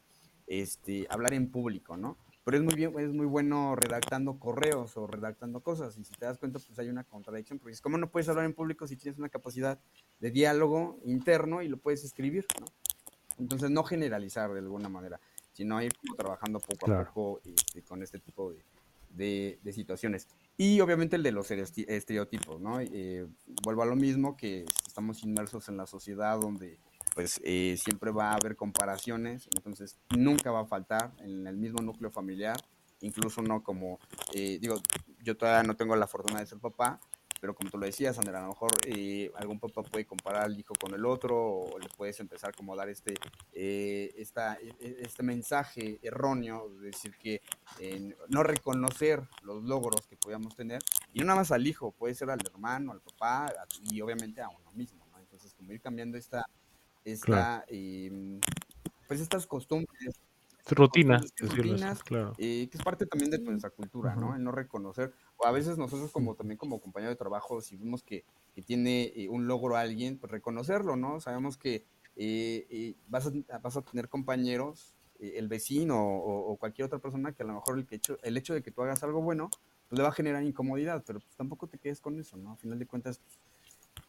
este, 0.46 1.06
hablar 1.10 1.34
en 1.34 1.50
público, 1.50 1.98
¿no? 1.98 2.16
Pero 2.48 2.56
es 2.56 2.64
muy 2.64 2.76
bien, 2.76 2.98
es 2.98 3.12
muy 3.12 3.26
bueno 3.26 3.76
redactando 3.76 4.38
correos 4.38 4.96
o 4.96 5.06
redactando 5.06 5.60
cosas. 5.60 5.98
Y 5.98 6.04
si 6.04 6.14
te 6.14 6.24
das 6.24 6.38
cuenta, 6.38 6.58
pues 6.58 6.78
hay 6.78 6.88
una 6.88 7.04
contradicción, 7.04 7.58
porque 7.58 7.74
es 7.74 7.82
como 7.82 7.98
no 7.98 8.08
puedes 8.08 8.26
hablar 8.30 8.46
en 8.46 8.54
público 8.54 8.86
si 8.86 8.96
tienes 8.96 9.18
una 9.18 9.28
capacidad 9.28 9.78
de 10.18 10.30
diálogo 10.30 10.98
interno 11.04 11.60
y 11.60 11.68
lo 11.68 11.76
puedes 11.76 12.04
escribir, 12.04 12.46
¿no? 12.58 12.64
Entonces, 13.38 13.68
no 13.68 13.84
generalizar 13.84 14.50
de 14.50 14.60
alguna 14.60 14.88
manera, 14.88 15.20
sino 15.52 15.82
ir 15.82 15.92
trabajando 16.16 16.58
poco 16.58 16.90
a 16.90 17.04
poco 17.04 17.40
este, 17.44 17.82
con 17.82 18.02
este 18.02 18.18
tipo 18.18 18.54
de, 19.10 19.58
de, 19.62 19.72
situaciones. 19.74 20.26
Y 20.56 20.80
obviamente 20.80 21.16
el 21.16 21.22
de 21.22 21.32
los 21.32 21.50
estereotipos, 21.50 22.62
¿no? 22.62 22.80
Eh, 22.80 23.26
vuelvo 23.62 23.82
a 23.82 23.86
lo 23.86 23.94
mismo, 23.94 24.38
que 24.38 24.64
estamos 24.86 25.22
inmersos 25.22 25.68
en 25.68 25.76
la 25.76 25.86
sociedad 25.86 26.40
donde 26.40 26.78
pues 27.18 27.40
eh, 27.42 27.74
siempre 27.82 28.12
va 28.12 28.30
a 28.30 28.36
haber 28.36 28.54
comparaciones, 28.54 29.48
entonces 29.56 29.98
nunca 30.16 30.52
va 30.52 30.60
a 30.60 30.66
faltar 30.66 31.10
en 31.18 31.48
el 31.48 31.56
mismo 31.56 31.82
núcleo 31.82 32.12
familiar, 32.12 32.56
incluso 33.00 33.42
no 33.42 33.64
como, 33.64 33.98
eh, 34.34 34.60
digo, 34.60 34.76
yo 35.24 35.36
todavía 35.36 35.64
no 35.64 35.74
tengo 35.74 35.96
la 35.96 36.06
fortuna 36.06 36.38
de 36.38 36.46
ser 36.46 36.60
papá, 36.60 37.00
pero 37.40 37.56
como 37.56 37.70
tú 37.70 37.78
lo 37.78 37.86
decías, 37.86 38.14
Sandra, 38.14 38.38
a 38.38 38.42
lo 38.42 38.50
mejor 38.50 38.70
eh, 38.86 39.32
algún 39.34 39.58
papá 39.58 39.82
puede 39.82 40.06
comparar 40.06 40.44
al 40.44 40.56
hijo 40.56 40.74
con 40.80 40.94
el 40.94 41.04
otro 41.04 41.36
o 41.36 41.78
le 41.80 41.88
puedes 41.88 42.20
empezar 42.20 42.54
como 42.54 42.74
a 42.74 42.76
dar 42.76 42.88
este, 42.88 43.14
esta, 43.52 44.54
e, 44.54 44.68
e, 44.78 44.98
este 45.00 45.24
mensaje 45.24 45.98
erróneo, 46.02 46.70
es 46.76 46.82
decir, 46.82 47.16
que 47.16 47.42
no 48.28 48.44
reconocer 48.44 49.24
los 49.42 49.64
logros 49.64 50.06
que 50.06 50.16
podíamos 50.16 50.54
tener, 50.54 50.80
y 51.12 51.18
no 51.18 51.24
nada 51.24 51.40
más 51.40 51.50
al 51.50 51.66
hijo, 51.66 51.90
puede 51.90 52.14
ser 52.14 52.30
al 52.30 52.38
hermano, 52.46 52.92
al 52.92 53.00
papá 53.00 53.52
y 53.90 54.00
obviamente 54.02 54.40
a 54.40 54.50
uno 54.50 54.70
mismo, 54.76 55.04
¿no? 55.10 55.18
Entonces, 55.18 55.52
como 55.54 55.72
ir 55.72 55.80
cambiando 55.80 56.16
esta, 56.16 56.46
esta, 57.12 57.64
em, 57.68 58.40
pues 59.06 59.20
estas 59.20 59.46
costumbres. 59.46 60.14
Rutinas, 60.70 61.32
rutinas 61.38 62.02
claro. 62.02 62.34
Eh, 62.36 62.68
que 62.70 62.76
es 62.76 62.84
parte 62.84 63.06
también 63.06 63.30
de 63.30 63.38
nuestra 63.38 63.70
cultura, 63.70 64.14
¿no? 64.14 64.36
El 64.36 64.44
no 64.44 64.52
reconocer, 64.52 65.14
o 65.38 65.46
a 65.46 65.50
veces 65.50 65.78
nosotros 65.78 66.12
como 66.12 66.34
también 66.34 66.58
como 66.58 66.78
compañero 66.78 67.10
de 67.10 67.16
trabajo, 67.16 67.62
si 67.62 67.76
vemos 67.76 68.02
que, 68.02 68.24
que 68.54 68.60
tiene 68.60 69.12
eh, 69.16 69.30
un 69.30 69.46
logro 69.46 69.76
a 69.76 69.80
alguien, 69.80 70.18
pues 70.18 70.30
reconocerlo, 70.30 70.96
¿no? 70.96 71.20
Sabemos 71.20 71.56
que 71.56 71.86
eh, 72.16 72.94
vas, 73.08 73.28
a, 73.28 73.58
vas 73.58 73.78
a 73.78 73.82
tener 73.82 74.10
compañeros, 74.10 74.94
el 75.18 75.48
vecino 75.48 75.98
o, 76.00 76.56
cualquier 76.58 76.86
otra 76.86 77.00
persona 77.00 77.32
que 77.32 77.42
a 77.42 77.46
lo 77.46 77.54
mejor 77.54 77.76
el, 77.76 77.86
que 77.86 77.96
hecho, 77.96 78.18
el 78.22 78.36
hecho 78.36 78.54
de 78.54 78.62
que 78.62 78.70
tú 78.70 78.82
hagas 78.82 79.02
algo 79.02 79.20
bueno, 79.20 79.50
pues 79.88 79.98
le 79.98 80.02
va 80.02 80.10
a 80.10 80.12
generar 80.12 80.42
incomodidad, 80.42 81.02
pero 81.06 81.20
pues 81.20 81.34
tampoco 81.34 81.66
te 81.66 81.78
quedes 81.78 82.00
con 82.00 82.18
eso, 82.20 82.36
¿no? 82.36 82.52
A 82.52 82.56
final 82.56 82.78
de 82.78 82.86
cuentas, 82.86 83.18
pues, 83.18 83.38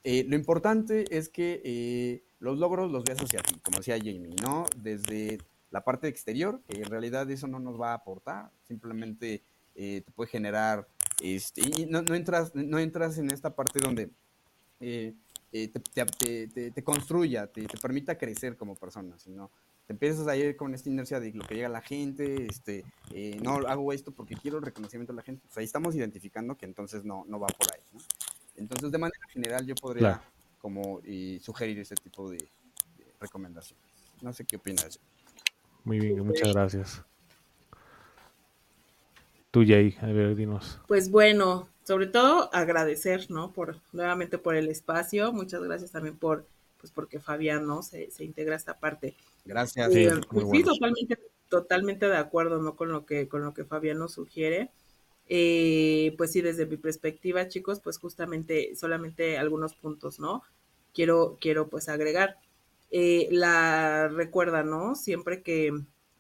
eh, 0.03 0.25
lo 0.27 0.35
importante 0.35 1.05
es 1.15 1.29
que 1.29 1.61
eh, 1.63 2.23
los 2.39 2.57
logros 2.57 2.91
los 2.91 3.03
veas 3.03 3.19
hacia 3.21 3.41
ti, 3.41 3.55
como 3.61 3.79
decía 3.79 3.97
Jamie, 3.97 4.35
¿no? 4.41 4.65
Desde 4.77 5.39
la 5.71 5.83
parte 5.83 6.07
exterior, 6.07 6.61
que 6.67 6.77
en 6.77 6.89
realidad 6.89 7.29
eso 7.29 7.47
no 7.47 7.59
nos 7.59 7.79
va 7.79 7.91
a 7.91 7.95
aportar, 7.95 8.49
simplemente 8.67 9.43
eh, 9.75 10.01
te 10.05 10.11
puede 10.11 10.29
generar, 10.29 10.87
este, 11.21 11.61
y 11.61 11.85
no, 11.85 11.99
entras, 12.15 12.55
no 12.55 12.79
entras 12.79 13.17
en 13.17 13.29
esta 13.31 13.55
parte 13.55 13.79
donde 13.79 14.09
te, 14.79 15.19
te, 15.51 16.83
construya, 16.83 17.47
te, 17.47 17.67
permita 17.81 18.17
crecer 18.17 18.55
como 18.55 18.75
persona, 18.75 19.17
sino 19.19 19.51
te 19.85 19.93
empiezas 19.93 20.27
a 20.27 20.37
ir 20.37 20.55
con 20.55 20.73
esta 20.73 20.89
inercia 20.89 21.19
de 21.19 21.33
lo 21.33 21.45
que 21.45 21.55
llega 21.55 21.67
a 21.67 21.71
la 21.71 21.81
gente, 21.81 22.47
este, 22.47 22.85
no 23.41 23.55
hago 23.67 23.91
esto 23.91 24.11
porque 24.11 24.35
quiero 24.35 24.57
el 24.57 24.63
reconocimiento 24.63 25.11
de 25.11 25.17
la 25.17 25.23
gente, 25.23 25.41
pues 25.45 25.57
ahí 25.57 25.65
estamos 25.65 25.93
identificando 25.93 26.55
que 26.55 26.65
entonces 26.65 27.03
no, 27.03 27.25
no 27.27 27.39
va 27.39 27.47
por 27.47 27.73
ahí, 27.73 27.81
¿no? 27.91 27.99
Entonces, 28.59 28.91
de 28.91 28.97
manera 28.97 29.25
general, 29.29 29.65
yo 29.65 29.75
podría 29.75 30.21
como 30.59 31.01
y 31.05 31.39
sugerir 31.39 31.79
ese 31.79 31.95
tipo 31.95 32.29
de, 32.29 32.47
recomendaciones. 33.19 33.85
No 34.21 34.31
sé 34.33 34.45
qué 34.45 34.57
opinas. 34.57 34.99
Muy 35.83 35.99
bien, 35.99 36.25
muchas 36.25 36.53
gracias. 36.53 37.03
Tú, 39.51 39.63
Jay, 39.65 39.97
a 40.01 40.07
ver, 40.07 40.35
dinos. 40.35 40.79
Pues 40.87 41.09
bueno, 41.09 41.67
sobre 41.83 42.07
todo 42.07 42.53
agradecer, 42.53 43.31
¿no? 43.31 43.51
Por, 43.51 43.77
nuevamente 43.91 44.37
por 44.37 44.55
el 44.55 44.69
espacio. 44.69 45.33
Muchas 45.33 45.61
gracias 45.63 45.91
también 45.91 46.17
por, 46.17 46.47
pues 46.79 46.91
porque 46.91 47.19
Fabián, 47.19 47.65
¿no? 47.65 47.81
Se, 47.81 48.11
se 48.11 48.23
integra 48.23 48.53
a 48.53 48.57
esta 48.57 48.79
parte. 48.79 49.15
Gracias. 49.45 49.93
Eh, 49.95 50.11
pues 50.29 50.47
sí, 50.51 50.63
totalmente, 50.63 51.17
totalmente 51.49 52.07
de 52.07 52.17
acuerdo, 52.17 52.61
¿no? 52.61 52.75
Con 52.75 52.91
lo 52.91 53.05
que, 53.05 53.27
con 53.27 53.43
lo 53.43 53.53
que 53.53 53.65
Fabián 53.65 53.97
nos 53.97 54.13
sugiere. 54.13 54.69
Eh, 55.31 56.15
pues 56.17 56.31
sí, 56.31 56.41
desde 56.41 56.65
mi 56.65 56.77
perspectiva, 56.77 57.47
chicos, 57.47 57.79
pues 57.81 57.99
justamente 57.99 58.75
solamente 58.75 59.37
algunos 59.37 59.75
puntos, 59.75 60.19
¿no? 60.19 60.41
Quiero, 60.93 61.37
quiero 61.39 61.69
pues 61.69 61.87
agregar. 61.87 62.37
Eh, 62.91 63.27
la 63.31 64.07
recuerda, 64.07 64.63
¿no? 64.63 64.95
Siempre 64.95 65.43
que 65.43 65.71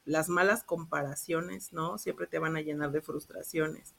las 0.05 0.29
malas 0.29 0.63
comparaciones, 0.63 1.73
¿no? 1.73 1.97
Siempre 1.97 2.27
te 2.27 2.37
van 2.37 2.55
a 2.55 2.61
llenar 2.61 2.91
de 2.91 3.01
frustraciones. 3.01 3.95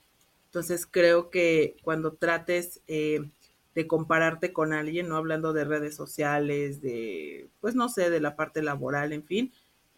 Entonces 0.47 0.87
creo 0.87 1.31
que 1.31 1.77
cuando 1.83 2.13
trates 2.13 2.81
eh, 2.87 3.29
de 3.75 3.87
compararte 3.89 4.53
con 4.53 4.73
alguien, 4.73 5.09
¿no? 5.09 5.17
Hablando 5.17 5.53
de 5.53 5.65
redes 5.65 5.97
sociales, 5.97 6.81
de, 6.83 7.49
pues 7.61 7.75
no 7.75 7.89
sé, 7.89 8.11
de 8.11 8.21
la 8.21 8.37
parte 8.37 8.63
laboral, 8.63 9.13
en 9.13 9.25
fin, 9.25 9.53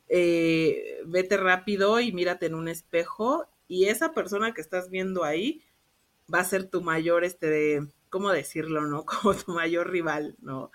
vete 0.08 1.36
rápido 1.38 2.00
y 2.00 2.12
mírate 2.12 2.46
en 2.46 2.54
un 2.54 2.68
espejo 2.68 3.46
y 3.72 3.86
esa 3.86 4.12
persona 4.12 4.52
que 4.52 4.60
estás 4.60 4.90
viendo 4.90 5.24
ahí 5.24 5.62
va 6.32 6.40
a 6.40 6.44
ser 6.44 6.68
tu 6.68 6.82
mayor 6.82 7.24
este, 7.24 7.80
¿cómo 8.10 8.30
decirlo, 8.30 8.82
no? 8.82 9.06
Como 9.06 9.34
tu 9.34 9.52
mayor 9.52 9.90
rival, 9.90 10.36
¿no? 10.42 10.70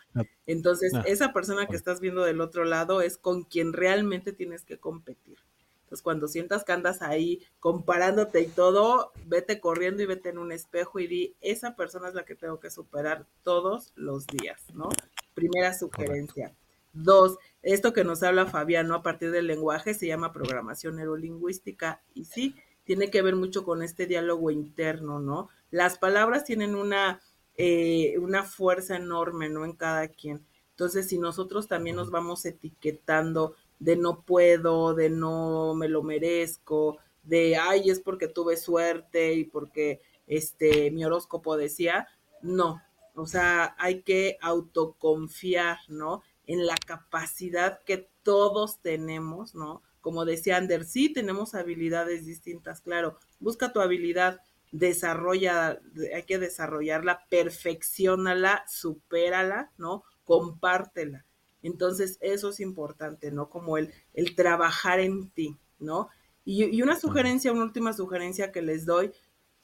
Entonces, 0.48 0.92
esa 1.06 1.32
persona 1.32 1.68
que 1.68 1.76
estás 1.76 2.00
viendo 2.00 2.24
del 2.24 2.42
otro 2.42 2.66
lado 2.66 3.02
es 3.02 3.20
con 3.20 3.44
quien 3.44 3.74
realmente 3.74 4.34
tienes 4.34 4.66
que 4.66 4.80
competir. 4.80 5.38
Entonces, 5.84 6.02
cuando 6.02 6.28
sientas 6.28 6.64
que 6.64 6.72
andas 6.72 7.04
ahí 7.04 7.44
comparándote 7.60 8.42
y 8.42 8.48
todo, 8.48 9.12
vete 9.28 9.60
corriendo 9.60 10.02
y 10.02 10.08
vete 10.08 10.30
en 10.30 10.40
un 10.40 10.52
espejo 10.52 10.98
y 10.98 11.06
di, 11.06 11.36
esa 11.40 11.76
persona 11.76 12.08
es 12.08 12.16
la 12.16 12.26
que 12.26 12.34
tengo 12.34 12.60
que 12.60 12.72
superar 12.72 13.28
todos 13.44 13.94
los 13.96 14.26
días, 14.26 14.64
¿no? 14.74 14.90
Primera 15.36 15.78
sugerencia. 15.78 16.56
Dos, 16.94 17.38
esto 17.62 17.94
que 17.94 18.04
nos 18.04 18.24
habla 18.24 18.48
Fabián, 18.48 18.88
¿no? 18.88 18.96
A 18.96 19.04
partir 19.04 19.30
del 19.30 19.46
lenguaje 19.46 19.94
se 19.94 20.08
llama 20.08 20.34
programación 20.34 20.96
neurolingüística 20.96 22.02
y 22.16 22.26
sí, 22.26 22.56
tiene 22.88 23.12
que 23.12 23.22
ver 23.22 23.36
mucho 23.36 23.66
con 23.66 23.84
este 23.84 24.06
diálogo 24.06 24.50
interno, 24.50 25.20
¿no? 25.20 25.50
Las 25.72 25.98
palabras 25.98 26.46
tienen 26.46 26.74
una, 26.74 27.22
eh, 27.58 28.18
una 28.18 28.44
fuerza 28.44 28.96
enorme, 28.96 29.50
¿no? 29.50 29.66
En 29.66 29.74
cada 29.74 30.08
quien. 30.08 30.46
Entonces, 30.70 31.10
si 31.10 31.20
nosotros 31.20 31.68
también 31.68 31.98
nos 31.98 32.12
vamos 32.12 32.46
etiquetando 32.46 33.56
de 33.80 33.98
no 33.98 34.22
puedo, 34.22 34.94
de 34.94 35.10
no 35.10 35.76
me 35.76 35.90
lo 35.90 36.02
merezco, 36.02 36.98
de 37.24 37.58
ay, 37.58 37.90
es 37.90 38.00
porque 38.00 38.30
tuve 38.30 38.56
suerte 38.56 39.34
y 39.34 39.44
porque 39.44 40.02
este 40.26 40.90
mi 40.90 41.04
horóscopo 41.04 41.58
decía, 41.58 42.08
no, 42.42 42.82
o 43.16 43.26
sea, 43.26 43.76
hay 43.80 44.02
que 44.02 44.38
autoconfiar, 44.42 45.80
¿no? 45.90 46.24
En 46.46 46.66
la 46.66 46.78
capacidad 46.78 47.84
que 47.84 48.10
todos 48.24 48.80
tenemos, 48.80 49.56
¿no? 49.56 49.82
Como 50.08 50.24
decía 50.24 50.56
Ander, 50.56 50.86
sí 50.86 51.12
tenemos 51.12 51.54
habilidades 51.54 52.26
distintas, 52.26 52.80
claro, 52.80 53.18
busca 53.42 53.74
tu 53.74 53.82
habilidad, 53.82 54.40
desarrolla, 54.72 55.82
hay 56.16 56.24
que 56.24 56.40
desarrollarla, 56.40 57.26
perfeccionala, 57.30 58.64
supérala, 58.70 59.70
¿no? 59.78 60.06
Compártela. 60.24 61.26
Entonces, 61.62 62.20
eso 62.22 62.52
es 62.52 62.62
importante, 62.62 63.34
¿no? 63.34 63.50
Como 63.50 63.78
el, 63.78 63.94
el 64.14 64.34
trabajar 64.34 65.02
en 65.02 65.30
ti, 65.30 65.58
¿no? 65.78 66.08
Y, 66.46 66.64
y 66.74 66.82
una 66.84 66.98
sugerencia, 66.98 67.52
una 67.52 67.66
última 67.66 67.92
sugerencia 67.92 68.54
que 68.54 68.62
les 68.62 68.86
doy, 68.86 69.12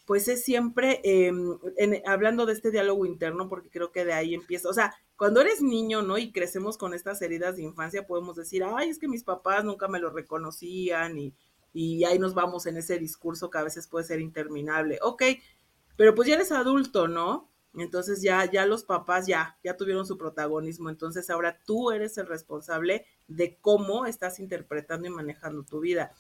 pues 0.06 0.28
es 0.28 0.44
siempre 0.44 1.00
em, 1.06 1.58
hablando 2.06 2.46
de 2.46 2.52
este 2.52 2.70
diálogo 2.70 3.06
interno, 3.06 3.48
porque 3.48 3.70
creo 3.70 3.94
que 3.94 4.04
de 4.04 4.12
ahí 4.12 4.34
empieza, 4.34 4.68
o 4.68 4.74
sea, 4.74 4.94
cuando 5.24 5.40
eres 5.40 5.62
niño, 5.62 6.02
¿no? 6.02 6.18
Y 6.18 6.34
crecemos 6.34 6.78
con 6.78 6.94
estas 6.94 7.22
heridas 7.22 7.56
de 7.56 7.64
infancia, 7.64 8.06
podemos 8.06 8.36
decir, 8.36 8.62
ay, 8.66 8.90
es 8.90 9.00
que 9.00 9.08
mis 9.08 9.24
papás 9.24 9.64
nunca 9.64 9.88
me 9.88 10.02
lo 10.02 10.10
reconocían 10.10 11.18
y, 11.18 11.34
y 11.72 12.04
ahí 12.04 12.20
nos 12.20 12.34
vamos 12.34 12.66
en 12.66 12.76
ese 12.76 13.00
discurso 13.00 13.50
que 13.50 13.58
a 13.58 13.64
veces 13.64 13.88
puede 13.88 14.04
ser 14.04 14.20
interminable. 14.20 15.00
Ok, 15.02 15.24
pero 15.96 16.14
pues 16.14 16.28
ya 16.28 16.36
eres 16.36 16.52
adulto, 16.52 17.08
¿no? 17.08 17.50
Entonces 17.74 18.22
ya, 18.22 18.52
ya 18.52 18.66
los 18.66 18.84
papás 18.84 19.26
ya, 19.26 19.58
ya 19.64 19.78
tuvieron 19.78 20.06
su 20.06 20.18
protagonismo. 20.18 20.90
Entonces 20.90 21.30
ahora 21.30 21.58
tú 21.66 21.92
eres 21.92 22.18
el 22.18 22.28
responsable 22.28 23.06
de 23.30 23.58
cómo 23.62 24.06
estás 24.06 24.42
interpretando 24.42 25.08
y 25.08 25.12
manejando 25.12 25.64
tu 25.64 25.80
vida. 25.80 26.12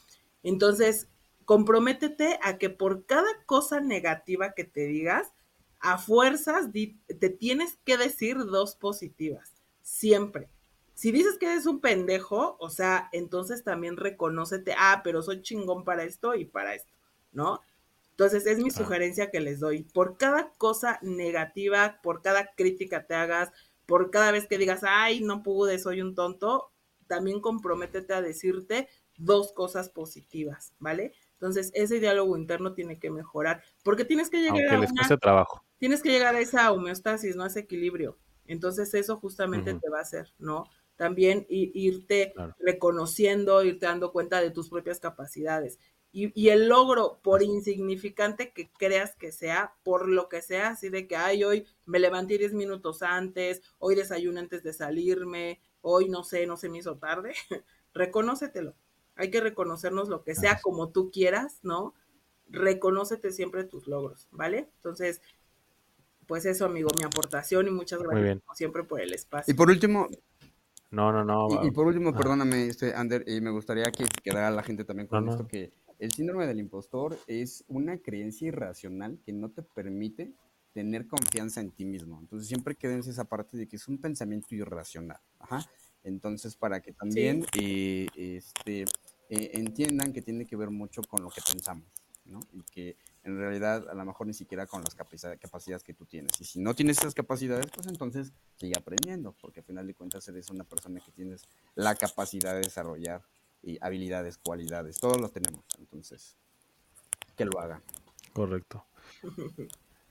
Entonces, 0.44 1.10
comprométete 1.44 2.40
a 2.42 2.58
que 2.58 2.70
por 2.70 3.06
cada 3.06 3.44
cosa 3.48 3.82
negativa 3.82 4.54
que 4.54 4.64
te 4.64 4.86
digas, 4.86 5.33
a 5.84 5.98
fuerzas 5.98 6.70
te 6.72 7.30
tienes 7.30 7.78
que 7.84 7.98
decir 7.98 8.38
dos 8.38 8.76
positivas, 8.76 9.54
siempre. 9.82 10.50
Si 10.94 11.12
dices 11.12 11.38
que 11.38 11.48
eres 11.48 11.66
un 11.66 11.82
pendejo, 11.82 12.56
o 12.60 12.70
sea, 12.70 13.10
entonces 13.12 13.64
también 13.64 13.98
reconócete, 13.98 14.74
ah, 14.78 15.02
pero 15.04 15.22
soy 15.22 15.42
chingón 15.42 15.84
para 15.84 16.04
esto 16.04 16.36
y 16.36 16.46
para 16.46 16.74
esto, 16.74 16.94
¿no? 17.34 17.60
Entonces 18.12 18.46
es 18.46 18.60
mi 18.60 18.72
sugerencia 18.72 19.30
que 19.30 19.42
les 19.42 19.60
doy. 19.60 19.84
Por 19.84 20.18
cada 20.18 20.52
cosa 20.58 21.00
negativa, 21.02 22.00
por 22.02 22.22
cada 22.22 22.54
crítica 22.56 23.06
te 23.06 23.16
hagas, 23.16 23.52
por 23.86 24.10
cada 24.10 24.32
vez 24.32 24.48
que 24.48 24.58
digas, 24.58 24.82
ay, 24.84 25.20
no 25.20 25.44
pude, 25.44 25.80
soy 25.80 26.02
un 26.02 26.16
tonto, 26.16 26.72
también 27.08 27.42
comprométete 27.42 28.14
a 28.14 28.22
decirte 28.22 28.88
dos 29.18 29.52
cosas 29.52 29.90
positivas, 29.90 30.74
¿vale? 30.80 31.14
Entonces, 31.34 31.72
ese 31.74 32.00
diálogo 32.00 32.38
interno 32.38 32.74
tiene 32.74 33.00
que 33.00 33.10
mejorar, 33.10 33.62
porque 33.84 34.06
tienes 34.06 34.30
que 34.30 34.38
llegar 34.38 34.76
a 34.76 34.80
una, 34.80 35.18
trabajo. 35.18 35.62
Tienes 35.84 36.02
que 36.02 36.12
llegar 36.12 36.34
a 36.34 36.40
esa 36.40 36.72
homeostasis, 36.72 37.36
¿no? 37.36 37.44
A 37.44 37.48
ese 37.48 37.60
equilibrio. 37.60 38.18
Entonces, 38.48 38.94
eso 38.94 39.18
justamente 39.18 39.74
te 39.74 39.90
va 39.90 40.00
a 40.00 40.04
hacer, 40.04 40.34
¿no? 40.40 40.64
También 40.96 41.46
irte 41.50 42.34
reconociendo, 42.60 43.62
irte 43.64 43.86
dando 43.86 44.14
cuenta 44.14 44.40
de 44.40 44.52
tus 44.52 44.70
propias 44.70 45.02
capacidades. 45.02 45.80
Y, 46.14 46.32
y, 46.40 46.50
el 46.50 46.70
logro, 46.70 47.20
por 47.22 47.42
insignificante 47.44 48.54
que 48.54 48.72
creas 48.72 49.16
que 49.16 49.32
sea, 49.32 49.74
por 49.84 50.08
lo 50.08 50.30
que 50.30 50.42
sea, 50.42 50.70
así 50.70 50.90
de 50.90 51.08
que, 51.08 51.16
ay, 51.16 51.44
hoy 51.44 51.66
me 51.86 52.00
levanté 52.00 52.38
10 52.38 52.54
minutos 52.54 53.02
antes, 53.02 53.62
hoy 53.80 53.96
desayuno 53.96 54.40
antes 54.40 54.62
de 54.62 54.72
salirme, 54.72 55.60
hoy 55.82 56.08
no 56.08 56.24
sé, 56.24 56.46
no 56.46 56.56
se 56.56 56.70
me 56.70 56.78
hizo 56.78 56.98
tarde, 56.98 57.34
reconócetelo 57.94 58.76
hay 59.16 59.30
que 59.30 59.42
reconocernos 59.42 60.10
lo 60.10 60.24
que 60.24 60.36
sea 60.36 60.60
como 60.62 60.90
tú 60.90 61.12
quieras, 61.12 61.60
¿no? 61.64 61.94
Reconócete 62.50 63.32
siempre 63.32 63.64
tus 63.64 63.88
logros, 63.88 64.28
¿vale? 64.32 64.70
Entonces, 64.78 65.22
pues 66.28 66.46
eso, 66.46 66.66
amigo, 66.66 66.90
mi 66.98 67.04
aportación 67.04 67.68
y 67.68 67.72
muchas 67.72 68.02
gracias 68.02 68.40
siempre 68.56 68.84
por 68.84 69.02
el 69.02 69.14
espacio. 69.14 69.52
Y 69.52 69.56
por 69.56 69.70
último, 69.70 70.08
no, 70.92 71.12
no, 71.12 71.24
no. 71.24 71.66
Y, 71.66 71.72
por 71.72 71.88
último, 71.88 72.14
perdóname, 72.14 72.68
este, 72.68 72.94
Ander, 72.94 73.24
y 73.28 73.42
me 73.42 73.50
gustaría 73.50 73.92
que 73.92 74.06
quedara 74.24 74.52
la 74.52 74.62
gente 74.62 74.86
también 74.86 75.08
con 75.08 75.28
esto, 75.28 75.48
que 75.48 75.72
el 75.98 76.12
síndrome 76.12 76.46
del 76.46 76.60
impostor 76.60 77.18
es 77.28 77.64
una 77.68 77.98
creencia 77.98 78.48
irracional 78.48 79.20
que 79.26 79.34
no 79.34 79.50
te 79.50 79.64
permite 79.64 80.32
tener 80.74 81.08
confianza 81.08 81.62
en 81.62 81.72
ti 81.72 81.86
mismo. 81.86 82.20
Entonces 82.20 82.48
siempre 82.48 82.76
quédense 82.76 83.10
esa 83.10 83.26
parte 83.26 83.58
de 83.58 83.68
que 83.68 83.78
es 83.78 83.88
un 83.88 83.98
pensamiento 84.00 84.54
irracional. 84.54 85.20
Ajá. 85.40 85.68
Entonces, 86.04 86.56
para 86.56 86.82
que 86.82 86.94
también 86.94 87.46
eh, 87.60 88.08
este, 88.16 88.82
eh, 89.30 89.52
entiendan 89.54 90.14
que 90.14 90.22
tiene 90.22 90.46
que 90.46 90.56
ver 90.56 90.70
mucho 90.70 91.02
con 91.04 91.24
lo 91.24 91.30
que 91.30 91.42
pensamos, 91.42 91.88
¿no? 92.26 92.40
Y 92.52 92.62
que 92.64 92.98
en 93.24 93.38
realidad 93.38 93.90
a 93.90 93.94
lo 93.94 94.06
mejor 94.06 94.28
ni 94.28 94.34
siquiera 94.34 94.68
con 94.68 94.84
las 94.84 94.96
capacidades 94.96 95.84
que 95.84 95.94
tú 95.94 96.06
tienes. 96.06 96.40
Y 96.42 96.46
si 96.46 96.60
no 96.60 96.74
tienes 96.74 96.98
esas 96.98 97.14
capacidades, 97.14 97.68
pues 97.74 97.88
entonces 97.88 98.34
sigue 98.58 98.74
aprendiendo, 98.78 99.34
porque 99.42 99.62
al 99.62 99.66
final 99.66 99.88
de 99.88 99.94
cuentas 99.94 100.28
eres 100.28 100.50
una 100.50 100.64
persona 100.64 101.00
que 101.00 101.12
tienes 101.12 101.44
la 101.76 101.96
capacidad 101.96 102.54
de 102.54 102.62
desarrollar 102.62 103.24
y 103.62 103.78
habilidades, 103.82 104.38
cualidades, 104.38 105.00
todos 105.00 105.20
los 105.22 105.32
tenemos. 105.32 105.64
Entonces, 105.80 106.36
que 107.36 107.46
lo 107.46 107.60
hagan. 107.60 107.82
Correcto. 108.34 108.86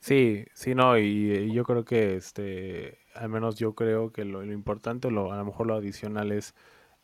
Sí, 0.00 0.44
sí, 0.52 0.74
no, 0.74 0.98
y, 0.98 1.52
yo 1.52 1.62
creo 1.62 1.84
que, 1.84 2.16
este, 2.16 2.98
al 3.14 3.28
menos 3.28 3.54
yo 3.54 3.74
creo 3.74 4.10
que 4.10 4.24
lo, 4.24 4.42
importante, 4.42 5.12
lo, 5.12 5.32
a 5.32 5.36
lo 5.36 5.44
mejor 5.44 5.68
lo 5.68 5.76
adicional 5.76 6.32
es 6.32 6.54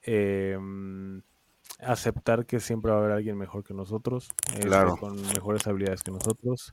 em, 0.02 1.22
aceptar 1.78 2.46
que 2.46 2.60
siempre 2.60 2.90
va 2.90 2.98
a 2.98 3.00
haber 3.00 3.12
alguien 3.12 3.36
mejor 3.36 3.64
que 3.64 3.74
nosotros, 3.74 4.28
este, 4.54 4.68
con 4.98 5.20
mejores 5.22 5.66
habilidades 5.66 6.02
que 6.02 6.10
nosotros, 6.10 6.72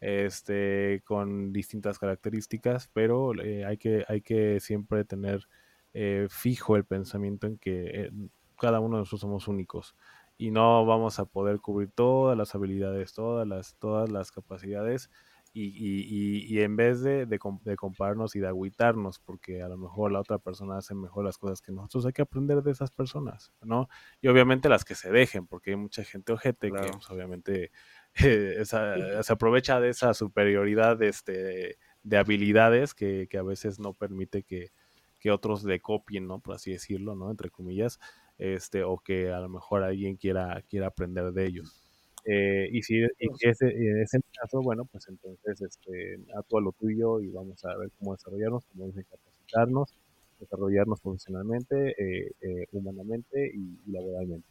este, 0.00 1.02
con 1.04 1.52
distintas 1.52 1.98
características, 1.98 2.88
pero 2.92 3.32
eh, 3.42 3.64
hay, 3.64 3.78
que, 3.78 4.04
hay 4.08 4.20
que 4.20 4.60
siempre 4.60 5.04
tener 5.04 5.48
eh, 5.92 6.26
fijo 6.30 6.76
el 6.76 6.84
pensamiento 6.84 7.46
en 7.46 7.58
que 7.58 7.84
eh, 7.84 8.10
cada 8.58 8.80
uno 8.80 8.96
de 8.96 9.00
nosotros 9.02 9.22
somos 9.22 9.48
únicos 9.48 9.96
y 10.36 10.50
no 10.50 10.84
vamos 10.84 11.18
a 11.18 11.24
poder 11.24 11.60
cubrir 11.60 11.90
todas 11.90 12.36
las 12.36 12.54
habilidades, 12.54 13.12
todas 13.14 13.46
las, 13.46 13.76
todas 13.76 14.10
las 14.10 14.30
capacidades 14.30 15.10
y, 15.56 15.66
y, 15.66 16.52
y, 16.52 16.62
en 16.62 16.74
vez 16.74 17.00
de, 17.00 17.26
de, 17.26 17.38
de, 17.62 17.76
compararnos 17.76 18.34
y 18.34 18.40
de 18.40 18.48
agüitarnos, 18.48 19.20
porque 19.20 19.62
a 19.62 19.68
lo 19.68 19.78
mejor 19.78 20.10
la 20.10 20.18
otra 20.18 20.38
persona 20.38 20.78
hace 20.78 20.96
mejor 20.96 21.24
las 21.24 21.38
cosas 21.38 21.62
que 21.62 21.70
nosotros, 21.70 22.06
hay 22.06 22.12
que 22.12 22.22
aprender 22.22 22.60
de 22.62 22.72
esas 22.72 22.90
personas, 22.90 23.52
¿no? 23.62 23.88
Y 24.20 24.26
obviamente 24.26 24.68
las 24.68 24.84
que 24.84 24.96
se 24.96 25.12
dejen, 25.12 25.46
porque 25.46 25.70
hay 25.70 25.76
mucha 25.76 26.02
gente 26.02 26.32
ojete 26.32 26.72
que 26.72 26.90
pues, 26.90 27.08
obviamente 27.08 27.70
eh, 28.16 28.64
se 28.64 29.32
aprovecha 29.32 29.78
de 29.78 29.90
esa 29.90 30.12
superioridad 30.12 31.00
este, 31.04 31.78
de 32.02 32.16
habilidades 32.16 32.92
que, 32.92 33.28
que 33.30 33.38
a 33.38 33.44
veces 33.44 33.78
no 33.78 33.94
permite 33.94 34.42
que, 34.42 34.72
que 35.20 35.30
otros 35.30 35.62
le 35.62 35.78
copien, 35.80 36.26
¿no? 36.26 36.40
Por 36.40 36.56
así 36.56 36.72
decirlo, 36.72 37.14
¿no? 37.14 37.30
Entre 37.30 37.50
comillas, 37.50 38.00
este, 38.38 38.82
o 38.82 38.98
que 38.98 39.30
a 39.30 39.38
lo 39.38 39.48
mejor 39.48 39.84
alguien 39.84 40.16
quiera, 40.16 40.62
quiera 40.68 40.88
aprender 40.88 41.32
de 41.32 41.46
ellos. 41.46 41.83
Eh, 42.26 42.68
y 42.72 42.82
si 42.82 43.02
ese, 43.40 44.02
es 44.02 44.14
el 44.14 44.22
caso, 44.40 44.62
bueno, 44.62 44.86
pues 44.86 45.06
entonces 45.08 45.60
este, 45.60 46.18
a 46.36 46.42
todo 46.42 46.60
lo 46.60 46.72
tuyo 46.72 47.20
y 47.20 47.28
vamos 47.28 47.62
a 47.66 47.76
ver 47.76 47.90
cómo 47.98 48.14
desarrollarnos, 48.14 48.64
cómo 48.72 48.90
capacitarnos, 48.90 49.94
desarrollarnos 50.40 51.00
profesionalmente, 51.00 51.90
eh, 51.90 52.32
eh, 52.40 52.66
humanamente 52.72 53.52
y, 53.54 53.90
laboralmente. 53.90 54.48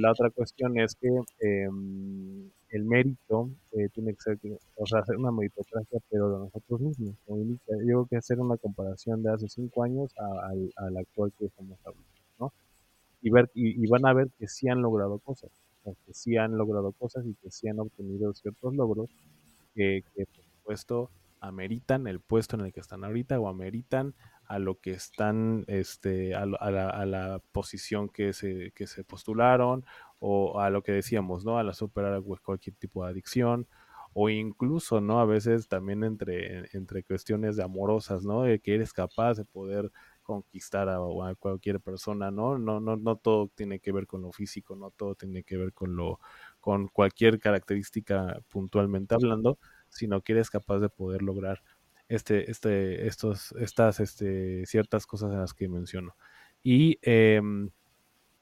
la 0.00 0.12
otra 0.12 0.30
cuestión 0.30 0.78
es 0.78 0.94
que 0.94 1.08
em, 1.40 2.50
el 2.70 2.84
mérito 2.84 3.50
tiene 3.92 4.14
que 4.14 4.20
ser, 4.20 4.38
o 4.76 4.86
sea, 4.86 5.00
hacer 5.00 5.16
una 5.16 5.32
meritocracia, 5.32 5.98
pero 6.10 6.30
de 6.30 6.38
nosotros 6.38 6.80
mismos. 6.80 7.16
Yo 7.26 7.56
creo 7.66 8.06
que 8.06 8.16
hacer 8.16 8.40
una 8.40 8.56
comparación 8.56 9.22
de 9.22 9.32
hace 9.32 9.48
cinco 9.48 9.82
años 9.82 10.12
al, 10.16 10.96
actual 10.96 11.32
que 11.38 11.46
estamos 11.46 11.78
hablando, 11.84 12.08
¿no? 12.38 12.52
Y, 13.22 13.30
ver, 13.30 13.50
y 13.54 13.86
van 13.88 14.06
a 14.06 14.14
ver 14.14 14.28
que 14.38 14.46
sí 14.48 14.68
han 14.68 14.82
logrado 14.82 15.18
cosas 15.18 15.50
que 16.06 16.14
sí 16.14 16.36
han 16.36 16.56
logrado 16.56 16.92
cosas 16.92 17.24
y 17.26 17.34
que 17.34 17.50
sí 17.50 17.68
han 17.68 17.80
obtenido 17.80 18.34
ciertos 18.34 18.74
logros 18.74 19.08
que, 19.74 20.02
por 20.16 20.44
supuesto 20.44 21.10
ameritan 21.40 22.08
el 22.08 22.20
puesto 22.20 22.56
en 22.56 22.62
el 22.66 22.72
que 22.72 22.80
están 22.80 23.04
ahorita 23.04 23.38
o 23.38 23.48
ameritan 23.48 24.14
a 24.46 24.58
lo 24.58 24.80
que 24.80 24.90
están, 24.90 25.64
este, 25.68 26.34
a, 26.34 26.46
la, 26.46 26.56
a 26.88 27.06
la, 27.06 27.40
posición 27.52 28.08
que 28.08 28.32
se, 28.32 28.72
que 28.74 28.86
se 28.88 29.04
postularon 29.04 29.84
o 30.18 30.60
a 30.60 30.70
lo 30.70 30.82
que 30.82 30.92
decíamos, 30.92 31.44
¿no? 31.44 31.58
A 31.58 31.62
la 31.62 31.74
superar 31.74 32.22
cualquier 32.42 32.74
tipo 32.74 33.04
de 33.04 33.10
adicción 33.10 33.68
o 34.14 34.28
incluso, 34.30 35.00
¿no? 35.00 35.20
A 35.20 35.26
veces 35.26 35.68
también 35.68 36.02
entre, 36.02 36.68
entre 36.76 37.04
cuestiones 37.04 37.56
de 37.56 37.62
amorosas, 37.62 38.24
¿no? 38.24 38.42
De 38.42 38.58
que 38.58 38.74
eres 38.74 38.92
capaz 38.92 39.34
de 39.34 39.44
poder 39.44 39.92
conquistar 40.28 40.90
a, 40.90 40.98
cualquier 41.38 41.80
persona, 41.80 42.30
¿no? 42.30 42.58
No, 42.58 42.80
no, 42.80 42.96
no 42.96 43.16
todo 43.16 43.48
tiene 43.54 43.80
que 43.80 43.92
ver 43.92 44.06
con 44.06 44.20
lo 44.20 44.30
físico, 44.30 44.76
no 44.76 44.90
todo 44.90 45.14
tiene 45.14 45.42
que 45.42 45.56
ver 45.56 45.72
con 45.72 45.96
lo, 45.96 46.20
con 46.60 46.88
cualquier 46.88 47.38
característica 47.38 48.38
puntualmente 48.48 49.14
hablando, 49.14 49.58
sino 49.88 50.20
que 50.20 50.34
eres 50.34 50.50
capaz 50.50 50.80
de 50.80 50.90
poder 50.90 51.22
lograr 51.22 51.62
este, 52.08 52.50
este, 52.50 53.06
estos, 53.06 53.52
estas, 53.52 54.00
este, 54.00 54.66
ciertas 54.66 55.06
cosas 55.06 55.32
en 55.32 55.40
las 55.40 55.54
que 55.54 55.66
menciono. 55.66 56.14
Y, 56.62 56.98
em, 57.00 57.70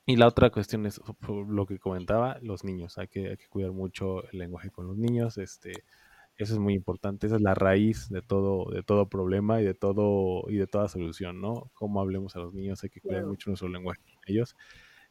y 0.07 0.17
la 0.17 0.27
otra 0.27 0.51
cuestión 0.51 0.87
es 0.87 1.01
lo 1.29 1.67
que 1.67 1.79
comentaba, 1.79 2.39
los 2.43 2.65
niños. 2.65 2.99
Hay 2.99 3.07
que, 3.07 3.29
hay 3.29 3.37
que 3.37 3.47
cuidar 3.47 3.71
mucho 3.71 4.29
el 4.33 4.41
lenguaje 4.41 4.71
con 4.71 4.89
los 4.89 4.97
niños. 4.97 5.39
Este, 5.39 5.85
eso 6.37 6.55
es 6.55 6.59
muy 6.59 6.75
importante. 6.75 7.27
Esa 7.27 7.37
es 7.37 7.43
la 7.43 7.55
raíz 7.55 8.09
de 8.11 8.23
todo, 8.23 8.71
de 8.71 8.83
todo 8.83 9.09
problema 9.09 9.61
y 9.61 9.65
de 9.65 9.75
todo, 9.75 10.45
y 10.49 10.57
de 10.57 10.67
toda 10.67 10.89
solución, 10.89 11.41
¿no? 11.41 11.71
Cómo 11.75 12.01
hablemos 12.01 12.37
a 12.37 12.41
los 12.41 12.55
niños, 12.55 12.83
hay 12.85 12.91
que 12.91 13.01
cuidar 13.01 13.27
mucho 13.27 13.51
nuestro 13.51 13.69
lenguaje 13.69 14.03
con 14.03 14.23
ellos. 14.27 14.57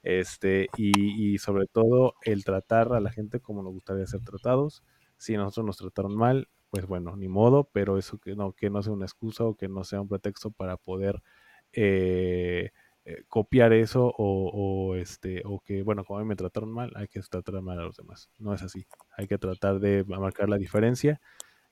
Este, 0.03 0.67
y, 0.77 1.33
y 1.33 1.37
sobre 1.39 1.65
todo 1.67 2.15
el 2.23 2.43
tratar 2.43 2.93
a 2.93 2.99
la 2.99 3.11
gente 3.11 3.39
como 3.39 3.63
nos 3.63 3.73
gustaría 3.73 4.05
ser 4.05 4.21
tratados. 4.21 4.83
Si 5.17 5.35
nosotros 5.35 5.65
nos 5.65 5.77
trataron 5.77 6.15
mal, 6.15 6.47
pues 6.69 6.85
bueno, 6.85 7.15
ni 7.15 7.27
modo, 7.27 7.69
pero 7.71 7.97
eso 7.97 8.19
que 8.19 8.35
no, 8.35 8.53
que 8.53 8.69
no 8.69 8.83
sea 8.83 8.93
una 8.93 9.05
excusa 9.05 9.45
o 9.45 9.55
que 9.55 9.67
no 9.67 9.83
sea 9.83 10.01
un 10.01 10.09
pretexto 10.09 10.51
para 10.51 10.77
poder 10.77 11.23
eh, 11.71 12.71
eh, 13.05 13.23
copiar 13.29 13.73
eso 13.73 14.13
o, 14.17 14.95
este 14.95 15.43
o 15.45 15.59
que 15.59 15.83
bueno 15.83 16.03
como 16.03 16.23
me 16.25 16.35
trataron 16.35 16.71
mal 16.71 16.91
hay 16.95 17.07
que 17.07 17.19
tratar 17.21 17.61
mal 17.61 17.79
a 17.79 17.83
los 17.83 17.97
demás. 17.97 18.29
No 18.39 18.53
es 18.53 18.63
así. 18.63 18.87
Hay 19.17 19.27
que 19.27 19.37
tratar 19.37 19.79
de 19.79 20.03
marcar 20.05 20.49
la 20.49 20.57
diferencia 20.57 21.21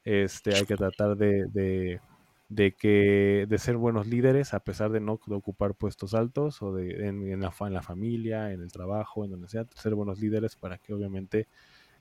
este 0.04 0.54
hay 0.56 0.66
que 0.66 0.76
tratar 0.76 1.16
de, 1.16 2.00
de, 2.50 2.72
que 2.74 3.46
de 3.50 3.58
ser 3.58 3.78
buenos 3.78 4.08
líderes 4.08 4.54
a 4.54 4.60
pesar 4.60 4.92
de 4.92 5.00
no 5.00 5.14
ocupar 5.14 5.76
puestos 5.76 6.14
altos 6.14 6.62
o 6.62 6.74
de 6.74 7.08
en, 7.08 7.42
la, 7.42 7.54
en 7.62 7.74
la 7.74 7.82
familia 7.82 8.52
en 8.52 8.62
el 8.62 8.72
trabajo 8.72 9.26
en 9.26 9.32
donde 9.32 9.48
sea 9.48 9.66
ser 9.76 9.96
buenos 9.96 10.20
líderes 10.20 10.56
para 10.56 10.78
que 10.78 10.94
obviamente 10.94 11.48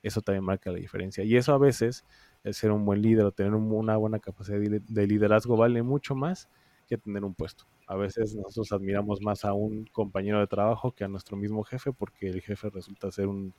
eso 0.02 0.20
también 0.20 0.44
marca 0.44 0.70
la 0.70 0.78
diferencia. 0.78 1.24
Y 1.24 1.36
eso 1.36 1.54
a 1.54 1.58
veces 1.58 2.04
el 2.44 2.54
ser 2.54 2.72
un 2.72 2.84
buen 2.84 3.02
líder 3.02 3.24
o 3.24 3.32
tener 3.32 3.54
una 3.54 3.96
buena 3.96 4.18
capacidad 4.18 4.58
de 4.58 5.06
liderazgo 5.06 5.56
vale 5.56 5.82
mucho 5.82 6.14
más 6.14 6.48
que 6.88 6.98
tener 6.98 7.24
un 7.24 7.34
puesto. 7.34 7.64
A 7.92 7.96
veces 7.96 8.34
nosotros 8.34 8.72
admiramos 8.72 9.20
más 9.20 9.44
a 9.44 9.52
un 9.52 9.84
compañero 9.86 10.40
de 10.40 10.46
trabajo 10.46 10.92
que 10.92 11.04
a 11.04 11.08
nuestro 11.08 11.36
mismo 11.36 11.62
jefe 11.62 11.92
porque 11.92 12.28
el 12.28 12.40
jefe 12.40 12.70
resulta 12.70 13.10
ser 13.10 13.26
un, 13.26 13.52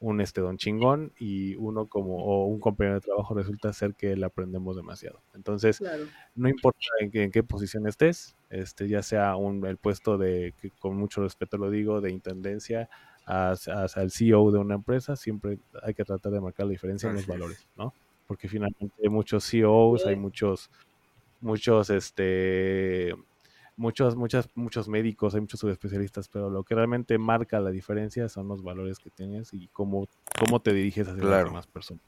un 0.00 0.20
este 0.20 0.40
don 0.40 0.56
chingón 0.56 1.12
y 1.18 1.54
uno 1.56 1.86
como 1.86 2.16
o 2.24 2.46
un 2.46 2.58
compañero 2.58 2.96
de 2.96 3.02
trabajo 3.02 3.34
resulta 3.34 3.72
ser 3.72 3.94
que 3.94 4.16
le 4.16 4.26
aprendemos 4.26 4.74
demasiado. 4.76 5.20
Entonces, 5.34 5.80
no 6.34 6.48
importa 6.48 6.80
en, 7.00 7.30
qué 7.30 7.42
posición 7.42 7.86
estés, 7.86 8.34
este 8.50 8.88
ya 8.88 9.02
sea 9.02 9.36
un, 9.36 9.64
el 9.64 9.76
puesto 9.76 10.18
de 10.18 10.54
que 10.60 10.70
con 10.70 10.96
mucho 10.96 11.22
respeto 11.22 11.56
lo 11.56 11.70
digo 11.70 12.00
de 12.00 12.10
intendencia 12.10 12.88
hasta 13.24 14.02
el 14.02 14.10
CEO 14.10 14.50
de 14.50 14.58
una 14.58 14.74
empresa, 14.74 15.14
siempre 15.14 15.58
hay 15.82 15.94
que 15.94 16.04
tratar 16.04 16.32
de 16.32 16.40
marcar 16.40 16.66
la 16.66 16.72
diferencia 16.72 17.10
en 17.10 17.16
los 17.16 17.26
valores, 17.26 17.68
¿no? 17.76 17.92
porque 18.28 18.46
finalmente 18.46 18.94
hay 19.02 19.08
muchos 19.08 19.48
CEOs, 19.48 20.06
hay 20.06 20.14
muchos, 20.14 20.70
muchos, 21.40 21.88
este, 21.88 23.14
muchos, 23.78 24.16
muchas, 24.16 24.48
muchos 24.54 24.88
médicos, 24.88 25.34
hay 25.34 25.40
muchos 25.40 25.60
subespecialistas, 25.60 26.28
pero 26.28 26.50
lo 26.50 26.64
que 26.64 26.74
realmente 26.74 27.16
marca 27.16 27.60
la 27.60 27.70
diferencia 27.70 28.28
son 28.28 28.48
los 28.48 28.62
valores 28.62 28.98
que 28.98 29.10
tienes 29.10 29.54
y 29.54 29.68
cómo, 29.68 30.06
cómo 30.38 30.60
te 30.60 30.74
diriges 30.74 31.08
hacia 31.08 31.24
las 31.24 31.44
demás 31.44 31.66
personas. 31.66 32.02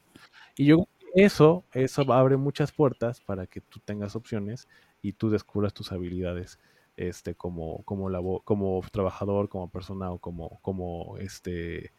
Y 0.55 0.65
yo 0.65 0.85
eso, 1.15 1.65
eso 1.73 2.13
abre 2.13 2.37
muchas 2.37 2.71
puertas 2.71 3.19
para 3.21 3.47
que 3.47 3.61
tú 3.61 3.79
tengas 3.83 4.15
opciones 4.15 4.67
y 5.01 5.13
tú 5.13 5.29
descubras 5.29 5.73
tus 5.73 5.91
habilidades 5.91 6.59
este 6.97 7.35
como 7.35 7.83
como 7.83 8.41
como 8.43 8.81
trabajador 8.91 9.49
como 9.49 9.69
persona 9.69 10.11
o 10.11 10.19
como 10.19 10.59
como 10.61 11.17
este 11.17 11.91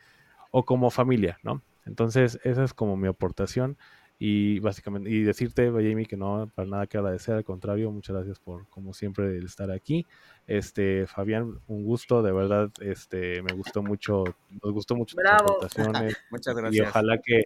o 0.51 0.65
como 0.65 0.91
familia 0.91 1.39
no 1.43 1.63
entonces 1.87 2.39
esa 2.45 2.63
es 2.63 2.75
como 2.75 2.97
mi 2.97 3.09
aportación 3.09 3.79
y 4.19 4.61
básicamente, 4.61 5.11
y 5.11 5.23
decirte, 5.23 5.69
Jamie, 5.71 6.07
que 6.07 6.17
no, 6.17 6.49
para 6.55 6.69
nada 6.69 6.87
que 6.87 6.97
agradecer, 6.97 7.35
al 7.35 7.45
contrario, 7.45 7.91
muchas 7.91 8.15
gracias 8.15 8.39
por, 8.39 8.69
como 8.69 8.93
siempre, 8.93 9.37
el 9.37 9.47
estar 9.47 9.71
aquí. 9.73 10.07
Este, 10.47 11.09
Fabián, 11.09 11.59
un 11.67 11.85
gusto, 11.85 12.23
de 12.23 12.31
verdad, 12.31 12.71
este, 12.81 13.43
me 13.43 13.53
gustó 13.53 13.83
mucho, 13.83 14.23
nos 14.63 14.73
gustó 14.73 14.95
mucho 14.95 15.17
tus 15.17 15.25
aportaciones. 15.29 16.17
muchas 16.31 16.55
gracias. 16.55 16.87
Y 16.87 16.89
ojalá 16.89 17.19
que, 17.19 17.45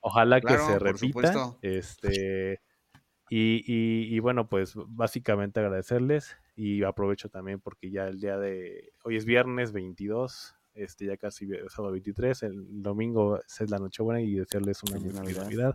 ojalá 0.00 0.40
que 0.40 0.58
se 0.58 0.78
repita. 0.78 1.56
Este, 1.60 2.60
y, 3.28 3.64
y, 3.66 4.14
y, 4.14 4.18
bueno, 4.20 4.48
pues 4.48 4.74
básicamente 4.76 5.58
agradecerles 5.58 6.36
y 6.54 6.84
aprovecho 6.84 7.30
también 7.30 7.58
porque 7.58 7.90
ya 7.90 8.06
el 8.06 8.20
día 8.20 8.38
de, 8.38 8.92
hoy 9.02 9.16
es 9.16 9.24
viernes 9.24 9.72
22, 9.72 10.54
este, 10.74 11.06
ya 11.06 11.16
casi 11.16 11.48
sábado 11.68 11.92
23, 11.92 12.44
el 12.44 12.82
domingo 12.82 13.40
es 13.40 13.70
la 13.70 13.78
Nochebuena 13.78 14.20
y 14.20 14.34
desearles 14.34 14.82
una 14.84 14.98
buena 14.98 15.22
Navidad 15.22 15.74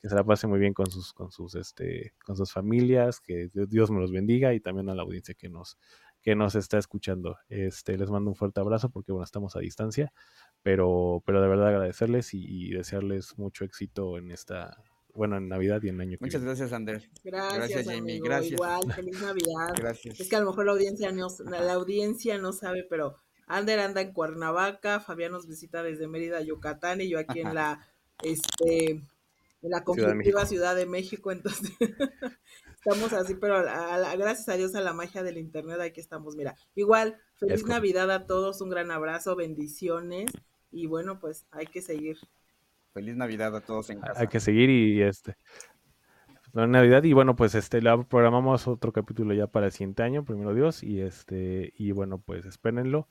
que 0.00 0.08
se 0.08 0.14
la 0.14 0.24
pase 0.24 0.46
muy 0.46 0.58
bien 0.58 0.72
con 0.72 0.90
sus, 0.90 1.12
con 1.12 1.30
sus, 1.30 1.54
este, 1.54 2.14
con 2.24 2.36
sus 2.36 2.52
familias, 2.52 3.20
que 3.20 3.50
Dios 3.52 3.90
me 3.90 4.00
los 4.00 4.12
bendiga 4.12 4.54
y 4.54 4.60
también 4.60 4.88
a 4.88 4.94
la 4.94 5.02
audiencia 5.02 5.34
que 5.34 5.48
nos, 5.48 5.78
que 6.22 6.34
nos 6.34 6.54
está 6.54 6.78
escuchando. 6.78 7.36
Este, 7.48 7.98
les 7.98 8.10
mando 8.10 8.30
un 8.30 8.36
fuerte 8.36 8.60
abrazo 8.60 8.90
porque 8.90 9.12
bueno, 9.12 9.24
estamos 9.24 9.56
a 9.56 9.60
distancia, 9.60 10.12
pero, 10.62 11.22
pero 11.26 11.42
de 11.42 11.48
verdad 11.48 11.68
agradecerles 11.68 12.30
y, 12.32 12.70
desearles 12.70 13.36
mucho 13.36 13.64
éxito 13.64 14.16
en 14.16 14.30
esta, 14.30 14.82
bueno, 15.12 15.36
en 15.36 15.48
Navidad 15.48 15.82
y 15.82 15.88
en 15.88 16.00
año 16.00 16.16
que 16.16 16.24
Muchas 16.24 16.44
gracias, 16.44 16.72
Ander. 16.72 17.10
Gracias, 17.22 17.86
Jamie. 17.86 18.20
Gracias. 18.22 18.52
Igual, 18.52 18.92
feliz 18.92 19.20
Navidad. 19.20 19.74
Gracias. 19.76 20.18
Es 20.18 20.28
que 20.30 20.36
a 20.36 20.40
lo 20.40 20.46
mejor 20.46 20.64
la 20.64 20.72
audiencia 20.72 21.12
no, 21.12 21.28
la 21.44 21.74
audiencia 21.74 22.38
no 22.38 22.52
sabe, 22.52 22.86
pero 22.88 23.16
Ander 23.46 23.80
anda 23.80 24.00
en 24.00 24.12
Cuernavaca, 24.14 25.00
Fabián 25.00 25.32
nos 25.32 25.46
visita 25.46 25.82
desde 25.82 26.08
Mérida, 26.08 26.40
Yucatán, 26.40 27.02
y 27.02 27.10
yo 27.10 27.18
aquí 27.18 27.40
en 27.40 27.54
la 27.54 27.86
este 28.22 29.02
en 29.62 29.70
la 29.70 29.84
conflictiva 29.84 30.46
Ciudad 30.46 30.74
de 30.74 30.86
México, 30.86 31.32
entonces 31.32 31.70
estamos 32.74 33.12
así, 33.12 33.34
pero 33.34 33.62
gracias 33.62 34.48
a 34.48 34.56
Dios 34.56 34.74
a 34.74 34.80
la 34.80 34.92
magia 34.92 35.22
del 35.22 35.38
internet 35.38 35.80
aquí 35.80 36.00
estamos, 36.00 36.36
mira, 36.36 36.54
igual, 36.74 37.18
feliz 37.36 37.64
Navidad 37.66 38.10
a 38.10 38.26
todos, 38.26 38.60
un 38.60 38.70
gran 38.70 38.90
abrazo, 38.90 39.36
bendiciones 39.36 40.30
y 40.70 40.86
bueno, 40.86 41.20
pues 41.20 41.46
hay 41.50 41.66
que 41.66 41.82
seguir. 41.82 42.18
Feliz 42.92 43.16
Navidad 43.16 43.54
a 43.54 43.60
todos 43.60 43.90
en 43.90 44.00
casa. 44.00 44.20
Hay 44.20 44.28
que 44.28 44.40
seguir 44.40 44.68
y 44.70 45.02
este 45.02 45.36
Navidad 46.52 47.04
y 47.04 47.12
bueno 47.12 47.36
pues 47.36 47.54
este 47.54 47.80
la 47.80 48.02
programamos 48.02 48.66
otro 48.66 48.92
capítulo 48.92 49.34
ya 49.34 49.46
para 49.46 49.66
el 49.66 49.72
siguiente 49.72 50.02
año 50.02 50.24
primero 50.24 50.52
Dios 50.52 50.82
y 50.82 51.00
este 51.00 51.72
y 51.76 51.92
bueno 51.92 52.18
pues 52.18 52.44
espérenlo 52.44 53.08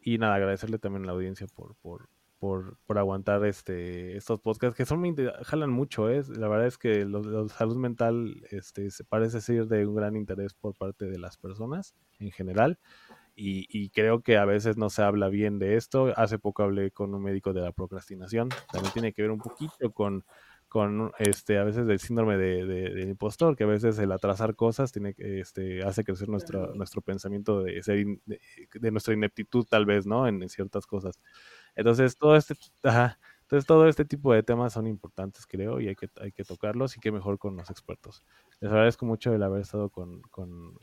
y 0.00 0.18
nada 0.18 0.36
agradecerle 0.36 0.78
también 0.78 1.04
a 1.04 1.06
la 1.06 1.12
audiencia 1.12 1.46
por 1.46 1.74
por 1.76 2.08
por, 2.38 2.78
aguantar 2.88 3.44
este 3.44 4.16
estos 4.16 4.40
podcasts 4.40 4.76
que 4.76 4.86
son 4.86 5.02
jalan 5.42 5.70
mucho, 5.70 6.10
¿eh? 6.10 6.22
La 6.28 6.48
verdad 6.48 6.66
es 6.66 6.78
que 6.78 7.04
la 7.04 7.48
salud 7.48 7.76
mental 7.76 8.46
este, 8.50 8.88
parece 9.08 9.40
ser 9.40 9.66
de 9.66 9.86
un 9.86 9.94
gran 9.94 10.16
interés 10.16 10.54
por 10.54 10.74
parte 10.76 11.06
de 11.06 11.18
las 11.18 11.36
personas 11.36 11.94
en 12.18 12.30
general. 12.30 12.78
Y, 13.36 13.90
creo 13.90 14.22
que 14.22 14.36
a 14.36 14.44
veces 14.44 14.76
no 14.76 14.90
se 14.90 15.02
habla 15.02 15.28
bien 15.28 15.58
de 15.58 15.76
esto. 15.76 16.12
Hace 16.16 16.38
poco 16.38 16.62
hablé 16.62 16.92
con 16.92 17.14
un 17.14 17.22
médico 17.22 17.52
de 17.52 17.62
la 17.62 17.72
procrastinación. 17.72 18.48
También 18.70 18.92
tiene 18.92 19.12
que 19.12 19.22
ver 19.22 19.32
un 19.32 19.40
poquito 19.40 19.90
con, 19.92 20.24
con 20.68 21.12
este, 21.18 21.58
a 21.58 21.64
veces 21.64 21.86
del 21.86 21.98
síndrome 21.98 22.36
de, 22.36 22.64
del 22.64 23.08
impostor, 23.08 23.56
que 23.56 23.64
a 23.64 23.66
veces 23.66 23.98
el 23.98 24.12
atrasar 24.12 24.54
cosas 24.54 24.92
tiene, 24.92 25.14
este, 25.18 25.82
hace 25.82 26.04
crecer 26.04 26.28
nuestro, 26.28 26.74
nuestro 26.74 27.02
pensamiento 27.02 27.62
de, 27.62 27.82
ser 27.82 28.04
de, 28.26 28.90
nuestra 28.92 29.14
ineptitud, 29.14 29.66
tal 29.68 29.84
vez, 29.84 30.06
¿no? 30.06 30.28
En 30.28 30.48
ciertas 30.48 30.86
cosas. 30.86 31.18
Entonces, 31.76 32.16
todo 32.16 32.36
este, 32.36 32.54
entonces 32.82 33.66
todo 33.66 33.88
este 33.88 34.04
tipo 34.04 34.32
de 34.32 34.42
temas 34.42 34.72
son 34.72 34.86
importantes, 34.86 35.46
creo, 35.46 35.80
y 35.80 35.88
hay 35.88 35.96
que, 35.96 36.08
hay 36.20 36.32
que 36.32 36.44
tocarlos 36.44 36.96
y 36.96 37.00
qué 37.00 37.12
mejor 37.12 37.38
con 37.38 37.56
los 37.56 37.70
expertos. 37.70 38.24
Les 38.60 38.70
agradezco 38.70 39.06
mucho 39.06 39.34
el 39.34 39.42
haber 39.42 39.62
estado 39.62 39.90
con, 39.90 40.22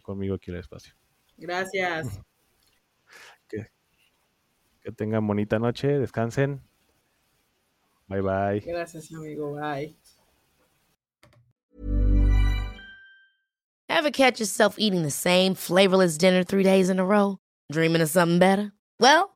conmigo 0.02 0.36
aquí 0.36 0.52
en 0.52 0.56
el 0.56 0.62
espacio. 0.62 0.94
Gracias. 1.38 2.20
Que, 3.50 3.70
que 4.80 4.94
tengan 4.94 5.28
bonita 5.28 5.60
noche, 5.60 6.00
descansen. 6.00 6.62
Bye 8.08 8.22
bye. 8.22 8.60
Gracias, 8.62 9.12
amigo. 9.12 9.54
Bye. 9.60 9.98
Ever 13.90 14.12
catch 14.12 14.40
yourself 14.40 14.80
eating 14.80 15.04
the 15.04 15.12
same 15.12 15.54
flavorless 15.54 16.18
dinner 16.18 16.44
three 16.44 16.64
days 16.64 16.90
in 16.90 17.00
a 17.00 17.06
row? 17.06 17.38
Dreaming 17.72 18.02
of 18.02 18.10
something 18.10 18.40
better? 18.40 18.72
Well, 19.00 19.36